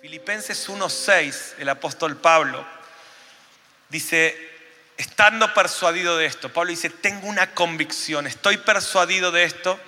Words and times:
Filipenses 0.00 0.66
1:6, 0.66 1.56
el 1.58 1.68
apóstol 1.68 2.16
Pablo 2.16 2.64
dice, 3.90 4.34
estando 4.96 5.52
persuadido 5.52 6.16
de 6.16 6.24
esto, 6.24 6.48
Pablo 6.48 6.70
dice, 6.70 6.88
tengo 6.88 7.28
una 7.28 7.52
convicción, 7.52 8.26
estoy 8.26 8.56
persuadido 8.56 9.30
de 9.30 9.44
esto, 9.44 9.78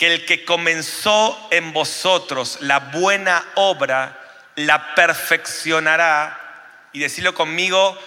que 0.00 0.14
el 0.14 0.24
que 0.24 0.46
comenzó 0.46 1.48
en 1.50 1.74
vosotros 1.74 2.56
la 2.62 2.78
buena 2.78 3.44
obra, 3.56 4.18
la 4.54 4.94
perfeccionará, 4.94 6.88
y 6.94 7.00
decirlo 7.00 7.34
conmigo, 7.34 7.98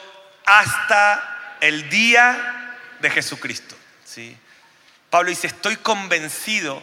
hasta 0.44 1.58
el 1.62 1.88
día 1.92 2.80
de 3.00 3.12
Jesucristo. 3.12 3.76
¿Sí? 4.04 4.36
Pablo 5.12 5.30
dice, 5.30 5.46
estoy 5.46 5.76
convencido 5.76 6.82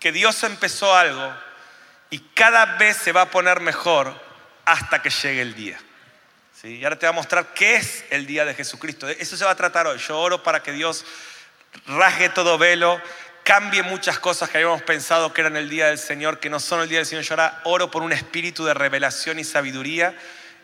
que 0.00 0.10
Dios 0.10 0.42
empezó 0.42 0.92
algo 0.92 1.32
y 2.10 2.18
cada 2.34 2.64
vez 2.78 2.96
se 2.96 3.12
va 3.12 3.20
a 3.20 3.30
poner 3.30 3.60
mejor 3.60 4.12
hasta 4.64 5.02
que 5.02 5.10
llegue 5.10 5.40
el 5.40 5.54
día. 5.54 5.78
¿Sí? 6.60 6.78
Y 6.78 6.84
ahora 6.84 6.98
te 6.98 7.06
voy 7.06 7.12
a 7.12 7.16
mostrar 7.16 7.54
qué 7.54 7.76
es 7.76 8.04
el 8.10 8.26
día 8.26 8.44
de 8.44 8.54
Jesucristo. 8.54 9.08
Eso 9.08 9.36
se 9.36 9.44
va 9.44 9.52
a 9.52 9.56
tratar 9.56 9.86
hoy. 9.86 9.98
Yo 9.98 10.18
oro 10.18 10.42
para 10.42 10.64
que 10.64 10.72
Dios 10.72 11.04
rasgue 11.86 12.28
todo 12.28 12.58
velo, 12.58 13.00
cambie 13.44 13.82
muchas 13.82 14.18
cosas 14.18 14.50
que 14.50 14.58
habíamos 14.58 14.82
pensado 14.82 15.32
que 15.32 15.40
eran 15.40 15.56
el 15.56 15.68
día 15.68 15.88
del 15.88 15.98
Señor, 15.98 16.38
que 16.38 16.50
no 16.50 16.60
son 16.60 16.80
el 16.80 16.88
día 16.88 16.98
del 16.98 17.06
Señor. 17.06 17.24
Yo 17.24 17.34
ahora 17.34 17.60
oro 17.64 17.90
por 17.90 18.02
un 18.02 18.12
espíritu 18.12 18.64
de 18.64 18.74
revelación 18.74 19.38
y 19.38 19.44
sabiduría. 19.44 20.14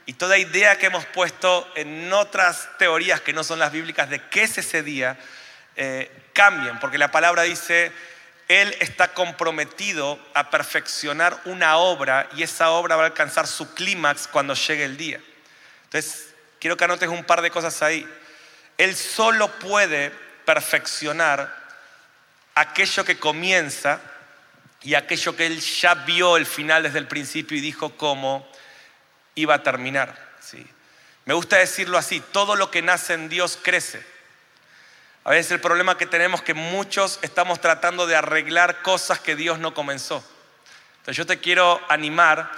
Y 0.07 0.15
toda 0.15 0.39
idea 0.39 0.79
que 0.79 0.87
hemos 0.87 1.05
puesto 1.07 1.71
en 1.75 2.13
otras 2.13 2.69
teorías 2.79 3.21
que 3.21 3.33
no 3.33 3.45
son 3.45 3.59
las 3.59 3.73
bíblicas 3.73 4.09
de 4.09 4.21
qué 4.29 4.45
es 4.45 4.57
ese 4.57 4.83
día, 4.83 5.19
eh, 5.77 6.11
cambien, 6.33 6.79
porque 6.79 6.99
la 6.99 7.11
palabra 7.11 7.43
dice 7.43 7.93
él 8.49 8.75
está 8.81 9.13
comprometido 9.13 10.19
a 10.33 10.51
perfeccionar 10.51 11.39
una 11.45 11.77
obra 11.77 12.29
y 12.35 12.43
esa 12.43 12.71
obra 12.71 12.97
va 12.97 13.03
a 13.03 13.07
alcanzar 13.07 13.47
su 13.47 13.75
clímax 13.75 14.27
cuando 14.27 14.55
llegue 14.55 14.85
el 14.85 14.97
día. 14.97 15.21
Entonces, 15.85 16.31
quiero 16.59 16.77
que 16.77 16.85
anotes 16.85 17.11
un 17.11 17.25
par 17.25 17.43
de 17.43 17.51
cosas 17.51 17.83
ahí. 17.83 18.09
Él 18.79 18.97
solo 18.97 19.49
puede 19.59 20.11
perfeccionar 20.47 21.55
aquello 22.61 23.05
que 23.05 23.19
comienza 23.19 24.01
y 24.83 24.95
aquello 24.95 25.37
que 25.37 25.47
él 25.47 25.61
ya 25.61 25.95
vio 25.95 26.37
el 26.37 26.47
final 26.47 26.83
desde 26.83 26.99
el 26.99 27.09
principio 27.09 27.57
y 27.57 27.61
dijo 27.61 27.97
cómo 27.97 28.49
iba 29.35 29.55
a 29.55 29.63
terminar. 29.63 30.15
¿sí? 30.41 30.67
Me 31.25 31.35
gusta 31.35 31.57
decirlo 31.57 31.99
así, 31.99 32.21
todo 32.21 32.57
lo 32.57 32.71
que 32.71 32.83
nace 32.83 33.15
en 33.15 33.29
Dios 33.29 33.59
crece. 33.61 34.05
A 35.25 35.31
veces 35.31 35.53
el 35.53 35.61
problema 35.61 35.99
que 35.99 36.07
tenemos 36.07 36.41
es 36.41 36.47
que 36.47 36.55
muchos 36.55 37.19
estamos 37.23 37.61
tratando 37.61 38.07
de 38.07 38.17
arreglar 38.17 38.83
cosas 38.83 39.21
que 39.21 39.37
Dios 39.37 39.59
no 39.59 39.75
comenzó. 39.75 40.25
Entonces 40.99 41.17
yo 41.17 41.27
te 41.27 41.39
quiero 41.39 41.81
animar, 41.89 42.51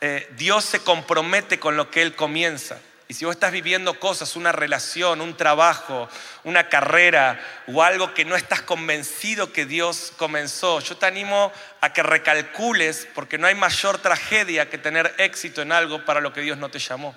eh, 0.00 0.32
Dios 0.36 0.64
se 0.64 0.80
compromete 0.80 1.58
con 1.58 1.76
lo 1.76 1.90
que 1.90 2.02
Él 2.02 2.14
comienza. 2.14 2.78
Si 3.14 3.24
vos 3.24 3.36
estás 3.36 3.52
viviendo 3.52 4.00
cosas, 4.00 4.34
una 4.34 4.50
relación, 4.50 5.20
un 5.20 5.36
trabajo, 5.36 6.08
una 6.42 6.68
carrera 6.68 7.40
o 7.68 7.82
algo 7.82 8.12
que 8.12 8.24
no 8.24 8.34
estás 8.34 8.60
convencido 8.60 9.52
que 9.52 9.66
Dios 9.66 10.12
comenzó, 10.16 10.80
yo 10.80 10.96
te 10.96 11.06
animo 11.06 11.52
a 11.80 11.92
que 11.92 12.02
recalcules 12.02 13.06
porque 13.14 13.38
no 13.38 13.46
hay 13.46 13.54
mayor 13.54 13.98
tragedia 13.98 14.68
que 14.68 14.78
tener 14.78 15.14
éxito 15.18 15.62
en 15.62 15.70
algo 15.70 16.04
para 16.04 16.20
lo 16.20 16.32
que 16.32 16.40
Dios 16.40 16.58
no 16.58 16.70
te 16.70 16.80
llamó. 16.80 17.14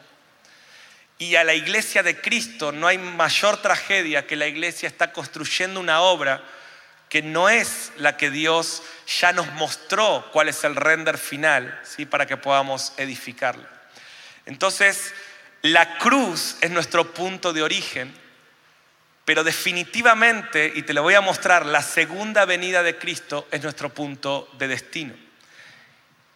Y 1.18 1.36
a 1.36 1.44
la 1.44 1.56
iglesia 1.56 2.04
de 2.04 2.22
Cristo 2.22 2.72
no 2.72 2.86
hay 2.86 3.00
mayor 3.00 3.60
tragedia 3.64 4.28
que 4.28 4.36
la 4.36 4.46
iglesia 4.46 4.88
está 4.88 5.12
construyendo 5.12 5.80
una 5.80 6.02
obra 6.02 6.44
que 7.10 7.24
no 7.24 7.50
es 7.50 7.92
la 7.98 8.18
que 8.18 8.30
Dios 8.30 8.84
ya 9.20 9.34
nos 9.34 9.52
mostró 9.54 10.30
cuál 10.32 10.50
es 10.50 10.64
el 10.64 10.76
render 10.76 11.18
final, 11.18 11.80
¿sí? 11.84 12.06
para 12.06 12.28
que 12.28 12.38
podamos 12.38 12.94
edificarla. 12.98 13.68
Entonces, 14.46 15.14
la 15.72 15.98
cruz 15.98 16.58
es 16.62 16.72
nuestro 16.72 17.14
punto 17.14 17.54
de 17.54 17.64
origen, 17.64 18.14
pero 19.26 19.44
definitivamente, 19.44 20.72
y 20.74 20.84
te 20.84 20.94
lo 20.94 21.04
voy 21.04 21.16
a 21.16 21.22
mostrar, 21.22 21.66
la 21.66 21.82
segunda 21.82 22.46
venida 22.46 22.84
de 22.84 22.98
Cristo 22.98 23.48
es 23.52 23.62
nuestro 23.62 23.90
punto 23.90 24.50
de 24.58 24.68
destino. 24.68 25.14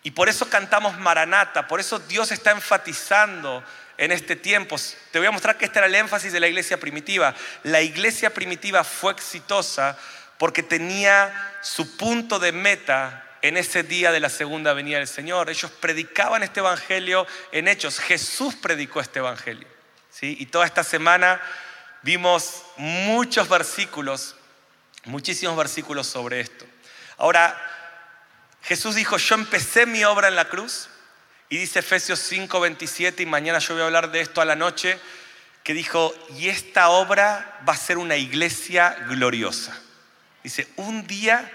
Y 0.04 0.12
por 0.12 0.28
eso 0.28 0.50
cantamos 0.50 0.98
Maranata, 1.00 1.68
por 1.68 1.80
eso 1.80 2.00
Dios 2.00 2.32
está 2.32 2.52
enfatizando 2.52 3.64
en 3.98 4.12
este 4.12 4.36
tiempo. 4.36 4.76
Te 5.12 5.20
voy 5.20 5.28
a 5.28 5.32
mostrar 5.32 5.58
que 5.58 5.66
este 5.66 5.80
era 5.80 5.88
el 5.88 5.96
énfasis 5.96 6.34
de 6.34 6.40
la 6.40 6.48
iglesia 6.48 6.80
primitiva. 6.80 7.36
La 7.64 7.82
iglesia 7.82 8.34
primitiva 8.34 8.84
fue 8.84 9.14
exitosa 9.14 9.98
porque 10.38 10.64
tenía 10.64 11.60
su 11.62 11.96
punto 11.96 12.40
de 12.40 12.52
meta 12.52 13.31
en 13.42 13.58
ese 13.58 13.84
día 13.84 14.12
de 14.12 14.20
la 14.20 14.30
segunda 14.30 14.74
venida 14.74 14.98
del 14.98 15.08
Señor. 15.08 15.50
Ellos 15.50 15.72
predicaban 15.72 16.44
este 16.44 16.60
evangelio 16.60 17.26
en 17.52 17.68
hechos. 17.68 18.00
Jesús 18.00 18.56
predicó 18.56 19.02
este 19.02 19.20
evangelio. 19.20 19.68
¿sí? 20.12 20.38
Y 20.40 20.48
toda 20.48 20.66
esta 20.66 20.84
semana 20.84 21.42
vimos 22.02 22.64
muchos 22.78 23.50
versículos, 23.50 24.36
muchísimos 25.06 25.56
versículos 25.58 26.08
sobre 26.08 26.40
esto. 26.40 26.66
Ahora, 27.18 27.60
Jesús 28.64 28.96
dijo, 28.96 29.18
yo 29.18 29.36
empecé 29.36 29.86
mi 29.86 30.04
obra 30.04 30.28
en 30.28 30.36
la 30.36 30.50
cruz, 30.50 30.90
y 31.50 31.58
dice 31.58 31.80
Efesios 31.80 32.20
5, 32.20 32.60
27, 32.60 33.24
y 33.24 33.26
mañana 33.26 33.60
yo 33.60 33.74
voy 33.74 33.84
a 33.84 33.86
hablar 33.86 34.12
de 34.12 34.22
esto 34.22 34.42
a 34.42 34.46
la 34.46 34.56
noche, 34.56 34.98
que 35.64 35.74
dijo, 35.74 36.16
y 36.38 36.50
esta 36.50 36.90
obra 36.90 37.60
va 37.68 37.74
a 37.74 37.78
ser 37.78 37.98
una 37.98 38.16
iglesia 38.16 38.96
gloriosa. 39.10 39.78
Dice, 40.44 40.68
un 40.78 41.06
día, 41.06 41.52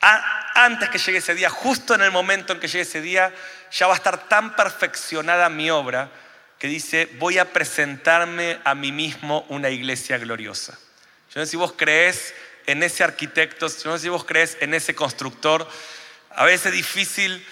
antes 0.00 0.88
que 0.88 0.98
llegue 0.98 1.18
ese 1.18 1.34
día, 1.34 1.50
justo 1.50 1.94
en 1.94 2.02
el 2.02 2.10
momento 2.10 2.52
en 2.52 2.60
que 2.60 2.68
llegue 2.68 2.82
ese 2.82 3.00
día, 3.00 3.32
ya 3.70 3.86
va 3.86 3.94
a 3.94 3.96
estar 3.96 4.28
tan 4.28 4.56
perfeccionada 4.56 5.48
mi 5.48 5.70
obra 5.70 6.10
que 6.58 6.68
dice, 6.68 7.08
voy 7.18 7.38
a 7.38 7.52
presentarme 7.52 8.58
a 8.64 8.74
mí 8.74 8.92
mismo 8.92 9.46
una 9.48 9.70
iglesia 9.70 10.18
gloriosa. 10.18 10.78
Yo 11.32 11.40
no 11.40 11.46
sé 11.46 11.52
si 11.52 11.56
vos 11.56 11.72
crees 11.76 12.34
en 12.66 12.82
ese 12.82 13.02
arquitecto, 13.02 13.68
yo 13.68 13.90
no 13.90 13.96
sé 13.96 14.02
si 14.02 14.08
vos 14.08 14.24
crees 14.24 14.58
en 14.60 14.74
ese 14.74 14.94
constructor. 14.94 15.66
A 16.30 16.44
veces 16.44 16.66
es 16.66 16.72
difícil 16.72 17.46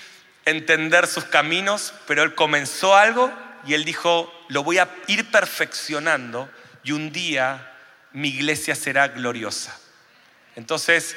entender 0.45 1.07
sus 1.07 1.25
caminos, 1.25 1.95
pero 2.07 2.23
él 2.23 2.35
comenzó 2.35 2.97
algo 2.97 3.33
y 3.67 3.75
él 3.75 3.85
dijo, 3.85 4.33
lo 4.49 4.63
voy 4.63 4.79
a 4.79 4.89
ir 5.07 5.31
perfeccionando 5.31 6.51
y 6.83 6.93
un 6.93 7.13
día 7.13 7.73
mi 8.13 8.29
iglesia 8.29 8.75
será 8.75 9.09
gloriosa. 9.09 9.79
Entonces, 10.57 11.17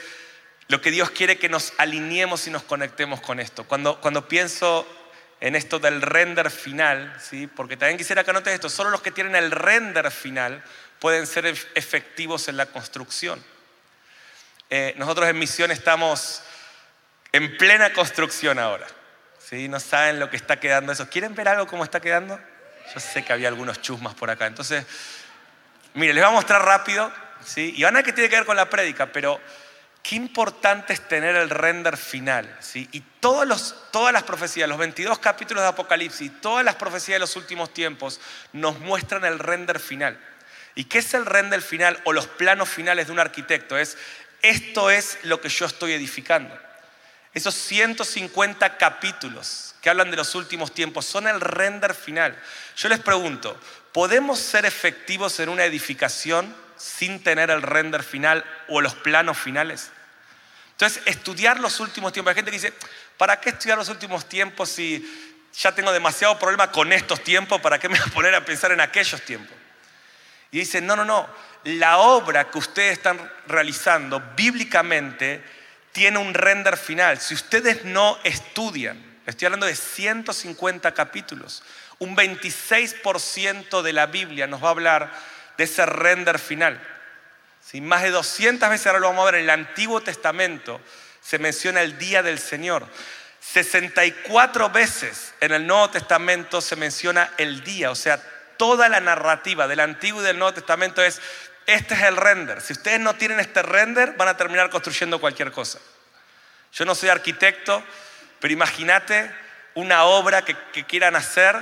lo 0.72 0.80
que 0.80 0.90
Dios 0.90 1.12
quiere 1.12 1.38
que 1.38 1.50
nos 1.50 1.74
alineemos 1.78 2.48
y 2.48 2.50
nos 2.50 2.64
conectemos 2.64 3.20
con 3.20 3.42
esto. 3.42 3.66
Cuando, 3.66 4.00
cuando 4.00 4.30
pienso 4.30 4.88
en 5.42 5.58
esto 5.58 5.80
del 5.80 6.02
render 6.02 6.50
final, 6.50 7.14
¿sí? 7.20 7.46
porque 7.46 7.76
también 7.76 7.98
quisiera 7.98 8.24
que 8.24 8.30
anotes 8.30 8.54
esto, 8.54 8.70
solo 8.70 8.90
los 8.90 9.02
que 9.02 9.12
tienen 9.12 9.36
el 9.36 9.52
render 9.52 10.10
final 10.12 10.64
pueden 11.00 11.28
ser 11.28 11.46
efectivos 11.46 12.48
en 12.48 12.56
la 12.56 12.68
construcción. 12.68 13.44
Eh, 14.70 14.94
nosotros 14.98 15.28
en 15.28 15.38
Misión 15.38 15.72
estamos 15.72 16.42
en 17.34 17.58
plena 17.58 17.92
construcción 17.92 18.58
ahora. 18.58 18.88
No 19.52 19.82
saben 19.82 20.22
lo 20.22 20.30
que 20.30 20.38
está 20.38 20.62
quedando 20.62 20.94
eso. 20.94 21.10
¿Quieren 21.10 21.36
ver 21.36 21.50
algo 21.50 21.68
cómo 21.68 21.84
está 21.84 22.00
quedando? 22.00 22.40
Yo 22.94 23.02
sé 23.02 23.26
que 23.26 23.34
había 23.34 23.50
algunos 23.50 23.82
chusmas 23.82 24.16
por 24.16 24.30
acá. 24.30 24.48
Entonces, 24.48 24.86
mire, 25.96 26.14
les 26.14 26.24
voy 26.24 26.32
a 26.32 26.34
mostrar 26.34 26.64
rápido, 26.64 27.12
¿sí? 27.44 27.74
Y 27.76 27.84
van 27.84 27.98
a 27.98 28.04
que 28.04 28.14
tiene 28.14 28.30
que 28.30 28.38
ver 28.38 28.46
con 28.46 28.56
la 28.56 28.70
prédica, 28.70 29.08
pero 29.08 29.42
qué 30.04 30.16
importante 30.16 30.94
es 30.94 31.08
tener 31.08 31.36
el 31.36 31.50
render 31.50 31.98
final, 31.98 32.54
¿sí? 32.60 32.88
Y 32.92 33.02
todas 33.20 33.48
las 33.48 34.24
profecías, 34.24 34.68
los 34.68 34.78
22 34.78 35.20
capítulos 35.20 35.64
de 35.64 35.70
Apocalipsis, 35.70 36.32
todas 36.42 36.66
las 36.66 36.76
profecías 36.76 37.16
de 37.16 37.20
los 37.20 37.36
últimos 37.36 37.74
tiempos 37.74 38.20
nos 38.54 38.80
muestran 38.80 39.26
el 39.26 39.40
render 39.40 39.80
final. 39.80 40.20
¿Y 40.76 40.86
qué 40.86 41.00
es 41.00 41.14
el 41.14 41.26
render 41.26 41.62
final 41.62 42.00
o 42.06 42.14
los 42.14 42.28
planos 42.28 42.70
finales 42.70 43.08
de 43.08 43.14
un 43.14 43.20
arquitecto? 43.20 43.78
Es, 43.78 43.98
esto 44.42 44.90
es 44.90 45.20
lo 45.24 45.42
que 45.42 45.50
yo 45.50 45.66
estoy 45.66 45.94
edificando. 45.94 46.58
Esos 47.34 47.54
150 47.56 48.78
capítulos 48.78 49.76
que 49.82 49.90
hablan 49.90 50.12
de 50.12 50.18
los 50.18 50.36
últimos 50.36 50.74
tiempos 50.74 51.06
son 51.06 51.28
el 51.28 51.40
render 51.40 51.94
final. 51.94 52.38
Yo 52.76 52.90
les 52.90 53.00
pregunto, 53.00 53.60
¿podemos 53.94 54.40
ser 54.40 54.66
efectivos 54.66 55.40
en 55.40 55.50
una 55.50 55.66
edificación 55.66 56.54
sin 56.82 57.24
tener 57.24 57.52
el 57.52 57.62
render 57.62 58.04
final 58.04 58.44
o 58.68 58.82
los 58.82 58.96
planos 58.96 59.38
finales? 59.38 59.92
Entonces, 60.72 61.04
estudiar 61.06 61.60
los 61.60 61.80
últimos 61.80 62.12
tiempos. 62.12 62.32
Hay 62.32 62.36
gente 62.36 62.50
que 62.52 62.58
dice, 62.58 62.74
¿para 63.18 63.40
qué 63.40 63.50
estudiar 63.52 63.78
los 63.78 63.90
últimos 63.90 64.28
tiempos 64.28 64.70
si 64.70 65.38
ya 65.54 65.74
tengo 65.74 65.92
demasiado 65.92 66.40
problema 66.40 66.72
con 66.72 66.92
estos 66.92 67.24
tiempos? 67.24 67.62
¿Para 67.62 67.78
qué 67.78 67.88
me 67.88 68.00
voy 68.00 68.08
a 68.10 68.14
poner 68.14 68.36
a 68.36 68.44
pensar 68.44 68.72
en 68.72 68.82
aquellos 68.82 69.22
tiempos? 69.22 69.56
Y 70.52 70.60
dice, 70.60 70.82
no, 70.82 70.96
no, 70.96 71.06
no. 71.06 71.30
la 71.64 72.00
obra 72.00 72.50
que 72.50 72.58
ustedes 72.58 72.94
están 72.94 73.32
realizando 73.48 74.22
bíblicamente 74.36 75.44
tiene 75.92 76.18
un 76.18 76.34
render 76.34 76.78
final. 76.78 77.20
Si 77.20 77.34
ustedes 77.34 77.86
no 77.86 78.18
estudian, 78.24 79.02
estoy 79.26 79.46
hablando 79.46 79.66
de 79.66 79.76
150 79.76 80.94
capítulos, 80.94 81.64
un 82.00 82.18
26% 82.18 83.82
de 83.82 83.94
la 83.94 84.08
Biblia 84.08 84.48
nos 84.48 84.64
va 84.64 84.70
a 84.70 84.72
hablar 84.72 85.12
de 85.58 85.64
ese 85.64 85.86
render 85.86 86.40
final. 86.40 86.80
Más 87.82 88.04
de 88.04 88.10
200 88.10 88.70
veces, 88.70 88.88
ahora 88.88 89.00
lo 89.00 89.08
vamos 89.08 89.24
a 89.24 89.32
ver, 89.32 89.36
en 89.36 89.44
el 89.44 89.50
Antiguo 89.50 90.02
Testamento 90.02 90.82
se 91.22 91.40
menciona 91.40 91.82
el 91.82 91.98
día 91.98 92.22
del 92.22 92.40
Señor. 92.40 92.86
64 93.40 94.70
veces 94.70 95.34
en 95.40 95.52
el 95.52 95.66
Nuevo 95.66 95.90
Testamento 95.90 96.62
se 96.62 96.76
menciona 96.76 97.32
el 97.38 97.64
día, 97.64 97.90
o 97.92 97.96
sea, 97.96 98.22
toda 98.58 98.90
la 98.90 99.00
narrativa 99.00 99.68
del 99.68 99.80
Antiguo 99.80 100.22
y 100.22 100.26
del 100.26 100.38
Nuevo 100.38 100.54
Testamento 100.54 101.04
es, 101.04 101.20
este 101.66 101.96
es 101.96 102.02
el 102.02 102.18
render. 102.18 102.62
Si 102.62 102.74
ustedes 102.74 103.00
no 103.00 103.16
tienen 103.16 103.40
este 103.40 103.64
render, 103.64 104.14
van 104.14 104.28
a 104.28 104.38
terminar 104.38 104.70
construyendo 104.70 105.20
cualquier 105.20 105.52
cosa. 105.52 105.80
Yo 106.74 106.86
no 106.86 106.94
soy 106.94 107.10
arquitecto, 107.10 107.84
pero 108.40 108.54
imagínate 108.54 109.34
una 109.74 110.04
obra 110.04 110.44
que, 110.44 110.56
quieran 110.86 111.16
hacer 111.16 111.56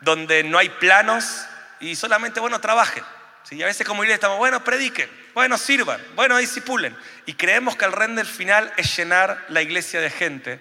donde 0.00 0.42
no 0.42 0.58
hay 0.58 0.68
planos 0.68 1.46
y 1.80 1.94
solamente, 1.96 2.40
bueno, 2.40 2.60
trabajen. 2.60 3.04
Y 3.50 3.62
a 3.62 3.66
veces 3.66 3.86
como 3.86 4.02
iglesia 4.02 4.14
estamos, 4.14 4.38
bueno, 4.38 4.64
prediquen, 4.64 5.10
bueno, 5.34 5.58
sirvan, 5.58 6.00
bueno, 6.14 6.38
disipulen. 6.38 6.96
Y 7.26 7.34
creemos 7.34 7.76
que 7.76 7.84
el 7.84 7.92
render 7.92 8.26
final 8.26 8.72
es 8.76 8.96
llenar 8.96 9.44
la 9.48 9.60
iglesia 9.60 10.00
de 10.00 10.10
gente. 10.10 10.60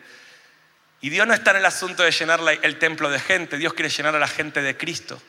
Y 1.00 1.10
Dios 1.10 1.25
no 1.25 1.33
está 1.33 1.51
en 1.51 1.57
el 1.57 1.66
asunto 1.66 2.04
de 2.04 2.12
llenar 2.12 2.42
el 2.62 2.80
templo 2.80 3.10
de 3.10 3.19
gente, 3.19 3.57
Dios 3.57 3.74
quiere 3.74 3.89
llenar 3.89 4.16
a 4.16 4.19
la 4.19 4.28
gente 4.28 4.62
de 4.62 4.75
Cristo. 4.75 5.22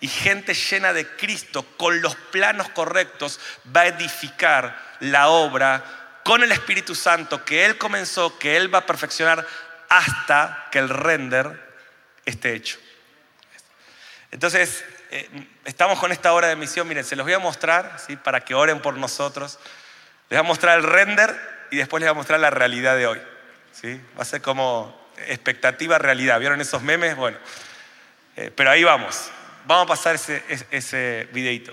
Y 0.00 0.08
gente 0.08 0.54
llena 0.54 0.92
de 0.92 1.06
Cristo, 1.06 1.64
con 1.76 2.00
los 2.00 2.16
planos 2.16 2.68
correctos, 2.70 3.38
va 3.74 3.82
a 3.82 3.86
edificar 3.86 4.96
la 5.00 5.28
obra 5.28 6.20
con 6.24 6.42
el 6.42 6.52
Espíritu 6.52 6.94
Santo 6.94 7.44
que 7.44 7.64
Él 7.64 7.78
comenzó, 7.78 8.38
que 8.38 8.56
Él 8.56 8.74
va 8.74 8.78
a 8.78 8.86
perfeccionar 8.86 9.46
hasta 9.88 10.68
que 10.72 10.78
el 10.78 10.88
render 10.88 11.60
esté 12.24 12.54
hecho. 12.54 12.78
Entonces, 14.30 14.84
eh, 15.10 15.28
estamos 15.64 15.98
con 15.98 16.12
esta 16.12 16.32
hora 16.32 16.48
de 16.48 16.56
misión, 16.56 16.88
miren, 16.88 17.04
se 17.04 17.16
los 17.16 17.24
voy 17.24 17.34
a 17.34 17.38
mostrar, 17.38 17.98
¿sí? 18.04 18.16
para 18.16 18.40
que 18.40 18.54
oren 18.54 18.80
por 18.80 18.96
nosotros. 18.96 19.58
Les 20.30 20.38
voy 20.38 20.46
a 20.46 20.48
mostrar 20.48 20.78
el 20.78 20.84
render 20.84 21.34
y 21.70 21.76
después 21.76 22.00
les 22.00 22.08
voy 22.08 22.12
a 22.12 22.18
mostrar 22.18 22.40
la 22.40 22.50
realidad 22.50 22.96
de 22.96 23.06
hoy. 23.06 23.20
¿sí? 23.72 24.00
Va 24.16 24.22
a 24.22 24.24
ser 24.24 24.42
como 24.42 25.08
expectativa, 25.28 25.98
realidad. 25.98 26.40
¿Vieron 26.40 26.60
esos 26.60 26.82
memes? 26.82 27.16
Bueno, 27.16 27.38
eh, 28.36 28.50
pero 28.54 28.70
ahí 28.70 28.84
vamos. 28.84 29.30
Vamos 29.66 29.84
a 29.84 29.88
pasar 29.88 30.14
ese, 30.14 30.42
ese 30.70 31.28
videito. 31.32 31.72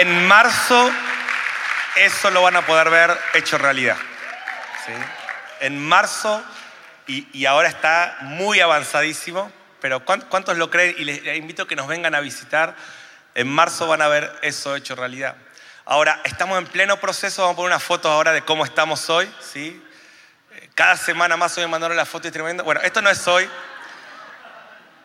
En 0.00 0.26
marzo 0.26 0.90
eso 1.94 2.30
lo 2.30 2.40
van 2.40 2.56
a 2.56 2.64
poder 2.64 2.88
ver 2.88 3.14
hecho 3.34 3.58
realidad. 3.58 3.98
En 5.60 5.78
marzo, 5.78 6.42
y, 7.06 7.44
ahora 7.44 7.68
está 7.68 8.16
muy 8.22 8.60
avanzadísimo, 8.60 9.52
pero 9.78 10.02
¿cuántos 10.02 10.56
lo 10.56 10.70
creen? 10.70 10.94
Y 10.96 11.04
les 11.04 11.36
invito 11.36 11.64
a 11.64 11.68
que 11.68 11.76
nos 11.76 11.86
vengan 11.86 12.14
a 12.14 12.20
visitar. 12.20 12.74
En 13.34 13.46
marzo 13.46 13.88
van 13.88 14.00
a 14.00 14.08
ver 14.08 14.32
eso 14.40 14.74
hecho 14.74 14.94
realidad. 14.94 15.36
Ahora, 15.84 16.22
estamos 16.24 16.58
en 16.58 16.66
pleno 16.66 16.96
proceso, 16.98 17.42
vamos 17.42 17.52
a 17.52 17.56
poner 17.56 17.72
una 17.72 17.78
foto 17.78 18.10
ahora 18.10 18.32
de 18.32 18.40
cómo 18.40 18.64
estamos 18.64 19.10
hoy. 19.10 19.30
¿sí? 19.42 19.84
Cada 20.74 20.96
semana 20.96 21.36
más 21.36 21.58
hoy 21.58 21.64
me 21.64 21.72
mandaron 21.72 21.98
la 21.98 22.06
foto 22.06 22.26
y 22.26 22.30
tremendo. 22.30 22.64
Bueno, 22.64 22.80
esto 22.80 23.02
no 23.02 23.10
es 23.10 23.28
hoy. 23.28 23.46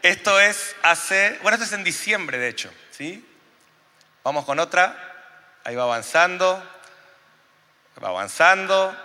Esto 0.01 0.39
es 0.39 0.74
hace, 0.84 1.38
bueno, 1.41 1.55
esto 1.55 1.65
es 1.65 1.74
en 1.74 1.84
diciembre 1.84 2.38
de 2.38 2.48
hecho. 2.48 2.72
¿sí? 2.91 3.35
Vamos 4.25 4.44
con 4.46 4.58
otra. 4.58 4.98
Ahí 5.63 5.75
va 5.75 5.84
avanzando. 5.84 6.62
Va 8.03 8.08
avanzando. 8.08 8.98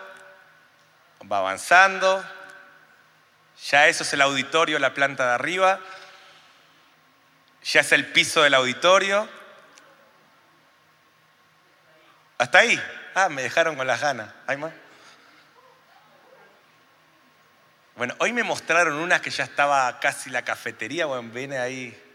Va 1.30 1.38
avanzando. 1.38 2.24
Ya 3.68 3.86
eso 3.86 4.02
es 4.02 4.14
el 4.14 4.22
auditorio, 4.22 4.78
la 4.78 4.94
planta 4.94 5.26
de 5.26 5.34
arriba. 5.34 5.78
Ya 7.64 7.82
es 7.82 7.92
el 7.92 8.06
piso 8.06 8.40
del 8.40 8.54
auditorio. 8.54 9.28
Hasta 12.38 12.60
ahí. 12.60 12.82
Ah, 13.14 13.28
me 13.28 13.42
dejaron 13.42 13.76
con 13.76 13.86
las 13.86 14.00
ganas. 14.00 14.32
¿Hay 14.46 14.56
más? 14.56 14.72
Bueno, 17.94 18.14
hoy 18.20 18.32
me 18.32 18.42
mostraron 18.42 18.94
una 18.94 19.20
que 19.20 19.28
ya 19.28 19.44
estaba 19.44 20.00
casi 20.00 20.30
la 20.30 20.40
cafetería. 20.46 21.04
Bueno, 21.04 21.28
viene 21.30 21.58
ahí. 21.58 22.09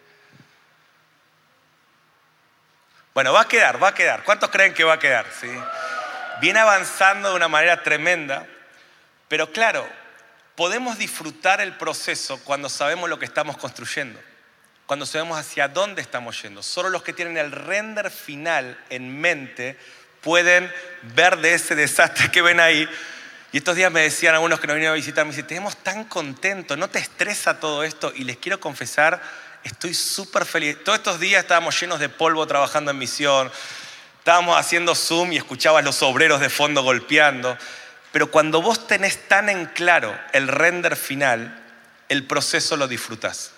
Bueno, 3.15 3.31
va 3.31 3.43
a 3.43 3.48
quedar, 3.48 3.81
va 3.81 3.88
a 3.88 3.95
quedar. 3.95 4.24
¿Cuántos 4.25 4.50
creen 4.50 4.74
que 4.74 4.84
va 4.84 4.95
a 4.95 5.00
quedar? 5.00 5.25
¿Sí? 5.39 5.48
Viene 6.41 6.60
avanzando 6.60 7.29
de 7.29 7.36
una 7.38 7.48
manera 7.48 7.81
tremenda, 7.81 8.45
pero 9.29 9.53
claro, 9.53 9.88
podemos 10.55 10.98
disfrutar 10.98 11.62
el 11.62 11.77
proceso 11.77 12.38
cuando 12.43 12.67
sabemos 12.67 13.10
lo 13.10 13.17
que 13.17 13.24
estamos 13.24 13.55
construyendo, 13.55 14.19
cuando 14.86 15.05
sabemos 15.05 15.39
hacia 15.39 15.69
dónde 15.69 16.01
estamos 16.01 16.41
yendo. 16.41 16.62
Solo 16.62 16.89
los 16.89 17.03
que 17.03 17.13
tienen 17.13 17.38
el 17.38 17.53
render 17.53 18.12
final 18.12 18.77
en 18.89 19.22
mente 19.22 19.79
pueden 20.19 20.69
ver 21.15 21.38
de 21.38 21.53
ese 21.53 21.74
desastre 21.74 22.29
que 22.29 22.41
ven 22.41 22.60
ahí. 22.60 22.86
Y 23.53 23.60
estos 23.60 23.77
días 23.77 23.93
me 23.93 24.01
decían 24.01 24.34
algunos 24.34 24.60
que 24.60 24.67
nos 24.67 24.75
vinieron 24.75 24.91
a 24.91 24.98
visitar, 24.98 25.24
me 25.24 25.31
dicen, 25.31 25.48
tenemos 25.48 25.77
tan 25.77 26.03
contentos, 26.03 26.77
¿no 26.77 26.89
te 26.89 27.00
estresa 27.00 27.62
todo 27.62 27.86
esto? 27.86 28.12
Y 28.13 28.25
les 28.25 28.36
quiero 28.36 28.60
confesar 28.60 29.22
Estoy 29.65 29.95
súper 29.95 30.45
feliz. 30.45 30.77
Todos 30.84 31.00
estos 31.00 31.19
días 31.19 31.41
estábamos 31.41 31.79
llenos 31.81 32.00
de 32.00 32.07
polvo 32.07 32.45
trabajando 32.45 32.91
en 32.91 33.00
misión. 33.00 33.51
Estábamos 34.19 34.60
haciendo 34.60 34.93
Zoom 34.93 35.34
y 35.34 35.38
escuchabas 35.38 35.84
los 35.84 36.03
obreros 36.03 36.39
de 36.39 36.51
fondo 36.51 36.84
golpeando. 36.84 37.57
Pero 38.12 38.29
cuando 38.29 38.62
vos 38.62 38.86
tenés 38.86 39.27
tan 39.27 39.50
en 39.50 39.65
claro 39.65 40.15
el 40.34 40.50
render 40.50 40.95
final, 40.95 41.63
el 42.10 42.27
proceso 42.27 42.77
lo 42.77 42.88
disfrutás. 42.88 43.53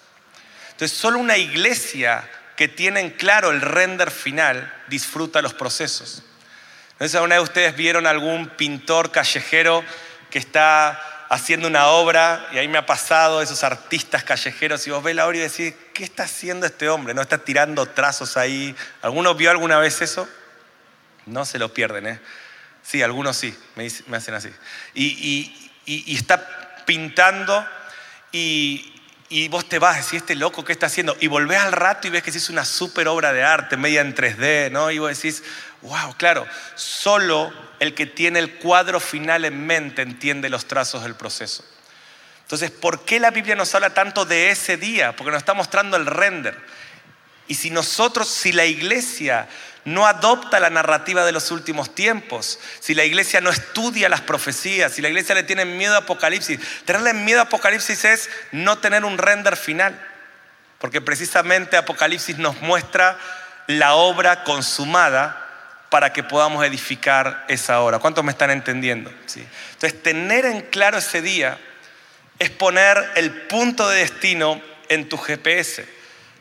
Entonces, 0.72 0.98
solo 0.98 1.20
una 1.20 1.36
iglesia 1.36 2.26
que 2.56 2.70
tiene 2.70 3.02
en 3.02 3.10
claro 3.10 3.52
el 3.52 3.60
render 3.60 4.10
final 4.10 4.74
disfruta 4.88 5.42
los 5.42 5.54
procesos. 5.54 6.24
No 7.00 7.06
sé 7.06 7.10
si 7.10 7.18
alguna 7.18 7.36
de 7.36 7.42
ustedes 7.42 7.76
vieron 7.76 8.08
algún 8.08 8.48
pintor 8.48 9.12
callejero 9.12 9.84
que 10.30 10.40
está 10.40 11.17
haciendo 11.30 11.68
una 11.68 11.88
obra 11.88 12.48
y 12.54 12.58
ahí 12.58 12.68
me 12.68 12.78
ha 12.78 12.86
pasado 12.86 13.42
esos 13.42 13.64
artistas 13.64 14.24
callejeros 14.24 14.86
y 14.88 14.92
vos 14.92 15.04
ves 15.04 15.16
la 15.16 15.28
obra 15.28 15.38
y 15.38 15.42
decís, 15.42 15.74
¿qué 15.94 16.04
está 16.04 16.24
haciendo 16.24 16.66
este 16.66 16.90
hombre? 16.90 17.14
¿No 17.14 17.22
está 17.22 17.38
tirando 17.38 17.86
trazos 17.86 18.38
ahí? 18.38 18.76
¿Alguno 19.02 19.36
vio 19.36 19.52
alguna 19.52 19.78
vez 19.80 20.02
eso? 20.02 20.28
No 21.26 21.46
se 21.46 21.60
lo 21.60 21.74
pierden, 21.74 22.08
¿eh? 22.08 22.20
Sí, 22.82 23.02
algunos 23.04 23.36
sí, 23.36 23.58
me, 23.76 23.88
hacen 24.16 24.34
así. 24.34 24.50
Y, 24.94 25.72
y 25.86 26.16
está 26.16 26.86
pintando 26.86 27.68
y, 28.32 28.98
y 29.30 29.50
vos 29.50 29.68
te 29.68 29.78
vas 29.78 29.96
a 29.96 29.98
decir, 29.98 30.18
este 30.18 30.36
loco, 30.36 30.64
¿qué 30.64 30.72
está 30.72 30.86
haciendo? 30.86 31.18
Y 31.20 31.28
volvés 31.28 31.60
al 31.60 31.74
rato 31.74 32.08
y 32.08 32.12
ves 32.12 32.24
que 32.24 32.30
es 32.30 32.50
una 32.50 32.64
super 32.64 33.10
obra 33.10 33.34
de 33.34 33.44
arte, 33.44 33.76
media 33.76 34.02
en 34.02 34.16
3D, 34.16 34.72
¿no? 34.72 34.90
Y 34.90 35.00
vos 35.00 35.10
decís, 35.10 35.44
wow, 35.88 36.16
claro, 36.18 36.46
solo 36.76 37.52
el 37.80 37.94
que 37.94 38.06
tiene 38.06 38.40
el 38.40 38.56
cuadro 38.56 39.00
final 39.00 39.46
en 39.46 39.66
mente 39.66 40.02
entiende 40.02 40.50
los 40.50 40.66
trazos 40.66 41.04
del 41.04 41.16
proceso. 41.16 41.64
Entonces, 42.42 42.72
¿por 42.72 43.04
qué 43.04 43.20
la 43.20 43.32
Biblia 43.32 43.56
nos 43.56 43.74
habla 43.76 43.94
tanto 43.94 44.26
de 44.26 44.52
ese 44.52 44.78
día? 44.78 45.16
Porque 45.16 45.32
nos 45.32 45.40
está 45.40 45.54
mostrando 45.54 45.98
el 45.98 46.06
render. 46.06 46.58
Y 47.48 47.56
si 47.56 47.70
nosotros, 47.70 48.28
si 48.28 48.52
la 48.52 48.66
iglesia 48.66 49.48
no 49.86 50.06
adopta 50.06 50.60
la 50.60 50.70
narrativa 50.70 51.26
de 51.26 51.32
los 51.32 51.52
últimos 51.52 51.96
tiempos, 51.96 52.60
si 52.80 52.94
la 52.94 53.06
iglesia 53.06 53.42
no 53.42 53.50
estudia 53.50 54.10
las 54.10 54.22
profecías, 54.22 54.92
si 54.92 55.02
la 55.02 55.08
iglesia 55.08 55.36
le 55.36 55.44
tiene 55.44 55.66
miedo 55.66 55.96
a 55.96 56.00
Apocalipsis, 56.00 56.60
tenerle 56.86 57.14
miedo 57.14 57.40
a 57.40 57.44
Apocalipsis 57.44 58.04
es 58.04 58.30
no 58.52 58.80
tener 58.80 59.06
un 59.06 59.18
render 59.18 59.56
final, 59.56 59.98
porque 60.80 61.00
precisamente 61.00 61.78
Apocalipsis 61.78 62.38
nos 62.38 62.62
muestra 62.62 63.18
la 63.68 63.96
obra 63.96 64.44
consumada 64.44 65.47
para 65.90 66.12
que 66.12 66.24
podamos 66.24 66.66
edificar 66.66 67.46
esa 67.48 67.82
obra. 67.82 68.00
¿Cuántos 68.00 68.24
me 68.24 68.32
están 68.32 68.52
entendiendo? 68.52 69.10
Entonces, 69.10 70.04
tener 70.04 70.46
en 70.46 70.62
claro 70.62 70.98
ese 70.98 71.22
día 71.22 71.58
es 72.40 72.50
poner 72.50 73.12
el 73.16 73.32
punto 73.48 73.88
de 73.90 74.00
destino 74.00 74.62
en 74.90 75.10
tu 75.10 75.18
GPS. 75.18 75.88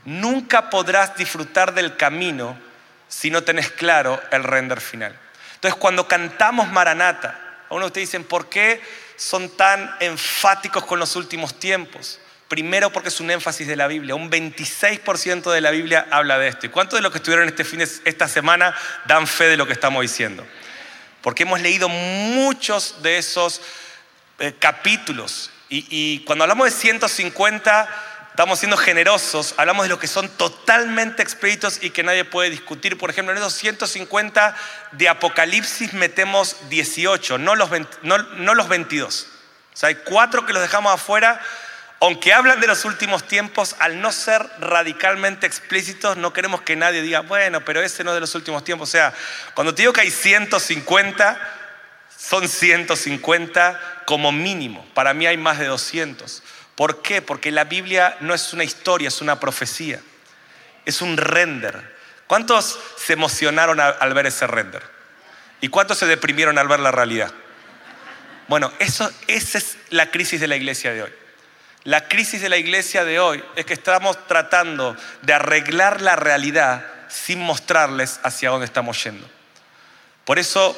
Nunca 0.05 0.71
podrás 0.71 1.17
disfrutar 1.17 1.75
del 1.75 1.97
camino 1.97 2.59
si 3.09 3.31
no 3.31 3.43
tenés 3.43 3.71
claro 3.71 4.21
el 4.31 4.45
render 4.45 4.81
final. 4.81 5.17
Entonces, 5.55 5.79
cuando 5.79 6.07
cantamos 6.07 6.71
Maranata, 6.71 7.65
uno 7.71 7.81
de 7.83 7.87
ustedes 7.87 8.09
dicen, 8.09 8.25
¿por 8.25 8.49
qué 8.49 8.81
son 9.17 9.49
tan 9.57 9.97
enfáticos 10.01 10.85
con 10.85 10.99
los 10.99 11.17
últimos 11.17 11.59
tiempos? 11.59 12.21
Primero 12.49 12.91
porque 12.91 13.09
es 13.09 13.21
un 13.21 13.31
énfasis 13.31 13.67
de 13.67 13.77
la 13.77 13.89
Biblia. 13.89 14.15
Un 14.15 14.31
26% 14.31 15.51
de 15.51 15.61
la 15.61 15.71
Biblia 15.71 16.07
habla 16.11 16.39
de 16.39 16.49
esto. 16.49 16.67
¿Y 16.67 16.69
cuántos 16.69 16.99
de 16.99 17.03
los 17.03 17.11
que 17.13 17.19
estuvieron 17.19 17.49
este 17.49 17.65
fin 17.65 17.81
esta 17.81 18.29
semana 18.29 18.75
dan 19.07 19.27
fe 19.27 19.45
de 19.45 19.57
lo 19.57 19.67
que 19.67 19.73
estamos 19.73 20.03
diciendo? 20.03 20.47
Porque 21.23 21.43
hemos 21.43 21.61
leído 21.61 21.89
muchos 21.89 23.03
de 23.03 23.19
esos 23.19 23.61
eh, 24.39 24.55
capítulos. 24.59 25.51
Y, 25.69 25.87
y 25.91 26.21
cuando 26.21 26.45
hablamos 26.45 26.67
de 26.67 26.71
150 26.71 27.89
estamos 28.37 28.59
siendo 28.59 28.77
generosos, 28.77 29.55
hablamos 29.57 29.85
de 29.85 29.89
lo 29.89 29.99
que 29.99 30.07
son 30.07 30.29
totalmente 30.29 31.23
expeditos 31.23 31.79
y 31.81 31.89
que 31.89 32.03
nadie 32.03 32.27
puede 32.27 32.51
discutir. 32.51 32.99
Por 32.99 33.09
ejemplo, 33.09 33.33
en 33.33 33.39
esos 33.39 33.55
150 33.55 34.55
de 34.93 35.09
Apocalipsis 35.09 35.95
metemos 35.95 36.69
18, 36.69 37.39
no 37.39 37.55
los, 37.55 37.71
no, 38.03 38.55
los 38.55 38.69
22. 38.69 39.27
O 39.73 39.77
sea, 39.77 39.89
hay 39.89 39.95
cuatro 39.95 40.45
que 40.45 40.53
los 40.53 40.61
dejamos 40.61 40.93
afuera, 40.93 41.41
aunque 42.01 42.33
hablan 42.33 42.61
de 42.61 42.67
los 42.67 42.85
últimos 42.85 43.27
tiempos, 43.27 43.75
al 43.79 44.01
no 44.01 44.13
ser 44.13 44.47
radicalmente 44.59 45.47
explícitos, 45.47 46.17
no 46.19 46.33
queremos 46.33 46.61
que 46.61 46.77
nadie 46.77 47.01
diga, 47.01 47.21
bueno, 47.21 47.65
pero 47.65 47.81
ese 47.81 48.05
no 48.05 48.11
es 48.11 48.17
de 48.17 48.21
los 48.21 48.35
últimos 48.35 48.65
tiempos. 48.65 48.91
O 48.91 48.93
sea, 48.93 49.15
cuando 49.55 49.75
te 49.75 49.83
digo 49.83 49.95
que 49.95 50.03
hay 50.03 50.11
150, 50.11 51.41
son 52.19 52.49
150 52.49 54.03
como 54.05 54.31
mínimo. 54.31 54.87
Para 54.93 55.15
mí 55.15 55.27
hay 55.27 55.39
más 55.39 55.59
de 55.59 55.67
200. 55.67 56.43
¿Por 56.75 57.01
qué? 57.01 57.23
Porque 57.23 57.51
la 57.51 57.65
Biblia 57.65 58.19
no 58.21 58.35
es 58.35 58.53
una 58.53 58.65
historia, 58.65 59.09
es 59.09 59.23
una 59.23 59.41
profecía. 59.41 60.01
Es 60.85 61.01
un 61.01 61.17
render. 61.17 61.97
¿Cuántos 62.27 62.79
se 62.99 63.15
emocionaron 63.15 63.81
al 63.81 64.15
ver 64.15 64.27
ese 64.27 64.47
render? 64.47 64.83
¿Y 65.63 65.69
cuántos 65.69 65.97
se 65.97 66.07
deprimieron 66.07 66.59
al 66.59 66.69
ver 66.69 66.81
la 66.81 66.93
realidad? 66.93 67.33
Bueno, 68.49 68.71
eso, 68.81 69.11
esa 69.27 69.57
es 69.57 69.79
la 69.89 70.11
crisis 70.11 70.41
de 70.41 70.47
la 70.47 70.57
iglesia 70.57 70.93
de 70.93 71.05
hoy. 71.05 71.13
La 71.87 72.09
crisis 72.09 72.41
de 72.41 72.49
la 72.49 72.57
iglesia 72.57 73.05
de 73.05 73.21
hoy 73.21 73.43
es 73.55 73.65
que 73.65 73.75
estamos 73.75 74.27
tratando 74.27 74.97
de 75.23 75.33
arreglar 75.33 76.01
la 76.01 76.17
realidad 76.17 76.85
sin 77.09 77.41
mostrarles 77.41 78.19
hacia 78.25 78.51
dónde 78.51 78.67
estamos 78.67 79.03
yendo. 79.05 79.25
Por 80.25 80.41
eso 80.41 80.77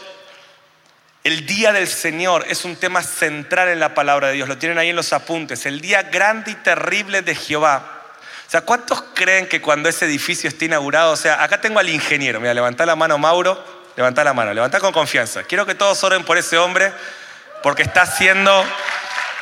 el 1.25 1.47
día 1.47 1.73
del 1.73 1.89
Señor 1.89 2.45
es 2.47 2.67
un 2.67 2.77
tema 2.77 3.03
central 3.03 3.71
en 3.71 3.81
la 3.81 3.95
palabra 3.95 4.29
de 4.29 4.35
Dios, 4.35 4.51
lo 4.51 4.59
tienen 4.59 4.77
ahí 4.77 4.91
en 4.91 4.97
los 4.97 5.15
apuntes, 5.15 5.65
el 5.65 5.81
día 5.81 6.03
grande 6.03 6.51
y 6.51 6.57
terrible 6.57 7.23
de 7.23 7.35
Jehová. 7.35 8.03
O 8.47 8.51
sea, 8.51 8.61
¿cuántos 8.61 9.03
creen 9.15 9.49
que 9.49 9.63
cuando 9.63 9.89
ese 9.89 10.05
edificio 10.05 10.47
esté 10.47 10.67
inaugurado, 10.67 11.13
o 11.13 11.17
sea, 11.17 11.43
acá 11.43 11.59
tengo 11.59 11.79
al 11.79 11.89
ingeniero, 11.89 12.39
mira, 12.39 12.53
levanta 12.53 12.85
la 12.85 12.97
mano 12.97 13.17
Mauro, 13.17 13.65
levanta 13.97 14.23
la 14.25 14.35
mano, 14.35 14.53
levanta 14.53 14.79
con 14.79 14.93
confianza. 14.93 15.43
Quiero 15.45 15.65
que 15.65 15.75
todos 15.75 16.05
oren 16.05 16.23
por 16.23 16.37
ese 16.37 16.59
hombre 16.59 16.93
porque 17.63 17.83
está 17.83 18.03
haciendo, 18.03 18.63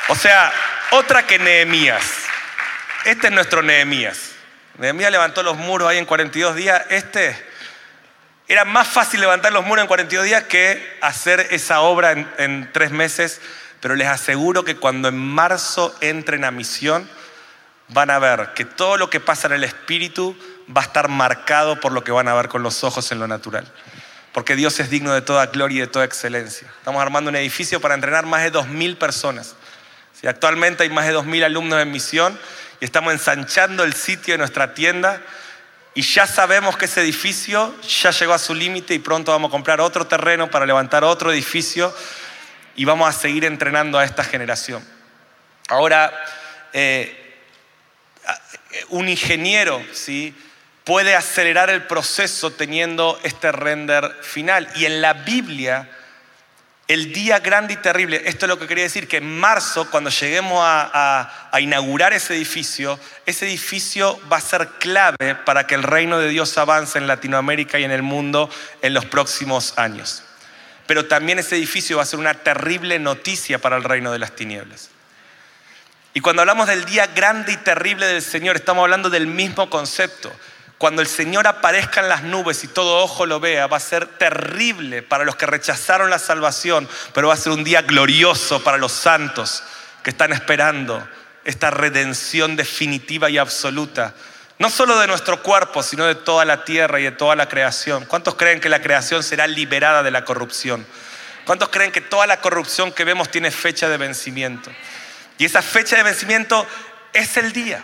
o 0.07 0.15
sea, 0.15 0.53
otra 0.91 1.25
que 1.25 1.39
Nehemías. 1.39 2.03
Este 3.05 3.27
es 3.27 3.33
nuestro 3.33 3.61
Nehemías. 3.61 4.31
Nehemías 4.77 5.11
levantó 5.11 5.43
los 5.43 5.57
muros 5.57 5.89
ahí 5.89 5.97
en 5.97 6.05
42 6.05 6.55
días, 6.55 6.83
este 6.89 7.35
era 8.49 8.63
más 8.63 8.87
fácil 8.87 9.19
levantar 9.19 9.51
los 9.51 9.65
muros 9.65 9.83
en 9.83 9.87
42 9.87 10.25
días 10.25 10.43
que 10.43 10.97
hacer 11.01 11.47
esa 11.51 11.81
obra 11.81 12.13
en, 12.37 12.69
tres 12.71 12.91
meses, 12.91 13.41
pero 13.81 13.95
les 13.95 14.07
aseguro 14.07 14.63
que 14.63 14.77
cuando 14.77 15.09
en 15.09 15.17
marzo 15.17 15.93
entren 15.99 16.45
a 16.45 16.51
misión, 16.51 17.09
van 17.89 18.09
a 18.09 18.19
ver 18.19 18.53
que 18.53 18.63
todo 18.63 18.95
lo 18.95 19.09
que 19.09 19.19
pasa 19.19 19.47
en 19.47 19.53
el 19.53 19.65
espíritu 19.65 20.37
va 20.75 20.81
a 20.81 20.85
estar 20.85 21.09
marcado 21.09 21.79
por 21.81 21.91
lo 21.91 22.05
que 22.05 22.13
van 22.13 22.29
a 22.29 22.33
ver 22.35 22.47
con 22.47 22.63
los 22.63 22.85
ojos 22.85 23.11
en 23.11 23.19
lo 23.19 23.27
natural. 23.27 23.69
Porque 24.31 24.55
Dios 24.55 24.79
es 24.79 24.89
digno 24.89 25.13
de 25.13 25.21
toda 25.21 25.47
gloria 25.47 25.77
y 25.77 25.81
de 25.81 25.87
toda 25.87 26.05
excelencia. 26.05 26.69
Estamos 26.77 27.01
armando 27.01 27.29
un 27.29 27.35
edificio 27.35 27.81
para 27.81 27.95
entrenar 27.95 28.25
más 28.25 28.43
de 28.43 28.53
2.000 28.53 28.97
personas. 28.97 29.55
Actualmente 30.25 30.83
hay 30.83 30.89
más 30.89 31.05
de 31.05 31.15
2.000 31.15 31.43
alumnos 31.43 31.81
en 31.81 31.91
misión 31.91 32.39
y 32.79 32.85
estamos 32.85 33.13
ensanchando 33.13 33.83
el 33.83 33.93
sitio 33.93 34.33
de 34.33 34.39
nuestra 34.39 34.73
tienda 34.73 35.21
y 35.93 36.01
ya 36.01 36.25
sabemos 36.25 36.77
que 36.77 36.85
ese 36.85 37.01
edificio 37.01 37.75
ya 37.81 38.11
llegó 38.11 38.33
a 38.33 38.39
su 38.39 38.55
límite 38.55 38.93
y 38.93 38.99
pronto 38.99 39.31
vamos 39.31 39.49
a 39.49 39.51
comprar 39.51 39.81
otro 39.81 40.07
terreno 40.07 40.49
para 40.49 40.65
levantar 40.65 41.03
otro 41.03 41.31
edificio 41.31 41.93
y 42.75 42.85
vamos 42.85 43.09
a 43.09 43.11
seguir 43.11 43.45
entrenando 43.45 43.97
a 43.99 44.05
esta 44.05 44.23
generación. 44.23 44.83
Ahora, 45.67 46.13
eh, 46.73 47.39
un 48.89 49.09
ingeniero 49.09 49.83
¿sí? 49.93 50.35
puede 50.83 51.15
acelerar 51.15 51.69
el 51.69 51.83
proceso 51.83 52.51
teniendo 52.51 53.19
este 53.23 53.51
render 53.51 54.17
final. 54.21 54.69
Y 54.75 54.85
en 54.85 55.01
la 55.01 55.13
Biblia 55.13 55.89
el 56.87 57.11
día 57.11 57.39
grande 57.39 57.73
y 57.73 57.77
terrible, 57.77 58.21
esto 58.25 58.45
es 58.45 58.49
lo 58.49 58.57
que 58.57 58.65
quería 58.65 58.85
decir, 58.85 59.09
que 59.09 59.17
en 59.17 59.39
marzo, 59.39 59.89
cuando 59.91 60.09
lleguemos 60.09 60.61
a, 60.63 61.49
inaugurar 61.59 62.13
ese 62.13 62.35
edificio, 62.35 62.97
ese 63.25 63.45
edificio 63.45 64.19
va 64.31 64.37
a 64.37 64.41
ser 64.41 64.67
clave 64.79 65.35
para 65.45 65.67
que 65.67 65.75
el 65.75 65.83
reino 65.83 66.17
de 66.17 66.29
Dios 66.29 66.57
avance 66.57 66.97
en 66.97 67.07
Latinoamérica 67.07 67.77
y 67.77 67.83
en 67.83 67.91
el 67.91 68.03
mundo 68.03 68.49
en 68.81 68.93
los 68.93 69.05
próximos 69.05 69.73
años. 69.77 70.23
Pero 70.85 71.07
también 71.07 71.39
ese 71.39 71.57
edificio 71.57 71.97
va 71.97 72.03
a 72.03 72.05
ser 72.05 72.19
una 72.19 72.35
terrible 72.35 72.99
noticia 72.99 73.59
para 73.59 73.75
el 73.75 73.83
reino 73.83 74.11
de 74.13 74.19
las 74.19 74.33
tinieblas. 74.33 74.89
Y 76.13 76.21
cuando 76.21 76.41
hablamos 76.41 76.67
del 76.67 76.85
día 76.85 77.07
grande 77.07 77.51
y 77.51 77.57
terrible 77.57 78.05
del 78.05 78.21
Señor, 78.21 78.55
estamos 78.55 78.83
hablando 78.83 79.09
del 79.09 79.27
mismo 79.27 79.69
concepto. 79.69 80.31
Cuando 80.77 81.01
el 81.01 81.07
Señor 81.07 81.47
aparezca 81.47 82.01
en 82.01 82.09
las 82.09 82.23
nubes 82.23 82.63
y 82.63 82.67
todo 82.67 83.03
ojo 83.03 83.25
lo 83.25 83.39
vea, 83.39 83.65
va 83.65 83.77
a 83.77 83.81
ser 83.81 84.05
terrible 84.05 85.01
para 85.01 85.25
los 85.25 85.35
que 85.35 85.47
rechazaron 85.47 86.11
la 86.11 86.19
salvación, 86.19 86.87
pero 87.13 87.29
va 87.29 87.33
a 87.33 87.37
ser 87.37 87.51
un 87.51 87.63
día 87.63 87.81
glorioso 87.81 88.63
para 88.63 88.77
los 88.77 88.91
santos 88.91 89.63
que 90.03 90.11
están 90.11 90.33
esperando 90.33 91.07
esta 91.45 91.71
redención 91.71 92.55
definitiva 92.55 93.29
y 93.29 93.39
absoluta. 93.39 94.13
No 94.59 94.69
solo 94.69 94.99
de 94.99 95.07
nuestro 95.07 95.41
cuerpo, 95.41 95.81
sino 95.81 96.05
de 96.05 96.15
toda 96.15 96.45
la 96.45 96.63
tierra 96.63 96.99
y 96.99 97.03
de 97.03 97.11
toda 97.11 97.35
la 97.35 97.47
creación. 97.47 98.05
¿Cuántos 98.05 98.35
creen 98.35 98.59
que 98.59 98.69
la 98.69 98.81
creación 98.81 99.23
será 99.23 99.47
liberada 99.47 100.03
de 100.03 100.11
la 100.11 100.25
corrupción? 100.25 100.85
¿Cuántos 101.45 101.69
creen 101.69 101.91
que 101.91 102.01
toda 102.01 102.27
la 102.27 102.41
corrupción 102.41 102.91
que 102.91 103.03
vemos 103.03 103.29
tiene 103.29 103.49
fecha 103.49 103.89
de 103.89 103.97
vencimiento? 103.97 104.71
Y 105.37 105.45
esa 105.45 105.61
fecha 105.61 105.95
de 105.95 106.03
vencimiento 106.03 106.67
es 107.13 107.37
el 107.37 107.51
día. 107.53 107.83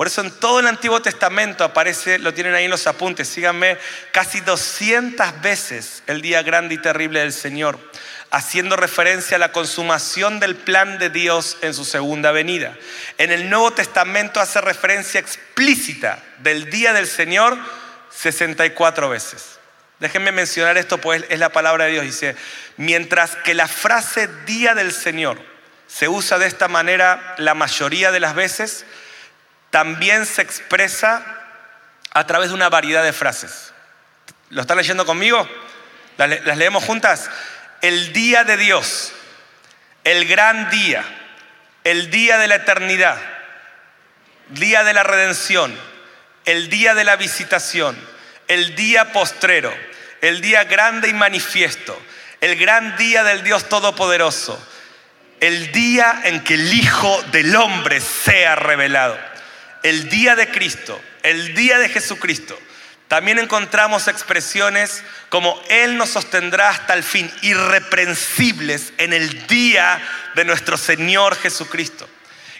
Por 0.00 0.06
eso 0.06 0.22
en 0.22 0.30
todo 0.30 0.60
el 0.60 0.66
Antiguo 0.66 1.02
Testamento 1.02 1.62
aparece, 1.62 2.18
lo 2.18 2.32
tienen 2.32 2.54
ahí 2.54 2.64
en 2.64 2.70
los 2.70 2.86
apuntes, 2.86 3.28
síganme, 3.28 3.76
casi 4.12 4.40
200 4.40 5.42
veces 5.42 6.02
el 6.06 6.22
día 6.22 6.42
grande 6.42 6.76
y 6.76 6.78
terrible 6.78 7.20
del 7.20 7.34
Señor, 7.34 7.78
haciendo 8.30 8.76
referencia 8.76 9.36
a 9.36 9.38
la 9.38 9.52
consumación 9.52 10.40
del 10.40 10.56
plan 10.56 10.98
de 10.98 11.10
Dios 11.10 11.58
en 11.60 11.74
su 11.74 11.84
segunda 11.84 12.32
venida. 12.32 12.78
En 13.18 13.30
el 13.30 13.50
Nuevo 13.50 13.72
Testamento 13.72 14.40
hace 14.40 14.62
referencia 14.62 15.20
explícita 15.20 16.24
del 16.38 16.70
día 16.70 16.94
del 16.94 17.06
Señor 17.06 17.58
64 18.08 19.10
veces. 19.10 19.58
Déjenme 19.98 20.32
mencionar 20.32 20.78
esto, 20.78 20.96
pues 20.96 21.26
es 21.28 21.38
la 21.38 21.50
palabra 21.50 21.84
de 21.84 21.90
Dios. 21.90 22.04
Dice, 22.06 22.36
mientras 22.78 23.36
que 23.36 23.52
la 23.52 23.68
frase 23.68 24.30
día 24.46 24.74
del 24.74 24.92
Señor 24.92 25.38
se 25.88 26.08
usa 26.08 26.38
de 26.38 26.46
esta 26.46 26.68
manera 26.68 27.34
la 27.36 27.52
mayoría 27.52 28.10
de 28.12 28.20
las 28.20 28.34
veces, 28.34 28.86
también 29.70 30.26
se 30.26 30.42
expresa 30.42 31.24
a 32.12 32.26
través 32.26 32.48
de 32.48 32.54
una 32.54 32.68
variedad 32.68 33.04
de 33.04 33.12
frases. 33.12 33.72
¿Lo 34.50 34.62
están 34.62 34.76
leyendo 34.76 35.06
conmigo? 35.06 35.48
¿Las 36.16 36.56
leemos 36.56 36.84
juntas? 36.84 37.30
El 37.80 38.12
día 38.12 38.44
de 38.44 38.56
Dios, 38.56 39.12
el 40.04 40.26
gran 40.26 40.68
día, 40.70 41.04
el 41.84 42.10
día 42.10 42.36
de 42.38 42.48
la 42.48 42.56
eternidad, 42.56 43.16
día 44.48 44.84
de 44.84 44.92
la 44.92 45.02
redención, 45.02 45.74
el 46.44 46.68
día 46.68 46.94
de 46.94 47.04
la 47.04 47.16
visitación, 47.16 47.96
el 48.48 48.74
día 48.74 49.12
postrero, 49.12 49.72
el 50.20 50.40
día 50.40 50.64
grande 50.64 51.08
y 51.08 51.14
manifiesto, 51.14 51.98
el 52.40 52.56
gran 52.56 52.96
día 52.96 53.22
del 53.22 53.44
Dios 53.44 53.68
Todopoderoso, 53.68 54.60
el 55.40 55.72
día 55.72 56.20
en 56.24 56.42
que 56.42 56.54
el 56.54 56.72
Hijo 56.72 57.22
del 57.30 57.54
Hombre 57.56 58.00
sea 58.00 58.56
revelado, 58.56 59.18
el 59.82 60.08
día 60.08 60.36
de 60.36 60.48
Cristo, 60.48 61.00
el 61.22 61.54
día 61.54 61.78
de 61.78 61.88
Jesucristo. 61.88 62.58
También 63.08 63.40
encontramos 63.40 64.06
expresiones 64.06 65.02
como 65.30 65.60
Él 65.68 65.96
nos 65.96 66.10
sostendrá 66.10 66.70
hasta 66.70 66.94
el 66.94 67.02
fin, 67.02 67.30
irreprensibles 67.42 68.92
en 68.98 69.12
el 69.12 69.48
día 69.48 70.00
de 70.36 70.44
nuestro 70.44 70.76
Señor 70.76 71.34
Jesucristo. 71.36 72.08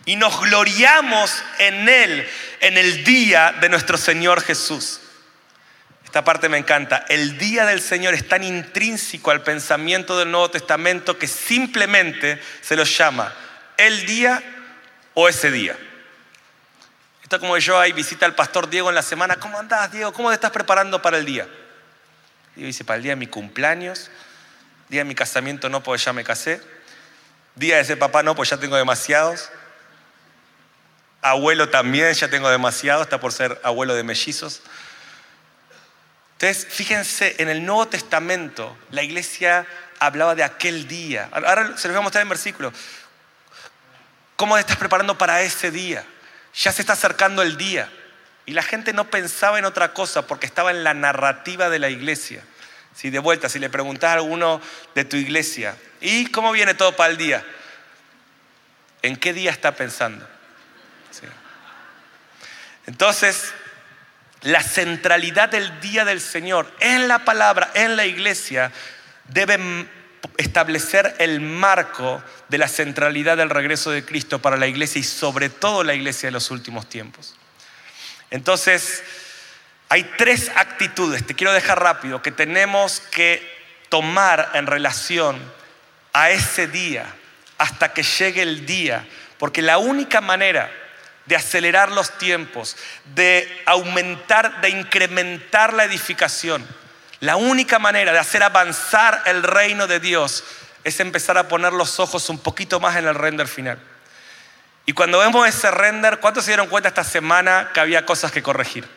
Y 0.06 0.16
nos 0.16 0.40
gloriamos 0.40 1.32
en 1.58 1.88
Él 1.88 2.28
en 2.60 2.76
el 2.78 3.04
día 3.04 3.54
de 3.60 3.68
nuestro 3.68 3.96
Señor 3.96 4.42
Jesús. 4.42 5.00
Esta 6.04 6.24
parte 6.24 6.48
me 6.48 6.58
encanta. 6.58 7.04
El 7.08 7.38
día 7.38 7.64
del 7.64 7.80
Señor 7.80 8.14
es 8.14 8.26
tan 8.26 8.42
intrínseco 8.42 9.30
al 9.30 9.44
pensamiento 9.44 10.18
del 10.18 10.32
Nuevo 10.32 10.50
Testamento 10.50 11.16
que 11.16 11.28
simplemente 11.28 12.42
se 12.60 12.74
lo 12.74 12.82
llama 12.82 13.32
el 13.76 14.04
día 14.04 14.42
o 15.14 15.28
ese 15.28 15.52
día. 15.52 15.76
Esto 17.30 17.38
como 17.38 17.56
yo 17.58 17.78
ahí 17.78 17.92
visita 17.92 18.26
al 18.26 18.34
pastor 18.34 18.68
Diego 18.68 18.88
en 18.88 18.96
la 18.96 19.02
semana. 19.02 19.37
¿Cómo 19.37 19.56
andás, 19.56 19.92
Diego? 19.92 20.12
¿Cómo 20.12 20.30
te 20.30 20.34
estás 20.34 20.50
preparando 20.50 21.00
para 21.00 21.16
el 21.16 21.25
día? 21.25 21.46
Y 22.56 22.64
dice, 22.64 22.84
para 22.84 22.96
el 22.96 23.04
día 23.04 23.12
de 23.12 23.16
mi 23.16 23.28
cumpleaños, 23.28 24.10
día 24.88 25.02
de 25.02 25.04
mi 25.04 25.14
casamiento 25.14 25.68
no, 25.68 25.80
porque 25.80 26.02
ya 26.02 26.12
me 26.12 26.25
casé. 26.25 26.60
Día 27.54 27.76
de 27.76 27.84
ser 27.84 28.00
papá 28.00 28.25
no, 28.25 28.34
pues 28.34 28.50
ya 28.50 28.56
tengo 28.56 28.75
demasiados. 28.75 29.49
Abuelo 31.22 31.68
también, 31.68 32.12
ya 32.14 32.28
tengo 32.28 32.50
demasiado, 32.50 33.02
está 33.02 33.20
por 33.20 33.30
ser 33.32 33.60
abuelo 33.62 33.94
de 33.94 34.02
mellizos. 34.02 34.62
Entonces, 36.32 36.66
fíjense, 36.68 37.37
en 37.38 37.49
el 37.49 37.64
Nuevo 37.64 37.87
Testamento 37.87 38.76
la 38.90 39.04
iglesia 39.04 39.68
hablaba 40.00 40.34
de 40.34 40.42
aquel 40.42 40.88
día. 40.88 41.28
Ahora 41.30 41.76
se 41.76 41.87
los 41.87 41.94
voy 41.94 42.00
a 42.00 42.02
mostrar 42.02 42.22
en 42.22 42.28
versículo. 42.28 42.72
¿Cómo 44.34 44.56
te 44.56 44.62
estás 44.62 44.78
preparando 44.78 45.16
para 45.16 45.42
ese 45.42 45.70
día? 45.70 46.04
Ya 46.54 46.73
se 46.73 46.83
está 46.83 46.95
acercando 46.95 47.42
el 47.42 47.57
día. 47.57 47.90
Y 48.47 48.52
la 48.52 48.62
gente 48.62 48.92
no 48.92 49.11
pensaba 49.11 49.59
en 49.59 49.64
otra 49.64 49.92
cosa 49.92 50.26
porque 50.26 50.47
estaba 50.47 50.71
en 50.71 50.83
la 50.83 50.95
narrativa 50.95 51.71
de 51.71 51.78
la 51.78 51.88
iglesia. 51.88 52.42
Si 52.95 53.11
de 53.11 53.19
vuelta, 53.19 53.49
si 53.49 53.59
le 53.59 53.71
preguntas 53.71 54.11
a 54.11 54.14
alguno 54.14 54.61
de 54.95 55.04
tu 55.04 55.16
iglesia, 55.16 55.76
¿y 56.00 56.26
cómo 56.26 56.52
viene 56.52 56.75
todo 56.75 56.97
para 56.97 57.11
el 57.11 57.16
día? 57.16 57.45
¿En 59.02 59.16
qué 59.16 59.33
día 59.33 59.50
está 59.50 59.76
pensando? 59.76 60.26
Entonces, 62.87 63.52
la 64.42 64.62
centralidad 64.62 65.50
del 65.50 65.80
día 65.80 66.04
del 66.04 66.21
Señor 66.21 66.71
en 66.80 67.09
la 67.09 67.25
palabra, 67.25 67.71
en 67.75 67.95
la 67.95 68.04
iglesia, 68.04 68.73
debe 69.28 69.59
establecer 70.36 71.14
el 71.18 71.40
marco 71.40 72.22
de 72.48 72.58
la 72.58 72.68
centralidad 72.68 73.36
del 73.36 73.50
regreso 73.50 73.90
de 73.90 74.04
Cristo 74.04 74.40
para 74.40 74.56
la 74.56 74.66
iglesia 74.66 75.00
y 75.00 75.04
sobre 75.04 75.49
todo 75.49 75.84
la 75.84 75.95
iglesia 75.95 76.28
de 76.28 76.32
los 76.32 76.50
últimos 76.50 76.88
tiempos. 76.88 77.36
Entonces, 78.30 79.02
hay 79.88 80.04
tres 80.16 80.50
actitudes, 80.54 81.26
te 81.26 81.34
quiero 81.34 81.52
dejar 81.52 81.82
rápido, 81.82 82.23
que 82.23 82.30
tenemos 82.30 83.00
que 83.00 83.42
tomar 83.88 84.50
en 84.54 84.66
relación 84.66 85.40
a 86.12 86.30
ese 86.30 86.66
día, 86.68 87.06
hasta 87.58 87.92
que 87.92 88.02
llegue 88.02 88.42
el 88.42 88.66
día, 88.66 89.06
porque 89.38 89.62
la 89.62 89.78
única 89.78 90.21
manera 90.21 90.71
de 91.26 91.36
acelerar 91.36 91.92
los 91.92 92.16
tiempos, 92.18 92.76
de 93.14 93.62
aumentar, 93.66 94.60
de 94.60 94.71
incrementar 94.71 95.73
la 95.75 95.84
edificación. 95.84 96.66
La 97.21 97.37
única 97.37 97.78
manera 97.78 98.13
de 98.13 98.19
hacer 98.19 98.43
avanzar 98.43 99.23
el 99.26 99.43
reino 99.43 99.87
de 99.87 100.00
Dios 100.00 100.45
es 100.85 101.00
empezar 101.00 101.37
a 101.37 101.49
poner 101.49 101.73
los 101.73 102.00
ojos 102.00 102.28
un 102.30 102.39
poquito 102.39 102.80
más 102.80 102.97
en 102.97 103.06
el 103.06 103.15
render 103.15 103.47
final. 103.47 103.78
Y 104.87 104.93
cuando 104.93 105.19
vemos 105.19 105.47
ese 105.47 105.71
render, 105.71 106.19
¿cuántos 106.19 106.45
se 106.45 106.50
dieron 106.50 106.69
cuenta 106.69 106.89
esta 106.89 107.04
semana 107.04 107.71
que 107.75 107.80
había 107.80 108.06
cosas 108.06 108.33
que 108.33 108.43
corregir? 108.43 108.89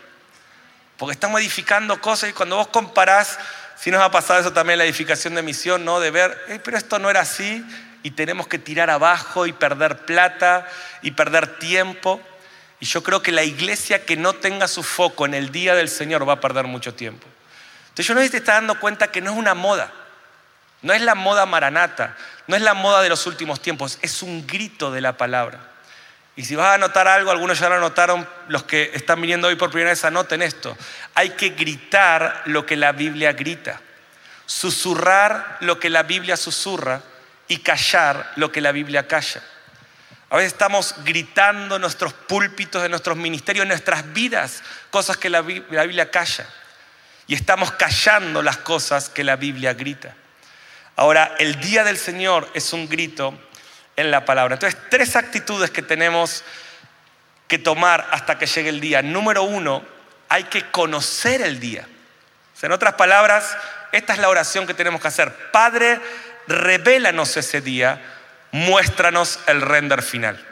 Porque 0.98 1.14
estamos 1.14 1.42
edificando 1.42 2.00
cosas 2.00 2.30
y 2.30 2.34
cuando 2.34 2.56
vos 2.56 2.68
comparás, 2.68 3.38
si 3.76 3.92
nos 3.92 4.02
ha 4.02 4.10
pasado 4.10 4.40
eso 4.40 4.54
también 4.54 4.80
la 4.80 4.86
edificación 4.86 5.36
de 5.36 5.42
misión, 5.42 5.84
¿no? 5.84 6.00
De 6.00 6.10
ver, 6.10 6.62
pero 6.64 6.78
esto 6.78 7.00
no 7.00 7.10
era 7.10 7.20
así, 7.20 7.66
y 8.04 8.12
tenemos 8.12 8.48
que 8.48 8.60
tirar 8.60 8.90
abajo 8.90 9.48
y 9.48 9.54
perder 9.54 10.06
plata 10.06 10.68
y 11.02 11.12
perder 11.12 11.60
tiempo. 11.60 12.22
Y 12.80 12.86
yo 12.86 13.02
creo 13.02 13.22
que 13.22 13.32
la 13.32 13.44
iglesia 13.44 14.06
que 14.06 14.18
no 14.18 14.34
tenga 14.34 14.68
su 14.68 14.84
foco 14.84 15.26
en 15.26 15.34
el 15.34 15.52
día 15.52 15.74
del 15.74 15.90
Señor 15.90 16.28
va 16.28 16.34
a 16.34 16.42
perder 16.42 16.66
mucho 16.66 16.94
tiempo. 16.94 17.26
Entonces 17.94 18.08
yo 18.08 18.16
no 18.16 18.22
sé 18.22 18.26
si 18.26 18.32
te 18.32 18.38
está 18.38 18.54
dando 18.54 18.80
cuenta 18.80 19.12
que 19.12 19.22
no 19.22 19.32
es 19.32 19.38
una 19.38 19.54
moda, 19.54 19.92
no 20.82 20.94
es 20.94 21.02
la 21.02 21.14
moda 21.14 21.46
maranata, 21.46 22.18
no 22.48 22.56
es 22.56 22.64
la 22.64 22.74
moda 22.74 23.04
de 23.04 23.10
los 23.10 23.28
últimos 23.28 23.62
tiempos, 23.62 24.00
es 24.02 24.24
un 24.24 24.48
grito 24.48 24.92
de 24.92 25.00
la 25.00 25.16
palabra. 25.16 25.60
Y 26.36 26.44
si 26.46 26.56
vas 26.56 26.74
a 26.74 26.78
notar 26.80 27.08
algo, 27.08 27.30
algunos 27.30 27.60
ya 27.60 27.70
lo 27.70 27.80
notaron, 27.80 28.28
los 28.48 28.64
que 28.64 28.90
están 28.96 29.22
viniendo 29.22 29.48
hoy 29.48 29.56
por 29.56 29.70
primera 29.70 29.92
vez, 29.92 30.04
anoten 30.04 30.42
esto. 30.42 30.76
Hay 31.14 31.32
que 31.32 31.50
gritar 31.50 32.42
lo 32.46 32.66
que 32.66 32.76
la 32.76 32.92
Biblia 32.94 33.34
grita, 33.34 33.80
susurrar 34.48 35.58
lo 35.60 35.80
que 35.80 35.92
la 35.92 36.02
Biblia 36.02 36.36
susurra 36.36 37.02
y 37.48 37.58
callar 37.58 38.32
lo 38.38 38.52
que 38.52 38.62
la 38.62 38.72
Biblia 38.72 39.08
calla. 39.08 39.44
A 40.32 40.38
veces 40.38 40.54
estamos 40.54 40.96
gritando 41.04 41.76
en 41.76 41.82
nuestros 41.82 42.12
púlpitos, 42.14 42.84
en 42.84 42.90
nuestros 42.90 43.16
ministerios, 43.16 43.62
en 43.62 43.70
nuestras 43.70 44.12
vidas, 44.14 44.64
cosas 44.90 45.16
que 45.18 45.30
la, 45.30 45.42
Biblia 45.42 46.10
calla. 46.10 46.50
Y 47.28 47.36
estamos 47.36 47.72
callando 47.72 48.42
las 48.42 48.58
cosas 48.58 49.10
que 49.10 49.24
la 49.24 49.36
Biblia 49.36 49.74
grita. 49.74 50.16
Ahora, 50.96 51.36
el 51.40 51.60
día 51.60 51.84
del 51.84 51.98
Señor 51.98 52.50
es 52.54 52.74
un 52.74 52.88
grito 52.88 53.38
en 53.96 54.12
la 54.12 54.26
palabra. 54.26 54.56
Entonces, 54.56 54.80
tres 54.90 55.16
actitudes 55.16 55.72
que 55.72 55.82
tenemos 55.82 56.44
que 57.48 57.58
tomar 57.58 58.08
hasta 58.12 58.38
que 58.38 58.46
llegue 58.46 58.70
el 58.70 58.80
día. 58.80 59.02
Número 59.02 59.44
uno, 59.44 59.84
hay 60.30 60.46
que 60.46 60.70
conocer 60.72 61.42
el 61.42 61.60
día. 61.60 61.88
en 62.62 62.72
otras 62.72 62.94
palabras, 62.94 63.58
esta 63.92 64.14
es 64.14 64.20
la 64.20 64.30
oración 64.30 64.66
que 64.66 64.74
tenemos 64.74 65.02
que 65.02 65.08
hacer. 65.08 65.52
Padre, 65.52 66.00
revélanos 66.48 67.36
ese 67.36 67.62
día, 67.62 68.02
muéstranos 68.52 69.40
el 69.48 69.62
render 69.62 70.02
final. 70.02 70.44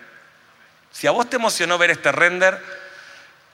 Si 0.91 1.07
a 1.07 1.11
vos 1.11 1.29
te 1.29 1.37
emocionó 1.37 1.77
ver 1.77 1.91
este 1.91 2.11
render, 2.11 2.61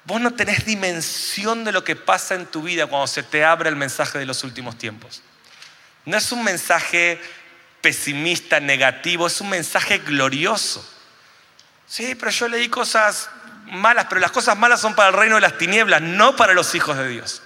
vos 0.07 0.21
no 0.21 0.33
tenés 0.33 0.65
dimensión 0.65 1.65
de 1.65 1.73
lo 1.73 1.83
que 1.83 1.97
pasa 1.97 2.33
en 2.33 2.45
tu 2.45 2.61
vida 2.61 2.87
cuando 2.87 3.07
se 3.07 3.23
te 3.23 3.43
abre 3.43 3.67
el 3.67 3.75
mensaje 3.75 4.17
de 4.17 4.25
los 4.25 4.45
últimos 4.45 4.77
tiempos. 4.77 5.21
No 6.05 6.15
es 6.15 6.31
un 6.31 6.45
mensaje 6.45 7.19
pesimista, 7.81 8.61
negativo, 8.61 9.27
es 9.27 9.41
un 9.41 9.49
mensaje 9.49 9.97
glorioso. 9.97 10.89
Sí, 11.85 12.15
pero 12.15 12.31
yo 12.31 12.47
leí 12.47 12.69
cosas 12.69 13.29
malas, 13.65 14.05
pero 14.07 14.21
las 14.21 14.31
cosas 14.31 14.57
malas 14.57 14.79
son 14.79 14.95
para 14.95 15.09
el 15.09 15.13
reino 15.13 15.35
de 15.35 15.41
las 15.41 15.57
tinieblas, 15.57 16.01
no 16.01 16.37
para 16.37 16.53
los 16.53 16.73
hijos 16.73 16.97
de 16.97 17.09
Dios. 17.09 17.41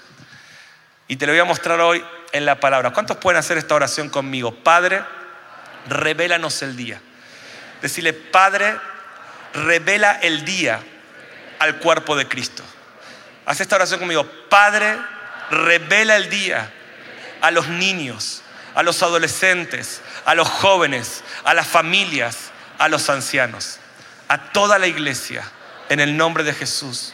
Y 1.07 1.15
te 1.15 1.25
lo 1.25 1.33
voy 1.33 1.39
a 1.41 1.45
mostrar 1.45 1.81
hoy 1.81 2.05
en 2.31 2.45
la 2.45 2.59
palabra. 2.59 2.93
¿Cuántos 2.93 3.17
pueden 3.17 3.39
hacer 3.39 3.57
esta 3.57 3.73
oración 3.73 4.07
conmigo? 4.07 4.53
Padre, 4.53 5.01
revélanos 5.89 6.61
el 6.61 6.77
día. 6.77 7.01
Decirle, 7.81 8.13
Padre, 8.13 8.77
revela 9.55 10.11
el 10.21 10.45
día 10.45 10.79
al 11.61 11.77
cuerpo 11.77 12.15
de 12.15 12.27
Cristo. 12.27 12.63
Haz 13.45 13.61
esta 13.61 13.75
oración 13.75 13.99
conmigo. 13.99 14.25
Padre, 14.49 14.97
revela 15.51 16.15
el 16.15 16.27
día 16.27 16.73
a 17.39 17.51
los 17.51 17.67
niños, 17.67 18.41
a 18.73 18.81
los 18.81 19.03
adolescentes, 19.03 20.01
a 20.25 20.33
los 20.33 20.49
jóvenes, 20.49 21.23
a 21.43 21.53
las 21.53 21.67
familias, 21.67 22.49
a 22.79 22.87
los 22.87 23.11
ancianos, 23.11 23.77
a 24.27 24.51
toda 24.51 24.79
la 24.79 24.87
iglesia, 24.87 25.43
en 25.89 25.99
el 25.99 26.17
nombre 26.17 26.43
de 26.43 26.53
Jesús. 26.55 27.13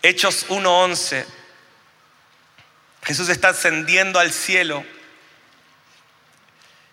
Hechos 0.00 0.46
1.11 0.48 1.26
Jesús 3.02 3.30
está 3.30 3.48
ascendiendo 3.48 4.20
al 4.20 4.32
cielo 4.32 4.84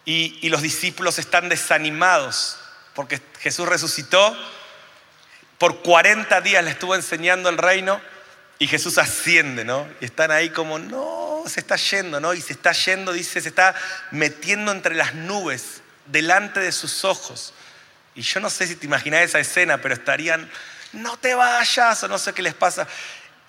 y, 0.05 0.49
los 0.49 0.63
discípulos 0.63 1.19
están 1.19 1.49
desanimados 1.49 2.57
porque 2.95 3.21
Jesús 3.39 3.67
resucitó, 3.67 4.35
por 5.57 5.81
40 5.81 6.41
días 6.41 6.63
le 6.63 6.71
estuvo 6.71 6.95
enseñando 6.95 7.49
el 7.49 7.57
reino 7.57 8.01
y 8.57 8.67
Jesús 8.67 8.97
asciende, 8.97 9.65
¿no? 9.65 9.87
Y 9.99 10.05
están 10.05 10.31
ahí 10.31 10.49
como, 10.49 10.79
no, 10.79 11.43
se 11.45 11.59
está 11.59 11.75
yendo, 11.75 12.19
¿no? 12.19 12.33
Y 12.33 12.41
se 12.41 12.53
está 12.53 12.71
yendo, 12.71 13.11
dice, 13.13 13.41
se 13.41 13.49
está 13.49 13.75
metiendo 14.11 14.71
entre 14.71 14.95
las 14.95 15.13
nubes, 15.13 15.81
delante 16.05 16.59
de 16.59 16.71
sus 16.71 17.03
ojos. 17.03 17.53
Y 18.15 18.21
yo 18.21 18.39
no 18.39 18.49
sé 18.49 18.67
si 18.67 18.75
te 18.75 18.85
imaginas 18.85 19.21
esa 19.21 19.39
escena, 19.39 19.81
pero 19.81 19.93
estarían, 19.93 20.49
no 20.93 21.17
te 21.17 21.35
vayas, 21.35 22.01
o 22.03 22.07
no 22.07 22.17
sé 22.17 22.33
qué 22.33 22.41
les 22.41 22.53
pasa. 22.53 22.87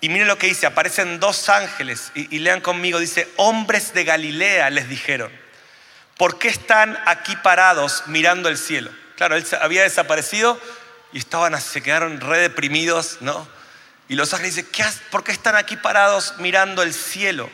Y 0.01 0.09
miren 0.09 0.27
lo 0.27 0.37
que 0.37 0.47
dice, 0.47 0.65
aparecen 0.65 1.19
dos 1.19 1.47
ángeles, 1.47 2.11
y, 2.15 2.35
y 2.35 2.39
lean 2.39 2.59
conmigo, 2.59 2.99
dice, 2.99 3.31
hombres 3.37 3.93
de 3.93 4.03
Galilea 4.03 4.69
les 4.69 4.89
dijeron, 4.89 5.31
¿por 6.17 6.37
qué 6.37 6.49
están 6.49 6.97
aquí 7.05 7.35
parados 7.37 8.03
mirando 8.07 8.49
el 8.49 8.57
cielo? 8.57 8.91
Claro, 9.17 9.35
él 9.35 9.45
había 9.61 9.81
desaparecido 9.81 10.59
y 11.11 11.17
estaban, 11.17 11.59
se 11.59 11.81
quedaron 11.81 12.21
re 12.21 12.37
deprimidos, 12.37 13.17
¿no? 13.19 13.47
Y 14.07 14.15
los 14.15 14.31
ángeles 14.33 14.55
dicen, 14.55 14.71
¿Qué, 14.71 14.85
¿por 15.09 15.23
qué 15.23 15.31
están 15.31 15.55
aquí 15.55 15.75
parados 15.75 16.35
mirando 16.37 16.83
el 16.83 16.93
cielo? 16.93 17.49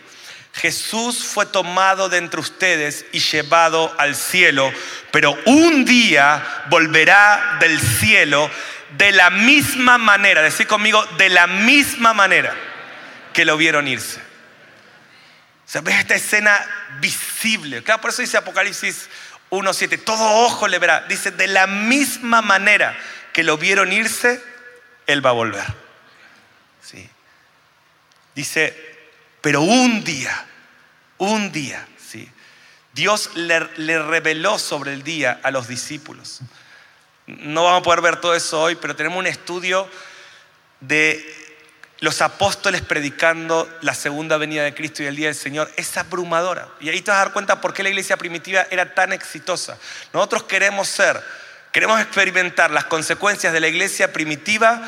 Jesús 0.53 1.23
fue 1.23 1.45
tomado 1.45 2.09
de 2.09 2.17
entre 2.17 2.41
ustedes 2.41 3.05
y 3.13 3.19
llevado 3.19 3.95
al 3.97 4.15
cielo, 4.15 4.71
pero 5.11 5.35
un 5.45 5.85
día 5.85 6.65
volverá 6.69 7.57
del 7.59 7.79
cielo 7.79 8.51
de 8.97 9.13
la 9.13 9.29
misma 9.29 9.97
manera, 9.97 10.41
decir 10.41 10.67
conmigo, 10.67 11.03
de 11.17 11.29
la 11.29 11.47
misma 11.47 12.13
manera 12.13 12.53
que 13.31 13.45
lo 13.45 13.55
vieron 13.55 13.87
irse. 13.87 14.19
O 15.65 15.69
sea, 15.73 15.81
ves 15.81 15.95
esta 15.95 16.15
escena 16.15 16.59
visible. 16.99 17.81
Claro, 17.81 18.01
por 18.01 18.11
eso 18.11 18.21
dice 18.21 18.37
Apocalipsis 18.37 19.07
1.7, 19.53 20.03
todo 20.03 20.45
ojo 20.45 20.67
le 20.67 20.79
verá. 20.79 21.01
Dice, 21.07 21.31
de 21.31 21.47
la 21.47 21.67
misma 21.67 22.41
manera 22.41 22.97
que 23.31 23.43
lo 23.43 23.57
vieron 23.57 23.93
irse, 23.93 24.41
Él 25.05 25.23
va 25.23 25.29
a 25.29 25.33
volver. 25.33 25.65
¿Sí? 26.81 27.07
Dice, 28.33 28.75
pero 29.41 29.61
un 29.61 30.03
día, 30.03 30.45
un 31.19 31.51
día, 31.51 31.87
¿sí? 31.99 32.27
Dios 32.93 33.31
le, 33.35 33.69
le, 33.77 33.99
reveló 33.99 34.57
sobre 34.57 34.93
el 34.93 35.03
día 35.03 35.39
a 35.43 35.51
los 35.51 35.67
discípulos. 35.67 36.41
No 37.27 37.63
vamos 37.63 37.81
a 37.81 37.83
poder 37.83 38.01
ver 38.01 38.21
todo 38.21 38.35
eso 38.35 38.59
hoy, 38.59 38.75
pero 38.75 38.95
tenemos 38.95 39.19
un 39.19 39.27
estudio 39.27 39.87
de 40.79 41.42
los 42.03 42.21
apóstoles 42.21 42.81
predicando 42.81 43.73
la 43.79 43.93
segunda 43.93 44.35
venida 44.35 44.63
de 44.63 44.73
Cristo 44.73 45.01
y 45.01 45.05
el 45.05 45.15
día 45.15 45.27
del 45.27 45.35
Señor. 45.35 45.71
Es 45.77 45.95
abrumadora. 45.95 46.67
Y 46.81 46.89
ahí 46.89 46.99
te 46.99 47.11
vas 47.11 47.21
a 47.21 47.23
dar 47.23 47.31
cuenta 47.31 47.61
por 47.61 47.73
qué 47.73 47.81
la 47.81 47.87
iglesia 47.87 48.17
primitiva 48.17 48.67
era 48.71 48.93
tan 48.93 49.13
exitosa. 49.13 49.77
Nosotros 50.11 50.43
queremos 50.43 50.89
ser, 50.89 51.23
queremos 51.71 52.01
experimentar 52.01 52.71
las 52.71 52.83
consecuencias 52.83 53.53
de 53.53 53.61
la 53.61 53.69
iglesia 53.69 54.11
primitiva 54.11 54.81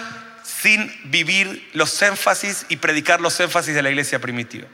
sin 0.44 0.94
vivir 1.06 1.70
los 1.72 2.02
énfasis 2.02 2.66
y 2.68 2.76
predicar 2.76 3.22
los 3.22 3.40
énfasis 3.40 3.74
de 3.74 3.82
la 3.82 3.92
iglesia 3.92 4.20
primitiva. 4.20 4.68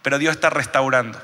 Pero 0.00 0.16
Dios 0.16 0.34
está 0.34 0.48
restaurando. 0.48 1.22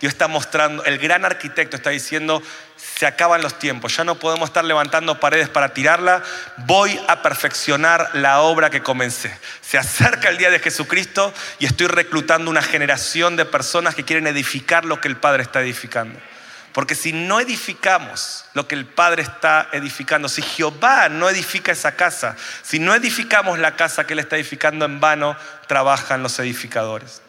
Dios 0.00 0.14
está 0.14 0.28
mostrando, 0.28 0.82
el 0.84 0.96
gran 0.98 1.26
arquitecto 1.26 1.76
está 1.76 1.90
diciendo, 1.90 2.42
se 2.76 3.06
acaban 3.06 3.42
los 3.42 3.58
tiempos, 3.58 3.94
ya 3.94 4.02
no 4.02 4.14
podemos 4.14 4.48
estar 4.48 4.64
levantando 4.64 5.20
paredes 5.20 5.50
para 5.50 5.74
tirarla, 5.74 6.22
voy 6.56 6.98
a 7.06 7.20
perfeccionar 7.20 8.08
la 8.14 8.40
obra 8.40 8.70
que 8.70 8.82
comencé. 8.82 9.36
Se 9.60 9.76
acerca 9.76 10.30
el 10.30 10.38
día 10.38 10.50
de 10.50 10.58
Jesucristo 10.58 11.34
y 11.58 11.66
estoy 11.66 11.86
reclutando 11.86 12.50
una 12.50 12.62
generación 12.62 13.36
de 13.36 13.44
personas 13.44 13.94
que 13.94 14.04
quieren 14.04 14.26
edificar 14.26 14.86
lo 14.86 15.02
que 15.02 15.08
el 15.08 15.18
Padre 15.18 15.42
está 15.42 15.60
edificando. 15.60 16.18
Porque 16.72 16.94
si 16.94 17.12
no 17.12 17.38
edificamos 17.38 18.46
lo 18.54 18.66
que 18.66 18.76
el 18.76 18.86
Padre 18.86 19.22
está 19.22 19.68
edificando, 19.72 20.30
si 20.30 20.40
Jehová 20.40 21.10
no 21.10 21.28
edifica 21.28 21.72
esa 21.72 21.96
casa, 21.96 22.36
si 22.62 22.78
no 22.78 22.94
edificamos 22.94 23.58
la 23.58 23.76
casa 23.76 24.06
que 24.06 24.14
Él 24.14 24.20
está 24.20 24.36
edificando 24.36 24.86
en 24.86 24.98
vano, 24.98 25.36
trabajan 25.66 26.22
los 26.22 26.38
edificadores. 26.38 27.20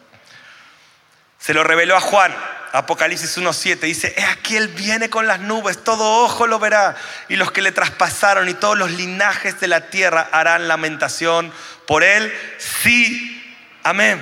Se 1.42 1.56
lo 1.56 1.64
reveló 1.64 1.98
a 1.98 2.02
Juan, 2.02 2.32
Apocalipsis 2.72 3.36
1.7, 3.36 3.80
dice, 3.80 4.14
he 4.16 4.24
aquí 4.24 4.56
Él 4.56 4.68
viene 4.68 5.10
con 5.10 5.26
las 5.26 5.40
nubes, 5.40 5.84
todo 5.84 6.24
ojo 6.24 6.46
lo 6.46 6.60
verá, 6.60 6.96
y 7.30 7.36
los 7.36 7.52
que 7.52 7.64
le 7.64 7.72
traspasaron 7.72 8.48
y 8.48 8.54
todos 8.54 8.78
los 8.78 8.92
linajes 8.92 9.60
de 9.60 9.68
la 9.68 9.90
tierra 9.90 10.30
harán 10.32 10.68
lamentación 10.68 11.52
por 11.88 12.04
Él. 12.04 12.32
Sí, 12.60 13.58
amén. 13.84 14.22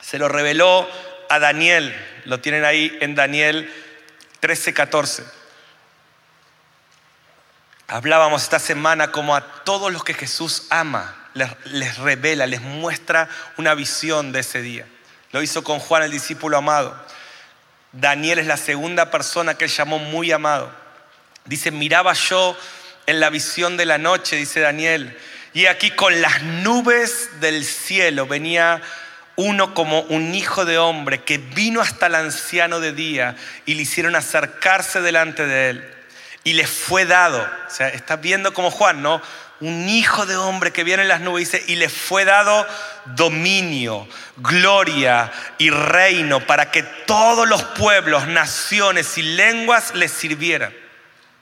Se 0.00 0.18
lo 0.18 0.28
reveló 0.28 0.90
a 1.30 1.38
Daniel, 1.38 1.94
lo 2.24 2.40
tienen 2.40 2.64
ahí 2.64 2.98
en 3.00 3.14
Daniel 3.14 3.72
13.14. 4.42 5.24
Hablábamos 7.86 8.42
esta 8.42 8.58
semana 8.58 9.12
como 9.12 9.36
a 9.36 9.62
todos 9.62 9.92
los 9.92 10.02
que 10.02 10.14
Jesús 10.14 10.66
ama, 10.70 11.14
les 11.64 11.96
revela, 11.98 12.46
les 12.46 12.60
muestra 12.60 13.28
una 13.56 13.74
visión 13.74 14.32
de 14.32 14.40
ese 14.40 14.60
día. 14.62 14.84
Lo 15.32 15.42
hizo 15.42 15.62
con 15.62 15.78
Juan, 15.78 16.02
el 16.02 16.10
discípulo 16.10 16.56
amado. 16.56 16.96
Daniel 17.92 18.38
es 18.38 18.46
la 18.46 18.56
segunda 18.56 19.10
persona 19.10 19.54
que 19.54 19.64
él 19.64 19.70
llamó 19.70 19.98
muy 19.98 20.32
amado. 20.32 20.70
Dice, 21.44 21.70
miraba 21.70 22.12
yo 22.12 22.56
en 23.06 23.20
la 23.20 23.30
visión 23.30 23.76
de 23.76 23.86
la 23.86 23.98
noche, 23.98 24.36
dice 24.36 24.60
Daniel, 24.60 25.16
y 25.54 25.66
aquí 25.66 25.90
con 25.90 26.20
las 26.20 26.42
nubes 26.42 27.40
del 27.40 27.64
cielo 27.64 28.26
venía 28.26 28.82
uno 29.36 29.72
como 29.72 30.00
un 30.02 30.34
hijo 30.34 30.64
de 30.64 30.78
hombre 30.78 31.22
que 31.22 31.38
vino 31.38 31.80
hasta 31.80 32.06
el 32.06 32.16
anciano 32.16 32.80
de 32.80 32.92
día 32.92 33.36
y 33.66 33.74
le 33.74 33.82
hicieron 33.82 34.16
acercarse 34.16 35.00
delante 35.00 35.46
de 35.46 35.70
él. 35.70 35.94
Y 36.44 36.54
le 36.54 36.66
fue 36.66 37.04
dado, 37.04 37.40
o 37.40 37.70
sea, 37.70 37.88
estás 37.88 38.20
viendo 38.20 38.52
como 38.52 38.70
Juan, 38.70 39.02
¿no? 39.02 39.22
Un 39.60 39.88
hijo 39.88 40.24
de 40.24 40.36
hombre 40.36 40.72
que 40.72 40.84
viene 40.84 41.02
en 41.02 41.08
las 41.08 41.20
nubes 41.20 41.50
dice, 41.50 41.64
y 41.66 41.76
le 41.76 41.88
fue 41.88 42.24
dado 42.24 42.66
dominio, 43.16 44.06
gloria 44.36 45.32
y 45.58 45.70
reino 45.70 46.46
para 46.46 46.70
que 46.70 46.84
todos 46.84 47.48
los 47.48 47.64
pueblos, 47.64 48.28
naciones 48.28 49.18
y 49.18 49.22
lenguas 49.22 49.94
le 49.94 50.06
sirvieran. 50.08 50.72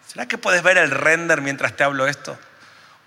¿Será 0.06 0.26
que 0.26 0.38
puedes 0.38 0.62
ver 0.62 0.78
el 0.78 0.90
render 0.90 1.42
mientras 1.42 1.76
te 1.76 1.84
hablo 1.84 2.06
esto? 2.06 2.38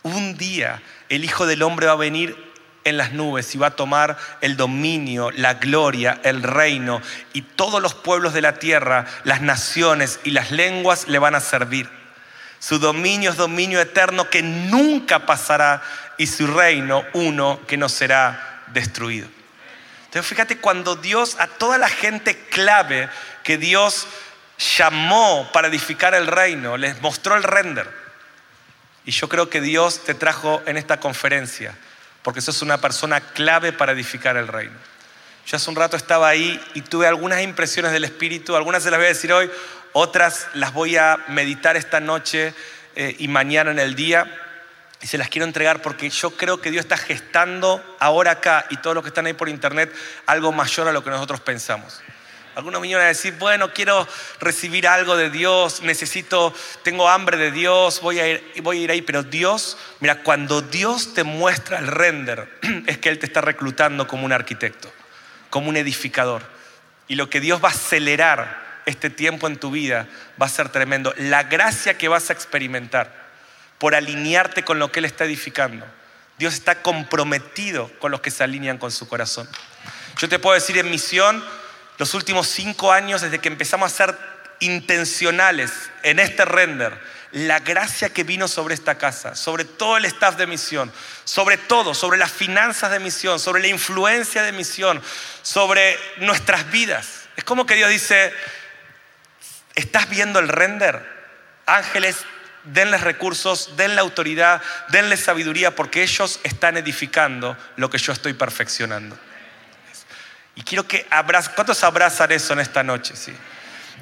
Un 0.03 0.37
día 0.37 0.81
el 1.09 1.25
Hijo 1.25 1.47
del 1.47 1.63
Hombre 1.63 1.87
va 1.87 1.93
a 1.93 1.95
venir 1.95 2.37
en 2.83 2.97
las 2.97 3.11
nubes 3.11 3.53
y 3.55 3.57
va 3.57 3.67
a 3.67 3.75
tomar 3.75 4.17
el 4.41 4.57
dominio, 4.57 5.31
la 5.31 5.55
gloria, 5.55 6.19
el 6.23 6.43
reino 6.43 7.01
y 7.33 7.41
todos 7.41 7.81
los 7.81 7.95
pueblos 7.95 8.33
de 8.33 8.41
la 8.41 8.59
tierra, 8.59 9.05
las 9.23 9.41
naciones 9.41 10.19
y 10.23 10.31
las 10.31 10.51
lenguas 10.51 11.07
le 11.07 11.19
van 11.19 11.35
a 11.35 11.39
servir. 11.39 11.98
Su 12.59 12.77
dominio 12.77 13.31
es 13.31 13.37
dominio 13.37 13.79
eterno 13.79 14.29
que 14.29 14.41
nunca 14.41 15.25
pasará 15.25 15.81
y 16.17 16.27
su 16.27 16.45
reino 16.47 17.05
uno 17.13 17.59
que 17.67 17.77
no 17.77 17.87
será 17.89 18.63
destruido. 18.67 19.27
Entonces 20.05 20.27
fíjate 20.27 20.57
cuando 20.57 20.95
Dios 20.95 21.37
a 21.39 21.47
toda 21.47 21.77
la 21.77 21.89
gente 21.89 22.37
clave 22.49 23.09
que 23.43 23.57
Dios 23.57 24.07
llamó 24.77 25.49
para 25.53 25.69
edificar 25.69 26.13
el 26.13 26.27
reino, 26.27 26.77
les 26.77 27.01
mostró 27.01 27.35
el 27.35 27.43
render. 27.43 27.89
Y 29.05 29.11
yo 29.11 29.29
creo 29.29 29.49
que 29.49 29.61
Dios 29.61 30.03
te 30.03 30.13
trajo 30.13 30.61
en 30.65 30.77
esta 30.77 30.99
conferencia 30.99 31.75
porque 32.21 32.41
sos 32.41 32.61
una 32.61 32.79
persona 32.79 33.21
clave 33.21 33.71
para 33.71 33.93
edificar 33.93 34.35
el 34.35 34.47
reino. 34.47 34.75
Yo 35.45 35.55
hace 35.55 35.69
un 35.69 35.75
rato 35.75 35.97
estaba 35.97 36.27
ahí 36.27 36.61
y 36.75 36.81
tuve 36.81 37.07
algunas 37.07 37.41
impresiones 37.41 37.91
del 37.91 38.03
Espíritu, 38.03 38.55
algunas 38.55 38.83
se 38.83 38.91
las 38.91 38.99
voy 38.99 39.05
a 39.05 39.09
decir 39.09 39.33
hoy, 39.33 39.49
otras 39.93 40.47
las 40.53 40.73
voy 40.73 40.97
a 40.97 41.17
meditar 41.27 41.77
esta 41.77 41.99
noche 41.99 42.53
eh, 42.95 43.15
y 43.19 43.27
mañana 43.27 43.71
en 43.71 43.79
el 43.79 43.95
día. 43.95 44.25
Y 45.01 45.07
se 45.07 45.17
las 45.17 45.29
quiero 45.29 45.45
entregar 45.45 45.81
porque 45.81 46.09
yo 46.09 46.31
creo 46.31 46.59
que 46.59 46.71
Dios 46.71 46.83
está 46.83 46.97
gestando 46.97 47.81
ahora 47.99 48.31
acá 48.31 48.65
y 48.69 48.77
todos 48.77 48.93
los 48.93 49.03
que 49.03 49.09
están 49.09 49.25
ahí 49.25 49.33
por 49.33 49.47
internet 49.47 49.93
algo 50.25 50.51
mayor 50.51 50.87
a 50.87 50.91
lo 50.91 51.03
que 51.03 51.09
nosotros 51.09 51.39
pensamos. 51.39 52.01
Algunos 52.55 52.81
vinieron 52.81 53.05
a 53.05 53.07
decir, 53.07 53.35
bueno, 53.39 53.73
quiero 53.73 54.05
recibir 54.41 54.85
algo 54.85 55.15
de 55.15 55.29
Dios, 55.29 55.81
necesito, 55.81 56.53
tengo 56.83 57.07
hambre 57.07 57.37
de 57.37 57.51
Dios, 57.51 58.01
voy 58.01 58.19
a 58.19 58.27
ir, 58.27 58.43
voy 58.61 58.79
a 58.79 58.81
ir 58.81 58.91
ahí. 58.91 59.01
Pero 59.01 59.23
Dios, 59.23 59.77
mira, 60.01 60.23
cuando 60.23 60.61
Dios 60.61 61.13
te 61.13 61.23
muestra 61.23 61.79
el 61.79 61.87
render, 61.87 62.49
es 62.87 62.97
que 62.97 63.07
Él 63.07 63.19
te 63.19 63.27
está 63.27 63.39
reclutando 63.39 64.07
como 64.07 64.25
un 64.25 64.33
arquitecto, 64.33 64.91
como 65.49 65.69
un 65.69 65.77
edificador. 65.77 66.41
Y 67.07 67.15
lo 67.15 67.29
que 67.29 67.39
Dios 67.39 67.63
va 67.63 67.69
a 67.69 67.71
acelerar 67.71 68.68
este 68.89 69.09
tiempo 69.09 69.47
en 69.47 69.57
tu 69.57 69.71
vida 69.71 70.07
va 70.41 70.45
a 70.47 70.49
ser 70.49 70.69
tremendo. 70.69 71.13
La 71.17 71.43
gracia 71.43 71.97
que 71.97 72.07
vas 72.07 72.29
a 72.29 72.33
experimentar 72.33 73.29
por 73.77 73.95
alinearte 73.95 74.63
con 74.63 74.79
lo 74.79 74.91
que 74.91 74.99
Él 74.99 75.05
está 75.05 75.25
edificando. 75.25 75.85
Dios 76.37 76.53
está 76.53 76.81
comprometido 76.81 77.91
con 77.99 78.11
los 78.11 78.21
que 78.21 78.31
se 78.31 78.43
alinean 78.43 78.77
con 78.77 78.91
su 78.91 79.07
corazón. 79.07 79.47
Yo 80.17 80.29
te 80.29 80.39
puedo 80.39 80.55
decir 80.55 80.77
en 80.77 80.89
misión, 80.89 81.43
los 81.97 82.13
últimos 82.13 82.47
cinco 82.47 82.91
años, 82.91 83.21
desde 83.21 83.39
que 83.39 83.49
empezamos 83.49 83.91
a 83.91 83.95
ser 83.95 84.17
intencionales 84.59 85.71
en 86.03 86.19
este 86.19 86.45
render, 86.45 86.97
la 87.31 87.59
gracia 87.59 88.09
que 88.09 88.23
vino 88.23 88.47
sobre 88.47 88.73
esta 88.73 88.97
casa, 88.97 89.35
sobre 89.35 89.63
todo 89.65 89.97
el 89.97 90.05
staff 90.05 90.35
de 90.35 90.47
misión, 90.47 90.91
sobre 91.25 91.57
todo, 91.57 91.93
sobre 91.93 92.17
las 92.17 92.31
finanzas 92.31 92.91
de 92.91 92.99
misión, 92.99 93.39
sobre 93.39 93.61
la 93.61 93.67
influencia 93.67 94.41
de 94.41 94.51
misión, 94.51 95.01
sobre 95.41 95.97
nuestras 96.17 96.71
vidas. 96.71 97.27
Es 97.35 97.43
como 97.43 97.65
que 97.65 97.75
Dios 97.75 97.89
dice, 97.89 98.33
¿estás 99.79 100.09
viendo 100.09 100.39
el 100.39 100.47
render? 100.47 101.17
Ángeles 101.65 102.25
denles 102.63 103.01
recursos, 103.01 103.75
denle 103.77 103.99
autoridad, 103.99 104.61
denle 104.89 105.17
sabiduría, 105.17 105.75
porque 105.75 106.03
ellos 106.03 106.39
están 106.43 106.77
edificando 106.77 107.57
lo 107.77 107.89
que 107.89 107.97
yo 107.97 108.13
estoy 108.13 108.33
perfeccionando. 108.33 109.17
Y 110.55 110.63
quiero 110.63 110.87
que 110.87 111.07
abrazan, 111.09 111.53
¿cuántos 111.55 111.83
abrazan 111.83 112.31
eso 112.31 112.53
en 112.53 112.59
esta 112.59 112.83
noche? 112.83 113.15
¿sí? 113.15 113.33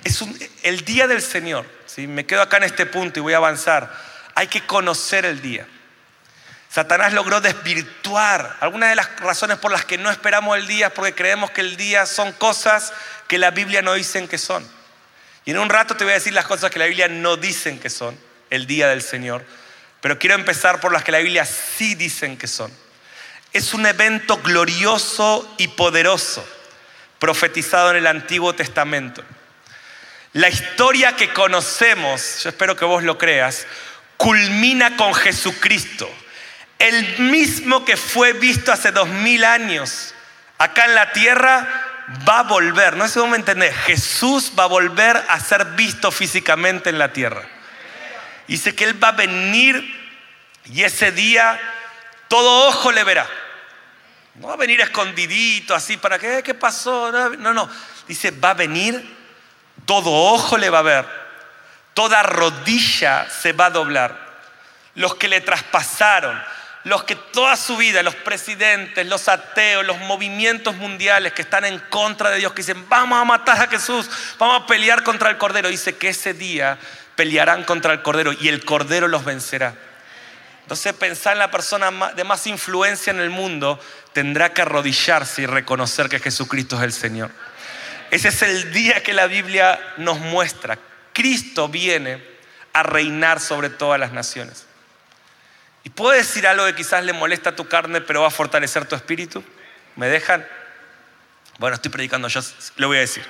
Es 0.04 0.24
el 0.64 0.84
día 0.84 1.08
del 1.08 1.22
Señor. 1.22 1.66
¿sí? 1.86 2.08
Me 2.08 2.26
quedo 2.26 2.42
acá 2.42 2.58
en 2.58 2.64
este 2.64 2.86
punto 2.86 3.20
y 3.20 3.22
voy 3.22 3.34
a 3.34 3.38
avanzar. 3.38 3.92
Hay 4.34 4.48
que 4.48 4.66
conocer 4.66 5.26
el 5.26 5.42
día. 5.42 5.68
Satanás 6.70 7.14
logró 7.14 7.42
desvirtuar. 7.42 8.58
Algunas 8.60 8.90
de 8.90 8.96
las 8.96 9.20
razones 9.20 9.58
por 9.58 9.72
las 9.72 9.86
que 9.86 9.98
no 9.98 10.10
esperamos 10.10 10.58
el 10.58 10.68
día 10.68 10.88
es 10.88 10.94
porque 10.94 11.14
creemos 11.14 11.52
que 11.52 11.62
el 11.62 11.78
día 11.78 12.06
son 12.06 12.32
cosas 12.34 12.92
que 13.28 13.38
la 13.38 13.52
Biblia 13.52 13.82
no 13.82 13.94
dicen 13.94 14.28
que 14.28 14.38
son. 14.38 14.68
Y 15.48 15.52
en 15.52 15.60
un 15.60 15.70
rato 15.70 15.96
te 15.96 16.04
voy 16.04 16.12
a 16.12 16.16
decir 16.18 16.34
las 16.34 16.46
cosas 16.46 16.70
que 16.70 16.78
la 16.78 16.88
Biblia 16.88 17.08
no 17.08 17.38
dicen 17.38 17.80
que 17.80 17.90
son, 17.90 18.20
el 18.50 18.68
día 18.68 18.90
del 18.90 19.02
Señor. 19.02 19.46
Pero 20.02 20.20
quiero 20.20 20.36
empezar 20.36 20.82
por 20.82 20.92
las 20.92 21.06
que 21.06 21.14
la 21.14 21.20
Biblia 21.20 21.46
sí 21.46 21.96
dicen 21.96 22.36
que 22.36 22.48
son. 22.48 22.70
Es 23.54 23.74
un 23.74 23.86
evento 23.86 24.42
glorioso 24.44 25.56
y 25.58 25.70
poderoso, 25.70 26.46
profetizado 27.18 27.92
en 27.92 27.96
el 27.96 28.08
Antiguo 28.08 28.54
Testamento. 28.56 29.24
La 30.34 30.50
historia 30.50 31.16
que 31.16 31.32
conocemos, 31.32 32.44
yo 32.44 32.50
espero 32.50 32.76
que 32.76 32.84
vos 32.84 33.04
lo 33.04 33.18
creas, 33.18 33.66
culmina 34.18 34.98
con 34.98 35.14
Jesucristo 35.14 36.14
el 36.78 37.20
mismo 37.20 37.86
que 37.86 37.96
fue 37.96 38.34
visto 38.34 38.74
hace 38.74 38.92
dos 38.92 39.08
mil 39.08 39.46
años 39.46 40.14
acá 40.58 40.86
en 40.86 40.96
la 40.96 41.14
tierra 41.14 41.87
va 42.28 42.40
a 42.40 42.44
volver. 42.44 42.96
No 42.96 43.06
sé 43.08 43.14
si 43.14 43.20
vamos 43.20 43.34
a 43.34 43.40
entender. 43.40 43.74
Jesús 43.74 44.54
va 44.58 44.64
a 44.64 44.68
volver 44.68 45.18
a 45.30 45.40
ser 45.40 45.66
visto 45.66 46.12
físicamente 46.12 46.90
en 46.90 47.00
la 47.00 47.12
tierra. 47.12 47.44
Dice 48.48 48.76
que 48.76 48.86
Él 48.86 49.02
va 49.02 49.10
a 49.10 49.14
venir 49.14 49.96
y 50.66 50.84
ese 50.84 51.12
día 51.12 51.60
todo 52.28 52.68
ojo 52.68 52.92
le 52.92 53.04
verá. 53.04 53.28
No 54.36 54.50
va 54.50 54.54
a 54.54 54.58
venir 54.58 54.80
escondidito 54.82 55.74
así 55.74 55.98
para 55.98 56.20
que, 56.20 56.44
¿qué 56.44 56.54
pasó? 56.54 57.12
No, 57.12 57.54
no. 57.54 57.70
Dice, 58.08 58.32
va 58.32 58.52
a 58.52 58.54
venir, 58.54 59.18
todo 59.86 60.12
ojo 60.12 60.58
le 60.58 60.70
va 60.70 60.80
a 60.80 60.84
ver, 60.84 61.06
toda 61.94 62.22
rodilla 62.24 63.28
se 63.30 63.54
va 63.54 63.66
a 63.66 63.72
doblar. 63.72 64.28
Los 64.96 65.16
que 65.16 65.28
le 65.28 65.42
traspasaron, 65.42 66.42
los 66.88 67.04
que 67.04 67.16
toda 67.16 67.58
su 67.58 67.76
vida, 67.76 68.02
los 68.02 68.16
presidentes, 68.16 69.06
los 69.06 69.28
ateos, 69.28 69.86
los 69.86 69.98
movimientos 70.00 70.74
mundiales 70.76 71.34
que 71.34 71.42
están 71.42 71.66
en 71.66 71.80
contra 71.90 72.30
de 72.30 72.38
Dios, 72.38 72.54
que 72.54 72.62
dicen, 72.62 72.88
vamos 72.88 73.20
a 73.20 73.26
matar 73.26 73.62
a 73.62 73.68
Jesús, 73.68 74.10
vamos 74.40 74.64
a 74.64 74.68
pelear 74.68 75.04
contra 75.04 75.30
el 75.30 75.38
Cordero, 75.38 75.68
dice 75.68 75.98
que 75.98 76.10
ese 76.10 76.34
día 76.34 76.78
pelearán 77.16 77.66
contra 77.66 77.92
el 77.92 78.02
Cordero 78.02 78.32
y 78.32 78.48
el 78.48 78.64
Cordero 78.64 79.10
los 79.10 79.26
vencerá. 79.26 79.76
Entonces 80.62 80.94
pensar 80.94 81.34
en 81.34 81.40
la 81.40 81.52
persona 81.52 81.92
de 82.16 82.24
más 82.24 82.48
influencia 82.48 83.12
en 83.12 83.20
el 83.20 83.32
mundo 83.32 83.82
tendrá 84.14 84.54
que 84.54 84.62
arrodillarse 84.62 85.42
y 85.42 85.46
reconocer 85.46 86.08
que 86.08 86.20
Jesucristo 86.20 86.78
es 86.78 86.84
el 86.84 86.94
Señor. 86.94 87.32
Ese 88.12 88.30
es 88.30 88.42
el 88.44 88.72
día 88.72 89.04
que 89.04 89.12
la 89.12 89.28
Biblia 89.28 89.78
nos 89.98 90.20
muestra. 90.20 90.80
Cristo 91.12 91.68
viene 91.68 92.24
a 92.72 92.84
reinar 92.84 93.42
sobre 93.42 93.70
todas 93.70 94.00
las 94.00 94.14
naciones. 94.14 94.67
¿Y 95.84 95.90
puedo 95.90 96.12
decir 96.12 96.48
algo 96.48 96.66
que 96.66 96.76
quizás 96.76 97.04
le 97.04 97.14
molesta 97.14 97.52
a 97.52 97.56
tu 97.56 97.68
carne, 97.68 98.02
pero 98.02 98.22
va 98.22 98.28
a 98.28 98.32
fortalecer 98.32 98.86
tu 98.86 98.96
espíritu? 98.96 99.44
¿Me 99.96 100.08
dejan? 100.08 100.46
Bueno, 101.60 101.76
estoy 101.76 101.92
predicando, 101.92 102.28
yo 102.28 102.42
lo 102.76 102.88
voy 102.88 102.98
a 102.98 103.02
decir. 103.02 103.26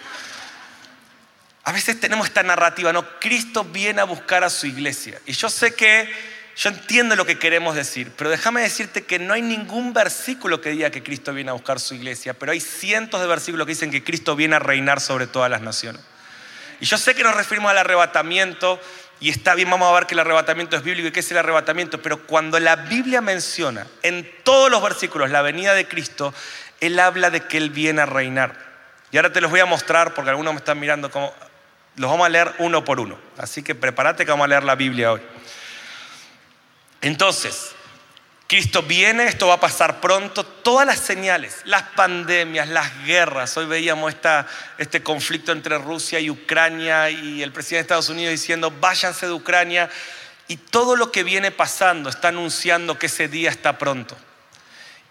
A 1.64 1.72
veces 1.72 2.00
tenemos 2.00 2.28
esta 2.28 2.44
narrativa, 2.44 2.94
¿no? 2.94 3.20
Cristo 3.20 3.64
viene 3.64 4.02
a 4.02 4.06
buscar 4.06 4.44
a 4.44 4.50
su 4.50 4.68
iglesia. 4.68 5.20
Y 5.26 5.34
yo 5.34 5.50
sé 5.50 5.76
que, 5.76 6.10
yo 6.56 6.70
entiendo 6.70 7.16
lo 7.16 7.26
que 7.26 7.38
queremos 7.38 7.76
decir, 7.76 8.12
pero 8.18 8.30
déjame 8.30 8.62
decirte 8.62 9.04
que 9.06 9.20
no 9.20 9.34
hay 9.34 9.42
ningún 9.42 9.94
versículo 9.94 10.62
que 10.62 10.70
diga 10.70 10.90
que 10.90 11.04
Cristo 11.04 11.34
viene 11.34 11.50
a 11.50 11.54
buscar 11.54 11.80
su 11.80 11.94
iglesia, 11.94 12.34
pero 12.34 12.54
hay 12.54 12.62
cientos 12.62 13.22
de 13.22 13.28
versículos 13.28 13.66
que 13.66 13.74
dicen 13.74 13.92
que 13.92 14.04
Cristo 14.04 14.36
viene 14.36 14.56
a 14.56 14.60
reinar 14.60 15.02
sobre 15.02 15.28
todas 15.28 15.52
las 15.52 15.62
naciones. 15.62 16.02
Y 16.80 16.86
yo 16.86 16.98
sé 16.98 17.16
que 17.16 17.24
nos 17.24 17.36
referimos 17.36 17.72
al 17.72 17.78
arrebatamiento, 17.78 18.80
y 19.20 19.30
está 19.30 19.56
bien, 19.56 19.70
vamos 19.70 19.90
a 19.90 19.96
ver 19.96 20.06
que 20.06 20.14
el 20.14 20.20
arrebatamiento 20.20 20.76
es 20.76 20.84
bíblico 20.84 21.08
y 21.08 21.12
qué 21.12 21.22
es 21.22 21.32
el 21.32 21.38
arrebatamiento, 21.38 22.02
pero 22.02 22.26
cuando 22.28 22.60
la 22.60 22.76
Biblia 22.76 23.20
menciona 23.22 23.88
en 24.04 24.30
todos 24.44 24.70
los 24.70 24.82
versículos 24.82 25.32
la 25.32 25.42
venida 25.42 25.74
de 25.74 25.88
Cristo, 25.88 26.34
Él 26.82 27.00
habla 27.00 27.30
de 27.32 27.42
que 27.42 27.58
Él 27.58 27.72
viene 27.72 28.02
a 28.02 28.06
reinar. 28.06 28.56
Y 29.12 29.18
ahora 29.18 29.32
te 29.32 29.42
los 29.42 29.50
voy 29.50 29.60
a 29.60 29.66
mostrar 29.66 30.14
porque 30.14 30.30
algunos 30.30 30.54
me 30.54 30.60
están 30.60 30.80
mirando 30.80 31.10
como... 31.10 31.34
Los 31.96 32.12
vamos 32.12 32.28
a 32.28 32.30
leer 32.30 32.54
uno 32.60 32.84
por 32.84 33.00
uno. 33.00 33.18
Así 33.38 33.64
que 33.64 33.74
prepárate 33.74 34.24
que 34.24 34.30
vamos 34.30 34.46
a 34.46 34.50
leer 34.50 34.64
la 34.64 34.76
Biblia 34.76 35.14
hoy. 35.14 35.22
Entonces, 37.02 37.74
Cristo 38.48 38.82
viene, 38.82 39.26
esto 39.26 39.48
va 39.48 39.56
a 39.56 39.60
pasar 39.60 40.00
pronto, 40.00 40.46
todas 40.46 40.88
las 40.88 41.00
señales, 41.00 41.58
las 41.66 41.84
pandemias, 41.84 42.70
las 42.70 43.04
guerras. 43.04 43.58
Hoy 43.58 43.66
veíamos 43.66 44.16
este 44.78 45.04
conflicto 45.04 45.52
entre 45.52 45.78
Rusia 45.78 46.22
y 46.22 46.30
Ucrania 46.30 47.10
y 47.10 47.44
el 47.44 47.52
presidente 47.52 47.76
de 47.76 47.82
Estados 47.82 48.08
Unidos 48.08 48.32
diciendo, 48.32 48.72
váyanse 48.80 49.26
de 49.26 49.34
Ucrania. 49.34 49.90
Y 50.48 50.56
todo 50.56 50.96
lo 50.96 51.12
que 51.12 51.24
viene 51.24 51.52
pasando 51.52 52.10
está 52.10 52.30
anunciando 52.30 52.98
que 52.98 53.08
ese 53.08 53.28
día 53.28 53.50
está 53.50 53.78
pronto. 53.78 54.16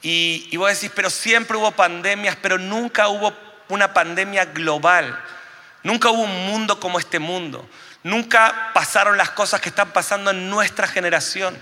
Y, 0.00 0.48
y 0.50 0.56
vos 0.56 0.72
decís, 0.72 0.90
pero 0.94 1.10
siempre 1.10 1.58
hubo 1.58 1.72
pandemias, 1.72 2.38
pero 2.40 2.56
nunca 2.56 3.08
hubo 3.08 3.34
una 3.68 3.92
pandemia 3.92 4.46
global. 4.46 5.22
Nunca 5.82 6.08
hubo 6.08 6.22
un 6.22 6.46
mundo 6.46 6.80
como 6.80 6.98
este 6.98 7.18
mundo. 7.18 7.68
Nunca 8.02 8.70
pasaron 8.72 9.18
las 9.18 9.32
cosas 9.32 9.60
que 9.60 9.68
están 9.68 9.90
pasando 9.90 10.30
en 10.30 10.48
nuestra 10.48 10.88
generación. 10.88 11.54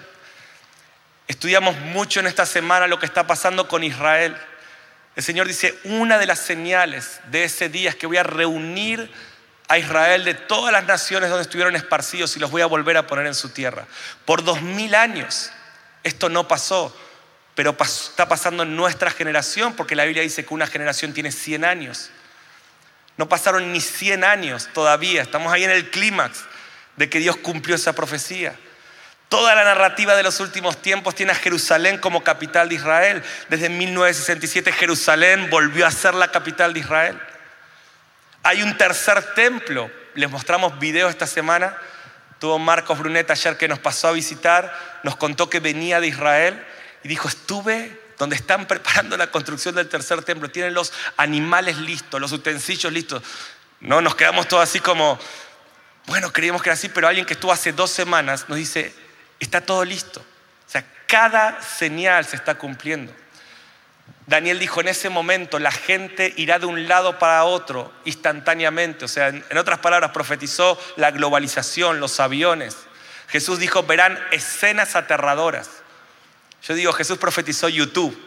Estudiamos 1.27 1.77
mucho 1.79 2.21
en 2.21 2.27
esta 2.27 2.47
semana 2.47 2.87
lo 2.87 2.99
que 2.99 3.07
está 3.07 3.27
pasando 3.27 3.67
con 3.67 3.83
Israel. 3.83 4.37
El 5.17 5.23
Señor 5.23 5.47
dice, 5.47 5.79
una 5.85 6.19
de 6.19 6.27
las 6.27 6.41
señales 6.41 7.21
de 7.31 7.45
ese 7.45 7.69
día 7.69 7.91
es 7.91 7.97
que 7.97 8.07
voy 8.07 8.17
a 8.19 8.23
reunir 8.23 9.11
a 9.69 9.79
Israel 9.79 10.25
de 10.25 10.35
todas 10.35 10.73
las 10.73 10.85
naciones 10.85 11.31
donde 11.31 11.43
estuvieron 11.43 11.75
esparcidos 11.77 12.37
y 12.37 12.41
los 12.41 12.51
voy 12.51 12.63
a 12.63 12.67
volver 12.67 12.97
a 12.97 13.07
poner 13.07 13.27
en 13.27 13.35
su 13.35 13.49
tierra. 13.49 13.87
Por 14.25 14.45
dos 14.45 14.61
mil 14.61 14.95
años 14.95 15.51
esto 16.03 16.29
no 16.29 16.47
pasó, 16.47 16.95
pero 17.55 17.75
está 17.81 18.29
pasando 18.29 18.63
en 18.63 18.77
nuestra 18.77 19.11
generación, 19.11 19.75
porque 19.75 19.97
la 19.97 20.05
Biblia 20.05 20.23
dice 20.23 20.45
que 20.45 20.53
una 20.53 20.67
generación 20.67 21.15
tiene 21.15 21.33
100 21.33 21.65
años. 21.65 22.11
No 23.17 23.29
pasaron 23.29 23.73
ni 23.73 23.81
100 23.81 24.23
años 24.23 24.69
todavía, 24.75 25.23
estamos 25.23 25.53
ahí 25.53 25.65
en 25.65 25.71
el 25.71 25.91
clímax 25.91 26.45
de 26.97 27.09
que 27.09 27.21
Dios 27.21 27.37
cumplió 27.37 27.77
esa 27.77 27.95
profecía. 27.95 28.55
Toda 29.35 29.57
la 29.57 29.65
narrativa 29.65 30.15
de 30.15 30.23
los 30.23 30.39
últimos 30.39 30.81
tiempos 30.81 31.17
tiene 31.17 31.33
a 31.33 31.35
Jerusalén 31.35 31.99
como 31.99 32.23
capital 32.23 32.69
de 32.69 32.77
Israel. 32.77 33.21
Desde 33.49 33.69
1967 33.69 34.71
Jerusalén 34.71 35.51
volvió 35.51 35.89
a 35.89 35.91
ser 35.91 36.15
la 36.15 36.31
capital 36.31 36.73
de 36.73 36.79
Israel. 36.79 37.21
Hay 38.45 38.63
un 38.63 38.77
tercer 38.79 39.35
templo. 39.35 39.91
Les 40.15 40.31
mostramos 40.31 40.79
videos 40.79 41.11
esta 41.11 41.27
semana. 41.27 41.77
Tuvo 42.39 42.61
Marcos 42.61 42.97
Brunet 42.97 43.29
ayer 43.29 43.57
que 43.57 43.67
nos 43.67 43.81
pasó 43.81 44.07
a 44.07 44.13
visitar. 44.13 44.73
Nos 45.03 45.17
contó 45.17 45.51
que 45.51 45.59
venía 45.59 45.99
de 45.99 46.07
Israel 46.07 46.65
y 47.03 47.09
dijo, 47.09 47.27
estuve 47.27 48.01
donde 48.19 48.37
están 48.37 48.67
preparando 48.69 49.17
la 49.17 49.33
construcción 49.33 49.75
del 49.75 49.89
tercer 49.89 50.23
templo. 50.23 50.49
Tienen 50.49 50.75
los 50.75 50.93
animales 51.17 51.79
listos, 51.79 52.21
los 52.21 52.31
utensilios 52.31 52.93
listos. 52.93 53.21
No, 53.81 54.01
nos 54.01 54.15
quedamos 54.15 54.47
todos 54.47 54.63
así 54.63 54.79
como, 54.79 55.19
bueno, 56.07 56.33
creíamos 56.33 56.63
que 56.63 56.69
era 56.69 56.75
así, 56.75 56.89
pero 56.89 57.09
alguien 57.09 57.27
que 57.27 57.33
estuvo 57.33 57.51
hace 57.51 57.73
dos 57.73 57.91
semanas 57.91 58.49
nos 58.49 58.59
dice, 58.59 58.95
Está 59.45 59.61
todo 59.61 59.85
listo. 59.85 60.21
O 60.21 60.71
sea, 60.71 60.83
cada 61.07 61.61
señal 61.61 62.25
se 62.25 62.35
está 62.35 62.55
cumpliendo. 62.55 63.13
Daniel 64.27 64.59
dijo, 64.59 64.81
en 64.81 64.89
ese 64.89 65.11
momento 65.11 65.59
la 65.59 65.71
gente 65.71 66.33
irá 66.39 66.59
de 66.59 66.65
un 66.65 66.89
lado 66.89 67.19
para 67.19 67.45
otro 67.45 67.93
instantáneamente. 68.07 69.05
O 69.05 69.09
sea, 69.09 69.29
en 69.29 69.59
otras 69.59 69.81
palabras, 69.81 70.13
profetizó 70.13 70.81
la 70.97 71.11
globalización, 71.11 72.01
los 72.01 72.21
aviones. 72.21 72.75
Jesús 73.29 73.59
dijo, 73.59 73.83
verán 73.83 74.19
escenas 74.33 74.97
aterradoras. 74.97 75.69
Yo 76.63 76.75
digo, 76.75 76.95
Jesús 76.95 77.19
profetizó 77.19 77.69
YouTube, 77.69 78.19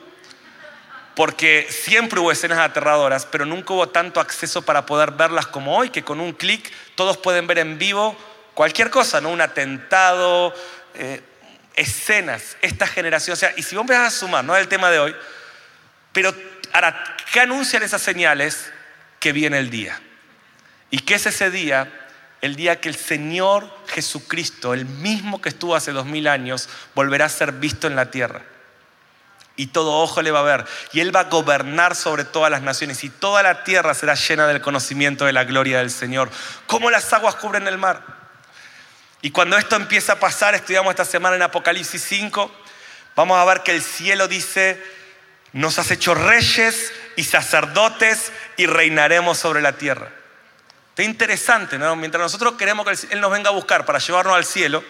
porque 1.16 1.68
siempre 1.68 2.20
hubo 2.20 2.32
escenas 2.32 2.60
aterradoras, 2.60 3.26
pero 3.26 3.44
nunca 3.44 3.74
hubo 3.74 3.90
tanto 3.90 4.20
acceso 4.20 4.62
para 4.62 4.86
poder 4.86 5.12
verlas 5.14 5.48
como 5.48 5.76
hoy, 5.76 5.90
que 5.90 6.04
con 6.04 6.20
un 6.20 6.34
clic 6.34 6.72
todos 6.94 7.18
pueden 7.18 7.48
ver 7.48 7.58
en 7.58 7.80
vivo 7.80 8.16
cualquier 8.58 8.90
cosa, 8.90 9.22
¿no? 9.22 9.30
Un 9.30 9.40
atentado, 9.40 10.52
eh, 10.98 11.22
escenas, 11.76 12.58
esta 12.62 12.88
generación. 12.88 13.34
O 13.34 13.38
sea, 13.38 13.54
y 13.56 13.64
si 13.64 13.76
vos 13.76 13.84
empezás 13.84 14.14
a 14.14 14.20
sumar, 14.20 14.44
no 14.44 14.56
es 14.56 14.62
el 14.62 14.68
tema 14.68 14.90
de 14.90 15.00
hoy, 15.00 15.16
pero 16.12 16.34
ahora, 16.74 17.16
¿qué 17.32 17.40
anuncian 17.40 17.84
esas 17.84 18.02
señales? 18.02 18.72
Que 19.20 19.32
viene 19.32 19.60
el 19.60 19.70
día. 19.70 20.00
¿Y 20.90 21.00
qué 21.00 21.16
es 21.16 21.26
ese 21.26 21.52
día? 21.52 21.92
El 22.42 22.56
día 22.56 22.80
que 22.80 22.90
el 22.90 22.96
Señor 22.96 23.72
Jesucristo, 23.88 24.74
el 24.74 24.86
mismo 24.86 25.42
que 25.42 25.50
estuvo 25.50 25.76
hace 25.76 25.92
dos 25.92 26.06
mil 26.06 26.28
años, 26.28 26.70
volverá 26.96 27.26
a 27.26 27.30
ser 27.30 27.52
visto 27.54 27.88
en 27.88 27.96
la 27.96 28.12
tierra. 28.12 28.44
Y 29.56 29.68
todo 29.68 30.02
ojo 30.02 30.22
le 30.22 30.30
va 30.30 30.40
a 30.40 30.44
ver. 30.44 30.66
Y 30.94 31.00
Él 31.00 31.16
va 31.16 31.22
a 31.22 31.24
gobernar 31.26 31.96
sobre 31.96 32.24
todas 32.24 32.52
las 32.52 32.62
naciones. 32.62 33.04
Y 33.04 33.10
toda 33.10 33.42
la 33.42 33.64
tierra 33.64 33.96
será 33.96 34.14
llena 34.14 34.48
del 34.48 34.62
conocimiento 34.62 35.26
de 35.26 35.34
la 35.34 35.46
gloria 35.46 35.80
del 35.80 35.90
Señor. 35.90 36.30
Como 36.68 36.92
las 36.92 37.12
aguas 37.12 37.36
cubren 37.36 37.68
el 37.68 37.80
mar. 37.80 38.27
Y 39.22 39.32
cuando 39.32 39.58
esto 39.58 39.76
empieza 39.76 40.14
a 40.14 40.20
pasar, 40.20 40.54
estudiamos 40.56 40.92
esta 40.92 41.06
semana 41.06 41.36
en 41.36 41.42
Apocalipsis 41.42 42.04
5, 42.04 42.52
vamos 43.16 43.38
a 43.38 43.46
ver 43.46 43.62
que 43.62 43.72
el 43.72 43.82
cielo 43.82 44.28
dice, 44.28 44.82
nos 45.54 45.80
has 45.80 45.90
hecho 45.92 46.14
reyes 46.14 46.94
y 47.16 47.24
sacerdotes 47.24 48.32
y 48.58 48.68
reinaremos 48.68 49.38
sobre 49.38 49.62
la 49.62 49.74
tierra. 49.74 50.10
Está 50.90 51.04
interesante, 51.04 51.78
¿no? 51.78 51.96
Mientras 51.96 52.22
nosotros 52.22 52.54
queremos 52.54 52.86
que 52.86 53.14
Él 53.14 53.22
nos 53.22 53.32
venga 53.32 53.50
a 53.50 53.54
buscar 53.54 53.86
para 53.86 54.00
llevarnos 54.00 54.36
al 54.36 54.46
cielo, 54.46 54.84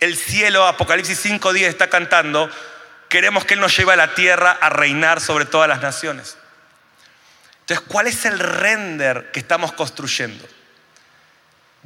el 0.00 0.16
cielo, 0.16 0.66
Apocalipsis 0.66 1.24
5.10 1.24 1.62
está 1.62 1.88
cantando, 1.88 2.50
queremos 3.08 3.44
que 3.44 3.54
Él 3.54 3.60
nos 3.60 3.76
lleve 3.76 3.92
a 3.92 3.96
la 3.96 4.14
tierra 4.14 4.58
a 4.60 4.68
reinar 4.68 5.20
sobre 5.20 5.44
todas 5.44 5.68
las 5.68 5.80
naciones. 5.80 6.36
Entonces, 7.60 7.86
¿cuál 7.88 8.06
es 8.06 8.24
el 8.26 8.38
render 8.38 9.30
que 9.32 9.40
estamos 9.40 9.72
construyendo? 9.72 10.46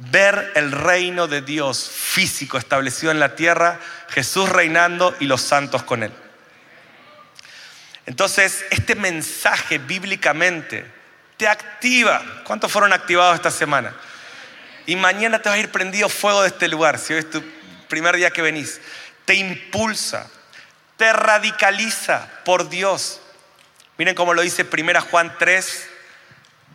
Ver 0.09 0.51
el 0.55 0.71
reino 0.71 1.27
de 1.27 1.41
Dios 1.41 1.89
físico 1.93 2.57
establecido 2.57 3.11
en 3.11 3.19
la 3.19 3.35
tierra, 3.35 3.79
Jesús 4.09 4.49
reinando 4.49 5.15
y 5.19 5.25
los 5.25 5.41
santos 5.41 5.83
con 5.83 6.01
Él. 6.01 6.11
Entonces, 8.07 8.65
este 8.71 8.95
mensaje 8.95 9.77
bíblicamente 9.77 10.85
te 11.37 11.47
activa. 11.47 12.23
¿Cuántos 12.45 12.71
fueron 12.71 12.93
activados 12.93 13.35
esta 13.35 13.51
semana? 13.51 13.93
Y 14.87 14.95
mañana 14.95 15.39
te 15.39 15.49
vas 15.49 15.57
a 15.57 15.61
ir 15.61 15.71
prendido 15.71 16.09
fuego 16.09 16.41
de 16.41 16.47
este 16.47 16.67
lugar, 16.67 16.97
si 16.97 17.13
hoy 17.13 17.19
es 17.19 17.29
tu 17.29 17.43
primer 17.87 18.15
día 18.15 18.31
que 18.31 18.41
venís. 18.41 18.81
Te 19.25 19.35
impulsa, 19.35 20.27
te 20.97 21.13
radicaliza 21.13 22.27
por 22.43 22.69
Dios. 22.69 23.21
Miren 23.97 24.15
cómo 24.15 24.33
lo 24.33 24.41
dice 24.41 24.65
1 24.71 25.01
Juan 25.01 25.35
3, 25.37 25.87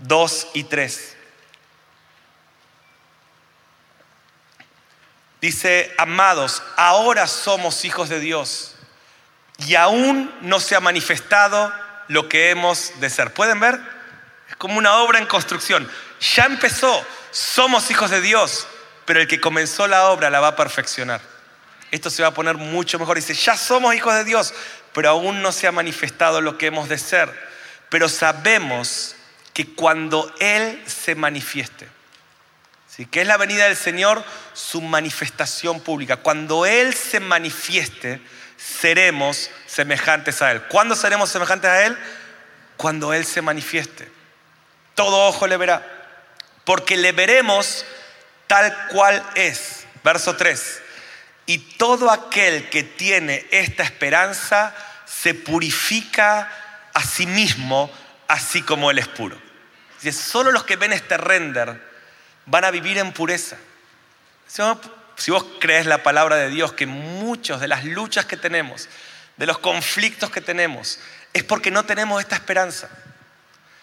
2 0.02 0.48
y 0.54 0.64
3. 0.64 1.15
Dice, 5.46 5.94
amados, 5.96 6.60
ahora 6.74 7.28
somos 7.28 7.84
hijos 7.84 8.08
de 8.08 8.18
Dios 8.18 8.74
y 9.58 9.76
aún 9.76 10.34
no 10.40 10.58
se 10.58 10.74
ha 10.74 10.80
manifestado 10.80 11.72
lo 12.08 12.28
que 12.28 12.50
hemos 12.50 12.98
de 12.98 13.08
ser. 13.08 13.32
¿Pueden 13.32 13.60
ver? 13.60 13.78
Es 14.50 14.56
como 14.56 14.76
una 14.76 14.96
obra 14.96 15.20
en 15.20 15.26
construcción. 15.26 15.88
Ya 16.34 16.46
empezó, 16.46 17.06
somos 17.30 17.92
hijos 17.92 18.10
de 18.10 18.20
Dios, 18.20 18.66
pero 19.04 19.20
el 19.20 19.28
que 19.28 19.40
comenzó 19.40 19.86
la 19.86 20.08
obra 20.08 20.30
la 20.30 20.40
va 20.40 20.48
a 20.48 20.56
perfeccionar. 20.56 21.20
Esto 21.92 22.10
se 22.10 22.22
va 22.22 22.30
a 22.30 22.34
poner 22.34 22.56
mucho 22.56 22.98
mejor. 22.98 23.14
Dice, 23.14 23.34
ya 23.34 23.56
somos 23.56 23.94
hijos 23.94 24.14
de 24.14 24.24
Dios, 24.24 24.52
pero 24.92 25.10
aún 25.10 25.42
no 25.42 25.52
se 25.52 25.68
ha 25.68 25.72
manifestado 25.72 26.40
lo 26.40 26.58
que 26.58 26.66
hemos 26.66 26.88
de 26.88 26.98
ser. 26.98 27.32
Pero 27.88 28.08
sabemos 28.08 29.14
que 29.52 29.76
cuando 29.76 30.34
Él 30.40 30.82
se 30.88 31.14
manifieste, 31.14 31.88
¿sí? 32.96 33.06
que 33.06 33.20
es 33.20 33.26
la 33.26 33.36
venida 33.36 33.64
del 33.64 33.76
Señor, 33.76 34.24
su 34.52 34.80
manifestación 34.80 35.80
pública, 35.80 36.16
cuando 36.16 36.66
Él 36.66 36.94
se 36.94 37.20
manifieste, 37.20 38.20
seremos 38.56 39.50
semejantes 39.66 40.42
a 40.42 40.52
Él. 40.52 40.62
¿Cuándo 40.62 40.96
seremos 40.96 41.30
semejantes 41.30 41.70
a 41.70 41.86
Él? 41.86 41.98
Cuando 42.76 43.12
Él 43.12 43.24
se 43.24 43.42
manifieste. 43.42 44.10
Todo 44.94 45.28
ojo 45.28 45.46
le 45.46 45.56
verá, 45.56 45.86
porque 46.64 46.96
le 46.96 47.12
veremos 47.12 47.84
tal 48.46 48.74
cual 48.88 49.22
es. 49.34 49.86
Verso 50.02 50.36
3. 50.36 50.82
Y 51.46 51.58
todo 51.58 52.10
aquel 52.10 52.70
que 52.70 52.82
tiene 52.82 53.46
esta 53.50 53.82
esperanza 53.82 54.74
se 55.04 55.34
purifica 55.34 56.50
a 56.92 57.02
sí 57.02 57.26
mismo, 57.26 57.90
así 58.26 58.62
como 58.62 58.90
Él 58.90 58.98
es 58.98 59.08
puro. 59.08 59.40
Solo 60.12 60.52
los 60.52 60.64
que 60.64 60.76
ven 60.76 60.92
este 60.92 61.16
render 61.16 61.85
van 62.46 62.64
a 62.64 62.70
vivir 62.70 62.98
en 62.98 63.12
pureza. 63.12 63.56
Si 64.46 65.30
vos 65.30 65.46
crees 65.60 65.86
la 65.86 66.02
palabra 66.02 66.36
de 66.36 66.48
Dios, 66.48 66.72
que 66.72 66.86
muchas 66.86 67.60
de 67.60 67.68
las 67.68 67.84
luchas 67.84 68.26
que 68.26 68.36
tenemos, 68.36 68.88
de 69.36 69.46
los 69.46 69.58
conflictos 69.58 70.30
que 70.30 70.40
tenemos, 70.40 70.98
es 71.32 71.42
porque 71.44 71.70
no 71.70 71.84
tenemos 71.84 72.20
esta 72.20 72.36
esperanza. 72.36 72.88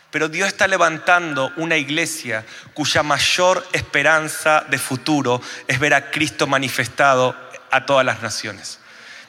Pero 0.10 0.30
Dios 0.30 0.48
está 0.48 0.68
levantando 0.68 1.52
una 1.58 1.76
iglesia 1.76 2.46
cuya 2.74 3.02
mayor 3.02 3.68
esperanza 3.74 4.64
de 4.70 4.78
futuro 4.78 5.42
es 5.68 5.80
ver 5.80 5.96
a 5.96 6.12
Cristo 6.12 6.46
manifestado 6.46 7.36
a 7.72 7.86
todas 7.86 8.06
las 8.06 8.22
naciones. 8.22 8.80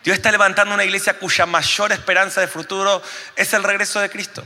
Dios 0.05 0.19
está 0.19 0.31
levantando 0.31 0.75
una 0.75 0.85
iglesia 0.85 1.19
cuya 1.19 1.47
mayor 1.47 1.91
esperanza 1.93 2.43
de 2.43 2.49
futuro 2.49 3.03
es 3.35 3.55
el 3.55 3.63
regreso 3.65 4.01
de 4.01 4.11
Cristo. 4.11 4.45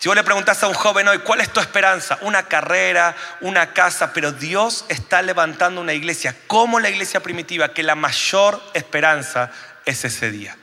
Si 0.00 0.08
vos 0.08 0.16
le 0.16 0.24
preguntás 0.24 0.62
a 0.62 0.66
un 0.66 0.72
joven 0.72 1.06
hoy, 1.08 1.18
¿cuál 1.18 1.42
es 1.42 1.52
tu 1.52 1.60
esperanza? 1.60 2.16
Una 2.22 2.44
carrera, 2.44 3.14
una 3.42 3.74
casa, 3.74 4.14
pero 4.14 4.32
Dios 4.32 4.86
está 4.88 5.20
levantando 5.20 5.78
una 5.78 5.92
iglesia 5.92 6.34
como 6.46 6.80
la 6.80 6.88
iglesia 6.88 7.20
primitiva, 7.20 7.74
que 7.74 7.82
la 7.82 7.94
mayor 7.94 8.62
esperanza 8.72 9.50
es 9.84 10.02
ese 10.06 10.30
día. 10.30 10.56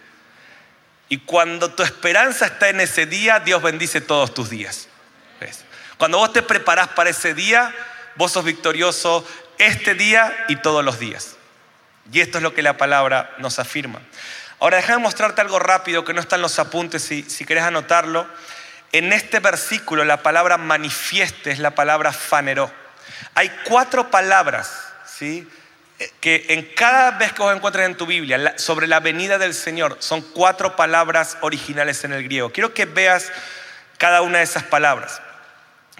Y 1.08 1.20
cuando 1.20 1.72
tu 1.72 1.84
esperanza 1.84 2.48
está 2.48 2.70
en 2.70 2.80
ese 2.80 3.06
día, 3.06 3.40
Dios 3.40 3.62
bendice 3.62 4.02
todos 4.02 4.34
tus 4.34 4.50
días. 4.50 4.88
Cuando 6.00 6.18
vos 6.18 6.34
te 6.34 6.42
preparás 6.42 6.88
para 6.88 7.12
ese 7.12 7.36
día, 7.36 7.72
vos 8.16 8.32
sos 8.32 8.44
victorioso 8.44 9.24
este 9.60 9.94
día 9.94 10.36
y 10.48 10.56
todos 10.56 10.84
los 10.84 10.98
días. 10.98 11.36
Y 12.12 12.22
esto 12.22 12.40
es 12.40 12.44
lo 12.44 12.56
que 12.56 12.64
la 12.64 12.78
palabra 12.78 13.36
nos 13.38 13.60
afirma. 13.60 14.02
Ahora 14.60 14.78
déjame 14.78 15.04
mostrarte 15.04 15.42
algo 15.42 15.60
rápido 15.60 16.04
que 16.04 16.16
no 16.16 16.22
está 16.22 16.38
en 16.38 16.42
los 16.42 16.58
apuntes, 16.58 17.04
si, 17.04 17.22
si 17.22 17.46
querés 17.46 17.66
anotarlo. 17.66 18.28
En 18.92 19.14
este 19.14 19.40
versículo 19.40 20.06
la 20.06 20.24
palabra 20.24 20.58
manifieste 20.58 21.52
es 21.52 21.60
la 21.60 21.72
palabra 21.72 22.14
faneró. 22.14 22.72
Hay 23.36 23.52
cuatro 23.66 24.10
palabras, 24.10 24.72
¿sí? 25.06 25.48
que 26.20 26.46
en 26.50 26.64
cada 26.76 27.12
vez 27.12 27.34
que 27.34 27.42
vos 27.42 27.56
encuentres 27.56 27.86
en 27.86 27.98
tu 27.98 28.06
Biblia 28.06 28.54
sobre 28.58 28.88
la 28.88 29.00
venida 29.00 29.38
del 29.38 29.54
Señor, 29.54 29.98
son 30.00 30.22
cuatro 30.22 30.76
palabras 30.76 31.38
originales 31.42 32.04
en 32.04 32.14
el 32.14 32.24
griego. 32.24 32.52
Quiero 32.52 32.74
que 32.74 32.86
veas 32.86 33.32
cada 33.98 34.22
una 34.22 34.40
de 34.40 34.44
esas 34.44 34.64
palabras. 34.64 35.22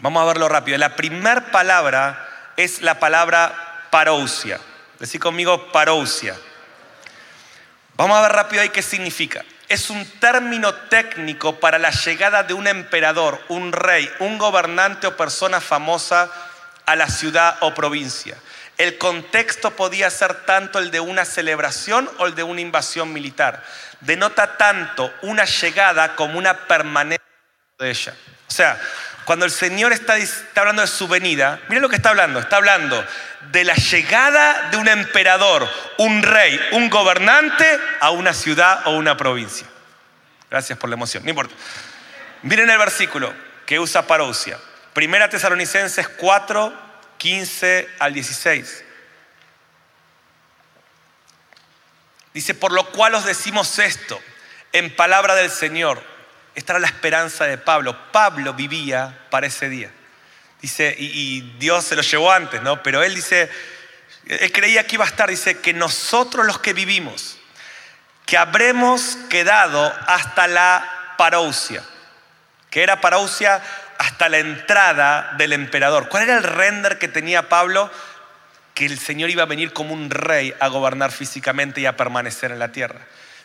Vamos 0.02 0.22
a 0.22 0.28
verlo 0.28 0.48
rápido. 0.48 0.78
La 0.78 0.96
primera 0.96 1.52
palabra 1.52 2.28
es 2.56 2.82
la 2.82 3.00
palabra 3.00 3.88
parousia. 3.90 4.60
Decí 5.00 5.18
conmigo 5.18 5.72
parousia. 5.72 6.36
Vamos 7.96 8.18
a 8.18 8.22
ver 8.22 8.32
rápido 8.34 8.62
ahí 8.62 8.70
qué 8.70 8.84
significa. 8.84 9.44
Es 9.68 9.90
un 9.90 10.06
término 10.20 10.74
técnico 10.74 11.60
para 11.60 11.78
la 11.78 11.92
llegada 11.92 12.44
de 12.44 12.54
un 12.54 12.68
emperador, 12.68 13.42
un 13.50 13.74
rey, 13.74 14.10
un 14.20 14.38
gobernante 14.38 15.08
o 15.08 15.18
persona 15.18 15.60
famosa 15.60 16.32
a 16.86 16.96
la 16.96 17.10
ciudad 17.10 17.58
o 17.60 17.74
provincia. 17.74 18.38
El 18.78 18.98
contexto 18.98 19.72
podía 19.72 20.10
ser 20.10 20.46
tanto 20.46 20.80
el 20.80 20.92
de 20.92 21.00
una 21.00 21.26
celebración 21.26 22.10
o 22.20 22.28
el 22.28 22.36
de 22.36 22.44
una 22.44 22.62
invasión 22.62 23.12
militar. 23.12 23.64
Denota 24.02 24.56
tanto 24.56 25.12
una 25.24 25.46
llegada 25.46 26.16
como 26.16 26.38
una 26.38 26.68
permanencia 26.68 27.26
de 27.80 27.90
ella. 27.90 28.16
O 28.48 28.52
sea, 28.52 28.80
cuando 29.28 29.46
el 29.46 29.52
Señor 29.52 29.92
está, 29.92 30.16
hablando 30.56 30.82
de 30.82 30.88
su 30.88 31.06
venida, 31.10 31.60
miren 31.68 31.82
lo 31.82 31.90
que 31.90 31.98
está 31.98 32.12
hablando. 32.12 32.40
Está 32.40 32.56
hablando 32.56 33.06
de 33.52 33.66
la 33.66 33.76
llegada 33.76 34.70
de 34.70 34.78
un 34.78 34.88
emperador, 34.88 35.70
un 35.98 36.24
rey, 36.24 36.58
un 36.72 36.90
gobernante 36.90 37.78
a 38.00 38.12
una 38.12 38.34
ciudad 38.34 38.84
o 38.86 38.92
una 38.92 39.18
provincia. 39.18 39.68
Gracias 40.50 40.80
por 40.80 40.90
la 40.90 40.96
emoción, 40.96 41.26
no 41.26 41.30
importa. 41.30 41.54
Miren 42.44 42.70
el 42.70 42.78
versículo 42.78 43.34
que 43.66 43.82
usa 43.82 44.08
parousia. 44.08 44.58
Primera 44.94 45.28
Tesalonicenses 45.28 46.08
4, 46.08 46.74
15 47.18 47.90
al 48.00 48.14
16. 48.14 48.86
Dice, 52.34 52.54
por 52.54 52.72
lo 52.72 52.92
cual 52.92 53.14
os 53.16 53.26
decimos 53.26 53.78
esto, 53.78 54.22
en 54.72 54.96
palabra 54.96 55.36
del 55.36 55.52
Señor. 55.52 56.17
Esta 56.58 56.74
era 56.74 56.80
la 56.80 56.88
esperanza 56.88 57.46
de 57.46 57.60
Pablo. 57.60 57.96
Pablo 58.12 58.56
vivía 58.56 59.16
para 59.30 59.46
ese 59.46 59.70
día. 59.70 59.92
Dice, 60.60 60.96
y, 60.98 61.42
Dios 61.60 61.86
se 61.86 61.96
lo 61.96 62.02
llevó 62.02 62.32
antes, 62.32 62.64
¿no? 62.64 62.82
Pero 62.82 63.04
él 63.04 63.14
dice, 63.14 63.48
él 64.26 64.52
creía 64.52 64.88
que 64.88 64.96
iba 64.96 65.06
a 65.06 65.08
estar, 65.08 65.30
dice, 65.30 65.60
que 65.60 65.72
nosotros 65.76 66.48
los 66.48 66.58
que 66.58 66.74
vivimos, 66.74 67.38
que 68.26 68.40
habremos 68.40 69.20
quedado 69.30 69.94
hasta 70.08 70.48
la 70.48 71.14
parousia. 71.16 71.84
que 72.72 72.82
era 72.82 73.02
parousia? 73.02 73.62
hasta 74.00 74.30
la 74.30 74.40
entrada 74.40 75.34
del 75.38 75.54
emperador. 75.54 76.10
¿Cuál 76.10 76.24
era 76.24 76.38
el 76.38 76.44
render 76.44 76.98
que 76.98 77.08
tenía 77.08 77.50
Pablo? 77.50 77.92
Que 78.74 78.86
el 78.86 79.00
Señor 79.00 79.30
iba 79.30 79.44
a 79.44 79.48
venir 79.48 79.74
como 79.74 79.94
un 79.94 80.10
rey 80.10 80.54
a 80.60 80.68
gobernar 80.68 81.12
físicamente 81.12 81.82
y 81.82 81.86
a 81.86 81.98
permanecer 81.98 82.52
en 82.52 82.60
la 82.60 82.72
tierra. 82.72 83.00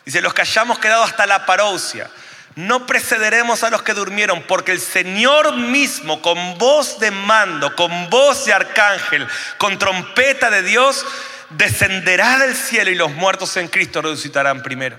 Dice, 0.05 0.21
los 0.21 0.33
que 0.33 0.41
hayamos 0.41 0.79
quedado 0.79 1.03
hasta 1.03 1.25
la 1.25 1.45
parousia, 1.45 2.09
no 2.55 2.85
precederemos 2.85 3.63
a 3.63 3.69
los 3.69 3.81
que 3.81 3.93
durmieron, 3.93 4.43
porque 4.43 4.71
el 4.71 4.79
Señor 4.79 5.55
mismo, 5.57 6.21
con 6.21 6.57
voz 6.57 6.99
de 6.99 7.11
mando, 7.11 7.75
con 7.75 8.09
voz 8.09 8.45
de 8.45 8.53
arcángel, 8.53 9.27
con 9.57 9.79
trompeta 9.79 10.49
de 10.49 10.63
Dios, 10.63 11.05
descenderá 11.51 12.37
del 12.37 12.55
cielo 12.55 12.91
y 12.91 12.95
los 12.95 13.11
muertos 13.11 13.57
en 13.57 13.67
Cristo 13.67 14.01
resucitarán 14.01 14.61
primero. 14.61 14.97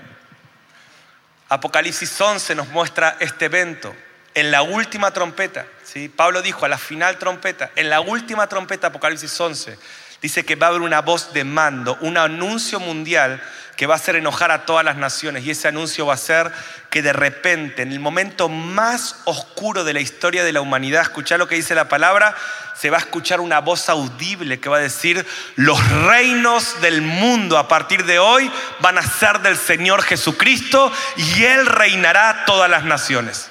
Apocalipsis 1.49 2.19
11 2.19 2.55
nos 2.55 2.67
muestra 2.69 3.17
este 3.19 3.45
evento 3.45 3.95
en 4.33 4.51
la 4.51 4.63
última 4.63 5.11
trompeta, 5.11 5.65
¿sí? 5.83 6.09
Pablo 6.09 6.41
dijo 6.41 6.65
a 6.65 6.69
la 6.69 6.77
final 6.77 7.17
trompeta, 7.17 7.71
en 7.75 7.89
la 7.89 8.01
última 8.01 8.47
trompeta, 8.47 8.87
Apocalipsis 8.87 9.39
11, 9.39 9.77
Dice 10.25 10.43
que 10.43 10.55
va 10.55 10.65
a 10.65 10.69
haber 10.71 10.81
una 10.81 11.01
voz 11.01 11.33
de 11.33 11.43
mando, 11.43 11.99
un 12.01 12.17
anuncio 12.17 12.79
mundial 12.79 13.39
que 13.75 13.87
va 13.87 13.95
a 13.95 13.97
hacer 13.97 14.15
enojar 14.15 14.51
a 14.51 14.65
todas 14.65 14.85
las 14.85 14.95
naciones. 14.95 15.45
Y 15.45 15.51
ese 15.51 15.67
anuncio 15.67 16.05
va 16.05 16.13
a 16.13 16.17
ser 16.17 16.51
que 16.89 17.01
de 17.01 17.13
repente, 17.13 17.81
en 17.81 17.91
el 17.91 17.99
momento 17.99 18.47
más 18.47 19.21
oscuro 19.25 19.83
de 19.83 19.93
la 19.93 19.99
historia 19.99 20.43
de 20.43 20.53
la 20.53 20.61
humanidad, 20.61 21.01
escuchar 21.01 21.39
lo 21.39 21.47
que 21.47 21.55
dice 21.55 21.75
la 21.75 21.89
palabra, 21.89 22.35
se 22.75 22.89
va 22.89 22.97
a 22.97 23.01
escuchar 23.01 23.39
una 23.39 23.59
voz 23.59 23.89
audible 23.89 24.59
que 24.59 24.69
va 24.69 24.77
a 24.77 24.81
decir, 24.81 25.25
los 25.55 25.89
reinos 26.05 26.81
del 26.81 27.01
mundo 27.01 27.57
a 27.57 27.67
partir 27.67 28.05
de 28.05 28.19
hoy 28.19 28.49
van 28.79 28.97
a 28.97 29.01
ser 29.01 29.39
del 29.39 29.57
Señor 29.57 30.03
Jesucristo 30.03 30.91
y 31.17 31.43
Él 31.43 31.65
reinará 31.65 32.43
todas 32.45 32.69
las 32.69 32.83
naciones. 32.83 33.49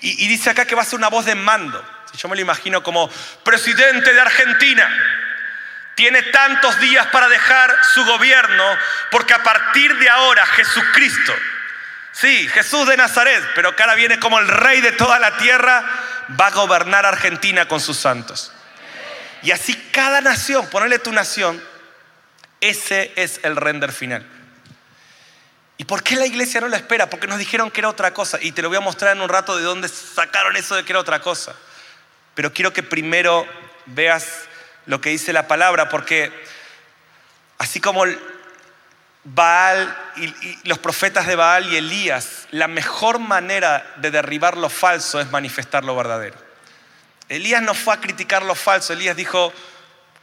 Y, 0.00 0.24
y 0.24 0.28
dice 0.28 0.50
acá 0.50 0.64
que 0.64 0.74
va 0.74 0.82
a 0.82 0.86
ser 0.86 0.98
una 0.98 1.08
voz 1.08 1.24
de 1.24 1.34
mando. 1.34 1.82
Yo 2.16 2.28
me 2.28 2.36
lo 2.36 2.42
imagino 2.42 2.82
como 2.82 3.10
presidente 3.42 4.12
de 4.12 4.20
Argentina 4.20 4.88
tiene 5.98 6.22
tantos 6.22 6.78
días 6.78 7.08
para 7.08 7.26
dejar 7.26 7.74
su 7.92 8.04
gobierno 8.04 8.64
porque 9.10 9.34
a 9.34 9.42
partir 9.42 9.98
de 9.98 10.08
ahora 10.08 10.46
Jesucristo, 10.46 11.34
sí, 12.12 12.48
Jesús 12.50 12.86
de 12.86 12.96
Nazaret, 12.96 13.42
pero 13.56 13.74
que 13.74 13.82
ahora 13.82 13.96
viene 13.96 14.20
como 14.20 14.38
el 14.38 14.46
rey 14.46 14.80
de 14.80 14.92
toda 14.92 15.18
la 15.18 15.36
tierra, 15.38 15.84
va 16.40 16.46
a 16.46 16.50
gobernar 16.52 17.04
Argentina 17.04 17.66
con 17.66 17.80
sus 17.80 17.96
santos. 17.96 18.52
Y 19.42 19.50
así 19.50 19.74
cada 19.90 20.20
nación, 20.20 20.70
ponerle 20.70 21.00
tu 21.00 21.10
nación, 21.10 21.60
ese 22.60 23.12
es 23.16 23.40
el 23.42 23.56
render 23.56 23.90
final. 23.90 24.24
¿Y 25.78 25.84
por 25.84 26.04
qué 26.04 26.14
la 26.14 26.26
iglesia 26.26 26.60
no 26.60 26.68
lo 26.68 26.76
espera? 26.76 27.10
Porque 27.10 27.26
nos 27.26 27.40
dijeron 27.40 27.72
que 27.72 27.80
era 27.80 27.88
otra 27.88 28.14
cosa. 28.14 28.38
Y 28.40 28.52
te 28.52 28.62
lo 28.62 28.68
voy 28.68 28.78
a 28.78 28.82
mostrar 28.82 29.16
en 29.16 29.20
un 29.20 29.28
rato 29.28 29.56
de 29.56 29.64
dónde 29.64 29.88
sacaron 29.88 30.54
eso 30.54 30.76
de 30.76 30.84
que 30.84 30.92
era 30.92 31.00
otra 31.00 31.18
cosa. 31.18 31.56
Pero 32.36 32.52
quiero 32.52 32.72
que 32.72 32.84
primero 32.84 33.48
veas 33.86 34.47
lo 34.88 35.00
que 35.00 35.10
dice 35.10 35.34
la 35.34 35.46
palabra, 35.46 35.90
porque 35.90 36.32
así 37.58 37.78
como 37.78 38.04
Baal 39.22 39.96
y, 40.16 40.66
los 40.66 40.78
profetas 40.78 41.26
de 41.26 41.36
Baal 41.36 41.70
y 41.70 41.76
Elías, 41.76 42.48
la 42.50 42.68
mejor 42.68 43.18
manera 43.18 43.86
de 43.96 44.10
derribar 44.10 44.56
lo 44.56 44.70
falso 44.70 45.20
es 45.20 45.30
manifestar 45.30 45.84
lo 45.84 45.94
verdadero. 45.94 46.36
Elías 47.28 47.60
no 47.60 47.74
fue 47.74 47.94
a 47.94 48.00
criticar 48.00 48.42
lo 48.42 48.54
falso, 48.54 48.94
Elías 48.94 49.14
dijo, 49.14 49.52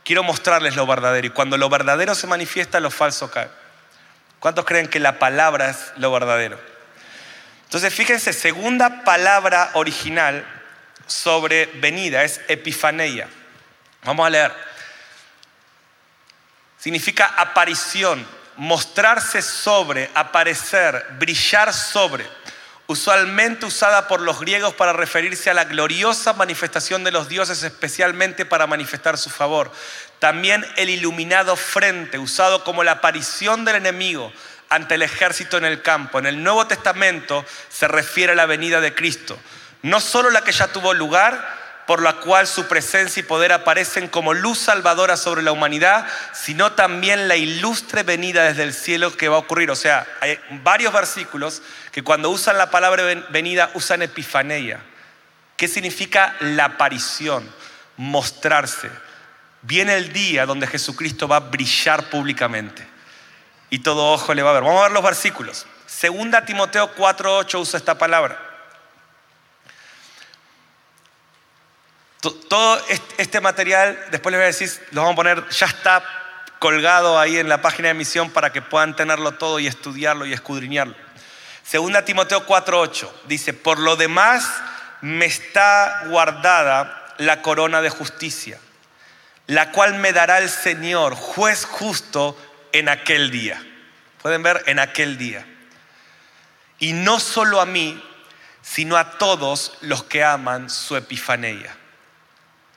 quiero 0.04 0.24
mostrarles 0.24 0.76
lo 0.76 0.88
verdadero. 0.88 1.28
Y 1.28 1.30
cuando 1.30 1.58
lo 1.58 1.70
verdadero 1.70 2.16
se 2.16 2.26
manifiesta, 2.26 2.80
lo 2.80 2.90
falso 2.90 3.30
cae. 3.30 3.50
¿Cuántos 4.40 4.66
creen 4.66 4.88
que 4.88 5.00
la 5.00 5.20
palabra 5.20 5.70
es 5.70 5.94
lo 5.98 6.12
verdadero? 6.12 6.60
Entonces, 7.66 7.94
fíjense, 7.94 8.34
segunda 8.34 9.04
palabra 9.04 9.70
original 9.76 10.44
sobre 11.06 11.68
venida 11.68 12.24
es 12.24 12.42
epifaneia. 12.48 13.28
Vamos 14.06 14.28
a 14.28 14.30
leer. 14.30 14.54
Significa 16.78 17.34
aparición, 17.38 18.26
mostrarse 18.56 19.42
sobre, 19.42 20.12
aparecer, 20.14 21.08
brillar 21.18 21.74
sobre. 21.74 22.28
Usualmente 22.88 23.66
usada 23.66 24.08
por 24.08 24.22
los 24.22 24.40
griegos 24.40 24.76
para 24.76 24.94
referirse 24.94 25.50
a 25.50 25.56
la 25.56 25.64
gloriosa 25.64 26.34
manifestación 26.34 27.04
de 27.04 27.12
los 27.12 27.28
dioses, 27.28 27.64
especialmente 27.64 28.46
para 28.46 28.68
manifestar 28.68 29.18
su 29.18 29.32
favor. 29.32 29.72
También 30.20 30.64
el 30.76 30.92
iluminado 30.92 31.56
frente, 31.56 32.20
usado 32.20 32.64
como 32.64 32.84
la 32.84 32.92
aparición 32.92 33.66
del 33.66 33.78
enemigo 33.78 34.32
ante 34.70 34.96
el 34.96 35.02
ejército 35.02 35.58
en 35.58 35.66
el 35.66 35.82
campo. 35.82 36.20
En 36.20 36.28
el 36.28 36.44
Nuevo 36.44 36.68
Testamento 36.68 37.44
se 37.70 37.88
refiere 37.88 38.34
a 38.34 38.36
la 38.36 38.46
venida 38.46 38.80
de 38.82 38.94
Cristo. 38.94 39.40
No 39.82 40.00
solo 40.00 40.30
la 40.30 40.44
que 40.44 40.52
ya 40.52 40.68
tuvo 40.68 40.94
lugar, 40.94 41.65
por 41.88 42.02
la 42.02 42.14
cual 42.14 42.48
su 42.48 42.68
presencia 42.68 43.20
y 43.20 43.24
poder 43.24 43.52
aparecen 43.52 44.08
como 44.08 44.34
luz 44.34 44.58
salvadora 44.58 45.18
sobre 45.18 45.44
la 45.44 45.52
humanidad, 45.52 46.08
sino 46.34 46.72
también 46.72 47.28
la 47.28 47.36
ilustre 47.36 48.04
venida 48.04 48.44
desde 48.44 48.64
el 48.64 48.74
cielo 48.74 49.16
que 49.16 49.30
va 49.30 49.36
a 49.36 49.40
ocurrir. 49.40 49.70
O 49.72 49.76
sea, 49.76 50.08
hay 50.22 50.40
varios 50.64 50.92
versículos 50.92 51.62
que 51.92 52.04
cuando 52.04 52.30
usan 52.30 52.58
la 52.58 52.72
palabra 52.72 53.04
venida 53.30 53.70
usan 53.76 54.02
epifaneia. 54.02 54.80
¿Qué 55.58 55.68
significa 55.68 56.36
la 56.40 56.66
aparición? 56.66 57.50
Mostrarse. 57.98 58.90
Viene 59.62 59.96
el 59.96 60.12
día 60.12 60.46
donde 60.46 60.68
Jesucristo 60.68 61.28
va 61.28 61.38
a 61.38 61.40
brillar 61.40 62.10
públicamente 62.10 62.86
y 63.70 63.80
todo 63.80 64.14
ojo 64.14 64.34
le 64.34 64.44
va 64.44 64.52
a 64.52 64.54
ver. 64.54 64.64
Vamos 64.64 64.80
a 64.80 64.84
ver 64.84 64.92
los 64.92 65.04
versículos. 65.04 65.66
Segunda 65.86 66.46
Timoteo 66.46 66.94
4:8 66.96 67.60
usa 67.60 67.78
esta 67.78 67.98
palabra. 67.98 68.45
Todo 72.34 72.82
este 73.18 73.42
material, 73.42 74.00
después 74.12 74.32
les 74.32 74.40
voy 74.40 74.44
a 74.44 74.48
decir, 74.48 74.70
lo 74.92 75.02
vamos 75.02 75.14
a 75.14 75.16
poner, 75.16 75.50
ya 75.50 75.68
está 75.68 76.04
colgado 76.60 77.20
ahí 77.20 77.38
en 77.38 77.50
la 77.50 77.62
página 77.62 77.90
de 77.90 77.94
misión 77.94 78.32
para 78.32 78.52
que 78.52 78.62
puedan 78.62 78.96
tenerlo 78.96 79.34
todo 79.34 79.60
y 79.60 79.68
estudiarlo 79.68 80.26
y 80.26 80.34
escudriñarlo. 80.34 80.96
Segunda 81.64 82.06
Timoteo 82.06 82.46
4:8 82.46 83.12
dice, 83.28 83.54
por 83.54 83.80
lo 83.80 83.96
demás 83.96 84.50
me 85.02 85.26
está 85.26 86.04
guardada 86.08 87.14
la 87.18 87.42
corona 87.42 87.82
de 87.82 87.90
justicia, 87.90 88.60
la 89.48 89.72
cual 89.72 89.96
me 89.96 90.14
dará 90.14 90.40
el 90.40 90.50
Señor, 90.50 91.14
juez 91.16 91.66
justo, 91.66 92.38
en 92.72 92.90
aquel 92.90 93.30
día. 93.32 93.62
Pueden 94.22 94.42
ver, 94.44 94.64
en 94.66 94.80
aquel 94.80 95.18
día. 95.18 95.46
Y 96.80 96.94
no 96.94 97.20
solo 97.20 97.62
a 97.62 97.66
mí, 97.66 98.04
sino 98.62 98.98
a 98.98 99.18
todos 99.18 99.78
los 99.82 100.04
que 100.04 100.24
aman 100.24 100.70
su 100.70 100.96
epifanía 100.96 101.76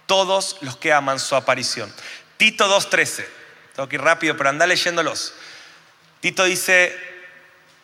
todos 0.08 0.56
los 0.62 0.76
que 0.76 0.92
aman 0.92 1.20
su 1.20 1.36
aparición. 1.36 1.92
Tito 2.36 2.68
2.13. 2.68 3.24
Tengo 3.76 3.88
que 3.88 3.94
ir 3.94 4.02
rápido, 4.02 4.36
pero 4.36 4.48
anda 4.48 4.66
leyéndolos. 4.66 5.34
Tito 6.18 6.42
dice, 6.44 6.98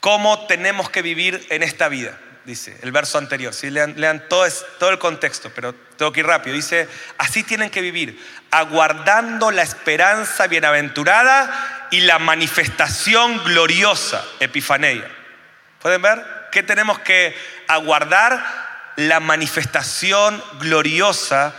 ¿cómo 0.01 0.47
tenemos 0.47 0.91
que 0.91 1.03
vivir 1.03 1.47
en 1.51 1.63
esta 1.63 1.89
vida? 1.89 2.19
Dice 2.45 2.77
el 2.83 2.91
verso 2.93 3.19
anterior. 3.19 3.55
Si 3.55 3.71
lean, 3.71 4.29
todo, 4.29 4.47
todo 4.79 4.91
el 4.91 4.99
contexto, 4.99 5.51
pero 5.55 5.73
tengo 5.97 6.13
que 6.13 6.21
ir 6.21 6.27
rápido. 6.27 6.57
Dice, 6.57 6.89
así 7.17 7.45
tienen 7.45 7.71
que 7.71 7.81
vivir, 7.81 8.21
aguardando 8.51 9.51
la 9.51 9.63
esperanza 9.63 10.47
bienaventurada 10.47 11.89
y 11.91 12.01
la 12.01 12.19
manifestación 12.19 13.43
gloriosa, 13.45 14.25
epifaneia. 14.41 15.09
¿Pueden 15.81 16.03
ver? 16.03 16.25
¿Qué 16.51 16.63
tenemos 16.63 16.99
que 16.99 17.37
aguardar? 17.69 18.65
La 18.97 19.19
manifestación 19.21 20.43
gloriosa 20.61 21.55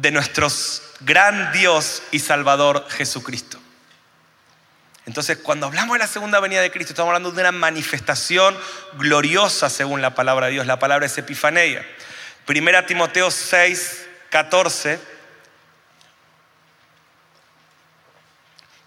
de 0.00 0.10
nuestro 0.10 0.48
gran 1.00 1.52
Dios 1.52 2.02
y 2.10 2.20
Salvador 2.20 2.86
Jesucristo. 2.88 3.60
Entonces, 5.04 5.38
cuando 5.38 5.66
hablamos 5.66 5.94
de 5.94 5.98
la 5.98 6.06
segunda 6.06 6.40
venida 6.40 6.62
de 6.62 6.70
Cristo, 6.70 6.92
estamos 6.92 7.10
hablando 7.10 7.32
de 7.32 7.40
una 7.40 7.52
manifestación 7.52 8.56
gloriosa 8.94 9.68
según 9.68 10.00
la 10.00 10.14
palabra 10.14 10.46
de 10.46 10.52
Dios. 10.52 10.66
La 10.66 10.78
palabra 10.78 11.06
es 11.06 11.18
epifaneia. 11.18 11.86
Primera 12.46 12.86
Timoteo 12.86 13.30
6, 13.30 14.06
14. 14.30 15.00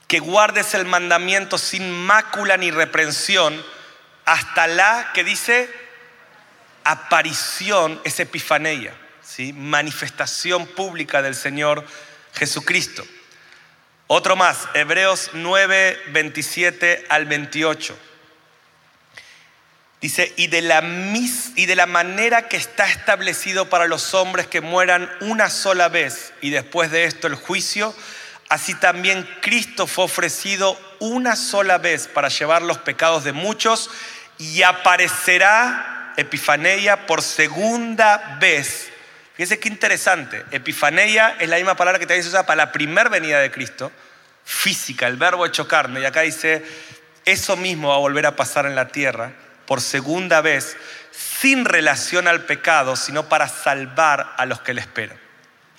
Que 0.08 0.20
guardes 0.20 0.74
el 0.74 0.86
mandamiento 0.86 1.58
sin 1.58 1.92
mácula 1.92 2.58
ni 2.58 2.72
reprensión 2.72 3.64
hasta 4.26 4.68
la 4.68 5.12
que 5.14 5.24
dice 5.24 5.70
aparición, 6.84 8.00
es 8.04 8.20
epifaneia 8.20 8.94
manifestación 9.54 10.68
pública 10.68 11.22
del 11.22 11.36
Señor 11.36 11.86
Jesucristo. 12.34 13.04
Otro 14.08 14.36
más, 14.36 14.68
Hebreos 14.74 15.32
9, 15.34 16.00
27 16.12 17.06
al 17.10 17.26
28. 17.26 17.98
Dice, 20.02 20.34
y 20.36 20.48
de, 20.48 20.62
la 20.62 20.82
mis, 20.82 21.54
y 21.56 21.66
de 21.66 21.76
la 21.76 21.86
manera 21.86 22.50
que 22.50 22.58
está 22.58 22.88
establecido 22.88 23.70
para 23.70 23.88
los 23.88 24.14
hombres 24.14 24.48
que 24.48 24.60
mueran 24.62 25.10
una 25.22 25.50
sola 25.50 25.88
vez 25.88 26.34
y 26.42 26.50
después 26.50 26.92
de 26.92 27.06
esto 27.06 27.28
el 27.28 27.36
juicio, 27.36 27.96
así 28.50 28.76
también 28.76 29.28
Cristo 29.42 29.88
fue 29.88 30.04
ofrecido 30.04 30.78
una 31.00 31.38
sola 31.38 31.78
vez 31.78 32.08
para 32.08 32.28
llevar 32.28 32.62
los 32.62 32.80
pecados 32.80 33.24
de 33.24 33.32
muchos 33.32 33.90
y 34.38 34.62
aparecerá, 34.62 36.14
Epifaneia, 36.18 37.08
por 37.08 37.22
segunda 37.22 38.38
vez 38.40 38.93
Fíjense 39.34 39.60
qué 39.60 39.68
interesante. 39.68 40.46
Epifaneia 40.52 41.36
es 41.40 41.50
la 41.50 41.56
misma 41.56 41.76
palabra 41.76 42.00
que 42.00 42.06
te 42.06 42.14
dice 42.14 42.30
usar 42.30 42.46
para 42.46 42.66
la 42.66 42.72
primera 42.72 43.10
venida 43.10 43.40
de 43.40 43.50
Cristo, 43.52 43.92
física, 44.46 45.08
el 45.08 45.18
verbo 45.18 45.46
hecho 45.46 45.68
carne. 45.68 46.02
Y 46.02 46.06
acá 46.06 46.22
dice, 46.22 46.64
eso 47.26 47.58
mismo 47.58 47.90
va 47.90 47.96
a 47.96 48.00
volver 48.00 48.28
a 48.28 48.36
pasar 48.36 48.66
en 48.66 48.76
la 48.76 48.90
tierra 48.90 49.32
por 49.66 49.82
segunda 49.82 50.42
vez, 50.42 50.78
sin 51.12 51.66
relación 51.66 52.28
al 52.28 52.46
pecado, 52.46 52.96
sino 52.96 53.28
para 53.28 53.48
salvar 53.48 54.34
a 54.38 54.46
los 54.46 54.62
que 54.62 54.74
le 54.74 54.82
esperan. 54.82 55.18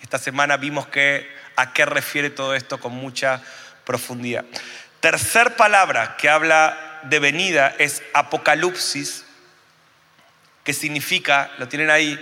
Esta 0.02 0.18
semana 0.18 0.56
vimos 0.56 0.88
que, 0.88 1.32
a 1.56 1.72
qué 1.72 1.84
refiere 1.84 2.30
todo 2.30 2.54
esto 2.54 2.80
con 2.80 2.92
mucha 2.92 3.40
profundidad. 3.84 4.44
Tercer 5.00 5.54
palabra 5.54 6.16
que 6.16 6.28
habla 6.28 7.00
de 7.04 7.18
venida 7.20 7.74
es 7.78 8.02
apocalipsis, 8.14 9.24
que 10.64 10.72
significa, 10.72 11.50
lo 11.58 11.68
tienen 11.68 11.90
ahí, 11.90 12.18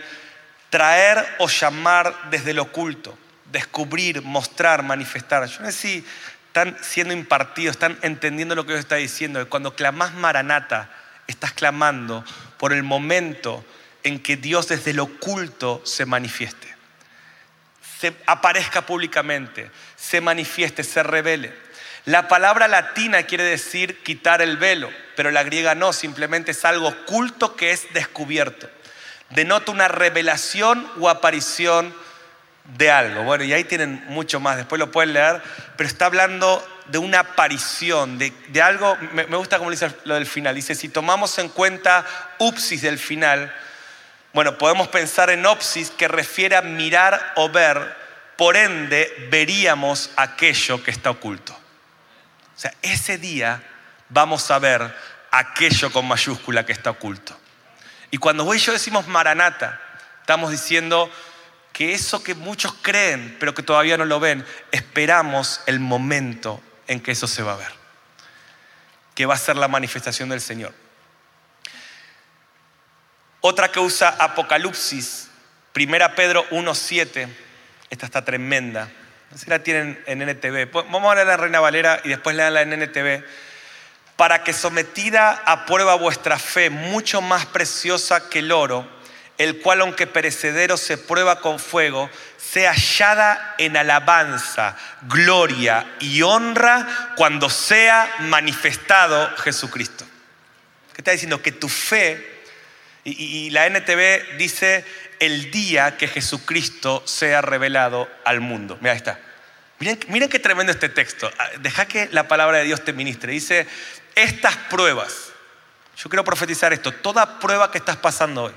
traer 0.73 1.23
o 1.39 1.49
llamar 1.49 2.31
desde 2.31 2.55
lo 2.55 2.63
oculto, 2.63 3.19
descubrir, 3.45 4.23
mostrar, 4.23 4.83
manifestar. 4.83 5.45
Yo 5.45 5.61
no 5.61 5.67
sé 5.67 5.73
si 5.73 6.07
están 6.47 6.79
siendo 6.81 7.13
impartidos, 7.13 7.77
están 7.77 7.99
entendiendo 8.01 8.55
lo 8.55 8.65
que 8.65 8.73
Dios 8.73 8.81
está 8.81 8.95
diciendo. 8.95 9.47
Cuando 9.51 9.77
clamás 9.77 10.15
Maranata, 10.15 10.89
estás 11.27 11.53
clamando 11.53 12.25
por 12.57 12.73
el 12.73 12.85
momento 12.85 13.63
en 14.03 14.19
que 14.19 14.39
Dios 14.39 14.69
desde 14.69 14.95
lo 14.95 15.03
oculto 15.05 15.83
se 15.85 16.07
manifieste, 16.07 16.75
se 18.01 18.15
aparezca 18.25 18.87
públicamente, 18.87 19.71
se 19.97 20.23
manifieste, 20.23 20.85
se 20.85 21.03
revele. 21.03 21.53
La 22.07 22.29
palabra 22.29 22.67
latina 22.67 23.25
quiere 23.25 23.45
decir 23.45 24.03
quitar 24.03 24.41
el 24.41 24.57
velo, 24.57 24.91
pero 25.17 25.31
la 25.31 25.43
griega 25.43 25.75
no, 25.75 25.93
simplemente 25.93 26.53
es 26.53 26.65
algo 26.65 26.89
oculto 26.89 27.57
que 27.57 27.73
es 27.73 27.93
descubierto. 27.93 28.71
Denota 29.35 29.73
una 29.73 29.89
revelación 29.89 30.89
o 30.99 31.09
aparición 31.09 31.95
de 32.77 32.91
algo. 32.91 33.25
Bueno, 33.25 33.45
y 33.45 33.53
ahí 33.53 33.65
tienen 33.65 34.05
mucho 34.09 34.41
más, 34.41 34.57
después 34.57 34.79
lo 34.79 34.91
pueden 34.91 35.13
leer, 35.13 35.43
pero 35.77 35.89
está 35.89 36.07
hablando 36.07 36.67
de 36.87 36.99
una 36.99 37.21
aparición, 37.21 38.19
de, 38.19 38.63
algo, 38.63 38.97
me, 39.13 39.25
gusta 39.25 39.59
como 39.59 39.71
dice 39.71 39.91
lo 40.05 40.15
del 40.15 40.27
final, 40.27 40.55
dice, 40.55 40.75
si 40.75 40.89
tomamos 40.89 41.39
en 41.39 41.49
cuenta 41.49 42.05
upsis 42.39 42.83
del 42.83 42.99
final, 42.99 43.53
bueno, 44.33 44.59
podemos 44.59 44.89
pensar 44.89 45.31
en 45.31 45.45
opsis 45.47 45.91
que 45.91 46.09
refiere 46.09 46.57
a 46.57 46.63
mirar 46.63 47.33
o 47.37 47.49
ver, 47.51 47.97
por 48.37 48.57
ende 48.57 49.29
veríamos 49.31 50.11
aquello 50.17 50.83
que 50.83 50.91
está 50.91 51.11
oculto. 51.11 51.53
O 51.53 52.59
sea, 52.59 52.73
ese 52.83 53.19
día 53.19 53.63
vamos 54.09 54.51
a 54.51 54.59
ver 54.59 54.95
aquello 55.31 55.91
con 55.93 56.07
mayúscula 56.07 56.65
que 56.65 56.73
está 56.73 56.91
oculto. 56.91 57.39
Y 58.13 58.19
cuando 58.19 58.45
vos 58.45 58.55
y 58.57 58.59
yo 58.59 58.75
decimos 58.75 59.09
Maranata, 59.09 59.81
estamos 60.21 60.51
diciendo 60.51 61.11
que 61.73 61.95
eso 61.95 62.23
que 62.23 62.35
muchos 62.35 62.75
creen, 62.83 63.39
pero 63.41 63.55
que 63.55 63.63
todavía 63.63 63.97
no 63.97 64.05
lo 64.05 64.21
ven, 64.21 64.45
esperamos 64.71 65.63
el 65.65 65.81
momento 65.81 66.63
en 66.89 67.01
que 67.01 67.13
eso 67.13 67.27
se 67.27 67.43
va 67.43 67.55
a 67.55 67.57
ver, 67.57 67.73
que 69.15 69.25
va 69.25 69.33
a 69.33 69.39
ser 69.39 69.57
la 69.57 69.67
manifestación 69.67 70.29
del 70.29 70.43
Señor. 70.43 70.75
Otra 73.41 73.73
que 73.73 73.81
usa 73.81 74.15
Apocalipsis, 74.19 75.31
1 75.75 76.15
Pedro 76.15 76.47
1.7, 76.51 77.29
esta 77.89 78.05
está 78.05 78.23
tremenda. 78.27 78.91
Si 79.35 79.49
la 79.49 79.63
tienen 79.63 79.99
en 80.07 80.21
NTV. 80.21 80.71
Vamos 80.71 81.11
a 81.11 81.15
leer 81.15 81.29
la 81.29 81.39
Reina 81.39 81.61
Valera 81.61 82.03
y 82.05 82.11
después 82.11 82.37
leanla 82.37 82.61
en 82.61 82.75
NTV. 82.75 83.25
Para 84.23 84.45
que 84.45 84.53
sometida 84.53 85.43
a 85.47 85.67
prueba 85.67 85.97
vuestra 85.97 86.39
fe, 86.39 86.71
mucho 86.71 87.21
más 87.21 87.45
preciosa 87.47 88.29
que 88.29 88.39
el 88.39 88.53
oro, 88.53 88.89
el 89.37 89.59
cual 89.61 89.81
aunque 89.81 90.07
perecedero 90.07 90.77
se 90.77 90.97
prueba 90.97 91.41
con 91.41 91.59
fuego, 91.59 92.09
sea 92.39 92.73
hallada 92.73 93.57
en 93.59 93.77
alabanza, 93.77 94.77
gloria 95.09 95.97
y 95.99 96.23
honra 96.23 97.15
cuando 97.17 97.51
sea 97.51 98.09
manifestado 98.21 99.37
Jesucristo. 99.39 100.07
¿Qué 100.93 101.01
está 101.01 101.11
diciendo? 101.11 101.43
Que 101.43 101.51
tu 101.51 101.69
fe 101.69 102.45
y, 103.03 103.51
la 103.51 103.67
NTV 103.67 104.37
dice 104.39 104.85
el 105.19 105.51
día 105.51 105.97
que 105.97 106.07
Jesucristo 106.07 107.03
sea 107.07 107.43
revelado 107.43 108.09
al 108.25 108.39
mundo. 108.39 108.79
Mira, 108.81 108.93
ahí 108.93 108.99
está. 108.99 109.19
Miren, 109.81 109.99
miren 110.07 110.29
qué 110.29 110.39
tremendo 110.39 110.71
este 110.71 110.89
texto. 110.89 111.29
Ah, 111.41 111.49
deja 111.59 111.87
que 111.87 112.09
la 112.13 112.29
palabra 112.29 112.59
de 112.59 112.65
Dios 112.65 112.85
te 112.85 112.93
ministre. 112.93 113.33
Dice, 113.33 113.67
estas 114.15 114.57
pruebas, 114.71 115.33
yo 115.97 116.09
quiero 116.09 116.25
profetizar 116.25 116.73
esto, 116.73 116.93
toda 116.93 117.39
prueba 117.39 117.71
que 117.71 117.79
estás 117.79 117.97
pasando 117.97 118.45
hoy, 118.45 118.53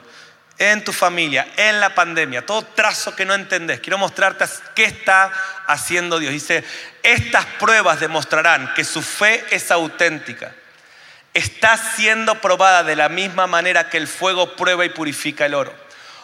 en 0.58 0.84
tu 0.84 0.94
familia, 0.94 1.48
en 1.58 1.80
la 1.80 1.94
pandemia, 1.94 2.46
todo 2.46 2.64
trazo 2.64 3.16
que 3.16 3.26
no 3.26 3.34
entendés, 3.34 3.82
quiero 3.82 3.98
mostrarte 3.98 4.46
qué 4.74 4.86
está 4.86 5.32
haciendo 5.68 6.18
Dios. 6.18 6.32
Dice, 6.32 6.64
estas 7.04 7.46
pruebas 7.46 8.00
demostrarán 8.00 8.74
que 8.74 8.86
su 8.86 9.02
fe 9.02 9.46
es 9.52 9.70
auténtica 9.72 10.54
está 11.36 11.76
siendo 11.76 12.40
probada 12.40 12.82
de 12.84 12.96
la 12.96 13.10
misma 13.10 13.46
manera 13.46 13.90
que 13.90 13.98
el 13.98 14.08
fuego 14.08 14.56
prueba 14.56 14.86
y 14.86 14.90
purifica 14.90 15.46
el 15.46 15.54
oro. 15.54 15.76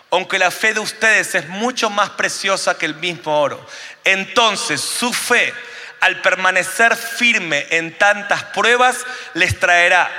Aunque 0.10 0.40
la 0.40 0.52
fe 0.52 0.74
de 0.74 0.80
ustedes 0.80 1.36
es 1.36 1.50
mucho 1.50 1.90
más 1.90 2.12
preciosa 2.12 2.78
que 2.78 2.86
el 2.86 2.96
mismo 2.96 3.40
oro. 3.40 3.66
Entonces 4.06 4.80
su 4.80 5.12
fe, 5.14 5.54
al 6.02 6.20
permanecer 6.22 6.96
firme 6.96 7.68
en 7.70 7.98
tantas 7.98 8.44
pruebas, 8.46 8.98
les 9.34 9.58
traerá 9.60 10.10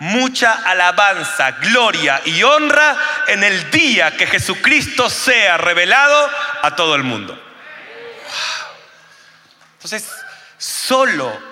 mucha 0.00 0.52
alabanza, 0.52 1.52
gloria 1.52 2.20
y 2.24 2.42
honra 2.42 2.96
en 3.28 3.42
el 3.42 3.70
día 3.70 4.16
que 4.16 4.26
Jesucristo 4.26 5.08
sea 5.08 5.56
revelado 5.56 6.30
a 6.62 6.76
todo 6.76 6.94
el 6.94 7.04
mundo. 7.04 7.40
Entonces, 9.74 10.04
solo 10.58 11.48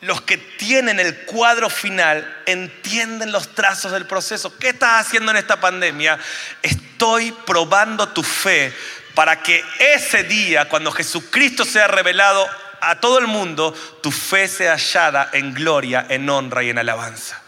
los 0.00 0.22
que 0.22 0.38
tienen 0.38 1.00
el 1.00 1.24
cuadro 1.24 1.68
final 1.68 2.42
entienden 2.46 3.32
los 3.32 3.54
trazos 3.54 3.92
del 3.92 4.06
proceso. 4.06 4.56
¿Qué 4.58 4.70
estás 4.70 5.06
haciendo 5.06 5.32
en 5.32 5.38
esta 5.38 5.60
pandemia? 5.60 6.18
Estoy 6.62 7.32
probando 7.32 8.08
tu 8.08 8.22
fe 8.22 8.72
para 9.14 9.42
que 9.42 9.64
ese 9.80 10.22
día, 10.22 10.68
cuando 10.68 10.92
Jesucristo 10.92 11.64
sea 11.64 11.88
revelado 11.88 12.48
a 12.80 13.00
todo 13.00 13.18
el 13.18 13.26
mundo, 13.26 13.74
tu 14.02 14.10
fe 14.10 14.48
sea 14.48 14.72
hallada 14.72 15.30
en 15.32 15.54
gloria, 15.54 16.06
en 16.08 16.28
honra 16.28 16.62
y 16.62 16.70
en 16.70 16.78
alabanza. 16.78 17.40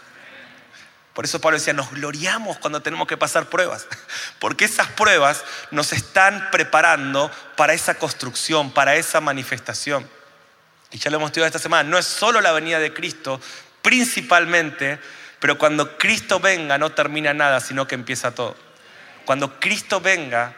Por 1.13 1.25
eso 1.25 1.41
Pablo 1.41 1.57
decía, 1.57 1.73
nos 1.73 1.91
gloriamos 1.91 2.57
cuando 2.57 2.81
tenemos 2.81 3.07
que 3.07 3.17
pasar 3.17 3.47
pruebas, 3.47 3.87
porque 4.39 4.65
esas 4.65 4.87
pruebas 4.87 5.43
nos 5.71 5.93
están 5.93 6.49
preparando 6.51 7.29
para 7.57 7.73
esa 7.73 7.95
construcción, 7.95 8.71
para 8.71 8.95
esa 8.95 9.19
manifestación 9.21 10.07
y 10.91 10.97
ya 10.97 11.09
lo 11.09 11.17
hemos 11.17 11.29
estudiado 11.29 11.47
esta 11.47 11.59
semana, 11.59 11.89
no 11.89 11.97
es 11.97 12.05
solo 12.05 12.41
la 12.41 12.51
venida 12.51 12.79
de 12.79 12.93
Cristo, 12.93 13.39
principalmente, 13.81 14.99
pero 15.39 15.57
cuando 15.57 15.97
Cristo 15.97 16.39
venga 16.39 16.77
no 16.77 16.91
termina 16.91 17.33
nada, 17.33 17.59
sino 17.61 17.87
que 17.87 17.95
empieza 17.95 18.35
todo. 18.35 18.55
Cuando 19.25 19.59
Cristo 19.59 20.01
venga, 20.01 20.53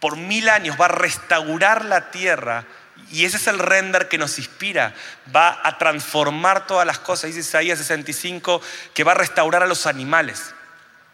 por 0.00 0.16
mil 0.16 0.48
años 0.48 0.76
va 0.80 0.86
a 0.86 0.88
restaurar 0.88 1.84
la 1.84 2.10
tierra 2.10 2.64
y 3.12 3.26
ese 3.26 3.36
es 3.36 3.46
el 3.46 3.58
render 3.58 4.08
que 4.08 4.16
nos 4.18 4.38
inspira. 4.38 4.94
Va 5.34 5.60
a 5.62 5.76
transformar 5.76 6.66
todas 6.66 6.86
las 6.86 6.98
cosas. 6.98 7.28
Dice 7.28 7.40
Isaías 7.40 7.78
65 7.78 8.62
que 8.94 9.04
va 9.04 9.12
a 9.12 9.16
restaurar 9.16 9.62
a 9.62 9.66
los 9.66 9.86
animales. 9.86 10.54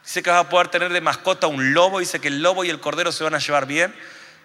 Dice 0.04 0.22
que 0.22 0.30
va 0.30 0.38
a 0.38 0.48
poder 0.48 0.68
tener 0.68 0.92
de 0.92 1.00
mascota 1.00 1.48
un 1.48 1.74
lobo. 1.74 1.98
Dice 1.98 2.20
que 2.20 2.28
el 2.28 2.40
lobo 2.40 2.64
y 2.64 2.70
el 2.70 2.80
cordero 2.80 3.10
se 3.10 3.24
van 3.24 3.34
a 3.34 3.38
llevar 3.38 3.66
bien. 3.66 3.92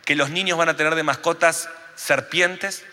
Que 0.04 0.16
los 0.16 0.32
niños 0.32 0.58
van 0.58 0.68
a 0.68 0.76
tener 0.76 0.96
de 0.96 1.04
mascotas 1.04 1.70
serpientes 1.96 2.84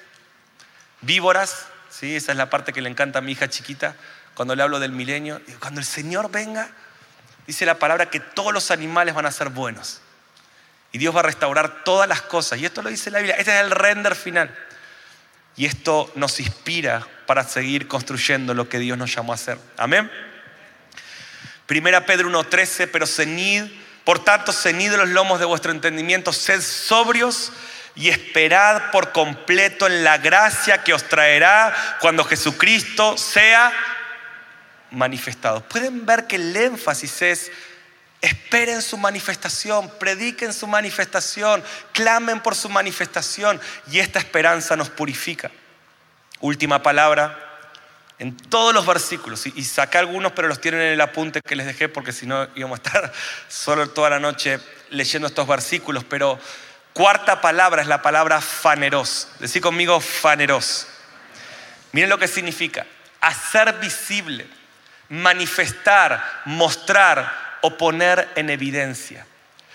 víboras, 1.01 1.67
¿sí? 1.89 2.17
esa 2.17 2.33
es 2.33 2.39
la 2.39 2.51
parte 2.51 2.75
que 2.75 2.83
le 2.83 2.91
encanta 2.91 3.21
a 3.21 3.23
mi 3.23 3.33
hija 3.33 3.49
chiquita 3.49 3.97
cuando 4.35 4.55
le 4.55 4.63
hablo 4.63 4.79
del 4.79 4.93
milenio. 4.93 5.41
Cuando 5.59 5.81
el 5.81 5.87
Señor 5.87 6.31
venga, 6.31 6.69
dice 7.47 7.65
la 7.67 7.79
palabra 7.79 8.11
que 8.11 8.21
todos 8.21 8.53
los 8.53 8.71
animales 8.71 9.15
van 9.15 9.27
a 9.27 9.33
ser 9.33 9.49
buenos. 9.49 10.03
Y 10.93 10.99
Dios 10.99 11.15
va 11.15 11.21
a 11.21 11.25
restaurar 11.25 11.85
todas 11.85 12.09
las 12.09 12.23
cosas. 12.23 12.59
Y 12.59 12.67
esto 12.67 12.83
lo 12.83 12.91
dice 12.91 13.11
la 13.11 13.19
Biblia. 13.19 13.37
Este 13.37 13.55
es 13.55 13.61
el 13.61 13.71
render 13.71 14.15
final. 14.15 14.55
Y 15.57 15.67
esto 15.67 16.11
nos 16.15 16.41
inspira 16.41 17.07
para 17.27 17.45
seguir 17.45 17.87
construyendo 17.87 18.55
lo 18.55 18.69
que 18.69 18.79
Dios 18.79 18.97
nos 18.99 19.15
llamó 19.15 19.33
a 19.33 19.35
hacer. 19.37 19.59
Amén. 19.77 20.11
Primera 21.67 22.05
Pedro 22.05 22.29
1.13, 22.29 22.89
pero 22.91 23.07
ceñid, 23.07 23.65
por 24.05 24.25
tanto, 24.25 24.53
ceñid 24.53 24.93
los 24.93 25.09
lomos 25.11 25.39
de 25.39 25.45
vuestro 25.45 25.71
entendimiento, 25.71 26.33
sed 26.33 26.61
sobrios 26.61 27.53
y 27.95 28.09
esperad 28.09 28.91
por 28.91 29.13
completo 29.13 29.87
en 29.87 30.03
la 30.03 30.19
gracia 30.19 30.83
que 30.83 30.95
os 30.95 31.05
traerá 31.05 31.99
cuando 32.01 32.25
Jesucristo 32.25 33.17
sea 33.17 33.73
manifestado. 34.91 35.63
Pueden 35.69 36.07
ver 36.07 36.27
que 36.27 36.37
el 36.37 36.57
énfasis 36.57 37.23
es 37.23 37.53
esperen 38.21 38.83
su 38.83 38.99
manifestación, 38.99 39.91
prediquen 39.99 40.53
su 40.53 40.67
manifestación, 40.67 41.63
clamen 41.93 42.41
por 42.41 42.55
su 42.55 42.69
manifestación 42.69 43.61
y 43.91 43.99
esta 43.99 44.19
esperanza 44.19 44.77
nos 44.77 44.91
purifica. 44.91 45.51
Última 46.41 46.83
palabra. 46.83 47.47
En 48.19 48.37
todos 48.37 48.75
los 48.75 48.85
versículos, 48.85 49.47
y 49.47 49.65
saqué 49.65 49.97
algunos, 49.97 50.33
pero 50.33 50.47
los 50.47 50.61
tienen 50.61 50.83
en 50.83 50.93
el 50.93 51.01
apunte 51.01 51.41
que 51.41 51.57
les 51.57 51.65
dejé 51.65 51.89
porque 51.89 52.13
si 52.13 52.27
no 52.27 52.49
íbamos 52.55 52.79
a 52.79 52.83
estar 52.83 53.13
solo 53.49 53.89
toda 53.89 54.11
la 54.11 54.21
noche 54.21 54.61
leyendo 54.91 55.27
estos 55.27 55.47
versículos, 55.47 56.05
pero 56.05 56.39
Cuarta 56.93 57.41
palabra 57.41 57.83
es 57.83 57.89
la 57.89 58.03
palabra 58.03 58.41
faneros. 58.41 59.29
Decí 59.39 59.61
conmigo 59.61 60.01
faneros. 60.01 60.87
Miren 61.93 62.11
lo 62.11 62.19
que 62.19 62.29
significa. 62.29 62.87
Hacer 63.21 63.75
visible, 63.75 64.47
manifestar, 65.09 66.43
mostrar 66.47 67.50
o 67.63 67.77
poner 67.77 68.29
en 68.37 68.51
evidencia. 68.51 69.27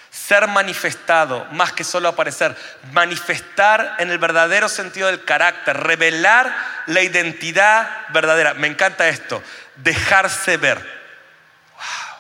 Ser 0.09 0.47
manifestado, 0.47 1.45
más 1.51 1.73
que 1.73 1.83
solo 1.83 2.07
aparecer. 2.07 2.55
Manifestar 2.93 3.95
en 3.99 4.11
el 4.11 4.17
verdadero 4.17 4.69
sentido 4.69 5.07
del 5.07 5.25
carácter. 5.25 5.77
Revelar 5.77 6.55
la 6.88 7.01
identidad 7.01 8.07
verdadera. 8.09 8.53
Me 8.53 8.67
encanta 8.67 9.09
esto. 9.09 9.43
Dejarse 9.75 10.57
ver. 10.57 10.77
Wow. 10.77 12.17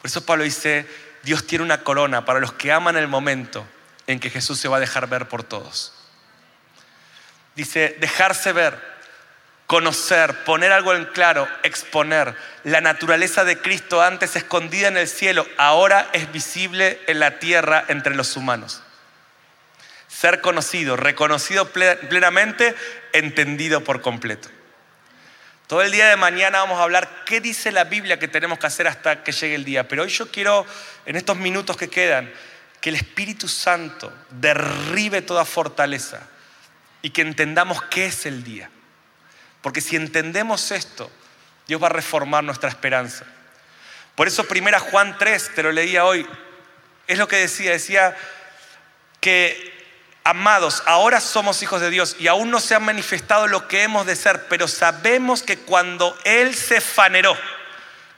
Por 0.00 0.06
eso 0.06 0.24
Pablo 0.24 0.44
dice, 0.44 0.88
Dios 1.24 1.46
tiene 1.46 1.64
una 1.64 1.82
corona 1.82 2.24
para 2.24 2.38
los 2.38 2.52
que 2.52 2.70
aman 2.70 2.96
el 2.96 3.08
momento 3.08 3.66
en 4.06 4.20
que 4.20 4.30
Jesús 4.30 4.60
se 4.60 4.68
va 4.68 4.76
a 4.76 4.80
dejar 4.80 5.08
ver 5.08 5.26
por 5.26 5.42
todos. 5.42 5.92
Dice, 7.56 7.96
dejarse 8.00 8.52
ver, 8.52 8.93
conocer, 9.66 10.44
poner 10.44 10.72
algo 10.72 10.94
en 10.94 11.06
claro, 11.06 11.48
exponer. 11.62 12.34
La 12.64 12.80
naturaleza 12.80 13.44
de 13.44 13.58
Cristo 13.58 14.02
antes 14.02 14.36
escondida 14.36 14.88
en 14.88 14.96
el 14.96 15.08
cielo, 15.08 15.46
ahora 15.56 16.08
es 16.12 16.30
visible 16.32 17.00
en 17.06 17.20
la 17.20 17.38
tierra 17.38 17.84
entre 17.88 18.14
los 18.14 18.36
humanos. 18.36 18.82
Ser 20.08 20.40
conocido, 20.40 20.96
reconocido 20.96 21.70
plenamente, 21.70 22.74
entendido 23.12 23.82
por 23.82 24.00
completo. 24.00 24.48
Todo 25.66 25.80
el 25.82 25.90
día 25.90 26.08
de 26.08 26.16
mañana 26.16 26.58
vamos 26.58 26.78
a 26.78 26.82
hablar 26.82 27.24
qué 27.24 27.40
dice 27.40 27.72
la 27.72 27.84
Biblia 27.84 28.18
que 28.18 28.28
tenemos 28.28 28.58
que 28.58 28.66
hacer 28.66 28.86
hasta 28.86 29.24
que 29.24 29.32
llegue 29.32 29.54
el 29.54 29.64
día. 29.64 29.88
Pero 29.88 30.02
hoy 30.02 30.10
yo 30.10 30.30
quiero, 30.30 30.66
en 31.06 31.16
estos 31.16 31.38
minutos 31.38 31.76
que 31.76 31.88
quedan, 31.88 32.30
que 32.80 32.90
el 32.90 32.96
Espíritu 32.96 33.48
Santo 33.48 34.12
derribe 34.30 35.22
toda 35.22 35.46
fortaleza 35.46 36.20
y 37.00 37.10
que 37.10 37.22
entendamos 37.22 37.82
qué 37.84 38.06
es 38.06 38.26
el 38.26 38.44
día. 38.44 38.70
Porque 39.64 39.80
si 39.80 39.96
entendemos 39.96 40.70
esto, 40.72 41.10
Dios 41.66 41.82
va 41.82 41.86
a 41.86 41.88
reformar 41.88 42.44
nuestra 42.44 42.68
esperanza. 42.68 43.24
Por 44.14 44.28
eso 44.28 44.44
primera 44.44 44.78
Juan 44.78 45.16
3, 45.18 45.54
te 45.54 45.62
lo 45.62 45.72
leía 45.72 46.04
hoy, 46.04 46.28
es 47.06 47.16
lo 47.16 47.26
que 47.28 47.36
decía, 47.36 47.70
decía 47.70 48.14
que 49.20 49.72
Amados, 50.26 50.82
ahora 50.84 51.20
somos 51.20 51.62
hijos 51.62 51.80
de 51.80 51.88
Dios 51.88 52.16
y 52.18 52.28
aún 52.28 52.50
no 52.50 52.58
se 52.58 52.74
ha 52.74 52.80
manifestado 52.80 53.46
lo 53.46 53.68
que 53.68 53.82
hemos 53.82 54.06
de 54.06 54.16
ser, 54.16 54.48
pero 54.48 54.68
sabemos 54.68 55.42
que 55.42 55.58
cuando 55.58 56.18
Él 56.24 56.54
se 56.54 56.80
faneró, 56.82 57.36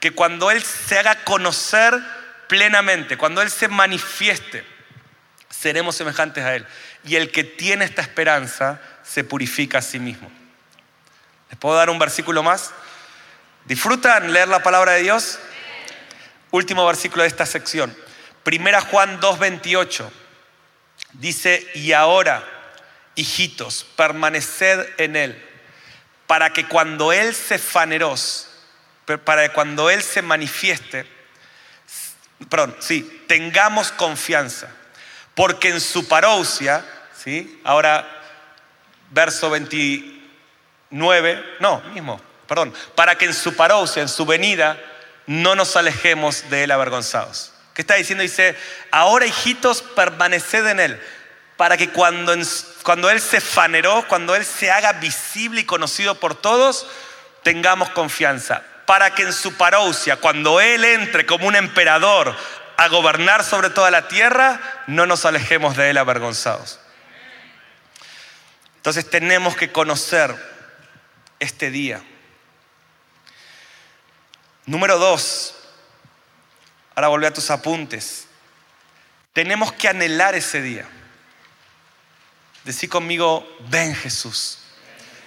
que 0.01 0.11
cuando 0.11 0.51
Él 0.51 0.63
se 0.63 0.99
haga 0.99 1.23
conocer 1.23 1.93
plenamente, 2.47 3.17
cuando 3.17 3.41
Él 3.41 3.49
se 3.51 3.69
manifieste, 3.69 4.65
seremos 5.49 5.95
semejantes 5.95 6.43
a 6.43 6.55
Él. 6.55 6.65
Y 7.05 7.15
el 7.15 7.31
que 7.31 7.45
tiene 7.45 7.83
esta 7.83 8.01
esperanza 8.01 8.81
se 9.03 9.23
purifica 9.23 9.79
a 9.79 9.81
sí 9.81 9.99
mismo. 9.99 10.31
¿Les 11.57 11.61
puedo 11.61 11.75
dar 11.75 11.89
un 11.89 11.97
versículo 11.97 12.43
más? 12.43 12.69
¿Disfrutan 13.65 14.31
leer 14.31 14.47
la 14.47 14.61
palabra 14.61 14.91
de 14.91 15.01
Dios? 15.01 15.39
Último 16.51 16.85
versículo 16.85 17.23
de 17.23 17.29
esta 17.29 17.47
sección. 17.47 17.97
Primera 18.43 18.79
Juan 18.79 19.19
2.28. 19.19 20.07
Dice, 21.13 21.67
y 21.73 21.93
ahora, 21.93 22.47
hijitos, 23.15 23.87
permaneced 23.95 24.85
en 24.99 25.15
Él, 25.15 25.43
para 26.27 26.53
que 26.53 26.67
cuando 26.67 27.11
Él 27.11 27.33
se 27.33 27.57
faneros, 27.57 28.49
para 29.23 29.47
que 29.47 29.53
cuando 29.55 29.89
Él 29.89 30.03
se 30.03 30.21
manifieste, 30.21 31.07
perdón, 32.49 32.77
sí, 32.81 33.23
tengamos 33.27 33.91
confianza, 33.91 34.69
porque 35.33 35.69
en 35.69 35.81
su 35.81 36.07
parousia, 36.07 36.85
¿sí? 37.17 37.59
Ahora, 37.63 38.07
verso 39.09 39.49
29, 40.89 41.57
no, 41.59 41.81
mismo, 41.93 42.21
perdón, 42.47 42.73
para 42.95 43.17
que 43.17 43.25
en 43.25 43.33
su 43.33 43.55
parousia, 43.55 44.01
en 44.01 44.09
su 44.09 44.25
venida, 44.25 44.77
no 45.25 45.55
nos 45.55 45.75
alejemos 45.75 46.49
de 46.49 46.63
Él 46.63 46.71
avergonzados. 46.71 47.51
¿Qué 47.73 47.81
está 47.81 47.95
diciendo? 47.95 48.21
Dice, 48.21 48.57
ahora 48.91 49.25
hijitos, 49.25 49.81
permaneced 49.81 50.65
en 50.67 50.79
Él, 50.79 51.01
para 51.57 51.77
que 51.77 51.89
cuando, 51.89 52.33
cuando 52.83 53.09
Él 53.09 53.19
se 53.19 53.41
faneró, 53.41 54.07
cuando 54.07 54.35
Él 54.35 54.45
se 54.45 54.71
haga 54.71 54.93
visible 54.93 55.61
y 55.61 55.65
conocido 55.65 56.15
por 56.15 56.35
todos, 56.35 56.87
tengamos 57.43 57.89
confianza. 57.89 58.63
Para 58.85 59.13
que 59.13 59.23
en 59.23 59.33
su 59.33 59.53
parousia, 59.55 60.15
cuando 60.15 60.61
Él 60.61 60.85
entre 60.85 61.25
como 61.25 61.47
un 61.47 61.55
emperador 61.55 62.33
a 62.77 62.87
gobernar 62.87 63.43
sobre 63.43 63.69
toda 63.69 63.91
la 63.91 64.07
tierra, 64.07 64.61
no 64.87 65.05
nos 65.05 65.25
alejemos 65.25 65.75
de 65.75 65.89
Él 65.89 65.97
avergonzados. 65.97 66.79
Entonces 68.77 69.09
tenemos 69.09 69.57
que 69.57 69.71
conocer 69.71 70.33
este 71.39 71.71
día. 71.71 72.01
Número 74.65 74.97
dos, 74.97 75.57
Ahora 76.97 77.09
volvé 77.09 77.27
a 77.27 77.33
tus 77.33 77.51
apuntes. 77.51 78.25
Tenemos 79.31 79.71
que 79.71 79.87
anhelar 79.87 80.33
ese 80.33 80.63
día. 80.63 80.89
Decí 82.63 82.87
conmigo, 82.87 83.47
ven 83.69 83.93
Jesús. 83.93 84.57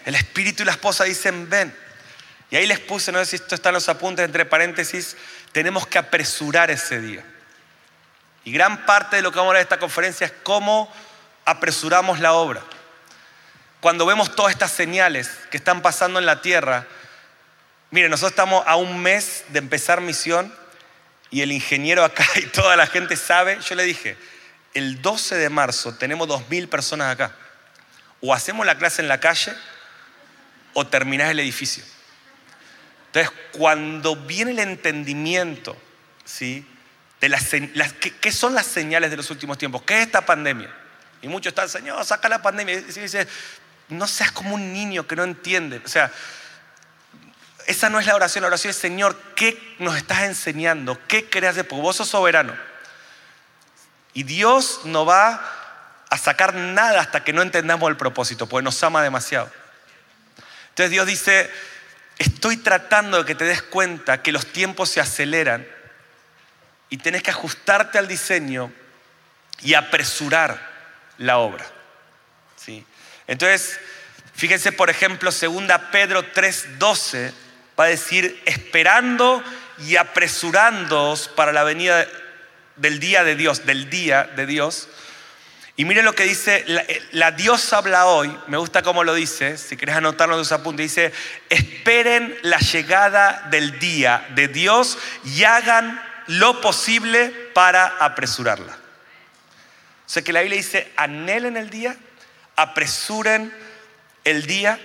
El 0.05 0.17
Espíritu 0.17 0.65
y 0.65 0.67
la 0.67 0.73
esposa 0.73 1.05
dicen, 1.05 1.49
ven. 1.49 1.73
Y 2.51 2.57
ahí 2.57 2.67
les 2.67 2.81
puse, 2.81 3.13
no 3.13 3.21
sé 3.21 3.27
si 3.27 3.37
esto 3.37 3.55
está 3.55 3.69
en 3.69 3.77
los 3.77 3.89
apuntes, 3.89 4.25
entre 4.25 4.47
paréntesis, 4.47 5.17
tenemos 5.53 5.87
que 5.87 5.99
apresurar 5.99 6.73
ese 6.73 7.01
día. 7.01 7.25
Y 8.45 8.51
gran 8.51 8.85
parte 8.85 9.15
de 9.15 9.23
lo 9.23 9.31
que 9.31 9.39
vamos 9.39 9.51
a 9.51 9.51
hablar 9.51 9.61
en 9.61 9.67
esta 9.67 9.79
conferencia 9.79 10.27
es 10.27 10.33
cómo 10.43 10.93
apresuramos 11.45 12.19
la 12.19 12.33
obra. 12.33 12.65
Cuando 13.81 14.05
vemos 14.05 14.35
todas 14.35 14.53
estas 14.53 14.73
señales 14.73 15.31
que 15.51 15.57
están 15.57 15.81
pasando 15.83 16.19
en 16.19 16.27
la 16.27 16.43
tierra, 16.43 16.87
miren, 17.91 18.11
nosotros 18.11 18.33
estamos 18.33 18.63
a 18.67 18.77
un 18.77 19.03
mes 19.03 19.45
de 19.49 19.59
empezar 19.59 20.01
misión 20.01 20.55
y 21.31 21.41
el 21.43 21.53
ingeniero 21.53 22.05
acá 22.05 22.27
y 22.37 22.43
toda 22.47 22.77
la 22.77 22.87
gente 22.87 23.17
sabe, 23.17 23.59
yo 23.61 23.75
le 23.75 23.85
dije, 23.85 24.17
el 24.75 25.01
12 25.03 25.37
de 25.37 25.49
marzo 25.49 25.95
tenemos 25.95 26.29
2.000 26.29 26.69
personas 26.69 27.13
acá. 27.13 27.35
O 28.21 28.35
hacemos 28.35 28.67
la 28.67 28.77
clase 28.77 29.01
en 29.01 29.09
la 29.09 29.19
calle 29.19 29.53
o 30.75 30.87
terminás 30.87 31.31
el 31.31 31.41
edificio. 31.41 31.83
Entonces, 33.07 33.33
cuando 33.53 34.15
viene 34.15 34.53
el 34.53 34.59
entendimiento, 34.61 35.77
¿sí? 36.25 36.67
De 37.21 37.29
las, 37.29 37.45
¿qué, 37.49 38.33
son 38.33 38.55
las 38.55 38.67
señales 38.67 39.11
de 39.11 39.17
los 39.17 39.31
últimos 39.31 39.59
tiempos? 39.59 39.83
¿Qué 39.83 39.99
es 39.99 40.07
esta 40.07 40.25
pandemia? 40.25 40.73
Y 41.21 41.29
muchos 41.29 41.51
están, 41.51 41.69
Señor, 41.69 42.05
saca 42.05 42.29
la 42.29 42.41
pandemia. 42.41 42.77
Y 42.77 42.83
dice, 42.83 43.27
no 43.91 44.07
seas 44.07 44.33
como 44.33 44.55
un 44.55 44.73
niño 44.73 45.07
que 45.07 45.17
no 45.17 45.25
entiende. 45.25 45.81
O 45.85 45.89
sea, 45.89 46.11
esa 47.67 47.89
no 47.89 48.01
es 48.01 48.07
la 48.07 48.15
oración, 48.15 48.43
la 48.43 48.49
oración 48.49 48.71
es, 48.71 48.77
Señor, 48.77 49.17
¿qué 49.37 49.77
nos 49.79 49.97
estás 49.97 50.23
enseñando? 50.23 50.99
¿Qué 51.07 51.29
querés 51.29 51.51
hacer? 51.51 51.69
Porque 51.69 51.83
vos 51.83 51.97
sos 51.97 52.09
soberano. 52.09 52.55
Y 54.13 54.25
Dios 54.25 54.81
no 54.85 55.07
va 55.07 55.41
a 56.09 56.19
sacar 56.19 56.55
nada 56.55 57.01
hasta 57.01 57.23
que 57.23 57.33
no 57.33 57.43
entendamos 57.43 57.89
el 57.89 57.97
propósito, 57.97 58.49
porque 58.49 58.65
nos 58.65 58.83
ama 58.83 59.03
demasiado. 59.03 59.51
Entonces 60.71 60.91
Dios 60.91 61.07
dice, 61.07 61.51
estoy 62.19 62.57
tratando 62.57 63.19
de 63.19 63.25
que 63.25 63.35
te 63.35 63.45
des 63.45 63.63
cuenta 63.63 64.23
que 64.23 64.33
los 64.33 64.47
tiempos 64.47 64.91
se 64.91 65.01
aceleran 65.01 65.67
y 66.89 66.97
tenés 66.97 67.23
que 67.23 67.31
ajustarte 67.31 67.99
al 67.99 68.09
diseño 68.09 68.73
y 69.63 69.75
apresurar 69.75 70.69
la 71.19 71.39
obra. 71.39 71.65
Entonces, 73.31 73.79
fíjense 74.35 74.73
por 74.73 74.91
ejemplo, 74.91 75.31
2 75.31 75.81
Pedro 75.93 76.25
3:12 76.33 77.33
va 77.79 77.85
a 77.85 77.89
decir 77.89 78.43
esperando 78.45 79.41
y 79.87 79.95
apresurándoos 79.95 81.29
para 81.29 81.53
la 81.53 81.63
venida 81.63 82.09
del 82.75 82.99
día 82.99 83.23
de 83.23 83.37
Dios, 83.37 83.67
del 83.67 83.89
día 83.89 84.25
de 84.25 84.47
Dios. 84.47 84.89
Y 85.77 85.85
mire 85.85 86.03
lo 86.03 86.13
que 86.13 86.25
dice, 86.25 86.65
la, 87.13 87.31
Dios 87.31 87.73
habla 87.73 88.07
hoy, 88.07 88.37
me 88.49 88.59
gusta 88.59 88.83
cómo 88.83 89.05
lo 89.05 89.15
dice, 89.15 89.57
si 89.57 89.77
querés 89.77 89.95
anotarlo 89.95 90.35
en 90.35 90.41
tus 90.41 90.51
apuntes, 90.51 90.87
dice, 90.87 91.13
esperen 91.49 92.37
la 92.43 92.59
llegada 92.59 93.47
del 93.53 93.79
día 93.79 94.27
de 94.35 94.49
Dios 94.49 94.99
y 95.25 95.45
hagan 95.45 96.03
lo 96.27 96.61
posible 96.61 97.29
para 97.55 97.87
apresurarla. 97.87 98.73
O 98.73 100.13
sea 100.13 100.23
que 100.23 100.33
la 100.33 100.41
Biblia 100.41 100.59
dice, 100.59 100.91
anhelen 100.97 101.57
el 101.57 101.71
día, 101.71 101.97
apresuren 102.63 103.55
el 104.25 104.47
día. 104.47 104.79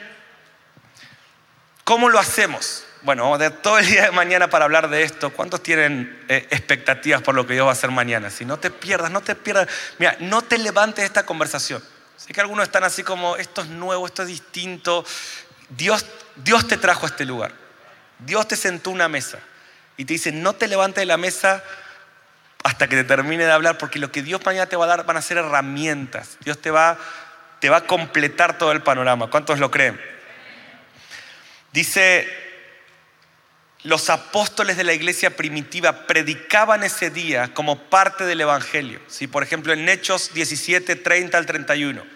¿Cómo 1.83 2.09
lo 2.09 2.19
hacemos? 2.19 2.85
Bueno, 3.03 3.23
vamos 3.23 3.41
a 3.41 3.51
todo 3.61 3.77
el 3.77 3.85
día 3.85 4.05
de 4.05 4.11
mañana 4.11 4.49
para 4.49 4.65
hablar 4.65 4.89
de 4.89 5.03
esto. 5.03 5.31
¿Cuántos 5.31 5.61
tienen 5.61 6.25
eh, 6.27 6.47
expectativas 6.49 7.21
por 7.21 7.35
lo 7.35 7.45
que 7.45 7.53
Dios 7.53 7.65
va 7.65 7.69
a 7.69 7.73
hacer 7.73 7.91
mañana? 7.91 8.31
Si 8.31 8.45
no 8.45 8.57
te 8.57 8.71
pierdas, 8.71 9.11
no 9.11 9.21
te 9.21 9.35
pierdas. 9.35 9.67
Mira, 9.99 10.17
no 10.19 10.41
te 10.41 10.57
levantes 10.57 11.05
esta 11.05 11.25
conversación. 11.25 11.83
Sé 12.17 12.33
que 12.33 12.41
algunos 12.41 12.63
están 12.63 12.83
así 12.83 13.03
como, 13.03 13.35
esto 13.35 13.61
es 13.61 13.67
nuevo, 13.67 14.07
esto 14.07 14.23
es 14.23 14.29
distinto. 14.29 15.05
Dios, 15.69 16.05
Dios 16.35 16.67
te 16.67 16.77
trajo 16.77 17.05
a 17.05 17.09
este 17.09 17.25
lugar. 17.25 17.53
Dios 18.19 18.47
te 18.47 18.55
sentó 18.55 18.89
una 18.89 19.07
mesa 19.07 19.39
y 19.97 20.05
te 20.05 20.13
dice, 20.13 20.31
no 20.31 20.53
te 20.53 20.67
levantes 20.67 21.01
de 21.01 21.05
la 21.05 21.17
mesa 21.17 21.63
hasta 22.63 22.87
que 22.87 22.95
te 22.95 23.03
termine 23.03 23.45
de 23.45 23.51
hablar, 23.51 23.77
porque 23.77 23.99
lo 23.99 24.11
que 24.11 24.23
Dios 24.23 24.43
mañana 24.43 24.65
te 24.65 24.75
va 24.75 24.85
a 24.85 24.87
dar 24.87 25.05
van 25.05 25.17
a 25.17 25.21
ser 25.21 25.37
herramientas. 25.37 26.37
Dios 26.43 26.59
te 26.59 26.71
va, 26.71 26.97
te 27.59 27.69
va 27.69 27.77
a 27.77 27.87
completar 27.87 28.57
todo 28.57 28.71
el 28.71 28.81
panorama. 28.81 29.29
¿Cuántos 29.29 29.59
lo 29.59 29.71
creen? 29.71 29.99
Dice 31.71 32.27
los 33.85 34.09
apóstoles 34.09 34.77
de 34.77 34.83
la 34.83 34.93
iglesia 34.93 35.35
primitiva 35.35 36.07
predicaban 36.07 36.83
ese 36.83 37.11
día 37.11 37.53
como 37.53 37.77
parte 37.77 38.25
del 38.25 38.41
Evangelio. 38.41 38.99
¿sí? 39.07 39.27
Por 39.27 39.43
ejemplo, 39.43 39.73
en 39.73 39.87
Hechos 39.87 40.33
17, 40.33 40.95
30 40.95 41.37
al 41.37 41.45
31. 41.45 42.14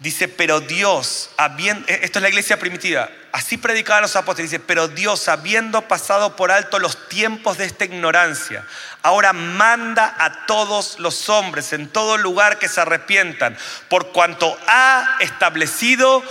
Dice, 0.00 0.28
pero 0.28 0.60
Dios, 0.60 1.28
habiendo, 1.36 1.86
e, 1.86 2.00
esto 2.02 2.18
es 2.18 2.22
la 2.22 2.30
iglesia 2.30 2.58
primitiva, 2.58 3.10
así 3.32 3.58
predicaban 3.58 4.00
los 4.00 4.16
apóstoles, 4.16 4.50
dice, 4.50 4.64
pero 4.66 4.88
Dios, 4.88 5.28
habiendo 5.28 5.82
pasado 5.82 6.36
por 6.36 6.50
alto 6.50 6.78
los 6.78 7.06
tiempos 7.08 7.58
de 7.58 7.66
esta 7.66 7.84
ignorancia, 7.84 8.64
ahora 9.02 9.34
manda 9.34 10.14
a 10.18 10.46
todos 10.46 10.98
los 11.00 11.28
hombres 11.28 11.74
en 11.74 11.86
todo 11.86 12.16
lugar 12.16 12.58
que 12.58 12.68
se 12.68 12.80
arrepientan, 12.80 13.58
por 13.90 14.10
cuanto 14.12 14.58
ha 14.66 15.18
establecido 15.20 16.22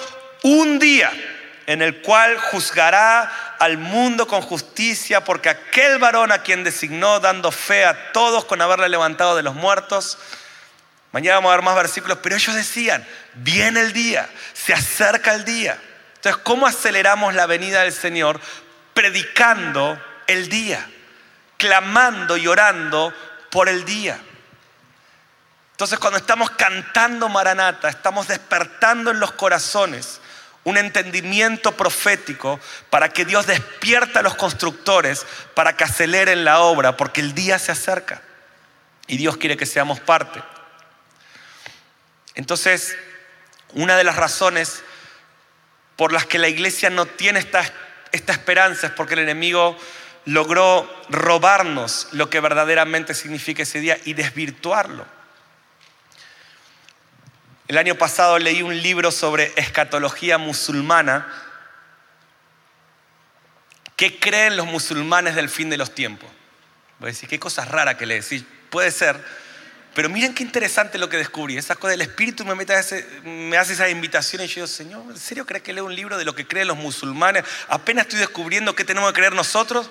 un 0.41 0.79
día 0.79 1.11
en 1.67 1.83
el 1.83 2.01
cual 2.01 2.39
juzgará 2.39 3.55
al 3.59 3.77
mundo 3.77 4.27
con 4.27 4.41
justicia, 4.41 5.23
porque 5.23 5.49
aquel 5.49 5.99
varón 5.99 6.31
a 6.31 6.41
quien 6.41 6.63
designó, 6.63 7.19
dando 7.19 7.51
fe 7.51 7.85
a 7.85 8.11
todos 8.13 8.45
con 8.45 8.63
haberle 8.63 8.89
levantado 8.89 9.35
de 9.35 9.43
los 9.43 9.53
muertos, 9.53 10.17
Mañana 11.11 11.37
vamos 11.37 11.51
a 11.51 11.55
ver 11.55 11.65
más 11.65 11.75
versículos, 11.75 12.19
pero 12.21 12.35
ellos 12.35 12.55
decían, 12.55 13.05
viene 13.33 13.81
el 13.81 13.93
día, 13.93 14.29
se 14.53 14.73
acerca 14.73 15.33
el 15.33 15.43
día. 15.43 15.79
Entonces, 16.15 16.41
¿cómo 16.43 16.67
aceleramos 16.67 17.33
la 17.33 17.47
venida 17.47 17.81
del 17.81 17.93
Señor? 17.93 18.39
Predicando 18.93 19.99
el 20.27 20.49
día, 20.49 20.87
clamando 21.57 22.37
y 22.37 22.47
orando 22.47 23.13
por 23.49 23.69
el 23.69 23.85
día. 23.85 24.19
Entonces, 25.71 25.97
cuando 25.97 26.19
estamos 26.19 26.51
cantando 26.51 27.29
Maranata, 27.29 27.89
estamos 27.89 28.27
despertando 28.27 29.11
en 29.11 29.19
los 29.19 29.31
corazones 29.31 30.19
un 30.65 30.77
entendimiento 30.77 31.71
profético 31.75 32.59
para 32.89 33.09
que 33.09 33.25
Dios 33.25 33.47
despierta 33.47 34.19
a 34.19 34.23
los 34.23 34.35
constructores 34.35 35.25
para 35.55 35.75
que 35.75 35.85
aceleren 35.85 36.43
la 36.43 36.59
obra, 36.59 36.97
porque 36.97 37.21
el 37.21 37.33
día 37.33 37.57
se 37.57 37.71
acerca 37.71 38.21
y 39.07 39.17
Dios 39.17 39.37
quiere 39.37 39.57
que 39.57 39.65
seamos 39.65 39.99
parte. 39.99 40.43
Entonces, 42.39 42.97
una 43.73 43.97
de 43.97 44.05
las 44.05 44.15
razones 44.15 44.81
por 45.97 46.13
las 46.13 46.25
que 46.25 46.39
la 46.39 46.47
iglesia 46.47 46.89
no 46.89 47.05
tiene 47.05 47.37
esta, 47.37 47.69
esta 48.13 48.31
esperanza 48.31 48.87
es 48.87 48.93
porque 48.93 49.15
el 49.15 49.19
enemigo 49.19 49.77
logró 50.23 50.89
robarnos 51.09 52.07
lo 52.13 52.29
que 52.29 52.39
verdaderamente 52.39 53.13
significa 53.13 53.63
ese 53.63 53.81
día 53.81 53.99
y 54.05 54.13
desvirtuarlo. 54.13 55.05
El 57.67 57.77
año 57.77 57.95
pasado 57.95 58.39
leí 58.39 58.61
un 58.61 58.81
libro 58.81 59.11
sobre 59.11 59.51
escatología 59.57 60.37
musulmana. 60.37 61.27
¿Qué 63.97 64.17
creen 64.17 64.55
los 64.55 64.65
musulmanes 64.65 65.35
del 65.35 65.49
fin 65.49 65.69
de 65.69 65.75
los 65.75 65.93
tiempos? 65.93 66.29
Voy 66.99 67.09
a 67.09 67.11
decir, 67.11 67.27
qué 67.27 67.37
cosa 67.37 67.65
rara 67.65 67.97
que 67.97 68.05
le 68.05 68.21
decís. 68.21 68.45
Puede 68.69 68.91
ser, 68.91 69.21
pero 69.93 70.07
miren 70.07 70.33
qué 70.33 70.43
interesante 70.43 70.97
lo 70.97 71.09
que 71.09 71.17
descubrí. 71.17 71.57
Esas 71.57 71.77
cosas 71.77 71.91
del 71.91 72.01
Espíritu 72.01 72.45
me, 72.45 72.55
mete 72.55 72.73
me 73.23 73.57
hace 73.57 73.73
esa 73.73 73.89
invitación 73.89 74.41
y 74.43 74.47
yo 74.47 74.67
Señor, 74.67 75.03
¿en 75.09 75.17
serio 75.17 75.45
crees 75.45 75.63
que 75.63 75.73
leo 75.73 75.85
un 75.85 75.95
libro 75.95 76.17
de 76.17 76.25
lo 76.25 76.35
que 76.35 76.47
creen 76.47 76.67
los 76.67 76.77
musulmanes? 76.77 77.43
Apenas 77.67 78.05
estoy 78.05 78.19
descubriendo 78.19 78.75
qué 78.75 78.83
tenemos 78.83 79.11
que 79.11 79.15
creer 79.15 79.33
nosotros. 79.33 79.89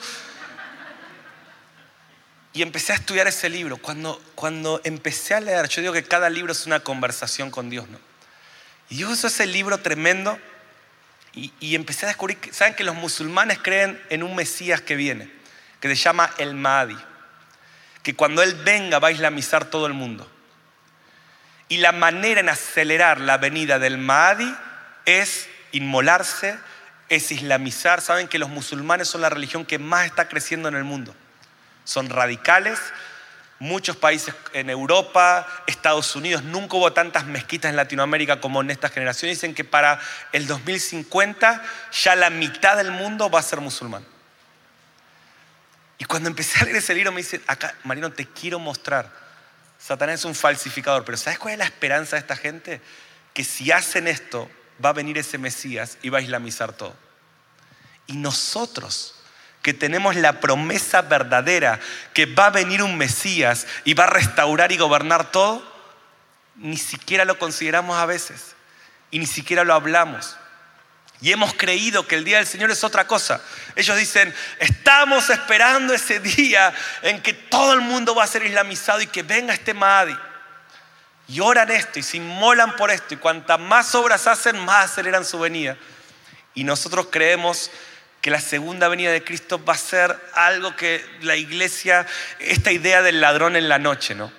Y 2.53 2.62
empecé 2.62 2.92
a 2.92 2.96
estudiar 2.96 3.28
ese 3.28 3.49
libro. 3.49 3.76
Cuando, 3.76 4.20
cuando 4.34 4.80
empecé 4.82 5.34
a 5.34 5.40
leer, 5.40 5.68
yo 5.68 5.82
digo 5.82 5.92
que 5.92 6.03
cada 6.03 6.30
libro 6.30 6.53
es 6.53 6.66
una 6.66 6.80
conversación 6.80 7.51
con 7.51 7.70
Dios, 7.70 7.88
¿no? 7.88 8.01
Y 8.88 8.96
Dios 8.96 9.12
usó 9.12 9.26
ese 9.26 9.46
libro 9.46 9.78
tremendo 9.78 10.38
y, 11.34 11.74
empecé 11.76 12.07
a 12.07 12.09
descubrir, 12.09 12.38
¿saben 12.51 12.74
que 12.74 12.82
los 12.82 12.96
musulmanes 12.96 13.59
creen 13.59 14.01
en 14.09 14.22
un 14.22 14.34
Mesías 14.34 14.80
que 14.80 14.96
viene? 14.96 15.30
Que 15.78 15.88
se 15.88 15.94
llama 15.94 16.30
el 16.38 16.55
Mahdi 16.55 16.96
que 18.03 18.14
cuando 18.14 18.42
Él 18.42 18.55
venga 18.64 18.99
va 18.99 19.09
a 19.09 19.12
islamizar 19.12 19.66
todo 19.66 19.86
el 19.86 19.92
mundo. 19.92 20.28
Y 21.68 21.78
la 21.78 21.92
manera 21.92 22.40
en 22.40 22.49
acelerar 22.49 23.20
la 23.20 23.36
venida 23.36 23.78
del 23.78 23.99
Mahdi 23.99 24.55
es 25.05 25.49
inmolarse, 25.72 26.59
es 27.09 27.30
islamizar. 27.30 28.01
Saben 28.01 28.28
que 28.28 28.38
los 28.38 28.49
musulmanes 28.49 29.09
son 29.09 29.20
la 29.20 29.28
religión 29.28 29.66
que 29.66 29.78
más 29.78 30.07
está 30.07 30.28
creciendo 30.28 30.68
en 30.68 30.76
el 30.76 30.84
mundo. 30.84 31.14
Son 31.84 32.09
radicales. 32.09 32.78
Muchos 33.61 33.96
países 33.96 34.34
en 34.53 34.70
Europa, 34.70 35.46
Estados 35.66 36.14
Unidos, 36.14 36.44
nunca 36.44 36.76
hubo 36.76 36.92
tantas 36.92 37.26
mezquitas 37.26 37.70
en 37.70 37.76
Latinoamérica 37.76 38.40
como 38.40 38.61
en 38.61 38.70
esta 38.70 38.88
generación. 38.88 39.30
Dicen 39.30 39.53
que 39.53 39.64
para 39.64 40.01
el 40.32 40.46
2050 40.46 41.62
ya 41.90 42.14
la 42.14 42.30
mitad 42.30 42.76
del 42.76 42.92
mundo 42.92 43.28
va 43.30 43.40
a 43.40 43.42
ser 43.42 43.61
musulmán. 43.61 44.05
Y 45.99 46.05
cuando 46.05 46.28
empecé 46.28 46.61
a 46.61 46.64
leer 46.64 46.76
ese 46.76 46.94
libro 46.94 47.12
me 47.12 47.22
dice, 47.22 47.40
acá, 47.46 47.74
Marino, 47.84 48.12
te 48.12 48.26
quiero 48.26 48.59
mostrar. 48.59 49.12
Satanás 49.78 50.20
es 50.20 50.24
un 50.24 50.34
falsificador, 50.34 51.05
pero 51.05 51.18
¿sabes 51.18 51.38
cuál 51.38 51.53
es 51.53 51.59
la 51.59 51.64
esperanza 51.64 52.16
de 52.16 52.20
esta 52.20 52.36
gente? 52.36 52.80
Que 53.34 53.44
si 53.44 53.72
hacen 53.72 54.09
esto, 54.09 54.49
va 54.84 54.90
a 54.90 54.92
venir 54.92 55.18
ese 55.18 55.38
Mesías 55.38 55.99
y 56.03 56.09
va 56.09 56.18
a 56.18 56.22
islamizar 56.22 56.72
todo. 56.72 56.94
Y 58.07 58.16
nosotros, 58.16 59.16
que 59.62 59.74
tenemos 59.74 60.16
la 60.16 60.40
promesa 60.40 61.03
verdadera 61.03 61.80
que 62.14 62.26
va 62.26 62.46
a 62.46 62.51
venir 62.51 62.82
un 62.82 62.96
Mesías 62.96 63.66
y 63.84 63.94
va 63.94 64.05
a 64.05 64.11
restaurar 64.11 64.72
y 64.72 64.78
gobernar 64.78 65.30
todo, 65.30 65.62
ni 66.57 66.76
siquiera 66.76 67.24
lo 67.24 67.38
consideramos 67.38 67.96
a 67.96 68.07
veces 68.07 68.55
y 69.11 69.18
ni 69.18 69.26
siquiera 69.26 69.64
lo 69.64 69.74
hablamos. 69.74 70.36
Y 71.21 71.33
hemos 71.33 71.55
creído 71.55 72.07
que 72.07 72.14
el 72.14 72.25
día 72.25 72.37
del 72.37 72.47
Señor 72.47 72.71
es 72.71 72.85
otra 72.85 73.07
cosa. 73.07 73.41
Ellos 73.75 73.97
dicen, 73.97 74.33
estamos 74.61 75.31
esperando 75.31 75.93
ese 75.93 76.21
día 76.21 76.73
en 77.03 77.21
que 77.21 77.33
todo 77.33 77.73
el 77.73 77.81
mundo 77.81 78.14
va 78.14 78.25
a 78.25 78.29
ser 78.29 78.45
islamizado 78.45 79.01
y 79.01 79.09
que 79.09 79.25
venga 79.25 79.53
este 79.53 79.75
Mahdi. 79.75 80.16
Y 81.27 81.41
oran 81.41 81.71
esto 81.71 81.99
y 81.99 82.03
se 82.03 82.19
inmolan 82.19 82.77
por 82.77 82.91
esto. 82.91 83.14
Y 83.14 83.16
cuantas 83.16 83.59
más 83.59 83.95
obras 83.95 84.27
hacen, 84.29 84.64
más 84.64 84.93
aceleran 84.93 85.25
su 85.25 85.39
venida. 85.41 85.77
Y 86.55 86.64
nosotros 86.64 87.09
creemos 87.11 87.71
que 88.21 88.31
la 88.31 88.41
segunda 88.41 88.89
venida 88.89 89.11
de 89.11 89.23
Cristo 89.23 89.62
va 89.64 89.75
a 89.75 89.79
ser 89.79 90.19
algo 90.35 90.75
que 90.77 91.05
la 91.23 91.37
iglesia, 91.37 92.07
esta 92.39 92.73
idea 92.73 93.03
del 93.03 93.21
ladrón 93.21 93.57
en 93.57 93.69
la 93.69 93.79
noche, 93.79 94.14
¿no? 94.14 94.33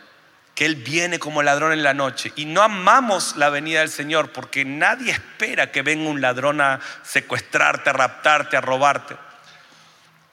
Que 0.59 0.65
Él 0.65 0.75
viene 0.75 1.19
como 1.19 1.41
ladrón 1.41 1.71
en 1.71 1.83
la 1.83 1.93
noche. 1.93 2.33
Y 2.35 2.43
no 2.43 2.61
amamos 2.61 3.37
la 3.37 3.49
venida 3.49 3.79
del 3.79 3.89
Señor 3.89 4.33
porque 4.33 4.65
nadie 4.65 5.13
espera 5.13 5.71
que 5.71 5.83
venga 5.83 6.09
un 6.09 6.19
ladrón 6.19 6.59
a 6.59 6.81
secuestrarte, 7.01 7.89
a 7.89 7.93
raptarte, 7.93 8.57
a 8.57 8.59
robarte. 8.59 9.13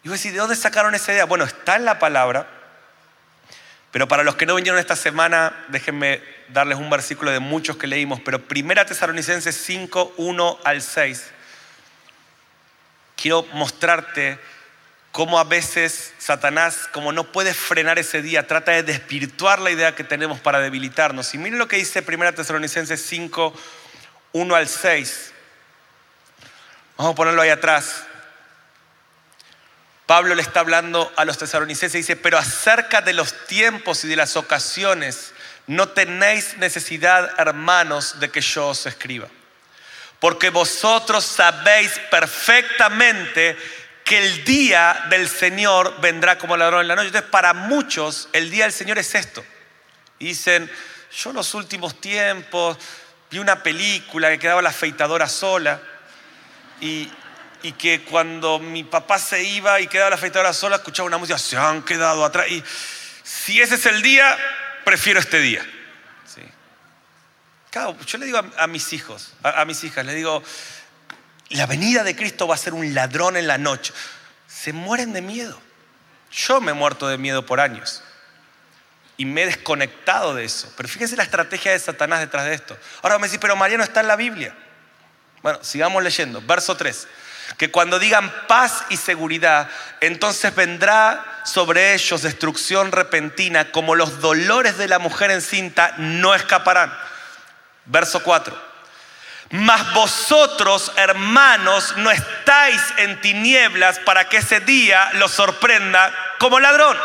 Y 0.03 0.09
voy 0.09 0.15
a 0.15 0.19
decir, 0.19 0.33
¿de 0.33 0.39
dónde 0.39 0.57
sacaron 0.57 0.97
esa 0.97 1.13
idea? 1.13 1.27
Bueno, 1.27 1.45
está 1.45 1.77
en 1.77 1.85
la 1.85 2.01
palabra, 2.01 2.45
pero 3.93 4.09
para 4.09 4.25
los 4.25 4.35
que 4.35 4.47
no 4.47 4.57
vinieron 4.57 4.81
esta 4.81 4.97
semana, 4.97 5.65
déjenme 5.69 6.21
darles 6.49 6.79
un 6.79 6.91
versículo 6.91 7.31
de 7.31 7.39
muchos 7.39 7.77
que 7.77 7.87
leímos, 7.87 8.19
pero 8.19 8.49
Primera 8.49 8.85
Tesalonicenses 8.85 9.55
5, 9.55 10.15
1 10.17 10.59
al 10.65 10.83
6. 10.83 11.31
Quiero 13.15 13.45
mostrarte 13.53 14.41
cómo 15.17 15.39
a 15.39 15.45
veces 15.45 16.13
Satanás, 16.19 16.91
como 16.93 17.11
no 17.11 17.33
puede 17.33 17.55
frenar 17.55 17.99
ese 17.99 18.21
día, 18.21 18.47
trata 18.47 18.73
de 18.73 18.83
desvirtuar 18.83 19.61
la 19.61 19.71
idea 19.71 19.95
que 19.95 20.05
tenemos 20.05 20.41
para 20.41 20.59
debilitarnos. 20.59 21.33
Y 21.33 21.39
miren 21.39 21.59
lo 21.59 21.69
que 21.69 21.77
dice 21.77 22.05
1 22.07 22.35
Tesalonicenses 22.35 23.01
5, 23.01 23.55
1 24.33 24.55
al 24.55 24.69
6. 24.69 25.33
Vamos 26.99 27.13
a 27.13 27.15
ponerlo 27.15 27.41
ahí 27.41 27.49
atrás. 27.49 28.05
Pablo 30.05 30.35
le 30.35 30.43
está 30.43 30.61
hablando 30.61 31.11
a 31.17 31.25
los 31.25 31.39
tesalonicenses 31.39 31.95
y 31.95 31.99
dice, 32.01 32.17
pero 32.17 32.37
acerca 32.37 33.01
de 33.01 33.15
los 33.15 33.47
tiempos 33.47 34.05
y 34.05 34.09
de 34.09 34.17
las 34.17 34.37
ocasiones, 34.37 35.33
no 35.67 35.89
tenéis 35.89 36.59
necesidad, 36.59 37.41
hermanos, 37.41 38.21
de 38.21 38.31
que 38.31 38.43
yo 38.43 38.69
os 38.69 38.85
escriba. 38.85 39.29
Porque 40.21 40.51
vosotros 40.51 41.25
sabéis 41.25 41.99
perfectamente 42.11 43.57
que 44.07 44.19
el 44.19 44.45
día 44.45 45.05
del 45.11 45.29
Señor 45.29 46.01
vendrá 46.01 46.39
como 46.39 46.57
ladrón 46.57 46.83
en 46.83 46.89
la 46.89 46.95
noche. 46.95 47.09
Entonces, 47.09 47.29
para 47.29 47.53
muchos, 47.53 48.29
el 48.33 48.51
día 48.51 48.63
del 48.63 48.73
Señor 48.73 48.99
es 48.99 49.13
esto. 49.17 49.45
dicen, 50.21 50.71
yo 51.13 51.31
en 51.31 51.37
los 51.37 51.53
últimos 51.55 52.01
tiempos 52.01 52.79
vi 53.29 53.41
una 53.41 53.65
película 53.65 54.31
que 54.31 54.39
quedaba 54.39 54.63
la 54.63 54.69
afeitadora 54.69 55.29
sola 55.29 55.81
y, 56.81 57.11
y 57.65 57.73
que 57.73 58.03
cuando 58.03 58.61
mi 58.61 58.85
papá 58.85 59.19
se 59.19 59.43
iba 59.43 59.81
y 59.81 59.89
quedaba 59.89 60.11
la 60.11 60.17
afeitadora 60.17 60.53
sola, 60.53 60.77
escuchaba 60.77 61.09
una 61.09 61.19
música, 61.19 61.37
se 61.37 61.57
han 61.57 61.83
quedado 61.83 62.25
atrás. 62.25 62.47
Y 62.49 62.63
si 63.25 63.61
ese 63.61 63.75
es 63.75 63.87
el 63.87 64.03
día, 64.03 64.39
prefiero 64.85 65.19
este 65.19 65.41
día. 65.41 65.67
¿Sí? 66.33 66.43
Claro, 67.71 67.97
yo 68.07 68.19
le 68.19 68.27
digo 68.27 68.41
a, 68.57 68.67
mis 68.69 68.93
hijos, 68.93 69.33
a, 69.43 69.63
a 69.63 69.65
mis 69.65 69.83
hijas, 69.83 70.07
les 70.07 70.15
digo, 70.15 70.45
la 71.51 71.67
venida 71.67 72.03
de 72.03 72.17
Cristo 72.17 72.49
va 72.49 72.55
a 72.55 72.59
ser 72.59 72.75
un 72.75 72.95
ladrón 72.95 73.37
en 73.37 73.47
la 73.47 73.59
noche. 73.59 73.93
Se 74.49 74.73
mueren 74.73 75.13
de 75.13 75.23
miedo. 75.23 75.61
Yo 76.33 76.61
me 76.61 76.73
he 76.73 76.75
muerto 76.75 77.07
de 77.09 77.19
miedo 77.19 77.47
por 77.47 77.61
años. 77.61 78.03
Y 79.17 79.25
me 79.25 79.43
he 79.43 79.47
desconectado 79.47 80.35
de 80.35 80.45
eso. 80.45 80.73
Pero 80.77 80.89
fíjense 80.89 81.17
la 81.17 81.23
estrategia 81.23 81.73
de 81.73 81.79
Satanás 81.79 82.21
detrás 82.21 82.45
de 82.47 82.55
esto. 82.55 82.77
Ahora 83.03 83.19
me 83.19 83.27
decís, 83.27 83.39
pero 83.41 83.57
Mariano 83.57 83.85
está 83.85 84.01
en 84.01 84.09
la 84.09 84.17
Biblia. 84.17 84.55
Bueno, 85.43 85.63
sigamos 85.63 86.03
leyendo. 86.03 86.43
Verso 86.43 86.77
3. 86.77 87.07
Que 87.57 87.71
cuando 87.71 88.01
digan 88.01 88.33
paz 88.49 88.85
y 88.89 88.97
seguridad, 88.97 89.71
entonces 90.01 90.53
vendrá 90.55 91.43
sobre 91.45 91.95
ellos 91.95 92.23
destrucción 92.23 92.91
repentina, 92.91 93.71
como 93.71 93.95
los 93.95 94.21
dolores 94.21 94.77
de 94.79 94.89
la 94.89 94.99
mujer 94.99 95.31
encinta 95.31 95.95
no 95.97 96.35
escaparán. 96.35 96.93
Verso 97.85 98.25
4 98.25 98.76
Mas 99.51 99.93
vosotros, 99.93 100.91
hermanos, 100.97 101.95
no 101.97 102.11
estáis 102.11 102.83
en 102.97 103.21
tinieblas 103.21 104.01
para 104.01 104.29
que 104.29 104.39
ese 104.39 104.61
día 104.61 105.11
los 105.15 105.31
sorprenda 105.31 106.13
como 106.39 106.59
ladrón. 106.59 106.97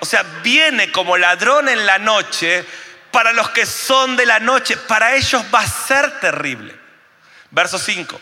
O 0.00 0.06
sea, 0.06 0.22
viene 0.42 0.92
como 0.92 1.16
ladrón 1.16 1.68
en 1.68 1.84
la 1.84 1.98
noche 1.98 2.64
para 3.10 3.32
los 3.32 3.50
que 3.50 3.66
son 3.66 4.16
de 4.16 4.26
la 4.26 4.38
noche. 4.38 4.76
Para 4.76 5.16
ellos 5.16 5.42
va 5.52 5.60
a 5.60 5.66
ser 5.66 6.20
terrible. 6.20 6.78
Verso 7.50 7.78
5. 7.78 8.20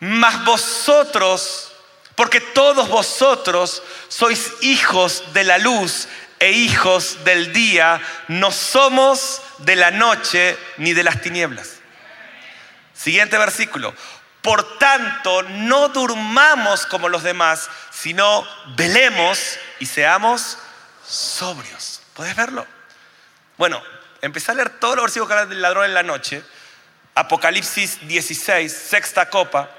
Mas 0.00 0.44
vosotros, 0.44 1.72
porque 2.14 2.40
todos 2.40 2.88
vosotros 2.88 3.82
sois 4.08 4.52
hijos 4.62 5.34
de 5.34 5.44
la 5.44 5.58
luz 5.58 6.08
e 6.38 6.52
hijos 6.52 7.24
del 7.24 7.52
día, 7.52 8.00
no 8.28 8.50
somos 8.50 9.42
de 9.58 9.76
la 9.76 9.90
noche 9.90 10.56
ni 10.78 10.94
de 10.94 11.02
las 11.02 11.20
tinieblas. 11.20 11.83
Siguiente 12.94 13.36
versículo. 13.38 13.94
Por 14.40 14.78
tanto, 14.78 15.42
no 15.42 15.88
durmamos 15.88 16.86
como 16.86 17.08
los 17.08 17.22
demás, 17.22 17.68
sino 17.90 18.46
velemos 18.76 19.58
y 19.80 19.86
seamos 19.86 20.58
sobrios. 21.06 22.02
¿Puedes 22.14 22.36
verlo? 22.36 22.66
Bueno, 23.56 23.82
empecé 24.20 24.52
a 24.52 24.54
leer 24.54 24.68
todos 24.78 24.96
los 24.96 25.04
versículos 25.04 25.28
que 25.28 25.34
hablan 25.34 25.48
del 25.48 25.62
ladrón 25.62 25.86
en 25.86 25.94
la 25.94 26.02
noche. 26.02 26.42
Apocalipsis 27.14 28.06
16, 28.06 28.70
sexta 28.70 29.30
copa. 29.30 29.70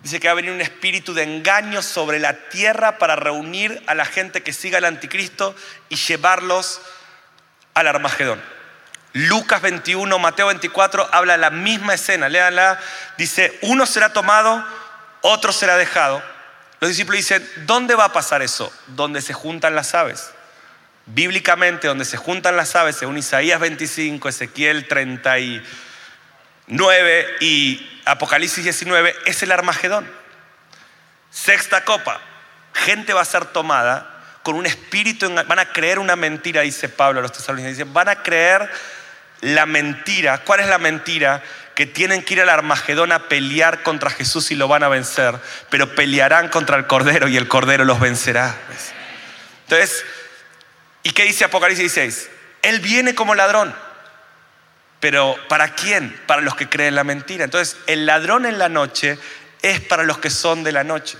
Dice 0.00 0.18
que 0.18 0.26
va 0.26 0.32
a 0.32 0.34
venir 0.34 0.50
un 0.50 0.60
espíritu 0.60 1.14
de 1.14 1.22
engaño 1.22 1.80
sobre 1.80 2.18
la 2.18 2.48
tierra 2.48 2.98
para 2.98 3.14
reunir 3.14 3.82
a 3.86 3.94
la 3.94 4.04
gente 4.04 4.42
que 4.42 4.52
siga 4.52 4.78
al 4.78 4.84
anticristo 4.84 5.54
y 5.88 5.94
llevarlos 5.94 6.80
al 7.74 7.86
Armagedón. 7.86 8.42
Lucas 9.12 9.60
21, 9.60 10.18
Mateo 10.18 10.46
24 10.46 11.10
habla 11.12 11.36
la 11.36 11.50
misma 11.50 11.94
escena. 11.94 12.28
Léanla. 12.28 12.80
Dice, 13.18 13.58
uno 13.62 13.86
será 13.86 14.12
tomado, 14.12 14.64
otro 15.20 15.52
será 15.52 15.76
dejado. 15.76 16.22
Los 16.80 16.90
discípulos 16.90 17.18
dicen, 17.18 17.48
¿dónde 17.66 17.94
va 17.94 18.06
a 18.06 18.12
pasar 18.12 18.42
eso? 18.42 18.72
Donde 18.88 19.22
se 19.22 19.32
juntan 19.32 19.76
las 19.76 19.94
aves. 19.94 20.30
Bíblicamente, 21.06 21.88
donde 21.88 22.04
se 22.04 22.16
juntan 22.16 22.56
las 22.56 22.74
aves, 22.74 22.96
según 22.96 23.18
Isaías 23.18 23.60
25, 23.60 24.28
Ezequiel 24.28 24.88
39 24.88 27.36
y 27.40 28.00
Apocalipsis 28.04 28.64
19, 28.64 29.14
es 29.26 29.42
el 29.42 29.52
Armagedón. 29.52 30.10
Sexta 31.30 31.84
copa, 31.84 32.20
gente 32.74 33.12
va 33.12 33.20
a 33.20 33.26
ser 33.26 33.44
tomada 33.46 34.08
con 34.42 34.54
un 34.54 34.66
espíritu, 34.66 35.32
van 35.32 35.58
a 35.58 35.72
creer 35.72 35.98
una 35.98 36.16
mentira, 36.16 36.62
dice 36.62 36.88
Pablo 36.88 37.20
a 37.20 37.22
los 37.22 37.32
tesalonicenses, 37.32 37.92
van 37.92 38.08
a 38.08 38.22
creer 38.22 38.68
la 39.42 39.66
mentira. 39.66 40.38
¿Cuál 40.38 40.60
es 40.60 40.68
la 40.68 40.78
mentira? 40.78 41.42
Que 41.74 41.84
tienen 41.84 42.22
que 42.22 42.34
ir 42.34 42.40
al 42.40 42.48
Armagedón 42.48 43.12
a 43.12 43.28
pelear 43.28 43.82
contra 43.82 44.08
Jesús 44.08 44.50
y 44.50 44.54
lo 44.54 44.68
van 44.68 44.82
a 44.82 44.88
vencer, 44.88 45.34
pero 45.68 45.94
pelearán 45.94 46.48
contra 46.48 46.76
el 46.76 46.86
Cordero 46.86 47.28
y 47.28 47.36
el 47.36 47.48
Cordero 47.48 47.84
los 47.84 48.00
vencerá. 48.00 48.54
Entonces, 49.64 50.04
¿y 51.02 51.10
qué 51.10 51.24
dice 51.24 51.44
Apocalipsis 51.44 51.94
16? 51.94 52.30
Él 52.62 52.80
viene 52.80 53.14
como 53.14 53.34
ladrón, 53.34 53.74
pero 55.00 55.36
¿para 55.48 55.74
quién? 55.74 56.18
Para 56.26 56.40
los 56.40 56.54
que 56.54 56.68
creen 56.68 56.94
la 56.94 57.04
mentira. 57.04 57.44
Entonces, 57.44 57.76
el 57.86 58.06
ladrón 58.06 58.46
en 58.46 58.58
la 58.58 58.68
noche 58.68 59.18
es 59.60 59.80
para 59.80 60.04
los 60.04 60.18
que 60.18 60.30
son 60.30 60.62
de 60.62 60.72
la 60.72 60.84
noche. 60.84 61.18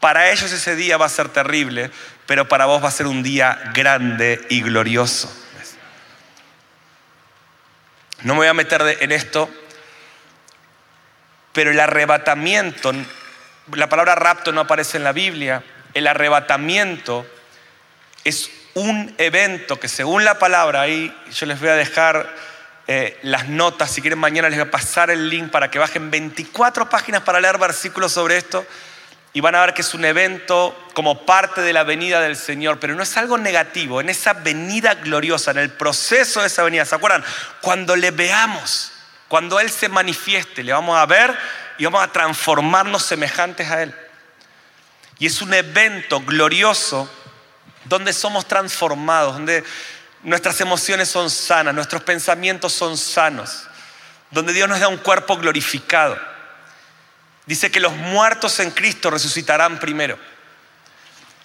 Para 0.00 0.30
ellos 0.30 0.50
ese 0.52 0.74
día 0.74 0.96
va 0.96 1.06
a 1.06 1.10
ser 1.10 1.28
terrible, 1.28 1.90
pero 2.26 2.48
para 2.48 2.64
vos 2.64 2.82
va 2.82 2.88
a 2.88 2.92
ser 2.92 3.06
un 3.06 3.22
día 3.22 3.70
grande 3.74 4.44
y 4.48 4.62
glorioso. 4.62 5.41
No 8.24 8.34
me 8.34 8.40
voy 8.40 8.46
a 8.46 8.54
meter 8.54 8.98
en 9.00 9.12
esto, 9.12 9.50
pero 11.52 11.70
el 11.70 11.80
arrebatamiento, 11.80 12.92
la 13.74 13.88
palabra 13.88 14.14
rapto 14.14 14.52
no 14.52 14.60
aparece 14.60 14.96
en 14.96 15.04
la 15.04 15.12
Biblia, 15.12 15.64
el 15.94 16.06
arrebatamiento 16.06 17.26
es 18.24 18.50
un 18.74 19.14
evento 19.18 19.78
que 19.78 19.88
según 19.88 20.24
la 20.24 20.38
palabra, 20.38 20.82
ahí 20.82 21.14
yo 21.32 21.46
les 21.46 21.58
voy 21.58 21.68
a 21.68 21.74
dejar 21.74 22.32
eh, 22.86 23.18
las 23.22 23.48
notas, 23.48 23.90
si 23.90 24.00
quieren 24.00 24.18
mañana 24.18 24.48
les 24.48 24.58
voy 24.58 24.68
a 24.68 24.70
pasar 24.70 25.10
el 25.10 25.28
link 25.28 25.50
para 25.50 25.70
que 25.70 25.78
bajen 25.78 26.10
24 26.10 26.88
páginas 26.88 27.22
para 27.22 27.40
leer 27.40 27.58
versículos 27.58 28.12
sobre 28.12 28.36
esto 28.36 28.64
y 29.34 29.40
van 29.40 29.54
a 29.54 29.60
ver 29.60 29.74
que 29.74 29.80
es 29.80 29.94
un 29.94 30.04
evento 30.04 30.78
como 30.92 31.24
parte 31.24 31.62
de 31.62 31.72
la 31.72 31.84
venida 31.84 32.20
del 32.20 32.36
Señor, 32.36 32.78
pero 32.78 32.94
no 32.94 33.02
es 33.02 33.16
algo 33.16 33.38
negativo, 33.38 34.00
en 34.00 34.10
esa 34.10 34.34
venida 34.34 34.94
gloriosa, 34.94 35.52
en 35.52 35.58
el 35.58 35.70
proceso 35.70 36.42
de 36.42 36.48
esa 36.48 36.62
venida, 36.62 36.84
¿se 36.84 36.94
acuerdan? 36.94 37.24
Cuando 37.62 37.96
le 37.96 38.10
veamos, 38.10 38.92
cuando 39.28 39.58
Él 39.58 39.70
se 39.70 39.88
manifieste, 39.88 40.62
le 40.62 40.72
vamos 40.72 40.98
a 40.98 41.06
ver 41.06 41.34
y 41.78 41.84
vamos 41.84 42.02
a 42.02 42.12
transformarnos 42.12 43.04
semejantes 43.04 43.70
a 43.70 43.82
Él. 43.82 43.94
Y 45.18 45.26
es 45.26 45.40
un 45.40 45.54
evento 45.54 46.20
glorioso 46.20 47.10
donde 47.84 48.12
somos 48.12 48.46
transformados, 48.46 49.34
donde 49.34 49.64
nuestras 50.22 50.60
emociones 50.60 51.08
son 51.08 51.30
sanas, 51.30 51.74
nuestros 51.74 52.02
pensamientos 52.02 52.74
son 52.74 52.98
sanos, 52.98 53.66
donde 54.30 54.52
Dios 54.52 54.68
nos 54.68 54.80
da 54.80 54.88
un 54.88 54.98
cuerpo 54.98 55.38
glorificado 55.38 56.31
Dice 57.46 57.70
que 57.70 57.80
los 57.80 57.92
muertos 57.94 58.60
en 58.60 58.70
Cristo 58.70 59.10
resucitarán 59.10 59.80
primero. 59.80 60.18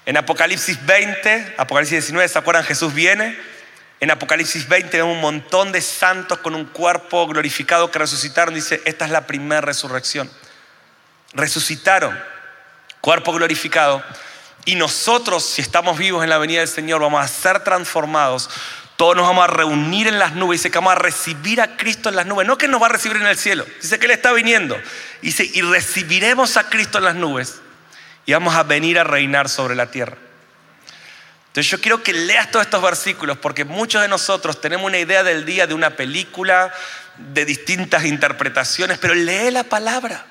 En 0.06 0.16
Apocalipsis 0.16 0.86
20, 0.86 1.56
Apocalipsis 1.58 1.98
19, 1.98 2.28
¿se 2.28 2.39
acuerdan? 2.39 2.64
Jesús 2.64 2.93
viene. 2.93 3.38
En 4.00 4.12
Apocalipsis 4.12 4.68
20 4.68 4.95
vemos 4.95 5.16
un 5.16 5.22
montón 5.22 5.72
de 5.72 5.82
santos 5.82 6.38
con 6.39 6.54
un 6.54 6.66
cuerpo 6.66 7.26
glorificado 7.28 7.89
que 7.91 8.00
resucitaron. 8.00 8.54
Dice, 8.54 8.82
esta 8.86 9.06
es 9.06 9.12
la 9.12 9.26
primera 9.26 9.62
resurrección. 9.62 10.32
Resucitaron, 11.34 12.18
cuerpo 13.02 13.34
glorificado. 13.34 14.04
Y 14.66 14.76
nosotros, 14.76 15.43
si 15.43 15.62
estamos 15.62 15.98
vivos 15.98 16.24
en 16.24 16.30
la 16.30 16.38
venida 16.38 16.60
del 16.60 16.68
Señor, 16.68 17.02
vamos 17.02 17.24
a 17.24 17.28
ser 17.28 17.64
transformados 17.64 18.50
todos 18.98 19.16
nos 19.16 19.28
vamos 19.28 19.43
a 19.43 19.48
reunir 19.48 20.08
en 20.08 20.18
las 20.18 20.34
nubes. 20.34 20.60
Dice 20.60 20.72
que 20.72 20.80
vamos 20.80 20.93
a 20.93 20.95
recibir 20.95 21.62
a 21.62 21.78
Cristo 21.78 22.10
en 22.10 22.16
las 22.16 22.26
nubes. 22.26 22.48
No 22.48 22.58
que 22.58 22.68
nos 22.68 22.82
va 22.82 22.88
a 22.88 22.89
recibir 22.89 23.18
en 23.18 23.28
el 23.28 23.38
cielo. 23.38 23.64
Dice 23.80 24.00
que 24.00 24.08
Él 24.08 24.12
está 24.12 24.34
viniendo. 24.34 24.76
Dice, 25.22 25.50
y 25.54 25.62
recibiremos 25.62 26.58
a 26.58 26.68
Cristo 26.68 26.98
en 26.98 27.04
las 27.06 27.16
nubes. 27.16 27.62
Y 28.26 28.34
vamos 28.34 28.56
a 28.56 28.64
venir 28.64 28.98
a 28.98 29.04
reinar 29.04 29.50
sobre 29.50 29.76
la 29.76 29.91
tierra. 29.91 30.18
Entonces 31.45 31.70
yo 31.70 31.80
quiero 31.80 32.02
que 32.02 32.12
leas 32.12 32.50
todos 32.50 32.66
estos 32.66 32.82
versículos 32.82 33.38
porque 33.38 33.66
muchos 33.66 34.02
de 34.02 34.08
nosotros 34.08 34.60
tenemos 34.62 34.88
una 34.88 34.98
idea 34.98 35.24
del 35.24 35.45
día 35.45 35.68
de 35.68 35.76
una 35.76 35.91
película, 35.91 36.74
de 37.18 37.45
distintas 37.45 38.04
interpretaciones, 38.04 38.98
pero 38.98 39.14
lee 39.14 39.52
la 39.52 39.64
palabra. 39.64 40.26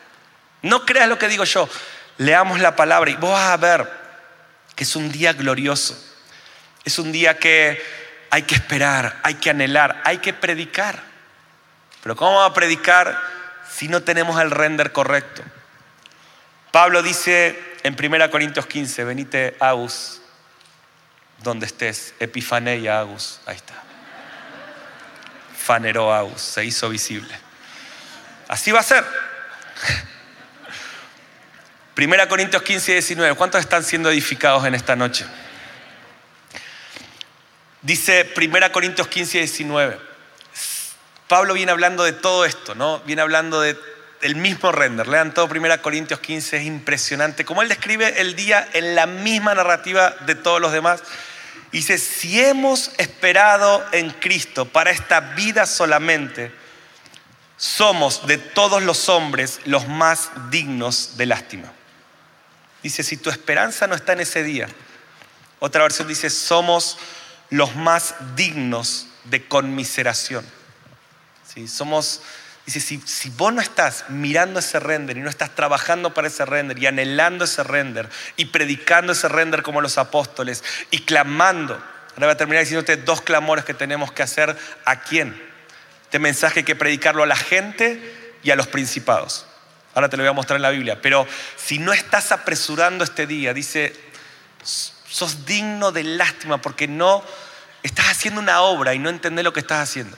No 0.62 0.84
creas 0.84 1.08
lo 1.08 1.18
que 1.18 1.28
digo 1.28 1.44
yo. 1.44 1.68
Leamos 2.18 2.60
la 2.60 2.74
palabra 2.74 3.10
y 3.12 3.14
vos 3.14 3.30
vas 3.30 3.50
a 3.50 3.56
ver 3.56 3.88
que 4.74 4.82
es 4.82 4.96
un 4.96 5.10
día 5.10 5.32
glorioso. 5.32 5.96
Es 6.84 6.98
un 6.98 7.12
día 7.12 7.38
que 7.38 8.05
hay 8.36 8.42
que 8.42 8.54
esperar, 8.54 9.18
hay 9.22 9.36
que 9.36 9.48
anhelar, 9.48 10.02
hay 10.04 10.18
que 10.18 10.34
predicar. 10.34 11.02
Pero 12.02 12.16
¿cómo 12.16 12.34
vamos 12.34 12.50
a 12.50 12.52
predicar 12.52 13.18
si 13.66 13.88
no 13.88 14.02
tenemos 14.02 14.38
el 14.38 14.50
render 14.50 14.92
correcto? 14.92 15.42
Pablo 16.70 17.02
dice 17.02 17.58
en 17.82 17.96
1 17.98 18.30
Corintios 18.30 18.66
15, 18.66 19.04
venite 19.04 19.56
Agus, 19.58 20.20
donde 21.38 21.64
estés, 21.64 22.12
Epifaneia 22.20 22.98
Agus, 22.98 23.40
ahí 23.46 23.56
está. 23.56 23.72
Faneró 25.56 26.12
Agus, 26.12 26.42
se 26.42 26.62
hizo 26.62 26.90
visible. 26.90 27.34
Así 28.48 28.70
va 28.70 28.80
a 28.80 28.82
ser. 28.82 29.02
1 31.96 32.28
Corintios 32.28 32.62
15 32.62 32.90
y 32.90 32.94
19, 32.96 33.34
¿cuántos 33.34 33.62
están 33.62 33.82
siendo 33.82 34.10
edificados 34.10 34.66
en 34.66 34.74
esta 34.74 34.94
noche? 34.94 35.24
Dice 37.86 38.28
1 38.36 38.72
Corintios 38.72 39.06
15 39.06 39.38
y 39.38 39.40
19. 39.42 39.96
Pablo 41.28 41.54
viene 41.54 41.70
hablando 41.70 42.02
de 42.02 42.12
todo 42.12 42.44
esto, 42.44 42.74
¿no? 42.74 42.98
Viene 43.06 43.22
hablando 43.22 43.60
de, 43.60 43.78
del 44.20 44.34
mismo 44.34 44.72
render. 44.72 45.06
Lean 45.06 45.32
todo 45.32 45.46
1 45.46 45.82
Corintios 45.82 46.18
15, 46.18 46.56
es 46.56 46.64
impresionante. 46.64 47.44
Como 47.44 47.62
él 47.62 47.68
describe 47.68 48.20
el 48.20 48.34
día 48.34 48.68
en 48.72 48.96
la 48.96 49.06
misma 49.06 49.54
narrativa 49.54 50.10
de 50.26 50.34
todos 50.34 50.60
los 50.60 50.72
demás. 50.72 51.00
Dice, 51.70 51.98
si 51.98 52.40
hemos 52.40 52.90
esperado 52.98 53.84
en 53.92 54.10
Cristo 54.10 54.64
para 54.64 54.90
esta 54.90 55.20
vida 55.20 55.64
solamente, 55.64 56.50
somos 57.56 58.26
de 58.26 58.38
todos 58.38 58.82
los 58.82 59.08
hombres 59.08 59.60
los 59.64 59.86
más 59.86 60.30
dignos 60.50 61.16
de 61.18 61.26
lástima. 61.26 61.72
Dice, 62.82 63.04
si 63.04 63.16
tu 63.16 63.30
esperanza 63.30 63.86
no 63.86 63.94
está 63.94 64.14
en 64.14 64.20
ese 64.22 64.42
día, 64.42 64.66
otra 65.60 65.82
versión 65.82 66.08
dice, 66.08 66.30
somos 66.30 66.98
los 67.50 67.76
más 67.76 68.14
dignos 68.34 69.06
de 69.24 69.46
conmiseración. 69.46 70.44
¿Sí? 71.46 71.68
Somos, 71.68 72.22
dice, 72.64 72.80
si, 72.80 73.00
si 73.04 73.30
vos 73.30 73.52
no 73.52 73.60
estás 73.60 74.04
mirando 74.08 74.60
ese 74.60 74.80
render 74.80 75.16
y 75.16 75.20
no 75.20 75.30
estás 75.30 75.54
trabajando 75.54 76.14
para 76.14 76.28
ese 76.28 76.44
render 76.44 76.78
y 76.78 76.86
anhelando 76.86 77.44
ese 77.44 77.62
render 77.62 78.08
y 78.36 78.46
predicando 78.46 79.12
ese 79.12 79.28
render 79.28 79.62
como 79.62 79.80
los 79.80 79.98
apóstoles 79.98 80.62
y 80.90 81.00
clamando, 81.00 81.74
ahora 81.74 82.26
voy 82.26 82.30
a 82.30 82.36
terminar 82.36 82.64
diciéndote 82.64 82.96
dos 82.96 83.20
clamores 83.22 83.64
que 83.64 83.74
tenemos 83.74 84.12
que 84.12 84.22
hacer 84.22 84.56
a 84.84 85.00
quién. 85.00 85.40
Este 86.04 86.18
mensaje 86.18 86.60
hay 86.60 86.64
que 86.64 86.76
predicarlo 86.76 87.22
a 87.22 87.26
la 87.26 87.36
gente 87.36 88.38
y 88.42 88.50
a 88.50 88.56
los 88.56 88.68
principados. 88.68 89.46
Ahora 89.94 90.08
te 90.08 90.16
lo 90.16 90.22
voy 90.22 90.30
a 90.30 90.34
mostrar 90.34 90.56
en 90.56 90.62
la 90.62 90.70
Biblia. 90.70 91.00
Pero 91.00 91.26
si 91.56 91.78
no 91.78 91.92
estás 91.92 92.30
apresurando 92.30 93.02
este 93.02 93.26
día, 93.26 93.54
dice, 93.54 93.92
sos 95.16 95.46
digno 95.46 95.92
de 95.92 96.04
lástima 96.04 96.60
porque 96.60 96.86
no 96.86 97.24
estás 97.82 98.08
haciendo 98.08 98.38
una 98.38 98.60
obra 98.60 98.92
y 98.92 98.98
no 98.98 99.08
entendés 99.08 99.46
lo 99.46 99.52
que 99.54 99.60
estás 99.60 99.80
haciendo. 99.80 100.14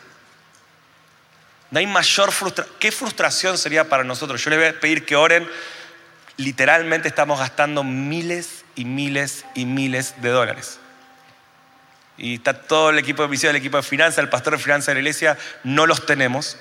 No 1.71 1.79
hay 1.79 1.87
mayor 1.87 2.33
frustración. 2.33 2.77
¿Qué 2.81 2.91
frustración 2.91 3.59
sería 3.59 3.89
para 3.89 4.03
nosotros? 4.03 4.43
Yo 4.43 4.51
les 4.51 4.59
voy 4.59 4.69
a 4.69 4.81
pedir 4.81 5.07
que 5.07 5.15
oren. 5.15 5.49
Literalmente 6.37 7.07
estamos 7.07 7.39
gastando 7.39 7.85
miles 7.85 8.65
y 8.75 8.85
miles 8.85 9.45
y 9.55 9.67
miles 9.67 10.21
de 10.21 10.31
dólares. 10.31 10.81
Y 12.17 12.35
está 12.35 12.63
todo 12.63 12.91
el 12.91 12.99
equipo 12.99 13.23
de 13.23 13.29
misión, 13.29 13.51
el 13.51 13.57
equipo 13.57 13.77
de 13.77 13.85
finanzas, 13.85 14.19
el 14.19 14.29
pastor 14.29 14.55
de 14.55 14.59
finanzas 14.59 14.89
de 14.89 14.95
la 14.95 15.01
iglesia, 15.01 15.39
no 15.63 15.87
los 15.87 16.07
tenemos. 16.07 16.57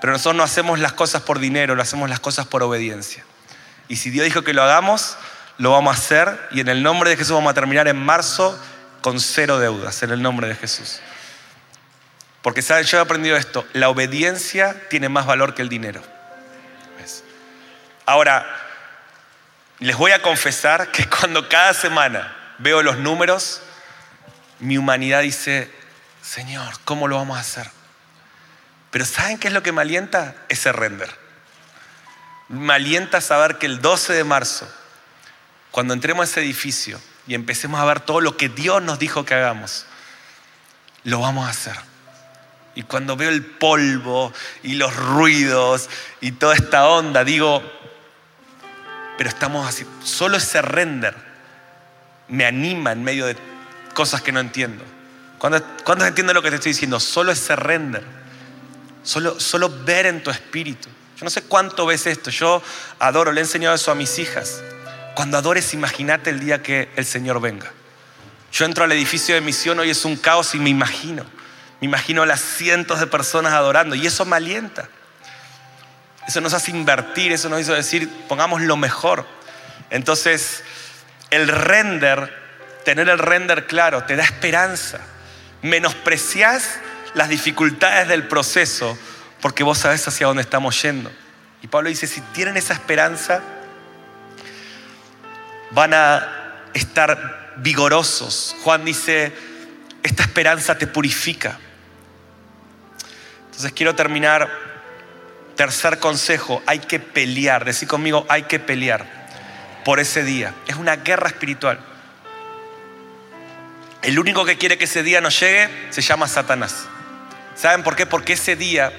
Pero 0.00 0.14
nosotros 0.14 0.36
no 0.36 0.42
hacemos 0.42 0.78
las 0.78 0.94
cosas 0.94 1.20
por 1.20 1.38
dinero, 1.38 1.74
lo 1.74 1.82
hacemos 1.82 2.08
las 2.08 2.20
cosas 2.20 2.46
por 2.46 2.62
obediencia. 2.62 3.26
Y 3.88 3.96
si 3.96 4.08
Dios 4.08 4.24
dijo 4.24 4.42
que 4.42 4.54
lo 4.54 4.62
hagamos, 4.62 5.18
lo 5.58 5.72
vamos 5.72 5.94
a 5.94 5.98
hacer. 5.98 6.48
Y 6.50 6.60
en 6.60 6.68
el 6.68 6.82
nombre 6.82 7.10
de 7.10 7.16
Jesús 7.16 7.34
vamos 7.34 7.50
a 7.50 7.54
terminar 7.54 7.86
en 7.88 7.96
marzo 7.96 8.58
con 9.00 9.20
cero 9.20 9.58
deudas, 9.58 10.02
en 10.02 10.10
el 10.10 10.22
nombre 10.22 10.48
de 10.48 10.54
Jesús. 10.54 11.00
Porque 12.42 12.62
saben, 12.62 12.84
yo 12.84 12.98
he 12.98 13.00
aprendido 13.00 13.36
esto, 13.36 13.66
la 13.72 13.88
obediencia 13.88 14.88
tiene 14.88 15.08
más 15.08 15.26
valor 15.26 15.54
que 15.54 15.62
el 15.62 15.68
dinero. 15.68 16.02
Ahora, 18.06 18.46
les 19.80 19.96
voy 19.96 20.12
a 20.12 20.22
confesar 20.22 20.90
que 20.90 21.06
cuando 21.10 21.48
cada 21.48 21.74
semana 21.74 22.34
veo 22.58 22.82
los 22.82 22.96
números, 22.96 23.60
mi 24.60 24.78
humanidad 24.78 25.20
dice, 25.20 25.70
Señor, 26.22 26.74
¿cómo 26.84 27.06
lo 27.06 27.16
vamos 27.16 27.36
a 27.36 27.40
hacer? 27.40 27.70
Pero 28.90 29.04
¿saben 29.04 29.38
qué 29.38 29.48
es 29.48 29.54
lo 29.54 29.62
que 29.62 29.72
me 29.72 29.82
alienta? 29.82 30.34
Ese 30.48 30.72
render. 30.72 31.14
Me 32.48 32.72
alienta 32.72 33.20
saber 33.20 33.58
que 33.58 33.66
el 33.66 33.82
12 33.82 34.14
de 34.14 34.24
marzo, 34.24 34.66
cuando 35.70 35.94
entremos 35.94 36.22
a 36.22 36.30
ese 36.30 36.40
edificio 36.40 37.00
y 37.26 37.34
empecemos 37.34 37.80
a 37.80 37.84
ver 37.84 38.00
todo 38.00 38.20
lo 38.20 38.36
que 38.36 38.48
Dios 38.48 38.82
nos 38.82 38.98
dijo 38.98 39.24
que 39.24 39.34
hagamos, 39.34 39.86
lo 41.04 41.20
vamos 41.20 41.46
a 41.46 41.50
hacer. 41.50 41.76
Y 42.74 42.82
cuando 42.82 43.16
veo 43.16 43.30
el 43.30 43.44
polvo 43.44 44.32
y 44.62 44.74
los 44.74 44.94
ruidos 44.94 45.88
y 46.20 46.32
toda 46.32 46.54
esta 46.54 46.86
onda, 46.88 47.24
digo, 47.24 47.62
pero 49.16 49.28
estamos 49.28 49.68
así, 49.68 49.84
solo 50.02 50.36
ese 50.36 50.62
render 50.62 51.16
me 52.28 52.46
anima 52.46 52.92
en 52.92 53.02
medio 53.02 53.26
de 53.26 53.36
cosas 53.94 54.22
que 54.22 54.32
no 54.32 54.40
entiendo. 54.40 54.84
¿Cuántos 55.38 56.06
entienden 56.06 56.34
lo 56.34 56.42
que 56.42 56.50
te 56.50 56.56
estoy 56.56 56.72
diciendo? 56.72 57.00
Solo 57.00 57.32
ese 57.32 57.56
render, 57.56 58.04
solo, 59.02 59.38
solo 59.40 59.70
ver 59.84 60.06
en 60.06 60.22
tu 60.22 60.30
espíritu. 60.30 60.88
Yo 61.16 61.24
no 61.24 61.30
sé 61.30 61.42
cuánto 61.42 61.86
ves 61.86 62.06
esto, 62.06 62.30
yo 62.30 62.62
adoro, 62.98 63.32
le 63.32 63.40
he 63.40 63.44
enseñado 63.44 63.74
eso 63.74 63.90
a 63.90 63.94
mis 63.94 64.18
hijas. 64.18 64.62
Cuando 65.18 65.36
adores, 65.36 65.74
imagínate 65.74 66.30
el 66.30 66.38
día 66.38 66.62
que 66.62 66.90
el 66.94 67.04
Señor 67.04 67.40
venga. 67.40 67.72
Yo 68.52 68.64
entro 68.64 68.84
al 68.84 68.92
edificio 68.92 69.34
de 69.34 69.40
misión, 69.40 69.76
hoy 69.80 69.90
es 69.90 70.04
un 70.04 70.14
caos 70.14 70.54
y 70.54 70.60
me 70.60 70.70
imagino. 70.70 71.24
Me 71.80 71.86
imagino 71.88 72.24
las 72.24 72.40
cientos 72.40 73.00
de 73.00 73.08
personas 73.08 73.52
adorando 73.52 73.96
y 73.96 74.06
eso 74.06 74.24
me 74.24 74.36
alienta. 74.36 74.88
Eso 76.28 76.40
nos 76.40 76.54
hace 76.54 76.70
invertir, 76.70 77.32
eso 77.32 77.48
nos 77.48 77.60
hizo 77.60 77.74
decir, 77.74 78.08
pongamos 78.28 78.60
lo 78.60 78.76
mejor. 78.76 79.26
Entonces, 79.90 80.62
el 81.30 81.48
render, 81.48 82.32
tener 82.84 83.08
el 83.08 83.18
render 83.18 83.66
claro, 83.66 84.04
te 84.04 84.14
da 84.14 84.22
esperanza. 84.22 85.00
Menosprecias 85.62 86.78
las 87.14 87.28
dificultades 87.28 88.06
del 88.06 88.28
proceso 88.28 88.96
porque 89.40 89.64
vos 89.64 89.78
sabés 89.78 90.06
hacia 90.06 90.28
dónde 90.28 90.42
estamos 90.42 90.80
yendo. 90.80 91.10
Y 91.60 91.66
Pablo 91.66 91.88
dice, 91.88 92.06
si 92.06 92.20
tienen 92.20 92.56
esa 92.56 92.74
esperanza, 92.74 93.42
van 95.70 95.94
a 95.94 96.64
estar 96.74 97.54
vigorosos. 97.56 98.56
Juan 98.62 98.84
dice, 98.84 99.32
esta 100.02 100.22
esperanza 100.22 100.78
te 100.78 100.86
purifica. 100.86 101.58
Entonces 103.46 103.72
quiero 103.72 103.94
terminar. 103.94 104.68
Tercer 105.56 105.98
consejo, 105.98 106.62
hay 106.66 106.78
que 106.78 107.00
pelear. 107.00 107.64
Decí 107.64 107.84
conmigo, 107.84 108.24
hay 108.28 108.44
que 108.44 108.60
pelear 108.60 109.04
por 109.84 109.98
ese 109.98 110.22
día. 110.22 110.54
Es 110.68 110.76
una 110.76 110.96
guerra 110.96 111.28
espiritual. 111.28 111.80
El 114.02 114.18
único 114.20 114.44
que 114.44 114.56
quiere 114.56 114.78
que 114.78 114.84
ese 114.84 115.02
día 115.02 115.20
no 115.20 115.30
llegue 115.30 115.68
se 115.90 116.00
llama 116.00 116.28
Satanás. 116.28 116.86
¿Saben 117.56 117.82
por 117.82 117.96
qué? 117.96 118.06
Porque 118.06 118.34
ese 118.34 118.54
día 118.54 118.92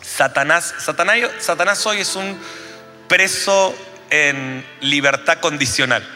Satanás, 0.00 0.74
Satanás, 0.78 1.30
Satanás 1.40 1.84
hoy 1.86 2.00
es 2.00 2.14
un 2.14 2.38
preso 3.08 3.74
en 4.10 4.64
libertad 4.80 5.38
condicional. 5.40 6.06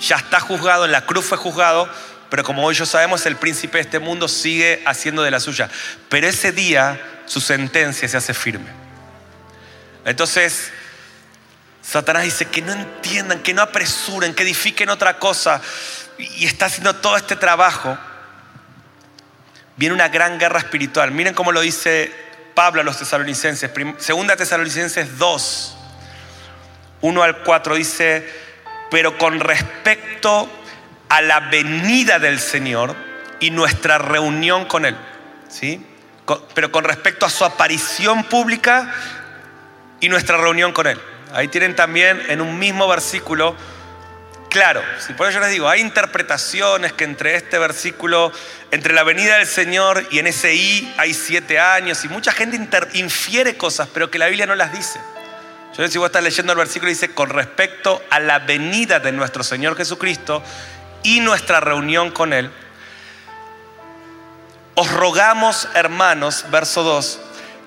Ya 0.00 0.16
está 0.16 0.40
juzgado, 0.40 0.84
en 0.84 0.92
la 0.92 1.04
cruz 1.06 1.26
fue 1.26 1.38
juzgado, 1.38 1.88
pero 2.30 2.44
como 2.44 2.64
hoy 2.64 2.74
ya 2.74 2.86
sabemos, 2.86 3.26
el 3.26 3.36
príncipe 3.36 3.78
de 3.78 3.82
este 3.82 3.98
mundo 3.98 4.28
sigue 4.28 4.82
haciendo 4.86 5.22
de 5.22 5.30
la 5.30 5.40
suya. 5.40 5.68
Pero 6.08 6.26
ese 6.26 6.52
día 6.52 7.00
su 7.26 7.40
sentencia 7.40 8.08
se 8.08 8.16
hace 8.16 8.34
firme. 8.34 8.70
Entonces, 10.04 10.70
Satanás 11.82 12.24
dice 12.24 12.46
que 12.46 12.62
no 12.62 12.72
entiendan, 12.72 13.40
que 13.42 13.52
no 13.52 13.62
apresuren, 13.62 14.34
que 14.34 14.44
edifiquen 14.44 14.90
otra 14.90 15.18
cosa. 15.18 15.60
Y 16.18 16.46
está 16.46 16.66
haciendo 16.66 16.94
todo 16.96 17.16
este 17.16 17.36
trabajo. 17.36 17.98
Viene 19.76 19.94
una 19.94 20.08
gran 20.08 20.38
guerra 20.38 20.60
espiritual. 20.60 21.10
Miren 21.10 21.34
cómo 21.34 21.52
lo 21.52 21.60
dice 21.60 22.12
Pablo 22.54 22.80
a 22.80 22.84
los 22.84 22.98
tesalonicenses. 22.98 23.70
Segunda 23.98 24.36
tesalonicenses 24.36 25.18
2, 25.18 25.76
1 27.02 27.22
al 27.22 27.38
4 27.38 27.74
dice, 27.74 28.28
pero 28.90 29.16
con 29.16 29.40
respecto 29.40 30.48
a 31.08 31.20
la 31.22 31.40
venida 31.40 32.18
del 32.18 32.38
Señor 32.38 32.94
y 33.40 33.50
nuestra 33.50 33.98
reunión 33.98 34.66
con 34.66 34.84
Él. 34.84 34.96
¿sí? 35.48 35.84
Pero 36.54 36.70
con 36.70 36.84
respecto 36.84 37.26
a 37.26 37.30
su 37.30 37.44
aparición 37.44 38.24
pública 38.24 38.94
y 40.00 40.08
nuestra 40.08 40.36
reunión 40.36 40.72
con 40.72 40.86
Él. 40.86 41.00
Ahí 41.32 41.48
tienen 41.48 41.76
también 41.76 42.22
en 42.28 42.40
un 42.40 42.58
mismo 42.58 42.88
versículo, 42.88 43.54
claro, 44.48 44.82
si 44.98 45.12
por 45.12 45.28
eso 45.28 45.38
yo 45.38 45.40
les 45.40 45.52
digo, 45.52 45.68
hay 45.68 45.80
interpretaciones 45.80 46.92
que 46.92 47.04
entre 47.04 47.36
este 47.36 47.58
versículo, 47.58 48.32
entre 48.70 48.94
la 48.94 49.04
venida 49.04 49.38
del 49.38 49.46
Señor 49.46 50.06
y 50.10 50.18
en 50.18 50.26
ese 50.26 50.54
I 50.54 50.92
hay 50.96 51.14
siete 51.14 51.60
años 51.60 52.04
y 52.04 52.08
mucha 52.08 52.32
gente 52.32 52.58
infiere 52.94 53.56
cosas, 53.56 53.88
pero 53.92 54.10
que 54.10 54.18
la 54.18 54.26
Biblia 54.26 54.46
no 54.46 54.54
las 54.54 54.72
dice. 54.72 55.00
Les 55.80 55.90
si 55.90 55.98
vos 55.98 56.08
estás 56.08 56.22
leyendo 56.22 56.52
el 56.52 56.58
versículo, 56.58 56.90
dice, 56.90 57.14
con 57.14 57.30
respecto 57.30 58.04
a 58.10 58.20
la 58.20 58.40
venida 58.40 59.00
de 59.00 59.12
nuestro 59.12 59.42
Señor 59.42 59.78
Jesucristo 59.78 60.42
y 61.02 61.20
nuestra 61.20 61.58
reunión 61.58 62.10
con 62.10 62.34
Él. 62.34 62.50
Os 64.74 64.92
rogamos, 64.92 65.68
hermanos, 65.72 66.44
verso 66.50 66.82
2, 66.82 67.20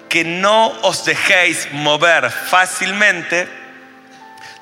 que 0.10 0.24
no 0.24 0.68
os 0.84 1.06
dejéis 1.06 1.70
mover 1.72 2.30
fácilmente 2.30 3.50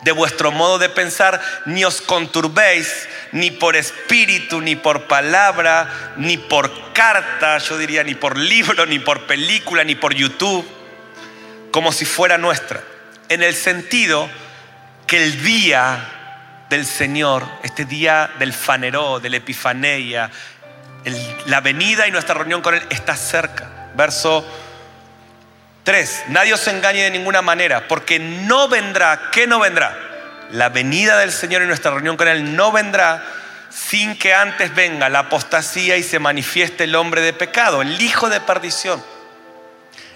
de 0.03 0.13
vuestro 0.13 0.53
modo 0.53 0.79
de 0.79 0.87
pensar, 0.87 1.41
ni 1.65 1.83
os 1.83 1.99
conturbéis, 1.99 3.09
ni 3.33 3.51
por 3.51 3.75
espíritu, 3.75 4.61
ni 4.61 4.77
por 4.77 5.07
palabra, 5.07 6.13
ni 6.15 6.37
por 6.37 6.93
carta, 6.93 7.57
yo 7.57 7.77
diría, 7.77 8.01
ni 8.05 8.15
por 8.15 8.37
libro, 8.37 8.85
ni 8.85 8.99
por 8.99 9.27
película, 9.27 9.83
ni 9.83 9.95
por 9.95 10.13
YouTube, 10.13 10.65
como 11.71 11.91
si 11.91 12.05
fuera 12.05 12.37
nuestra. 12.37 12.81
En 13.31 13.43
el 13.43 13.55
sentido 13.55 14.29
que 15.07 15.23
el 15.23 15.41
día 15.41 16.65
del 16.69 16.85
Señor, 16.85 17.47
este 17.63 17.85
día 17.85 18.29
del 18.39 18.51
faneró, 18.51 19.21
de 19.21 19.29
la 19.29 19.37
epifaneia, 19.37 20.29
la 21.45 21.61
venida 21.61 22.05
y 22.09 22.11
nuestra 22.11 22.35
reunión 22.35 22.61
con 22.61 22.75
Él 22.75 22.83
está 22.89 23.15
cerca. 23.15 23.87
Verso 23.95 24.45
3. 25.85 26.23
Nadie 26.27 26.55
os 26.55 26.67
engañe 26.67 27.03
de 27.03 27.09
ninguna 27.09 27.41
manera, 27.41 27.87
porque 27.87 28.19
no 28.19 28.67
vendrá, 28.67 29.29
¿qué 29.31 29.47
no 29.47 29.61
vendrá? 29.61 29.97
La 30.51 30.67
venida 30.67 31.17
del 31.17 31.31
Señor 31.31 31.61
y 31.61 31.67
nuestra 31.67 31.91
reunión 31.91 32.17
con 32.17 32.27
Él 32.27 32.57
no 32.57 32.73
vendrá 32.73 33.23
sin 33.69 34.17
que 34.17 34.33
antes 34.33 34.75
venga 34.75 35.07
la 35.07 35.19
apostasía 35.19 35.95
y 35.95 36.03
se 36.03 36.19
manifieste 36.19 36.83
el 36.83 36.95
hombre 36.95 37.21
de 37.21 37.31
pecado, 37.31 37.81
el 37.81 38.01
hijo 38.01 38.27
de 38.27 38.41
perdición 38.41 39.01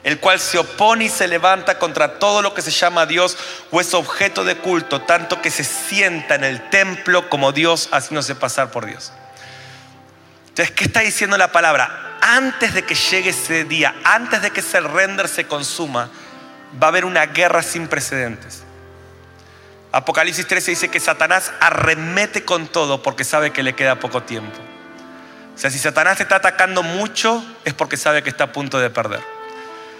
el 0.06 0.20
cual 0.20 0.39
se 0.39 0.60
opone 0.60 1.06
y 1.06 1.10
se 1.10 1.28
levanta 1.28 1.80
contra 1.80 2.20
todo 2.20 2.43
lo 2.43 2.53
que 2.53 2.62
se 2.62 2.70
llama 2.70 3.08
Dios 3.08 3.36
o 3.72 3.82
es 3.82 3.95
objeto 3.95 4.43
de 4.43 4.56
culto, 4.56 5.01
tanto 5.01 5.41
que 5.41 5.49
se 5.49 5.64
sienta 5.64 6.36
en 6.36 6.43
el 6.43 6.70
templo 6.70 7.28
como 7.28 7.51
Dios 7.51 7.89
haciéndose 7.91 8.36
pasar 8.36 8.70
por 8.70 8.86
Dios. 8.86 9.12
Entonces, 10.49 10.76
¿qué 10.76 10.84
está 10.84 10.99
diciendo 10.99 11.38
la 11.38 11.51
palabra? 11.51 12.18
Antes 12.22 12.76
de 12.76 12.86
que 12.86 12.93
llegue 12.93 13.32
ese 13.32 13.64
día, 13.64 13.95
antes 14.03 14.43
de 14.43 14.51
que 14.51 14.60
ese 14.60 14.80
render 14.80 15.28
se 15.28 15.47
consuma, 15.47 16.12
va 16.82 16.86
a 16.86 16.89
haber 16.89 17.03
una 17.03 17.26
guerra 17.26 17.64
sin 17.64 17.88
precedentes. 17.88 18.62
Apocalipsis 19.91 20.45
13 20.45 20.72
dice 20.72 20.89
que 20.89 20.99
Satanás 20.99 21.51
arremete 21.60 22.45
con 22.45 22.68
todo 22.68 23.01
porque 23.01 23.24
sabe 23.24 23.51
que 23.51 23.64
le 23.64 23.74
queda 23.74 23.99
poco 23.99 24.22
tiempo. 24.22 24.60
O 25.56 25.58
sea, 25.58 25.72
si 25.72 25.80
Satanás 25.80 26.18
te 26.18 26.24
está 26.24 26.36
atacando 26.36 26.84
mucho, 26.84 27.43
es 27.64 27.74
porque 27.74 27.97
sabe 27.97 28.22
que 28.22 28.30
está 28.30 28.43
a 28.43 28.51
punto 28.51 28.78
de 28.78 28.91
perder. 28.91 29.34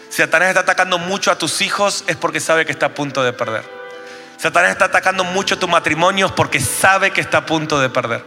Si 0.10 0.18
Satanás 0.22 0.50
está 0.50 0.62
atacando 0.62 0.98
mucho 0.98 1.32
a 1.32 1.38
tus 1.38 1.62
hijos, 1.62 2.04
es 2.08 2.16
porque 2.16 2.40
sabe 2.40 2.66
que 2.66 2.72
está 2.72 2.88
a 2.88 2.94
punto 2.94 3.24
de 3.24 3.34
perder. 3.34 3.64
Satanás 4.38 4.72
está 4.72 4.86
atacando 4.86 5.24
mucho 5.24 5.58
tu 5.58 5.68
matrimonio, 5.68 6.28
es 6.28 6.32
porque 6.32 6.60
sabe 6.60 7.12
que 7.12 7.22
está 7.22 7.40
a 7.40 7.46
punto 7.46 7.80
de 7.80 7.90
perder. 7.90 8.24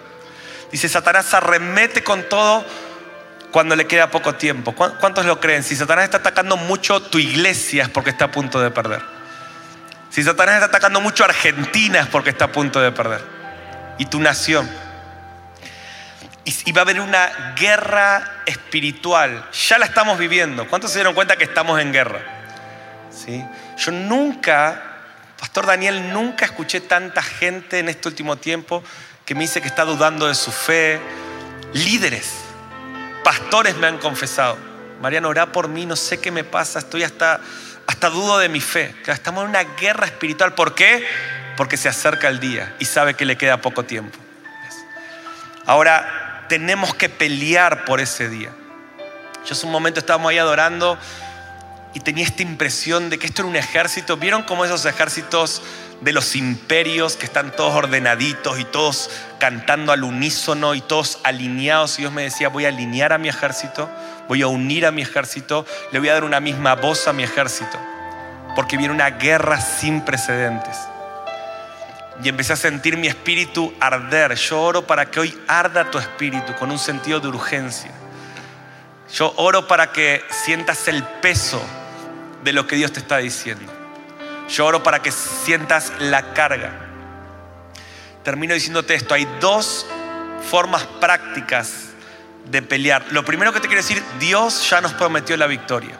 Dice, 0.71 0.89
Satanás 0.89 1.33
arremete 1.35 2.03
con 2.03 2.23
todo 2.29 2.65
cuando 3.51 3.77
le 3.77 3.87
queda 3.87 4.11
poco 4.11 4.35
tiempo. 4.35 4.75
¿Cuántos 4.75 5.25
lo 5.25 5.41
creen? 5.41 5.63
Si 5.63 5.77
Satanás 5.77 6.05
está 6.05 6.19
atacando 6.19 6.57
mucho 6.57 7.01
tu 7.01 7.19
iglesia, 7.19 7.85
es 7.85 7.89
porque 7.89 8.11
está 8.11 8.27
a 8.27 8.31
punto 8.31 8.61
de 8.61 8.71
perder. 8.71 9.03
Si 10.11 10.23
Satanás 10.23 10.57
está 10.57 10.67
atacando 10.67 11.01
mucho 11.01 11.25
a 11.25 11.27
Argentina, 11.27 12.01
es 12.01 12.07
porque 12.07 12.31
está 12.31 12.47
a 12.47 12.53
punto 12.53 12.81
de 12.81 12.93
perder. 12.93 13.23
Y 13.99 14.07
tu 14.07 14.21
nación 14.21 14.69
y 16.65 16.73
va 16.73 16.81
a 16.81 16.85
haber 16.85 17.01
una 17.01 17.55
guerra 17.59 18.43
espiritual. 18.47 19.49
Ya 19.69 19.79
la 19.79 19.87
estamos 19.87 20.19
viviendo. 20.19 20.67
¿Cuántos 20.67 20.91
se 20.91 20.99
dieron 20.99 21.15
cuenta 21.15 21.37
que 21.37 21.45
estamos 21.45 21.81
en 21.81 21.93
guerra? 21.93 22.21
¿Sí? 23.11 23.45
Yo 23.77 23.93
nunca, 23.93 24.83
Pastor 25.39 25.67
Daniel, 25.67 26.13
nunca 26.13 26.47
escuché 26.47 26.81
tanta 26.81 27.23
gente 27.23 27.81
en 27.81 27.89
este 27.89 28.09
último 28.09 28.37
tiempo 28.37 28.83
que 29.27 29.35
me 29.35 29.43
dice 29.43 29.61
que 29.61 29.69
está 29.69 29.85
dudando 29.85 30.27
de 30.27 30.35
su 30.35 30.51
fe. 30.51 30.99
Líderes, 31.75 32.33
pastores 33.23 33.77
me 33.77 33.87
han 33.87 33.99
confesado. 33.99 34.57
Mariano, 35.03 35.29
orá 35.29 35.53
por 35.53 35.69
mí, 35.69 35.85
no 35.85 35.97
sé 35.97 36.19
qué 36.19 36.31
me 36.31 36.45
pasa, 36.45 36.79
estoy 36.79 37.03
hasta, 37.03 37.41
hasta 37.87 38.09
dudo 38.09 38.39
de 38.39 38.49
mi 38.49 38.61
fe. 38.61 38.95
Estamos 39.07 39.45
en 39.45 39.51
una 39.51 39.65
guerra 39.65 40.07
espiritual. 40.07 40.55
¿Por 40.55 40.75
qué? 40.75 41.07
Porque 41.59 41.77
se 41.77 41.91
acerca 41.91 42.29
el 42.29 42.41
día 42.41 42.75
y 42.79 42.87
sabe 42.87 43.15
que 43.15 43.27
le 43.27 43.37
queda 43.37 43.61
poco 43.61 43.85
tiempo. 43.85 44.19
Ahora, 45.67 46.28
tenemos 46.49 46.95
que 46.95 47.09
pelear 47.09 47.85
por 47.85 48.01
ese 48.01 48.29
día. 48.29 48.51
Yo 49.47 49.53
hace 49.53 49.67
un 49.67 49.73
momento 49.73 50.01
estábamos 50.01 50.31
ahí 50.31 50.39
adorando 50.39 50.99
y 51.95 52.01
tenía 52.01 52.25
esta 52.25 52.43
impresión 52.43 53.11
de 53.11 53.19
que 53.19 53.27
esto 53.27 53.43
era 53.43 53.49
un 53.49 53.57
ejército. 53.57 54.17
¿Vieron 54.17 54.43
cómo 54.43 54.65
esos 54.65 54.85
ejércitos 54.85 55.63
de 56.01 56.13
los 56.13 56.37
imperios 56.37 57.17
que 57.17 57.27
están 57.27 57.51
todos 57.53 57.75
ordenaditos 57.75 58.59
y 58.59 58.65
todos 58.65 59.11
cantando 59.39 59.93
al 59.93 60.05
unísono 60.05 60.75
y 60.75 60.81
todos 60.81 61.19
alineados? 61.25 61.99
Y 61.99 62.03
Dios 62.03 62.13
me 62.13 62.23
decía, 62.23 62.49
voy 62.49 62.65
a 62.65 62.69
alinear 62.69 63.13
a 63.13 63.19
mi 63.19 63.29
ejército, 63.29 63.89
voy 64.29 64.43
a 64.43 64.49
unir 64.49 64.87
a 64.87 64.91
mi 64.91 65.03
ejército, 65.03 65.65
le 65.93 65.99
voy 65.99 66.09
a 66.09 66.15
dar 66.15 66.25
una 66.25 66.41
misma 66.41 66.75
voz 66.75 67.09
a 67.09 67.13
mi 67.13 67.23
ejército, 67.23 67.79
porque 68.55 68.77
viene 68.77 68.93
una 68.93 69.11
guerra 69.11 69.61
sin 69.61 70.03
precedentes 70.03 70.77
y 72.23 72.29
empecé 72.29 72.53
a 72.53 72.57
sentir 72.57 72.97
mi 72.97 73.07
espíritu 73.07 73.73
arder. 73.81 74.35
Yo 74.35 74.61
oro 74.61 74.87
para 74.87 75.11
que 75.11 75.21
hoy 75.21 75.39
arda 75.47 75.91
tu 75.91 75.99
espíritu 75.99 76.55
con 76.57 76.71
un 76.71 76.79
sentido 76.79 77.21
de 77.21 77.29
urgencia. 77.29 77.93
Yo 79.13 79.33
oro 79.37 79.67
para 79.67 79.93
que 79.93 80.25
sientas 80.45 80.89
el 80.89 81.03
peso 81.03 81.63
de 82.45 82.53
lo 82.53 82.67
que 82.67 82.77
Dios 82.77 82.93
te 82.93 83.01
está 83.01 83.19
diciendo. 83.19 83.73
Yo 84.49 84.67
oro 84.67 84.83
para 84.83 85.01
que 85.01 85.13
sientas 85.13 85.93
la 85.99 86.33
carga. 86.35 86.73
Termino 88.25 88.55
diciéndote 88.55 88.95
esto, 88.95 89.15
hay 89.15 89.27
dos 89.41 89.87
formas 90.51 90.85
prácticas 91.01 91.91
de 92.51 92.63
pelear. 92.63 93.07
Lo 93.11 93.25
primero 93.25 93.53
que 93.53 93.61
te 93.61 93.69
quiero 93.69 93.83
decir, 93.83 94.03
Dios 94.19 94.69
ya 94.69 94.81
nos 94.81 94.93
prometió 94.95 95.37
la 95.37 95.47
victoria. 95.47 95.99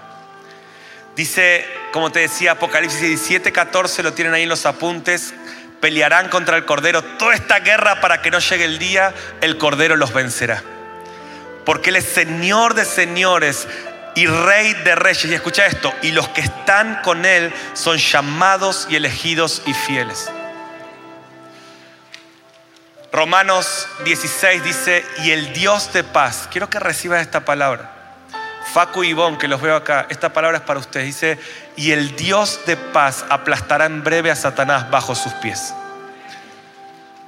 Dice, 1.17 1.65
como 1.93 2.13
te 2.13 2.21
decía, 2.21 2.53
Apocalipsis 2.53 3.01
17, 3.01 3.53
14, 3.53 4.03
lo 4.03 4.13
tienen 4.13 4.35
ahí 4.35 4.45
en 4.45 4.49
los 4.49 4.67
apuntes, 4.67 5.35
pelearán 5.81 6.29
contra 6.29 6.57
el 6.57 6.65
Cordero. 6.65 7.03
Toda 7.03 7.35
esta 7.35 7.61
guerra 7.61 8.01
para 8.01 8.23
que 8.23 8.31
no 8.31 8.39
llegue 8.39 8.65
el 8.65 8.79
día, 8.79 9.15
el 9.41 9.59
Cordero 9.59 9.97
los 9.97 10.13
vencerá. 10.13 10.63
Porque 11.65 11.91
Él 11.91 11.97
es 11.97 12.05
Señor 12.05 12.75
de 12.75 12.85
señores 12.85 13.69
y 14.15 14.27
Rey 14.27 14.75
de 14.75 14.95
reyes. 14.95 15.27
Y 15.27 15.35
escucha 15.35 15.67
esto, 15.67 15.93
y 16.03 16.13
los 16.13 16.29
que 16.29 16.41
están 16.41 17.01
con 17.03 17.25
Él 17.25 17.53
son 17.75 17.99
llamados 17.99 18.87
y 18.91 18.97
elegidos 18.97 19.63
y 19.67 19.75
fieles. 19.75 20.31
Romanos 23.13 23.89
16 24.05 24.63
dice, 24.63 25.05
y 25.25 25.31
el 25.31 25.53
Dios 25.53 25.93
de 25.93 26.05
paz, 26.05 26.49
quiero 26.51 26.69
que 26.69 26.79
recibas 26.79 27.23
esta 27.23 27.45
palabra. 27.45 27.98
Facu 28.73 29.03
y 29.03 29.09
Ivonne, 29.09 29.39
que 29.39 29.49
los 29.49 29.61
veo 29.61 29.75
acá, 29.75 30.07
esta 30.11 30.33
palabra 30.33 30.59
es 30.59 30.65
para 30.65 30.79
ustedes. 30.79 31.07
Dice, 31.07 31.39
y 31.77 31.93
el 31.93 32.15
Dios 32.17 32.61
de 32.67 32.77
paz 32.77 33.25
aplastará 33.29 33.87
en 33.87 34.05
breve 34.05 34.31
a 34.31 34.37
Satanás 34.37 34.91
bajo 34.91 35.15
sus 35.15 35.33
pies. 35.35 35.75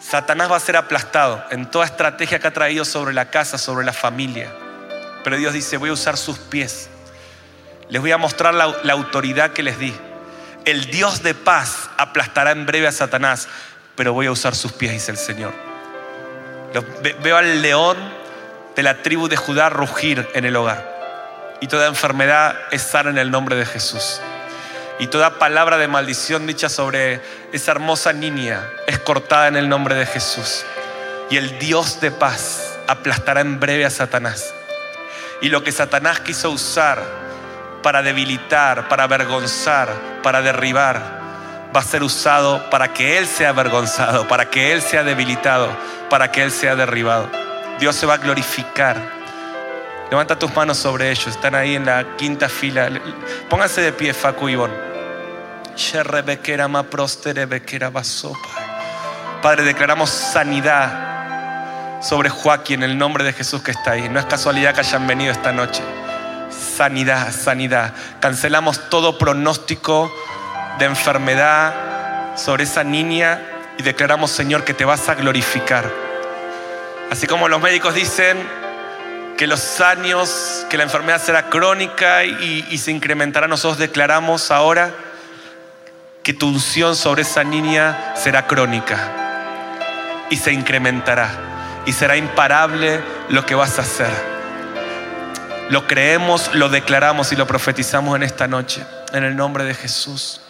Satanás 0.00 0.50
va 0.50 0.56
a 0.56 0.60
ser 0.60 0.76
aplastado 0.76 1.44
en 1.50 1.70
toda 1.70 1.86
estrategia 1.86 2.38
que 2.38 2.46
ha 2.46 2.52
traído 2.52 2.84
sobre 2.84 3.14
la 3.14 3.30
casa, 3.30 3.58
sobre 3.58 3.86
la 3.86 3.92
familia. 3.92 4.50
Pero 5.24 5.36
Dios 5.36 5.54
dice, 5.54 5.76
voy 5.76 5.90
a 5.90 5.94
usar 5.94 6.16
sus 6.16 6.38
pies. 6.38 6.88
Les 7.88 8.00
voy 8.00 8.12
a 8.12 8.18
mostrar 8.18 8.54
la 8.54 8.92
autoridad 8.92 9.52
que 9.52 9.62
les 9.62 9.78
di. 9.78 9.94
El 10.64 10.86
Dios 10.86 11.22
de 11.22 11.34
paz 11.34 11.90
aplastará 11.96 12.50
en 12.50 12.66
breve 12.66 12.86
a 12.86 12.92
Satanás, 12.92 13.48
pero 13.96 14.12
voy 14.12 14.26
a 14.26 14.32
usar 14.32 14.54
sus 14.54 14.72
pies, 14.72 14.92
dice 14.92 15.10
el 15.10 15.18
Señor. 15.18 15.52
Veo 17.22 17.36
al 17.36 17.62
león 17.62 17.96
de 18.76 18.82
la 18.82 19.02
tribu 19.02 19.28
de 19.28 19.36
Judá 19.36 19.70
rugir 19.70 20.28
en 20.34 20.44
el 20.44 20.54
hogar 20.54 20.89
y 21.60 21.68
toda 21.68 21.86
enfermedad 21.86 22.56
es 22.70 22.82
sana 22.82 23.10
en 23.10 23.18
el 23.18 23.30
nombre 23.30 23.56
de 23.56 23.66
Jesús. 23.66 24.20
Y 24.98 25.06
toda 25.06 25.38
palabra 25.38 25.78
de 25.78 25.88
maldición 25.88 26.46
dicha 26.46 26.68
sobre 26.68 27.20
esa 27.52 27.72
hermosa 27.72 28.12
niña 28.12 28.68
es 28.86 28.98
cortada 28.98 29.48
en 29.48 29.56
el 29.56 29.68
nombre 29.68 29.94
de 29.94 30.06
Jesús. 30.06 30.64
Y 31.30 31.36
el 31.36 31.58
Dios 31.58 32.00
de 32.00 32.10
paz 32.10 32.78
aplastará 32.86 33.40
en 33.40 33.60
breve 33.60 33.86
a 33.86 33.90
Satanás. 33.90 34.52
Y 35.40 35.48
lo 35.48 35.64
que 35.64 35.72
Satanás 35.72 36.20
quiso 36.20 36.50
usar 36.50 37.02
para 37.82 38.02
debilitar, 38.02 38.88
para 38.88 39.04
avergonzar, 39.04 39.88
para 40.22 40.42
derribar, 40.42 41.20
va 41.74 41.80
a 41.80 41.84
ser 41.84 42.02
usado 42.02 42.68
para 42.68 42.92
que 42.92 43.16
Él 43.16 43.26
sea 43.26 43.50
avergonzado, 43.50 44.28
para 44.28 44.50
que 44.50 44.72
Él 44.72 44.82
sea 44.82 45.02
debilitado, 45.02 45.68
para 46.10 46.30
que 46.30 46.42
Él 46.42 46.50
sea 46.50 46.76
derribado. 46.76 47.30
Dios 47.78 47.96
se 47.96 48.04
va 48.04 48.14
a 48.14 48.18
glorificar 48.18 49.19
Levanta 50.10 50.38
tus 50.38 50.54
manos 50.54 50.76
sobre 50.78 51.10
ellos. 51.10 51.28
Están 51.28 51.54
ahí 51.54 51.76
en 51.76 51.86
la 51.86 52.16
quinta 52.16 52.48
fila. 52.48 52.90
Pónganse 53.48 53.80
de 53.80 53.92
pie, 53.92 54.12
Facu 54.12 54.48
y 54.48 54.58
Padre, 59.40 59.64
declaramos 59.64 60.10
sanidad 60.10 62.02
sobre 62.02 62.28
Joaquín 62.28 62.82
en 62.82 62.90
el 62.90 62.98
nombre 62.98 63.24
de 63.24 63.32
Jesús 63.32 63.62
que 63.62 63.70
está 63.70 63.92
ahí. 63.92 64.08
No 64.08 64.18
es 64.18 64.26
casualidad 64.26 64.74
que 64.74 64.80
hayan 64.80 65.06
venido 65.06 65.32
esta 65.32 65.52
noche. 65.52 65.82
Sanidad, 66.50 67.32
sanidad. 67.32 67.94
Cancelamos 68.20 68.90
todo 68.90 69.16
pronóstico 69.16 70.12
de 70.78 70.86
enfermedad 70.86 72.36
sobre 72.36 72.64
esa 72.64 72.84
niña 72.84 73.40
y 73.78 73.82
declaramos, 73.82 74.30
Señor, 74.30 74.64
que 74.64 74.74
te 74.74 74.84
vas 74.84 75.08
a 75.08 75.14
glorificar. 75.14 75.90
Así 77.10 77.26
como 77.26 77.48
los 77.48 77.60
médicos 77.60 77.94
dicen, 77.94 78.38
que 79.40 79.46
los 79.46 79.80
años, 79.80 80.66
que 80.68 80.76
la 80.76 80.82
enfermedad 80.82 81.18
será 81.18 81.48
crónica 81.48 82.24
y, 82.24 82.76
se 82.76 82.90
incrementará. 82.90 83.48
Nosotros 83.48 83.78
declaramos 83.78 84.50
ahora 84.50 84.92
que 86.22 86.34
tu 86.34 86.48
unción 86.48 86.94
sobre 86.94 87.22
esa 87.22 87.42
niña 87.42 88.12
será 88.16 88.46
crónica 88.46 90.26
y 90.28 90.36
se 90.36 90.52
incrementará 90.52 91.30
y 91.86 91.92
será 91.94 92.18
imparable 92.18 93.00
lo 93.30 93.46
que 93.46 93.54
vas 93.54 93.78
a 93.78 93.80
hacer. 93.80 94.10
Lo 95.70 95.86
creemos, 95.86 96.54
lo 96.54 96.68
declaramos 96.68 97.32
y 97.32 97.36
lo 97.36 97.46
profetizamos 97.46 98.16
en 98.16 98.24
esta 98.24 98.46
noche, 98.46 98.84
en 99.14 99.24
el 99.24 99.36
nombre 99.36 99.64
de 99.64 99.72
Jesús. 99.72 100.42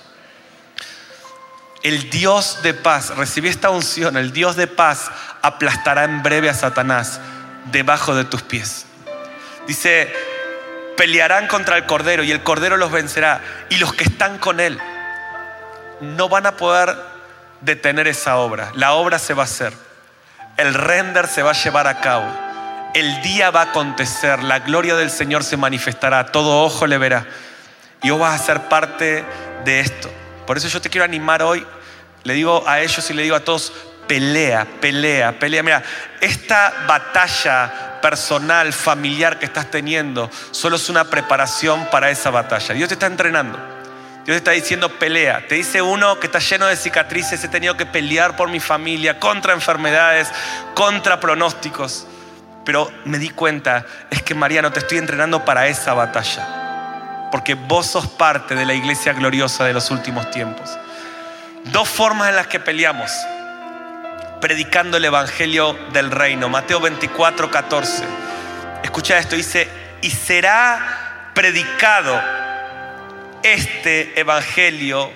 El 1.85 2.11
Dios 2.11 2.65
de 2.65 2.75
paz, 2.75 3.17
recibí 3.17 3.51
esta 3.51 3.71
unción, 3.71 4.17
el 4.17 4.33
Dios 4.33 4.57
de 4.57 4.67
paz 4.67 5.13
aplastará 5.43 6.03
en 6.03 6.25
breve 6.25 6.51
a 6.51 6.55
Satanás 6.55 7.21
debajo 7.67 8.15
de 8.15 8.25
tus 8.25 8.43
pies. 8.43 8.87
Dice, 9.67 10.13
pelearán 10.97 11.47
contra 11.47 11.77
el 11.77 11.87
Cordero 11.87 12.23
y 12.23 12.31
el 12.31 12.43
Cordero 12.43 12.77
los 12.77 12.91
vencerá. 12.91 13.41
Y 13.69 13.77
los 13.77 13.95
que 13.95 14.05
están 14.05 14.39
con 14.39 14.61
Él 14.61 14.79
no 16.01 16.29
van 16.29 16.47
a 16.47 16.57
poder 16.57 16.97
detener 17.61 18.09
esa 18.09 18.37
obra. 18.37 18.73
La 18.75 18.93
obra 18.93 19.19
se 19.19 19.35
va 19.35 19.43
a 19.43 19.45
hacer. 19.45 19.73
El 20.57 20.75
render 20.75 21.27
se 21.27 21.43
va 21.43 21.51
a 21.51 21.55
llevar 21.55 21.87
a 21.87 22.01
cabo. 22.01 22.27
El 22.95 23.23
día 23.23 23.51
va 23.51 23.61
a 23.63 23.65
acontecer. 23.65 24.43
La 24.43 24.59
gloria 24.61 24.97
del 24.97 25.11
Señor 25.11 25.45
se 25.45 25.57
manifestará. 25.57 26.27
Todo 26.27 26.65
ojo 26.65 26.87
le 26.87 26.99
verá. 26.99 27.27
Y 28.03 28.11
vos 28.11 28.21
vas 28.21 28.41
a 28.41 28.45
ser 28.45 28.69
parte 28.69 29.25
de 29.65 29.81
esto. 29.81 30.11
Por 30.47 30.57
eso 30.57 30.69
yo 30.69 30.81
te 30.81 30.91
quiero 30.91 31.05
animar 31.05 31.43
hoy. 31.43 31.67
Le 32.25 32.35
digo 32.35 32.65
a 32.67 32.81
ellos 32.81 33.09
y 33.09 33.15
le 33.15 33.23
digo 33.23 33.37
a 33.37 33.41
todos, 33.41 33.73
pelea, 34.11 34.67
pelea, 34.81 35.39
pelea. 35.39 35.63
Mira, 35.63 35.85
esta 36.21 36.75
batalla 36.89 38.01
personal, 38.03 38.73
familiar 38.73 39.39
que 39.39 39.45
estás 39.45 39.71
teniendo, 39.71 40.29
solo 40.51 40.75
es 40.75 40.89
una 40.89 41.05
preparación 41.05 41.87
para 41.93 42.11
esa 42.11 42.31
batalla. 42.31 42.75
Dios 42.75 42.89
te 42.89 42.95
está 42.95 43.07
entrenando. 43.07 43.57
Dios 44.25 44.35
te 44.35 44.37
está 44.39 44.51
diciendo 44.51 44.89
pelea. 44.99 45.47
Te 45.47 45.55
dice 45.55 45.81
uno 45.81 46.19
que 46.19 46.27
está 46.27 46.41
lleno 46.41 46.67
de 46.67 46.75
cicatrices, 46.75 47.45
he 47.45 47.47
tenido 47.47 47.77
que 47.77 47.87
pelear 47.87 48.35
por 48.35 48.49
mi 48.49 48.59
familia, 48.59 49.21
contra 49.21 49.53
enfermedades, 49.53 50.29
contra 50.75 51.21
pronósticos. 51.21 52.09
Pero 52.65 52.91
me 53.05 53.19
di 53.19 53.31
cuenta, 53.31 53.87
es 54.11 54.25
que 54.25 54.35
Mariano, 54.35 54.73
te 54.73 54.81
estoy 54.81 54.99
entrenando 54.99 55.45
para 55.45 55.69
esa 55.69 55.95
batalla. 55.95 57.29
Porque 57.31 57.55
vos 57.55 57.87
sos 57.87 58.09
parte 58.09 58.57
de 58.57 58.67
la 58.67 58.75
iglesia 58.75 59.13
gloriosa 59.13 59.65
de 59.67 59.73
los 59.73 59.93
últimos 59.93 60.29
tiempos. 60.33 60.69
Dos 61.67 61.89
formas 61.89 62.31
en 62.31 62.35
las 62.35 62.49
que 62.49 62.59
peleamos. 62.59 63.13
Predicando 64.41 64.97
el 64.97 65.05
evangelio 65.05 65.79
del 65.93 66.11
reino. 66.11 66.49
Mateo 66.49 66.81
24, 66.81 67.51
14. 67.51 68.05
Escucha 68.83 69.19
esto, 69.19 69.37
dice, 69.37 69.69
y 70.01 70.11
será 70.11 71.31
predicado 71.35 72.21
este 73.43 74.19
evangelio 74.19 75.13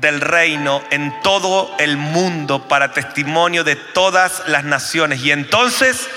del 0.00 0.20
reino 0.20 0.82
en 0.90 1.12
todo 1.22 1.74
el 1.78 1.96
mundo 1.96 2.66
para 2.66 2.92
testimonio 2.92 3.62
de 3.62 3.76
todas 3.76 4.42
las 4.46 4.64
naciones. 4.64 5.22
Y 5.22 5.32
entonces 5.32 6.08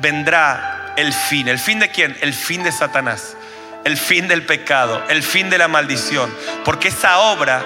vendrá 0.00 0.94
el 0.96 1.12
fin. 1.12 1.48
¿El 1.48 1.58
fin 1.58 1.80
de 1.80 1.90
quién? 1.90 2.16
El 2.20 2.32
fin 2.32 2.62
de 2.62 2.72
Satanás. 2.72 3.36
El 3.84 3.96
fin 3.96 4.28
del 4.28 4.44
pecado. 4.46 5.02
El 5.08 5.22
fin 5.22 5.50
de 5.50 5.58
la 5.58 5.68
maldición. 5.68 6.32
Porque 6.64 6.88
esa 6.88 7.18
obra 7.18 7.62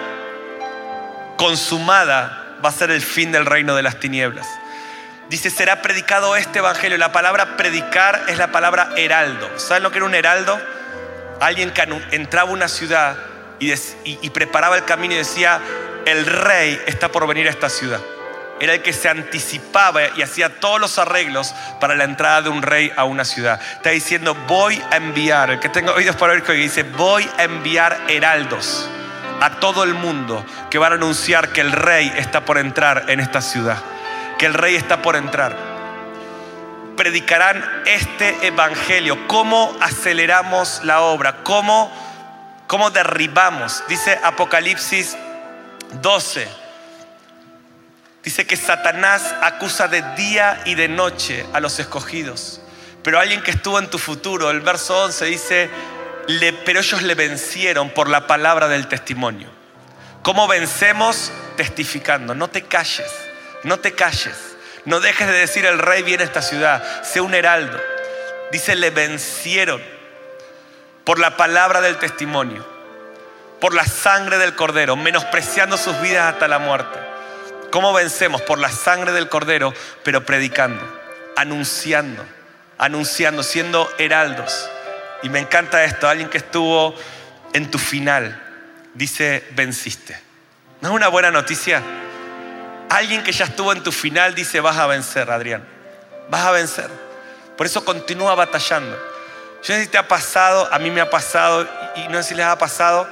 consumada 1.37 2.46
va 2.67 2.71
a 2.71 2.73
ser 2.73 2.91
el 2.91 3.01
fin 3.01 3.31
del 3.31 3.47
reino 3.47 3.77
de 3.77 3.83
las 3.85 4.01
tinieblas. 4.01 4.45
Dice, 5.31 5.51
será 5.51 5.83
predicado 5.83 6.35
este 6.35 6.59
evangelio. 6.59 6.99
La 6.99 7.13
palabra 7.13 7.57
predicar 7.57 8.25
es 8.27 8.39
la 8.39 8.51
palabra 8.51 8.91
heraldo. 8.97 9.49
¿Saben 9.57 9.85
lo 9.85 9.93
que 9.93 9.99
era 9.99 10.05
un 10.05 10.17
heraldo? 10.17 10.61
Alguien 11.41 11.71
que 11.71 11.87
entraba 12.11 12.51
a 12.51 12.53
una 12.53 12.67
ciudad 12.67 13.17
y, 13.61 14.31
preparaba 14.31 14.77
el 14.77 14.85
camino 14.85 15.15
y 15.15 15.19
decía, 15.19 15.61
el 16.07 16.27
rey 16.27 16.83
está 16.87 17.09
por 17.13 17.29
venir 17.29 17.47
a 17.47 17.51
esta 17.51 17.69
ciudad. 17.69 18.01
Era 18.59 18.75
el 18.75 18.83
que 18.83 18.93
se 18.93 19.09
anticipaba 19.09 20.01
y 20.17 20.23
hacía 20.23 20.59
todos 20.59 20.81
los 20.81 20.99
arreglos 20.99 21.55
para 21.81 21.95
la 21.95 22.03
entrada 22.03 22.43
de 22.43 22.49
un 22.49 22.63
rey 22.63 22.91
a 22.97 23.05
una 23.05 23.25
ciudad. 23.25 23.61
Está 23.75 23.91
diciendo, 23.91 24.35
voy 24.49 24.83
a 24.91 24.97
enviar, 24.97 25.53
el 25.53 25.61
que 25.61 25.69
tenga 25.69 25.93
oídos 25.93 26.17
para 26.17 26.33
oír 26.33 26.43
que 26.43 26.53
dice, 26.55 26.83
voy 26.83 27.31
a 27.39 27.45
enviar 27.45 27.97
heraldos 28.09 28.91
a 29.41 29.61
todo 29.61 29.85
el 29.85 29.95
mundo 29.95 30.45
que 30.71 30.79
van 30.79 30.93
a 30.93 30.97
anunciar 30.97 31.53
que 31.53 31.61
el 31.61 31.73
rey 31.73 32.13
está 32.17 32.45
por 32.45 32.59
entrar 32.59 33.05
en 33.09 33.21
esta 33.21 33.41
ciudad, 33.41 33.79
que 34.39 34.47
el 34.47 34.55
rey 34.55 34.75
está 34.77 35.03
por 35.03 35.17
entrar. 35.17 35.57
Predicarán 36.97 37.63
este 37.85 38.47
evangelio, 38.47 39.27
cómo 39.29 39.77
aceleramos 39.81 40.81
la 40.85 41.01
obra, 41.03 41.43
cómo 41.43 41.93
cómo 42.67 42.91
derribamos. 42.91 43.85
Dice 43.89 44.19
Apocalipsis 44.23 45.17
12. 46.03 46.49
Dice 48.23 48.47
que 48.47 48.57
Satanás 48.57 49.35
acusa 49.41 49.87
de 49.89 50.03
día 50.17 50.61
y 50.65 50.75
de 50.75 50.89
noche 50.89 51.47
a 51.53 51.61
los 51.61 51.79
escogidos. 51.79 52.61
Pero 53.03 53.21
alguien 53.21 53.43
que 53.43 53.53
estuvo 53.53 53.79
en 53.79 53.89
tu 53.89 53.99
futuro, 53.99 54.51
el 54.51 54.61
verso 54.61 55.05
11 55.05 55.25
dice, 55.27 55.71
pero 56.65 56.81
ellos 56.81 57.03
le 57.03 57.15
vencieron 57.15 57.91
por 57.91 58.09
la 58.09 58.27
palabra 58.27 58.69
del 58.69 58.89
testimonio. 58.89 59.49
¿Cómo 60.23 60.49
vencemos? 60.49 61.33
Testificando. 61.57 62.35
No 62.35 62.49
te 62.49 62.63
calles, 62.63 63.11
no 63.63 63.79
te 63.79 63.93
calles. 63.93 64.57
No 64.85 65.01
dejes 65.01 65.27
de 65.27 65.35
decir 65.35 65.67
el 65.67 65.79
rey 65.79 66.03
viene 66.03 66.23
a 66.23 66.27
esta 66.27 66.43
ciudad. 66.43 67.03
Sé 67.03 67.21
un 67.21 67.35
heraldo. 67.35 67.81
Dice, 68.53 68.77
le 68.77 68.91
vencieron 68.91 69.83
por 71.05 71.19
la 71.19 71.37
palabra 71.37 71.81
del 71.81 71.99
testimonio, 71.99 72.67
por 73.61 73.75
la 73.75 73.85
sangre 73.85 74.39
del 74.39 74.55
cordero, 74.55 74.97
menospreciando 74.97 75.77
sus 75.77 76.01
vidas 76.01 76.33
hasta 76.33 76.49
la 76.49 76.59
muerte. 76.59 76.99
¿Cómo 77.71 77.93
vencemos? 77.93 78.43
Por 78.43 78.59
la 78.59 78.71
sangre 78.71 79.13
del 79.13 79.29
cordero, 79.29 79.75
pero 80.05 80.25
predicando, 80.25 80.85
anunciando, 81.37 82.25
anunciando, 82.79 83.43
siendo 83.43 83.89
heraldos. 83.99 84.69
Y 85.23 85.29
me 85.29 85.39
encanta 85.39 85.85
esto, 85.85 86.09
alguien 86.09 86.29
que 86.29 86.39
estuvo 86.39 86.95
en 87.53 87.71
tu 87.71 87.79
final, 87.79 88.43
dice, 88.95 89.47
venciste. 89.53 90.19
¿No 90.81 90.89
es 90.89 90.95
una 90.95 91.09
buena 91.09 91.31
noticia? 91.31 91.83
Alguien 92.89 93.25
que 93.25 93.33
ya 93.33 93.47
estuvo 93.47 93.73
en 93.73 93.83
tu 93.83 93.93
final 93.93 94.35
dice, 94.35 94.61
vas 94.61 94.77
a 94.77 94.87
vencer, 94.87 95.31
Adrián. 95.31 95.67
Vas 96.29 96.45
a 96.45 96.51
vencer. 96.51 96.91
Por 97.57 97.67
eso 97.67 97.85
continúa 97.85 98.35
batallando. 98.35 98.97
Yo 99.63 99.75
no 99.75 99.79
sé 99.79 99.83
si 99.85 99.89
te 99.89 99.99
ha 99.99 100.07
pasado, 100.07 100.69
a 100.73 100.79
mí 100.79 100.91
me 100.91 101.01
ha 101.01 101.11
pasado, 101.11 101.67
y 101.97 102.09
no 102.09 102.23
sé 102.23 102.31
si 102.31 102.35
les 102.35 102.47
ha 102.47 102.59
pasado, 102.59 103.09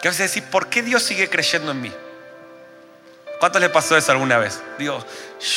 que 0.00 0.08
a 0.08 0.10
veces 0.10 0.32
decís, 0.32 0.48
¿por 0.50 0.68
qué 0.68 0.82
Dios 0.82 1.02
sigue 1.02 1.28
creyendo 1.28 1.72
en 1.72 1.80
mí? 1.80 1.92
¿Cuántos 3.38 3.60
les 3.60 3.70
pasó 3.70 3.96
eso 3.96 4.12
alguna 4.12 4.38
vez? 4.38 4.62
Digo, 4.78 5.04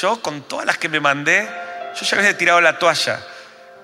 yo 0.02 0.22
con 0.22 0.42
todas 0.42 0.66
las 0.66 0.78
que 0.78 0.90
me 0.90 1.00
mandé, 1.00 1.48
yo 1.96 2.06
ya 2.06 2.18
había 2.18 2.36
tirado 2.36 2.60
la 2.60 2.80
toalla. 2.80 3.20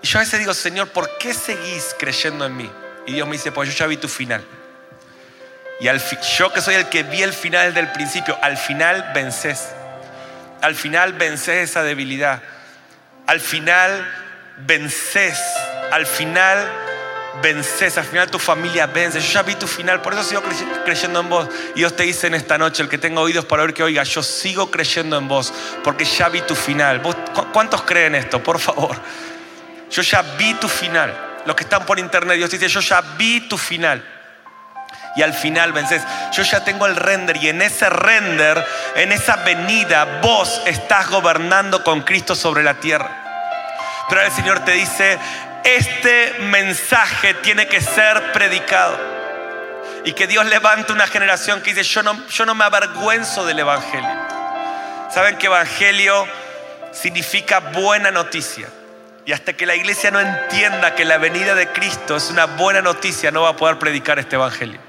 Y 0.01 0.07
yo 0.07 0.19
a 0.19 0.21
veces 0.21 0.39
digo, 0.39 0.53
Señor, 0.53 0.89
¿por 0.89 1.17
qué 1.17 1.33
seguís 1.33 1.95
creyendo 1.97 2.45
en 2.45 2.57
mí? 2.57 2.71
Y 3.05 3.13
Dios 3.13 3.27
me 3.27 3.33
dice, 3.33 3.51
pues 3.51 3.69
yo 3.69 3.75
ya 3.75 3.87
vi 3.87 3.97
tu 3.97 4.07
final. 4.07 4.43
Y 5.79 5.87
al 5.87 6.01
yo 6.37 6.53
que 6.53 6.61
soy 6.61 6.75
el 6.75 6.89
que 6.89 7.03
vi 7.03 7.23
el 7.23 7.33
final 7.33 7.67
desde 7.67 7.79
el 7.79 7.91
principio, 7.91 8.37
al 8.41 8.57
final 8.57 9.11
vences. 9.13 9.69
Al 10.61 10.75
final 10.75 11.13
vences 11.13 11.69
esa 11.69 11.83
debilidad. 11.83 12.41
Al 13.25 13.39
final 13.39 14.07
vences 14.57 15.37
al 15.91 16.05
final 16.05 16.57
vences, 17.41 17.97
al 17.97 18.05
final 18.05 18.31
tu 18.31 18.39
familia 18.39 18.87
vence. 18.87 19.19
Yo 19.19 19.33
ya 19.33 19.43
vi 19.43 19.55
tu 19.55 19.67
final, 19.67 20.01
por 20.01 20.13
eso 20.13 20.23
sigo 20.23 20.41
creyendo 20.85 21.19
en 21.19 21.29
vos. 21.29 21.49
Y 21.75 21.79
Dios 21.79 21.95
te 21.95 22.03
dice 22.03 22.27
en 22.27 22.33
esta 22.33 22.57
noche, 22.57 22.81
el 22.81 22.89
que 22.89 22.97
tenga 22.97 23.19
oídos 23.19 23.45
para 23.45 23.63
oír 23.63 23.73
que 23.73 23.83
oiga, 23.83 24.03
yo 24.03 24.23
sigo 24.23 24.71
creyendo 24.71 25.17
en 25.17 25.27
vos, 25.27 25.53
porque 25.83 26.05
ya 26.05 26.29
vi 26.29 26.41
tu 26.41 26.55
final. 26.55 27.01
¿Cuántos 27.51 27.81
creen 27.83 28.15
esto? 28.15 28.41
Por 28.41 28.59
favor. 28.59 28.97
Yo 29.91 30.01
ya 30.01 30.21
vi 30.37 30.53
tu 30.55 30.67
final. 30.67 31.13
Los 31.45 31.55
que 31.55 31.63
están 31.63 31.85
por 31.85 31.99
internet, 31.99 32.37
Dios 32.37 32.49
dice, 32.49 32.67
yo 32.67 32.79
ya 32.79 33.01
vi 33.17 33.41
tu 33.41 33.57
final. 33.57 34.03
Y 35.15 35.21
al 35.21 35.33
final 35.33 35.73
vences. 35.73 36.01
Yo 36.31 36.43
ya 36.43 36.63
tengo 36.63 36.85
el 36.85 36.95
render 36.95 37.37
y 37.37 37.49
en 37.49 37.61
ese 37.61 37.89
render, 37.89 38.65
en 38.95 39.11
esa 39.11 39.37
venida, 39.37 40.19
vos 40.21 40.61
estás 40.65 41.09
gobernando 41.09 41.83
con 41.83 42.01
Cristo 42.01 42.35
sobre 42.35 42.63
la 42.63 42.75
tierra. 42.75 43.09
Pero 44.07 44.21
el 44.21 44.31
Señor 44.31 44.63
te 44.63 44.71
dice, 44.71 45.19
este 45.63 46.35
mensaje 46.39 47.33
tiene 47.35 47.67
que 47.67 47.81
ser 47.81 48.31
predicado. 48.31 48.97
Y 50.05 50.13
que 50.13 50.27
Dios 50.27 50.45
levante 50.45 50.93
una 50.93 51.07
generación 51.07 51.61
que 51.61 51.73
dice, 51.73 51.83
yo 51.83 52.01
no, 52.01 52.27
yo 52.27 52.45
no 52.45 52.55
me 52.55 52.63
avergüenzo 52.63 53.45
del 53.45 53.59
Evangelio. 53.59 54.09
¿Saben 55.11 55.37
que 55.37 55.47
Evangelio 55.47 56.25
significa 56.93 57.59
buena 57.59 58.11
noticia? 58.11 58.67
Y 59.25 59.33
hasta 59.33 59.53
que 59.53 59.65
la 59.65 59.75
iglesia 59.75 60.09
no 60.09 60.19
entienda 60.19 60.95
que 60.95 61.05
la 61.05 61.17
venida 61.17 61.53
de 61.53 61.67
Cristo 61.71 62.15
es 62.15 62.31
una 62.31 62.45
buena 62.45 62.81
noticia, 62.81 63.29
no 63.31 63.43
va 63.43 63.49
a 63.49 63.55
poder 63.55 63.77
predicar 63.77 64.17
este 64.17 64.35
Evangelio. 64.35 64.79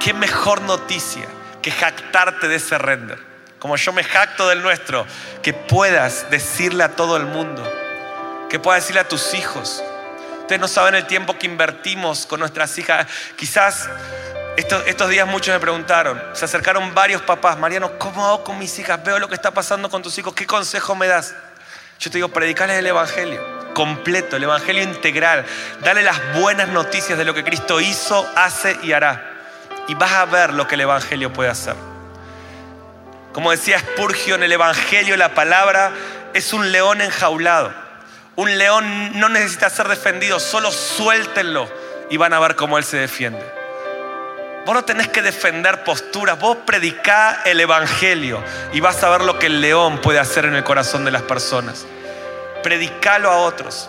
¿Qué 0.00 0.14
mejor 0.14 0.62
noticia 0.62 1.26
que 1.60 1.70
jactarte 1.70 2.48
de 2.48 2.56
ese 2.56 2.78
render? 2.78 3.18
Como 3.58 3.76
yo 3.76 3.92
me 3.92 4.04
jacto 4.04 4.48
del 4.48 4.62
nuestro, 4.62 5.06
que 5.42 5.52
puedas 5.52 6.30
decirle 6.30 6.84
a 6.84 6.96
todo 6.96 7.16
el 7.16 7.26
mundo, 7.26 7.62
que 8.48 8.58
puedas 8.58 8.82
decirle 8.82 9.00
a 9.00 9.08
tus 9.08 9.34
hijos. 9.34 9.82
Ustedes 10.40 10.60
no 10.60 10.68
saben 10.68 10.94
el 10.94 11.06
tiempo 11.06 11.36
que 11.36 11.46
invertimos 11.46 12.24
con 12.24 12.40
nuestras 12.40 12.78
hijas. 12.78 13.06
Quizás 13.36 13.88
estos, 14.56 14.86
estos 14.86 15.10
días 15.10 15.26
muchos 15.26 15.52
me 15.52 15.60
preguntaron, 15.60 16.22
se 16.32 16.46
acercaron 16.46 16.94
varios 16.94 17.20
papás, 17.22 17.58
Mariano, 17.58 17.98
¿cómo 17.98 18.24
hago 18.26 18.44
con 18.44 18.58
mis 18.58 18.78
hijas? 18.78 19.02
Veo 19.04 19.18
lo 19.18 19.28
que 19.28 19.34
está 19.34 19.50
pasando 19.50 19.90
con 19.90 20.02
tus 20.02 20.16
hijos, 20.16 20.32
¿qué 20.32 20.46
consejo 20.46 20.94
me 20.94 21.06
das? 21.06 21.34
Yo 21.98 22.10
te 22.10 22.18
digo, 22.18 22.28
predicarles 22.28 22.78
el 22.78 22.86
Evangelio 22.86 23.56
completo, 23.76 24.36
el 24.36 24.44
Evangelio 24.44 24.82
integral. 24.82 25.44
Dale 25.82 26.02
las 26.02 26.18
buenas 26.40 26.68
noticias 26.68 27.18
de 27.18 27.26
lo 27.26 27.34
que 27.34 27.44
Cristo 27.44 27.78
hizo, 27.78 28.26
hace 28.34 28.78
y 28.82 28.92
hará. 28.92 29.34
Y 29.86 29.94
vas 29.94 30.12
a 30.12 30.24
ver 30.24 30.54
lo 30.54 30.66
que 30.66 30.76
el 30.76 30.80
Evangelio 30.80 31.30
puede 31.30 31.50
hacer. 31.50 31.74
Como 33.34 33.50
decía 33.50 33.78
Spurgeon, 33.78 34.42
el 34.42 34.52
Evangelio, 34.52 35.14
la 35.18 35.34
palabra, 35.34 35.92
es 36.32 36.54
un 36.54 36.72
león 36.72 37.02
enjaulado. 37.02 37.70
Un 38.34 38.56
león 38.56 39.20
no 39.20 39.28
necesita 39.28 39.68
ser 39.68 39.88
defendido, 39.88 40.40
solo 40.40 40.72
suéltenlo 40.72 41.68
y 42.08 42.16
van 42.16 42.32
a 42.32 42.40
ver 42.40 42.56
cómo 42.56 42.78
él 42.78 42.84
se 42.84 42.96
defiende. 42.96 43.44
Vos 44.66 44.74
no 44.74 44.84
tenés 44.84 45.06
que 45.06 45.22
defender 45.22 45.84
posturas, 45.84 46.40
vos 46.40 46.56
predicá 46.66 47.42
el 47.44 47.60
Evangelio 47.60 48.42
y 48.72 48.80
vas 48.80 49.00
a 49.04 49.10
ver 49.10 49.20
lo 49.20 49.38
que 49.38 49.46
el 49.46 49.60
león 49.60 50.00
puede 50.00 50.18
hacer 50.18 50.44
en 50.44 50.56
el 50.56 50.64
corazón 50.64 51.04
de 51.04 51.12
las 51.12 51.22
personas. 51.22 51.86
Predicalo 52.64 53.30
a 53.30 53.36
otros. 53.36 53.88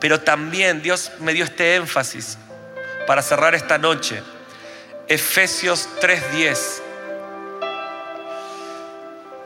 Pero 0.00 0.18
también 0.18 0.80
Dios 0.80 1.12
me 1.18 1.34
dio 1.34 1.44
este 1.44 1.74
énfasis 1.74 2.38
para 3.06 3.20
cerrar 3.20 3.54
esta 3.54 3.76
noche. 3.76 4.22
Efesios 5.08 5.86
3:10 6.00 6.80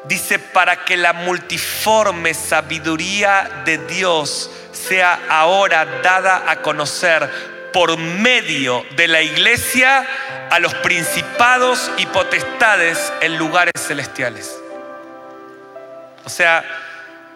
dice, 0.05 0.39
para 0.39 0.85
que 0.85 0.97
la 0.97 1.12
multiforme 1.12 2.35
sabiduría 2.35 3.62
de 3.64 3.78
Dios 3.78 4.48
sea 4.70 5.18
ahora 5.28 6.01
dada 6.05 6.44
a 6.47 6.62
conocer 6.62 7.28
por 7.73 7.98
medio 7.98 8.86
de 8.97 9.06
la 9.06 9.20
iglesia 9.20 10.06
a 10.51 10.59
los 10.59 10.74
principados 10.74 11.90
y 11.97 12.06
potestades 12.06 13.12
en 13.20 13.36
lugares 13.36 13.73
celestiales. 13.78 14.56
O 16.24 16.28
sea, 16.28 16.64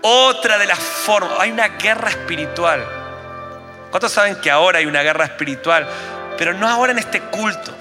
Otra 0.03 0.57
de 0.57 0.67
las 0.67 0.79
formas, 0.79 1.39
hay 1.41 1.51
una 1.51 1.69
guerra 1.69 2.09
espiritual. 2.09 2.87
¿Cuántos 3.91 4.13
saben 4.13 4.37
que 4.41 4.51
ahora 4.51 4.79
hay 4.79 4.87
una 4.87 5.03
guerra 5.03 5.27
espiritual? 5.27 5.87
Pero 6.39 6.55
no 6.55 6.67
ahora 6.67 6.93
en 6.93 6.99
este 6.99 7.21
culto. 7.21 7.77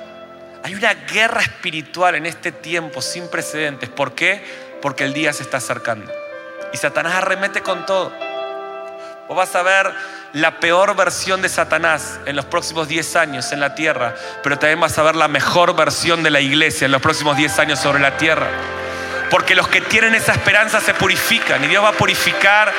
Hay 0.64 0.76
una 0.76 0.93
guerra 0.93 1.41
espiritual 1.41 2.15
en 2.15 2.26
este 2.26 2.51
tiempo 2.51 3.01
sin 3.01 3.30
precedentes. 3.30 3.88
¿Por 3.88 4.15
qué? 4.15 4.43
Porque 4.81 5.06
el 5.06 5.14
día 5.14 5.31
se 5.31 5.43
está 5.43 5.57
acercando. 5.57 6.11
Y 6.73 6.77
Satanás 6.77 7.14
arremete 7.15 7.61
con 7.61 7.85
todo. 7.85 8.11
Vos 9.30 9.38
vas 9.38 9.56
a 9.56 9.61
ver 9.61 9.93
la 10.34 10.60
peor 10.60 10.95
versión 10.95 11.43
de 11.43 11.49
Satanás 11.49 12.19
en 12.26 12.35
los 12.35 12.45
próximos 12.45 12.88
10 12.88 13.15
años 13.15 13.51
en 13.51 13.60
la 13.60 13.76
tierra, 13.76 14.15
pero 14.41 14.57
también 14.57 14.80
vas 14.80 14.97
a 14.97 15.03
ver 15.03 15.15
la 15.15 15.27
mejor 15.27 15.76
versión 15.76 16.23
de 16.23 16.31
la 16.31 16.39
iglesia 16.39 16.85
en 16.85 16.91
los 16.91 16.99
próximos 16.99 17.38
10 17.38 17.60
años 17.60 17.77
sobre 17.77 17.99
la 17.99 18.18
tierra. 18.18 18.47
Porque 19.30 19.53
los 19.53 19.68
que 19.68 19.81
tienen 19.81 20.15
esa 20.15 20.31
esperanza 20.31 20.81
se 20.81 20.95
purifican 20.95 21.64
y 21.64 21.68
Dios 21.68 21.84
va 21.84 21.89
a 21.89 21.91
purificar 21.91 22.73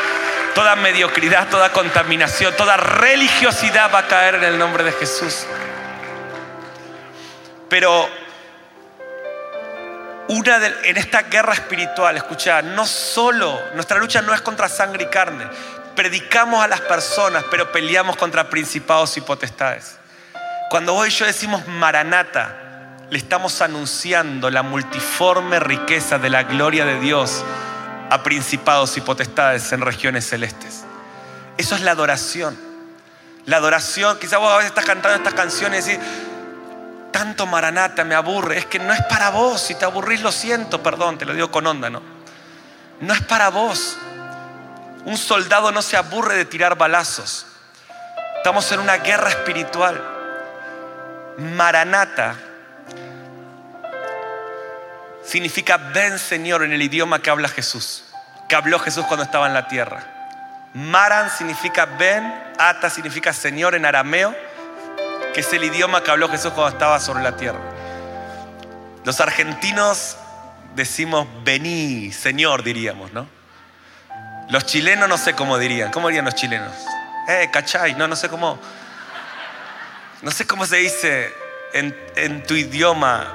toda 0.52 0.74
mediocridad, 0.74 1.46
toda 1.48 1.70
contaminación, 1.70 2.52
toda 2.56 2.76
religiosidad 2.76 3.88
va 3.94 4.00
a 4.00 4.08
caer 4.08 4.34
en 4.34 4.42
el 4.42 4.58
nombre 4.58 4.82
de 4.82 4.90
Jesús. 4.90 5.46
Pero 7.68 8.08
una 10.26 10.66
en 10.66 10.96
esta 10.96 11.22
guerra 11.22 11.52
espiritual, 11.52 12.16
escucha, 12.16 12.60
no 12.60 12.86
solo, 12.86 13.56
nuestra 13.74 13.98
lucha 13.98 14.20
no 14.20 14.34
es 14.34 14.40
contra 14.40 14.68
sangre 14.68 15.04
y 15.04 15.06
carne, 15.06 15.46
predicamos 16.00 16.64
a 16.64 16.66
las 16.66 16.80
personas, 16.80 17.44
pero 17.50 17.72
peleamos 17.72 18.16
contra 18.16 18.48
principados 18.48 19.18
y 19.18 19.20
potestades. 19.20 19.98
Cuando 20.70 20.94
vos 20.94 21.06
y 21.06 21.10
yo 21.10 21.26
decimos 21.26 21.68
Maranata, 21.68 22.96
le 23.10 23.18
estamos 23.18 23.60
anunciando 23.60 24.50
la 24.50 24.62
multiforme 24.62 25.60
riqueza 25.60 26.18
de 26.18 26.30
la 26.30 26.44
gloria 26.44 26.86
de 26.86 26.98
Dios 27.00 27.44
a 28.08 28.22
principados 28.22 28.96
y 28.96 29.02
potestades 29.02 29.70
en 29.72 29.82
regiones 29.82 30.26
celestes. 30.26 30.84
Eso 31.58 31.74
es 31.74 31.82
la 31.82 31.90
adoración. 31.90 32.58
La 33.44 33.58
adoración, 33.58 34.18
quizás 34.18 34.38
vos 34.38 34.50
a 34.50 34.56
veces 34.56 34.70
estás 34.70 34.86
cantando 34.86 35.18
estas 35.18 35.34
canciones 35.34 35.86
y 35.86 35.90
decís, 35.90 36.06
tanto 37.12 37.44
Maranata 37.44 38.04
me 38.04 38.14
aburre. 38.14 38.56
Es 38.56 38.64
que 38.64 38.78
no 38.78 38.94
es 38.94 39.02
para 39.02 39.28
vos. 39.28 39.60
Si 39.60 39.74
te 39.74 39.84
aburrís, 39.84 40.22
lo 40.22 40.32
siento, 40.32 40.82
perdón, 40.82 41.18
te 41.18 41.26
lo 41.26 41.34
digo 41.34 41.50
con 41.50 41.66
onda, 41.66 41.90
¿no? 41.90 42.00
No 43.02 43.12
es 43.12 43.20
para 43.20 43.50
vos. 43.50 43.98
Un 45.04 45.16
soldado 45.16 45.72
no 45.72 45.82
se 45.82 45.96
aburre 45.96 46.36
de 46.36 46.44
tirar 46.44 46.76
balazos. 46.76 47.46
Estamos 48.36 48.70
en 48.72 48.80
una 48.80 48.98
guerra 48.98 49.30
espiritual. 49.30 50.00
Maranata 51.38 52.36
significa 55.24 55.76
ven 55.76 56.18
Señor 56.18 56.62
en 56.62 56.72
el 56.72 56.82
idioma 56.82 57.22
que 57.22 57.30
habla 57.30 57.48
Jesús, 57.48 58.04
que 58.48 58.56
habló 58.56 58.78
Jesús 58.78 59.04
cuando 59.06 59.24
estaba 59.24 59.46
en 59.46 59.54
la 59.54 59.68
tierra. 59.68 60.02
Maran 60.74 61.30
significa 61.30 61.86
ven, 61.86 62.32
ata 62.58 62.90
significa 62.90 63.32
Señor 63.32 63.74
en 63.74 63.86
arameo, 63.86 64.34
que 65.34 65.40
es 65.40 65.52
el 65.52 65.64
idioma 65.64 66.02
que 66.02 66.10
habló 66.10 66.28
Jesús 66.28 66.52
cuando 66.52 66.72
estaba 66.72 67.00
sobre 67.00 67.22
la 67.22 67.36
tierra. 67.36 67.60
Los 69.04 69.20
argentinos 69.20 70.16
decimos 70.74 71.26
vení, 71.42 72.12
Señor, 72.12 72.62
diríamos, 72.62 73.12
¿no? 73.12 73.39
Los 74.50 74.66
chilenos 74.66 75.08
no 75.08 75.16
sé 75.16 75.34
cómo 75.34 75.58
dirían. 75.58 75.92
¿Cómo 75.92 76.08
dirían 76.08 76.24
los 76.24 76.34
chilenos? 76.34 76.74
Eh, 77.28 77.48
cachai, 77.52 77.94
no, 77.94 78.08
no 78.08 78.16
sé 78.16 78.28
cómo. 78.28 78.58
No 80.22 80.30
sé 80.30 80.46
cómo 80.46 80.66
se 80.66 80.76
dice 80.76 81.32
en, 81.72 81.96
en 82.16 82.42
tu 82.42 82.54
idioma. 82.54 83.32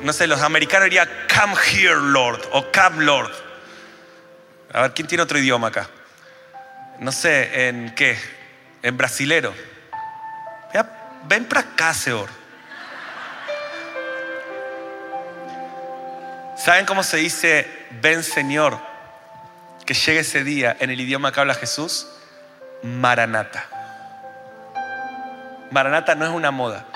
No 0.00 0.12
sé, 0.12 0.26
los 0.26 0.40
americanos 0.40 0.86
dirían 0.86 1.08
come 1.28 1.54
here, 1.70 2.00
Lord, 2.00 2.40
o 2.52 2.64
come, 2.72 3.04
Lord. 3.04 3.32
A 4.72 4.82
ver, 4.82 4.94
¿quién 4.94 5.06
tiene 5.06 5.22
otro 5.22 5.38
idioma 5.38 5.68
acá? 5.68 5.88
No 6.98 7.12
sé, 7.12 7.68
¿en 7.68 7.94
qué? 7.94 8.18
En 8.82 8.96
brasilero. 8.96 9.54
ven 11.26 11.44
para 11.44 11.60
acá, 11.60 11.92
Señor. 11.92 12.28
¿Saben 16.56 16.86
cómo 16.86 17.02
se 17.02 17.18
dice 17.18 17.86
ven, 18.00 18.22
Señor? 18.22 18.93
Que 19.84 19.94
llegue 19.94 20.20
ese 20.20 20.44
día 20.44 20.76
en 20.80 20.90
el 20.90 21.00
idioma 21.00 21.32
que 21.32 21.40
habla 21.40 21.54
Jesús, 21.54 22.06
Maranata. 22.82 23.66
Maranata 25.70 26.14
no 26.14 26.24
es 26.24 26.30
una 26.30 26.50
moda. 26.50 26.86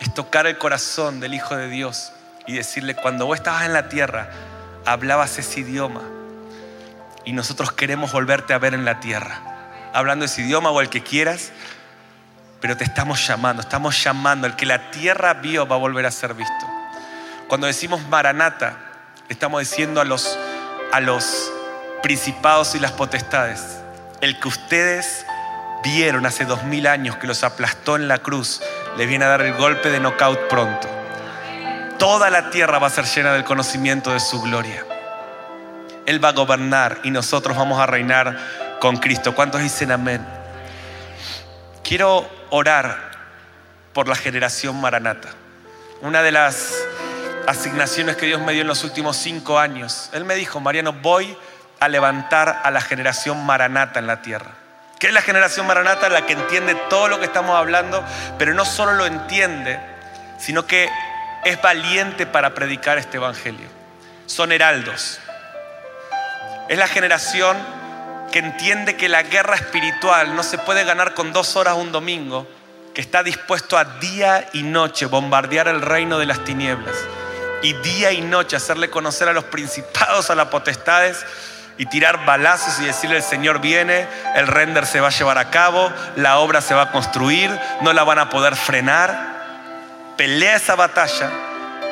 Es 0.00 0.14
tocar 0.14 0.46
el 0.46 0.58
corazón 0.58 1.20
del 1.20 1.34
Hijo 1.34 1.56
de 1.56 1.68
Dios 1.68 2.12
y 2.46 2.54
decirle, 2.54 2.94
cuando 2.94 3.26
vos 3.26 3.36
estabas 3.38 3.64
en 3.64 3.72
la 3.72 3.88
tierra, 3.88 4.30
hablabas 4.84 5.38
ese 5.38 5.60
idioma 5.60 6.02
y 7.24 7.32
nosotros 7.32 7.72
queremos 7.72 8.12
volverte 8.12 8.54
a 8.54 8.58
ver 8.58 8.74
en 8.74 8.84
la 8.84 9.00
tierra. 9.00 9.40
Hablando 9.92 10.24
ese 10.24 10.42
idioma 10.42 10.70
o 10.70 10.80
el 10.80 10.88
que 10.88 11.02
quieras, 11.02 11.52
pero 12.60 12.76
te 12.76 12.84
estamos 12.84 13.26
llamando, 13.26 13.60
estamos 13.60 14.02
llamando. 14.02 14.46
El 14.46 14.56
que 14.56 14.66
la 14.66 14.90
tierra 14.90 15.34
vio 15.34 15.66
va 15.66 15.76
a 15.76 15.78
volver 15.78 16.06
a 16.06 16.10
ser 16.10 16.34
visto. 16.34 16.66
Cuando 17.48 17.66
decimos 17.66 18.06
Maranata, 18.08 18.78
estamos 19.28 19.60
diciendo 19.60 20.00
a 20.00 20.04
los 20.04 20.38
a 20.92 21.00
los 21.00 21.52
principados 22.02 22.74
y 22.74 22.78
las 22.78 22.92
potestades. 22.92 23.80
El 24.20 24.38
que 24.40 24.48
ustedes 24.48 25.24
vieron 25.84 26.26
hace 26.26 26.44
dos 26.44 26.64
mil 26.64 26.86
años 26.86 27.16
que 27.16 27.26
los 27.26 27.44
aplastó 27.44 27.96
en 27.96 28.08
la 28.08 28.18
cruz, 28.18 28.60
les 28.96 29.08
viene 29.08 29.24
a 29.24 29.28
dar 29.28 29.42
el 29.42 29.54
golpe 29.54 29.90
de 29.90 30.00
knockout 30.00 30.48
pronto. 30.48 30.88
Toda 31.98 32.30
la 32.30 32.50
tierra 32.50 32.78
va 32.78 32.86
a 32.86 32.90
ser 32.90 33.04
llena 33.04 33.32
del 33.32 33.44
conocimiento 33.44 34.12
de 34.12 34.20
su 34.20 34.40
gloria. 34.40 34.84
Él 36.06 36.24
va 36.24 36.28
a 36.28 36.32
gobernar 36.32 37.00
y 37.02 37.10
nosotros 37.10 37.56
vamos 37.56 37.78
a 37.80 37.86
reinar 37.86 38.38
con 38.80 38.96
Cristo. 38.96 39.34
¿Cuántos 39.34 39.60
dicen 39.60 39.92
amén? 39.92 40.24
Quiero 41.82 42.28
orar 42.50 43.10
por 43.92 44.08
la 44.08 44.14
generación 44.14 44.80
maranata. 44.80 45.28
Una 46.00 46.22
de 46.22 46.32
las 46.32 46.72
asignaciones 47.48 48.16
que 48.16 48.26
Dios 48.26 48.42
me 48.42 48.52
dio 48.52 48.60
en 48.60 48.68
los 48.68 48.84
últimos 48.84 49.16
cinco 49.16 49.58
años. 49.58 50.10
Él 50.12 50.26
me 50.26 50.34
dijo, 50.34 50.60
Mariano, 50.60 50.92
voy 50.92 51.34
a 51.80 51.88
levantar 51.88 52.60
a 52.62 52.70
la 52.70 52.82
generación 52.82 53.44
maranata 53.46 53.98
en 53.98 54.06
la 54.06 54.20
tierra. 54.20 54.50
¿Qué 54.98 55.06
es 55.06 55.14
la 55.14 55.22
generación 55.22 55.66
maranata? 55.66 56.10
La 56.10 56.26
que 56.26 56.34
entiende 56.34 56.74
todo 56.90 57.08
lo 57.08 57.18
que 57.18 57.24
estamos 57.24 57.56
hablando, 57.56 58.04
pero 58.38 58.52
no 58.52 58.66
solo 58.66 58.92
lo 58.92 59.06
entiende, 59.06 59.80
sino 60.38 60.66
que 60.66 60.90
es 61.46 61.62
valiente 61.62 62.26
para 62.26 62.54
predicar 62.54 62.98
este 62.98 63.16
evangelio. 63.16 63.66
Son 64.26 64.52
heraldos. 64.52 65.18
Es 66.68 66.76
la 66.76 66.86
generación 66.86 67.56
que 68.30 68.40
entiende 68.40 68.96
que 68.96 69.08
la 69.08 69.22
guerra 69.22 69.54
espiritual 69.54 70.36
no 70.36 70.42
se 70.42 70.58
puede 70.58 70.84
ganar 70.84 71.14
con 71.14 71.32
dos 71.32 71.56
horas 71.56 71.76
un 71.76 71.92
domingo, 71.92 72.46
que 72.94 73.00
está 73.00 73.22
dispuesto 73.22 73.78
a 73.78 73.84
día 73.84 74.50
y 74.52 74.64
noche 74.64 75.06
bombardear 75.06 75.68
el 75.68 75.80
reino 75.80 76.18
de 76.18 76.26
las 76.26 76.44
tinieblas 76.44 76.94
y 77.62 77.72
día 77.74 78.12
y 78.12 78.20
noche 78.20 78.56
hacerle 78.56 78.90
conocer 78.90 79.28
a 79.28 79.32
los 79.32 79.44
principados, 79.44 80.30
a 80.30 80.34
las 80.34 80.48
potestades 80.48 81.24
y 81.76 81.86
tirar 81.86 82.24
balazos 82.24 82.80
y 82.80 82.84
decirle 82.84 83.16
el 83.16 83.22
Señor 83.22 83.60
viene, 83.60 84.06
el 84.34 84.46
render 84.46 84.86
se 84.86 85.00
va 85.00 85.08
a 85.08 85.10
llevar 85.10 85.38
a 85.38 85.50
cabo, 85.50 85.92
la 86.16 86.38
obra 86.38 86.60
se 86.60 86.74
va 86.74 86.82
a 86.82 86.92
construir, 86.92 87.56
no 87.82 87.92
la 87.92 88.04
van 88.04 88.18
a 88.18 88.30
poder 88.30 88.56
frenar. 88.56 89.38
Pelea 90.16 90.56
esa 90.56 90.74
batalla 90.74 91.30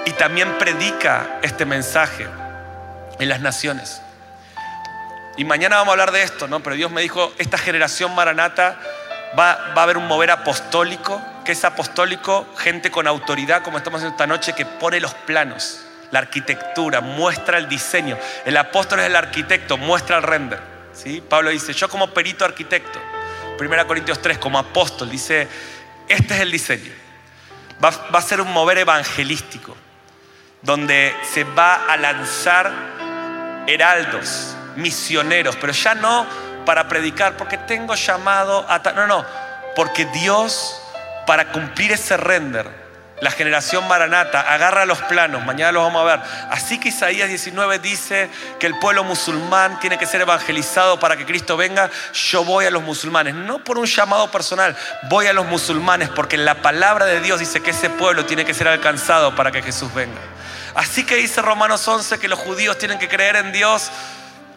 y 0.04 0.10
también 0.12 0.58
predica 0.58 1.38
este 1.42 1.64
mensaje 1.64 2.26
en 3.18 3.28
las 3.28 3.40
naciones. 3.40 4.02
Y 5.36 5.44
mañana 5.44 5.76
vamos 5.76 5.90
a 5.90 5.92
hablar 5.92 6.12
de 6.12 6.22
esto, 6.22 6.48
¿no? 6.48 6.60
Pero 6.60 6.74
Dios 6.74 6.90
me 6.90 7.02
dijo, 7.02 7.32
esta 7.38 7.58
generación 7.58 8.14
maranata 8.14 8.76
va, 9.38 9.72
va 9.76 9.80
a 9.80 9.84
haber 9.84 9.98
un 9.98 10.08
mover 10.08 10.30
apostólico 10.32 11.22
que 11.46 11.52
es 11.52 11.64
apostólico, 11.64 12.44
gente 12.58 12.90
con 12.90 13.06
autoridad, 13.06 13.62
como 13.62 13.78
estamos 13.78 13.98
haciendo 13.98 14.16
esta 14.16 14.26
noche, 14.26 14.52
que 14.52 14.66
pone 14.66 15.00
los 15.00 15.14
planos, 15.14 15.80
la 16.10 16.18
arquitectura, 16.18 17.00
muestra 17.00 17.56
el 17.56 17.68
diseño. 17.68 18.18
El 18.44 18.56
apóstol 18.56 18.98
es 19.00 19.06
el 19.06 19.16
arquitecto, 19.16 19.78
muestra 19.78 20.16
el 20.18 20.24
render. 20.24 20.60
¿sí? 20.92 21.22
Pablo 21.26 21.50
dice, 21.50 21.72
yo 21.72 21.88
como 21.88 22.10
perito 22.10 22.44
arquitecto, 22.44 23.00
1 23.58 23.86
Corintios 23.86 24.20
3, 24.20 24.38
como 24.38 24.58
apóstol, 24.58 25.08
dice, 25.08 25.48
este 26.08 26.34
es 26.34 26.40
el 26.40 26.50
diseño. 26.50 26.92
Va, 27.82 27.90
a 28.12 28.22
ser 28.22 28.40
un 28.40 28.52
mover 28.52 28.78
evangelístico, 28.78 29.76
donde 30.62 31.14
se 31.32 31.44
va 31.44 31.86
a 31.86 31.96
lanzar 31.96 32.72
heraldos, 33.68 34.56
misioneros, 34.74 35.56
pero 35.56 35.72
ya 35.72 35.94
no 35.94 36.26
para 36.64 36.88
predicar, 36.88 37.36
porque 37.36 37.56
tengo 37.56 37.94
llamado 37.94 38.66
a... 38.68 38.78
No, 38.78 39.06
no, 39.06 39.24
porque 39.76 40.06
Dios 40.06 40.82
para 41.26 41.52
cumplir 41.52 41.92
ese 41.92 42.16
render. 42.16 42.86
La 43.20 43.30
generación 43.30 43.88
maranata 43.88 44.42
agarra 44.42 44.84
los 44.84 44.98
planos, 45.02 45.42
mañana 45.42 45.72
los 45.72 45.82
vamos 45.82 46.02
a 46.02 46.16
ver. 46.16 46.20
Así 46.50 46.78
que 46.78 46.90
Isaías 46.90 47.30
19 47.30 47.78
dice 47.78 48.28
que 48.60 48.66
el 48.66 48.78
pueblo 48.78 49.04
musulmán 49.04 49.80
tiene 49.80 49.96
que 49.96 50.04
ser 50.04 50.20
evangelizado 50.20 51.00
para 51.00 51.16
que 51.16 51.24
Cristo 51.24 51.56
venga. 51.56 51.88
Yo 52.12 52.44
voy 52.44 52.66
a 52.66 52.70
los 52.70 52.82
musulmanes, 52.82 53.34
no 53.34 53.64
por 53.64 53.78
un 53.78 53.86
llamado 53.86 54.30
personal, 54.30 54.76
voy 55.08 55.28
a 55.28 55.32
los 55.32 55.46
musulmanes 55.46 56.10
porque 56.10 56.36
la 56.36 56.56
palabra 56.56 57.06
de 57.06 57.20
Dios 57.20 57.40
dice 57.40 57.62
que 57.62 57.70
ese 57.70 57.88
pueblo 57.88 58.26
tiene 58.26 58.44
que 58.44 58.52
ser 58.52 58.68
alcanzado 58.68 59.34
para 59.34 59.50
que 59.50 59.62
Jesús 59.62 59.94
venga. 59.94 60.20
Así 60.74 61.04
que 61.04 61.16
dice 61.16 61.40
Romanos 61.40 61.88
11 61.88 62.18
que 62.18 62.28
los 62.28 62.38
judíos 62.38 62.76
tienen 62.76 62.98
que 62.98 63.08
creer 63.08 63.36
en 63.36 63.50
Dios 63.50 63.90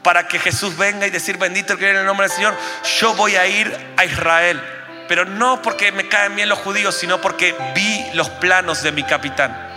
para 0.03 0.27
que 0.27 0.37
Jesús 0.37 0.77
venga 0.77 1.07
y 1.07 1.09
decir 1.11 1.37
bendito 1.37 1.73
el 1.73 1.79
que 1.79 1.89
en 1.89 1.95
el 1.95 2.05
nombre 2.05 2.27
del 2.27 2.35
Señor, 2.35 2.57
yo 2.99 3.13
voy 3.13 3.37
a 3.37 3.47
ir 3.47 3.73
a 3.95 4.03
Israel. 4.03 4.61
Pero 5.09 5.25
no 5.25 5.61
porque 5.61 5.91
me 5.91 6.07
caen 6.07 6.35
bien 6.35 6.47
los 6.47 6.59
judíos, 6.59 6.95
sino 6.95 7.19
porque 7.19 7.53
vi 7.75 8.05
los 8.13 8.29
planos 8.29 8.83
de 8.83 8.93
mi 8.93 9.03
capitán. 9.03 9.67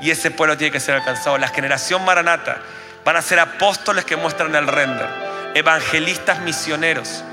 Y 0.00 0.10
ese 0.10 0.30
pueblo 0.30 0.56
tiene 0.56 0.70
que 0.70 0.80
ser 0.80 0.94
alcanzado. 0.94 1.38
La 1.38 1.48
generación 1.48 2.04
maranata 2.04 2.58
van 3.04 3.16
a 3.16 3.22
ser 3.22 3.40
apóstoles 3.40 4.04
que 4.04 4.16
muestran 4.16 4.54
el 4.54 4.68
render, 4.68 5.08
evangelistas 5.54 6.40
misioneros 6.40 7.24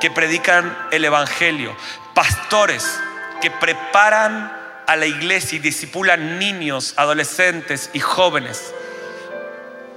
que 0.00 0.10
predican 0.10 0.76
el 0.90 1.04
evangelio, 1.04 1.76
pastores 2.14 3.00
que 3.40 3.50
preparan 3.50 4.52
a 4.86 4.96
la 4.96 5.06
iglesia 5.06 5.56
y 5.56 5.60
disipulan 5.60 6.38
niños, 6.38 6.94
adolescentes 6.96 7.90
y 7.92 8.00
jóvenes 8.00 8.72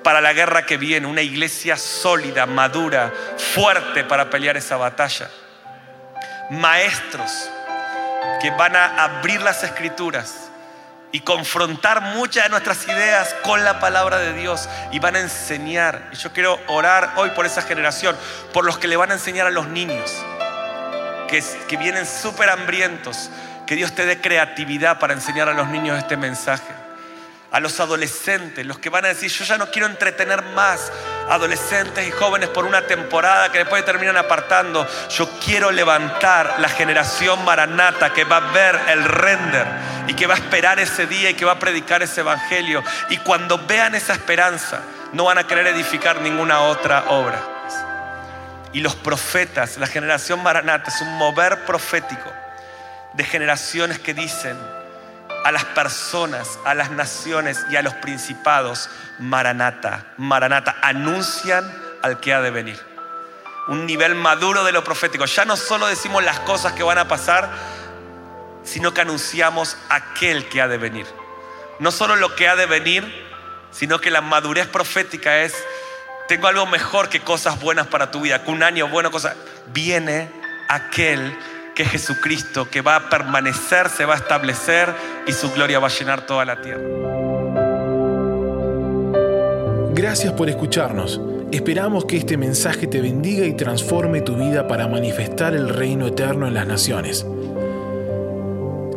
para 0.04 0.22
la 0.22 0.34
guerra 0.34 0.66
que 0.66 0.78
viene, 0.78 1.08
una 1.08 1.22
iglesia 1.22 1.78
sólida, 1.78 2.46
madura, 2.46 3.12
fuerte 3.54 4.04
para 4.04 4.30
pelear 4.30 4.58
esa 4.58 4.78
batalla. 4.78 5.30
Maestros 6.52 7.49
que 8.41 8.52
van 8.52 8.76
a 8.76 9.03
abrir 9.03 9.41
las 9.41 9.64
escrituras 9.64 10.49
y 11.14 11.22
confrontar 11.22 12.02
muchas 12.02 12.44
de 12.44 12.49
nuestras 12.49 12.86
ideas 12.88 13.34
con 13.44 13.64
la 13.64 13.80
palabra 13.80 14.18
de 14.19 14.34
Dios 14.34 14.68
y 14.91 14.99
van 14.99 15.15
a 15.15 15.19
enseñar. 15.19 16.10
Y 16.11 16.15
yo 16.18 16.34
quiero 16.34 16.60
orar 16.68 17.14
hoy 17.15 17.30
por 17.32 17.45
esa 17.45 17.61
generación, 17.61 18.18
por 18.53 18.65
los 18.65 18.78
que 18.78 18.88
le 18.88 18.98
van 18.98 19.11
a 19.11 19.14
enseñar 19.14 19.48
a 19.48 19.52
los 19.52 19.68
niños, 19.68 20.11
que, 21.30 21.44
que 21.69 21.78
vienen 21.78 22.06
súper 22.06 22.49
hambrientos, 22.49 23.30
que 23.65 23.76
Dios 23.76 23.95
te 23.95 24.06
dé 24.06 24.19
creatividad 24.19 24.99
para 24.99 25.14
enseñar 25.14 25.48
a 25.48 25.53
los 25.53 25.69
niños 25.69 25.98
este 25.98 26.18
mensaje 26.18 26.82
a 27.52 27.60
los 27.60 27.80
adolescentes, 27.82 28.65
los 28.65 28.80
que 28.80 28.90
van 28.90 29.03
a 29.03 29.10
decir, 29.10 29.30
yo 29.30 29.44
ya 29.44 29.57
no 29.57 29.69
quiero 29.72 29.88
entretener 29.88 30.41
más 30.41 30.91
adolescentes 31.32 32.06
y 32.06 32.12
jóvenes 32.12 32.49
por 32.49 32.66
una 32.66 32.82
temporada 32.82 33.52
que 33.52 33.60
después 33.60 33.86
terminan 33.86 34.18
apartando. 34.18 34.86
Yo 35.10 35.30
quiero 35.44 35.72
levantar 35.72 36.56
la 36.60 36.68
generación 36.68 37.44
maranata 37.45 38.12
que 38.12 38.26
va 38.26 38.38
a 38.38 38.52
ver 38.52 38.78
el 38.90 39.06
render 39.06 39.66
y 40.08 40.14
que 40.14 40.28
va 40.28 40.34
a 40.34 40.38
esperar 40.38 40.80
ese 40.80 41.08
día 41.08 41.30
y 41.30 41.34
que 41.34 41.45
va 41.45 41.53
a 41.53 41.60
predicar 41.60 42.03
ese 42.03 42.20
evangelio. 42.20 42.84
Y 43.10 43.18
cuando 43.18 43.58
vean 43.66 43.95
esa 43.95 44.12
esperanza, 44.12 44.82
no 45.14 45.24
van 45.24 45.38
a 45.38 45.48
querer 45.48 45.68
edificar 45.68 46.20
ninguna 46.20 46.60
otra 46.60 47.06
obra. 47.08 47.41
Y 48.74 48.82
los 48.82 48.95
profetas, 48.95 49.78
la 49.78 49.88
generación 49.88 50.44
maranata, 50.44 50.90
es 50.90 51.02
un 51.02 51.18
mover 51.18 51.64
profético 51.64 52.30
de 53.14 53.24
generaciones 53.24 53.99
que 53.99 54.14
dicen, 54.14 54.58
a 55.43 55.51
las 55.51 55.65
personas, 55.65 56.59
a 56.65 56.73
las 56.73 56.91
naciones 56.91 57.59
y 57.72 57.76
a 57.76 57.81
los 57.81 57.93
principados, 57.95 58.89
Maranata, 59.19 60.13
Maranata, 60.18 60.77
anuncian 60.81 61.72
al 62.01 62.19
que 62.19 62.34
ha 62.34 62.41
de 62.41 62.51
venir. 62.51 62.80
Un 63.68 63.85
nivel 63.85 64.15
maduro 64.15 64.63
de 64.63 64.72
lo 64.72 64.84
profético. 64.84 65.26
Ya 65.26 65.45
no 65.45 65.55
solo 65.55 65.88
decimos 65.88 66.23
las 66.23 66.39
cosas 66.41 66.73
que 66.73 66.84
van 66.84 66.97
a 66.97 67.07
pasar, 67.07 67.49
sino 68.63 68.93
que 68.93 69.01
anunciamos 69.01 69.77
aquel 69.89 70.47
que 70.49 70.61
ha 70.61 70.68
de 70.68 70.77
venir. 70.77 71.07
No 71.80 71.91
solo 71.91 72.15
lo 72.15 72.35
que 72.35 72.47
ha 72.47 72.55
de 72.55 72.65
venir, 72.65 73.30
sino 73.72 73.99
que 73.99 74.11
la 74.11 74.22
madurez 74.22 74.68
profética 74.68 75.39
es, 75.39 75.55
tengo 76.27 76.47
algo 76.47 76.65
mejor 76.65 77.09
que 77.09 77.22
cosas 77.22 77.59
buenas 77.59 77.88
para 77.88 78.11
tu 78.11 78.22
vida, 78.22 78.43
que 78.43 78.51
un 78.51 78.63
año 78.63 78.88
bueno, 78.88 79.11
cosa. 79.11 79.35
Viene 79.68 80.31
aquel 80.68 81.38
que 81.76 81.84
es 81.84 81.89
Jesucristo, 81.89 82.68
que 82.69 82.81
va 82.81 82.95
a 82.95 83.10
permanecer, 83.10 83.89
se 83.89 84.06
va 84.06 84.15
a 84.15 84.18
establecer 84.18 84.89
y 85.27 85.31
su 85.31 85.52
gloria 85.52 85.80
va 85.80 85.88
a 85.88 85.91
llenar 85.91 86.26
toda 86.26 86.45
la 86.45 86.61
tierra. 86.61 86.81
Gracias 89.93 90.34
por 90.34 90.49
escucharnos. 90.49 91.22
Esperamos 91.52 92.06
que 92.06 92.18
este 92.18 92.38
mensaje 92.38 92.88
te 92.88 93.02
bendiga 93.02 93.45
y 93.45 93.53
transforme 93.53 94.22
tu 94.22 94.38
vida 94.38 94.68
para 94.68 94.88
manifestar 94.88 95.53
el 95.53 95.69
reino 95.69 96.07
eterno 96.07 96.48
en 96.48 96.53
las 96.53 96.65
naciones. 96.65 97.26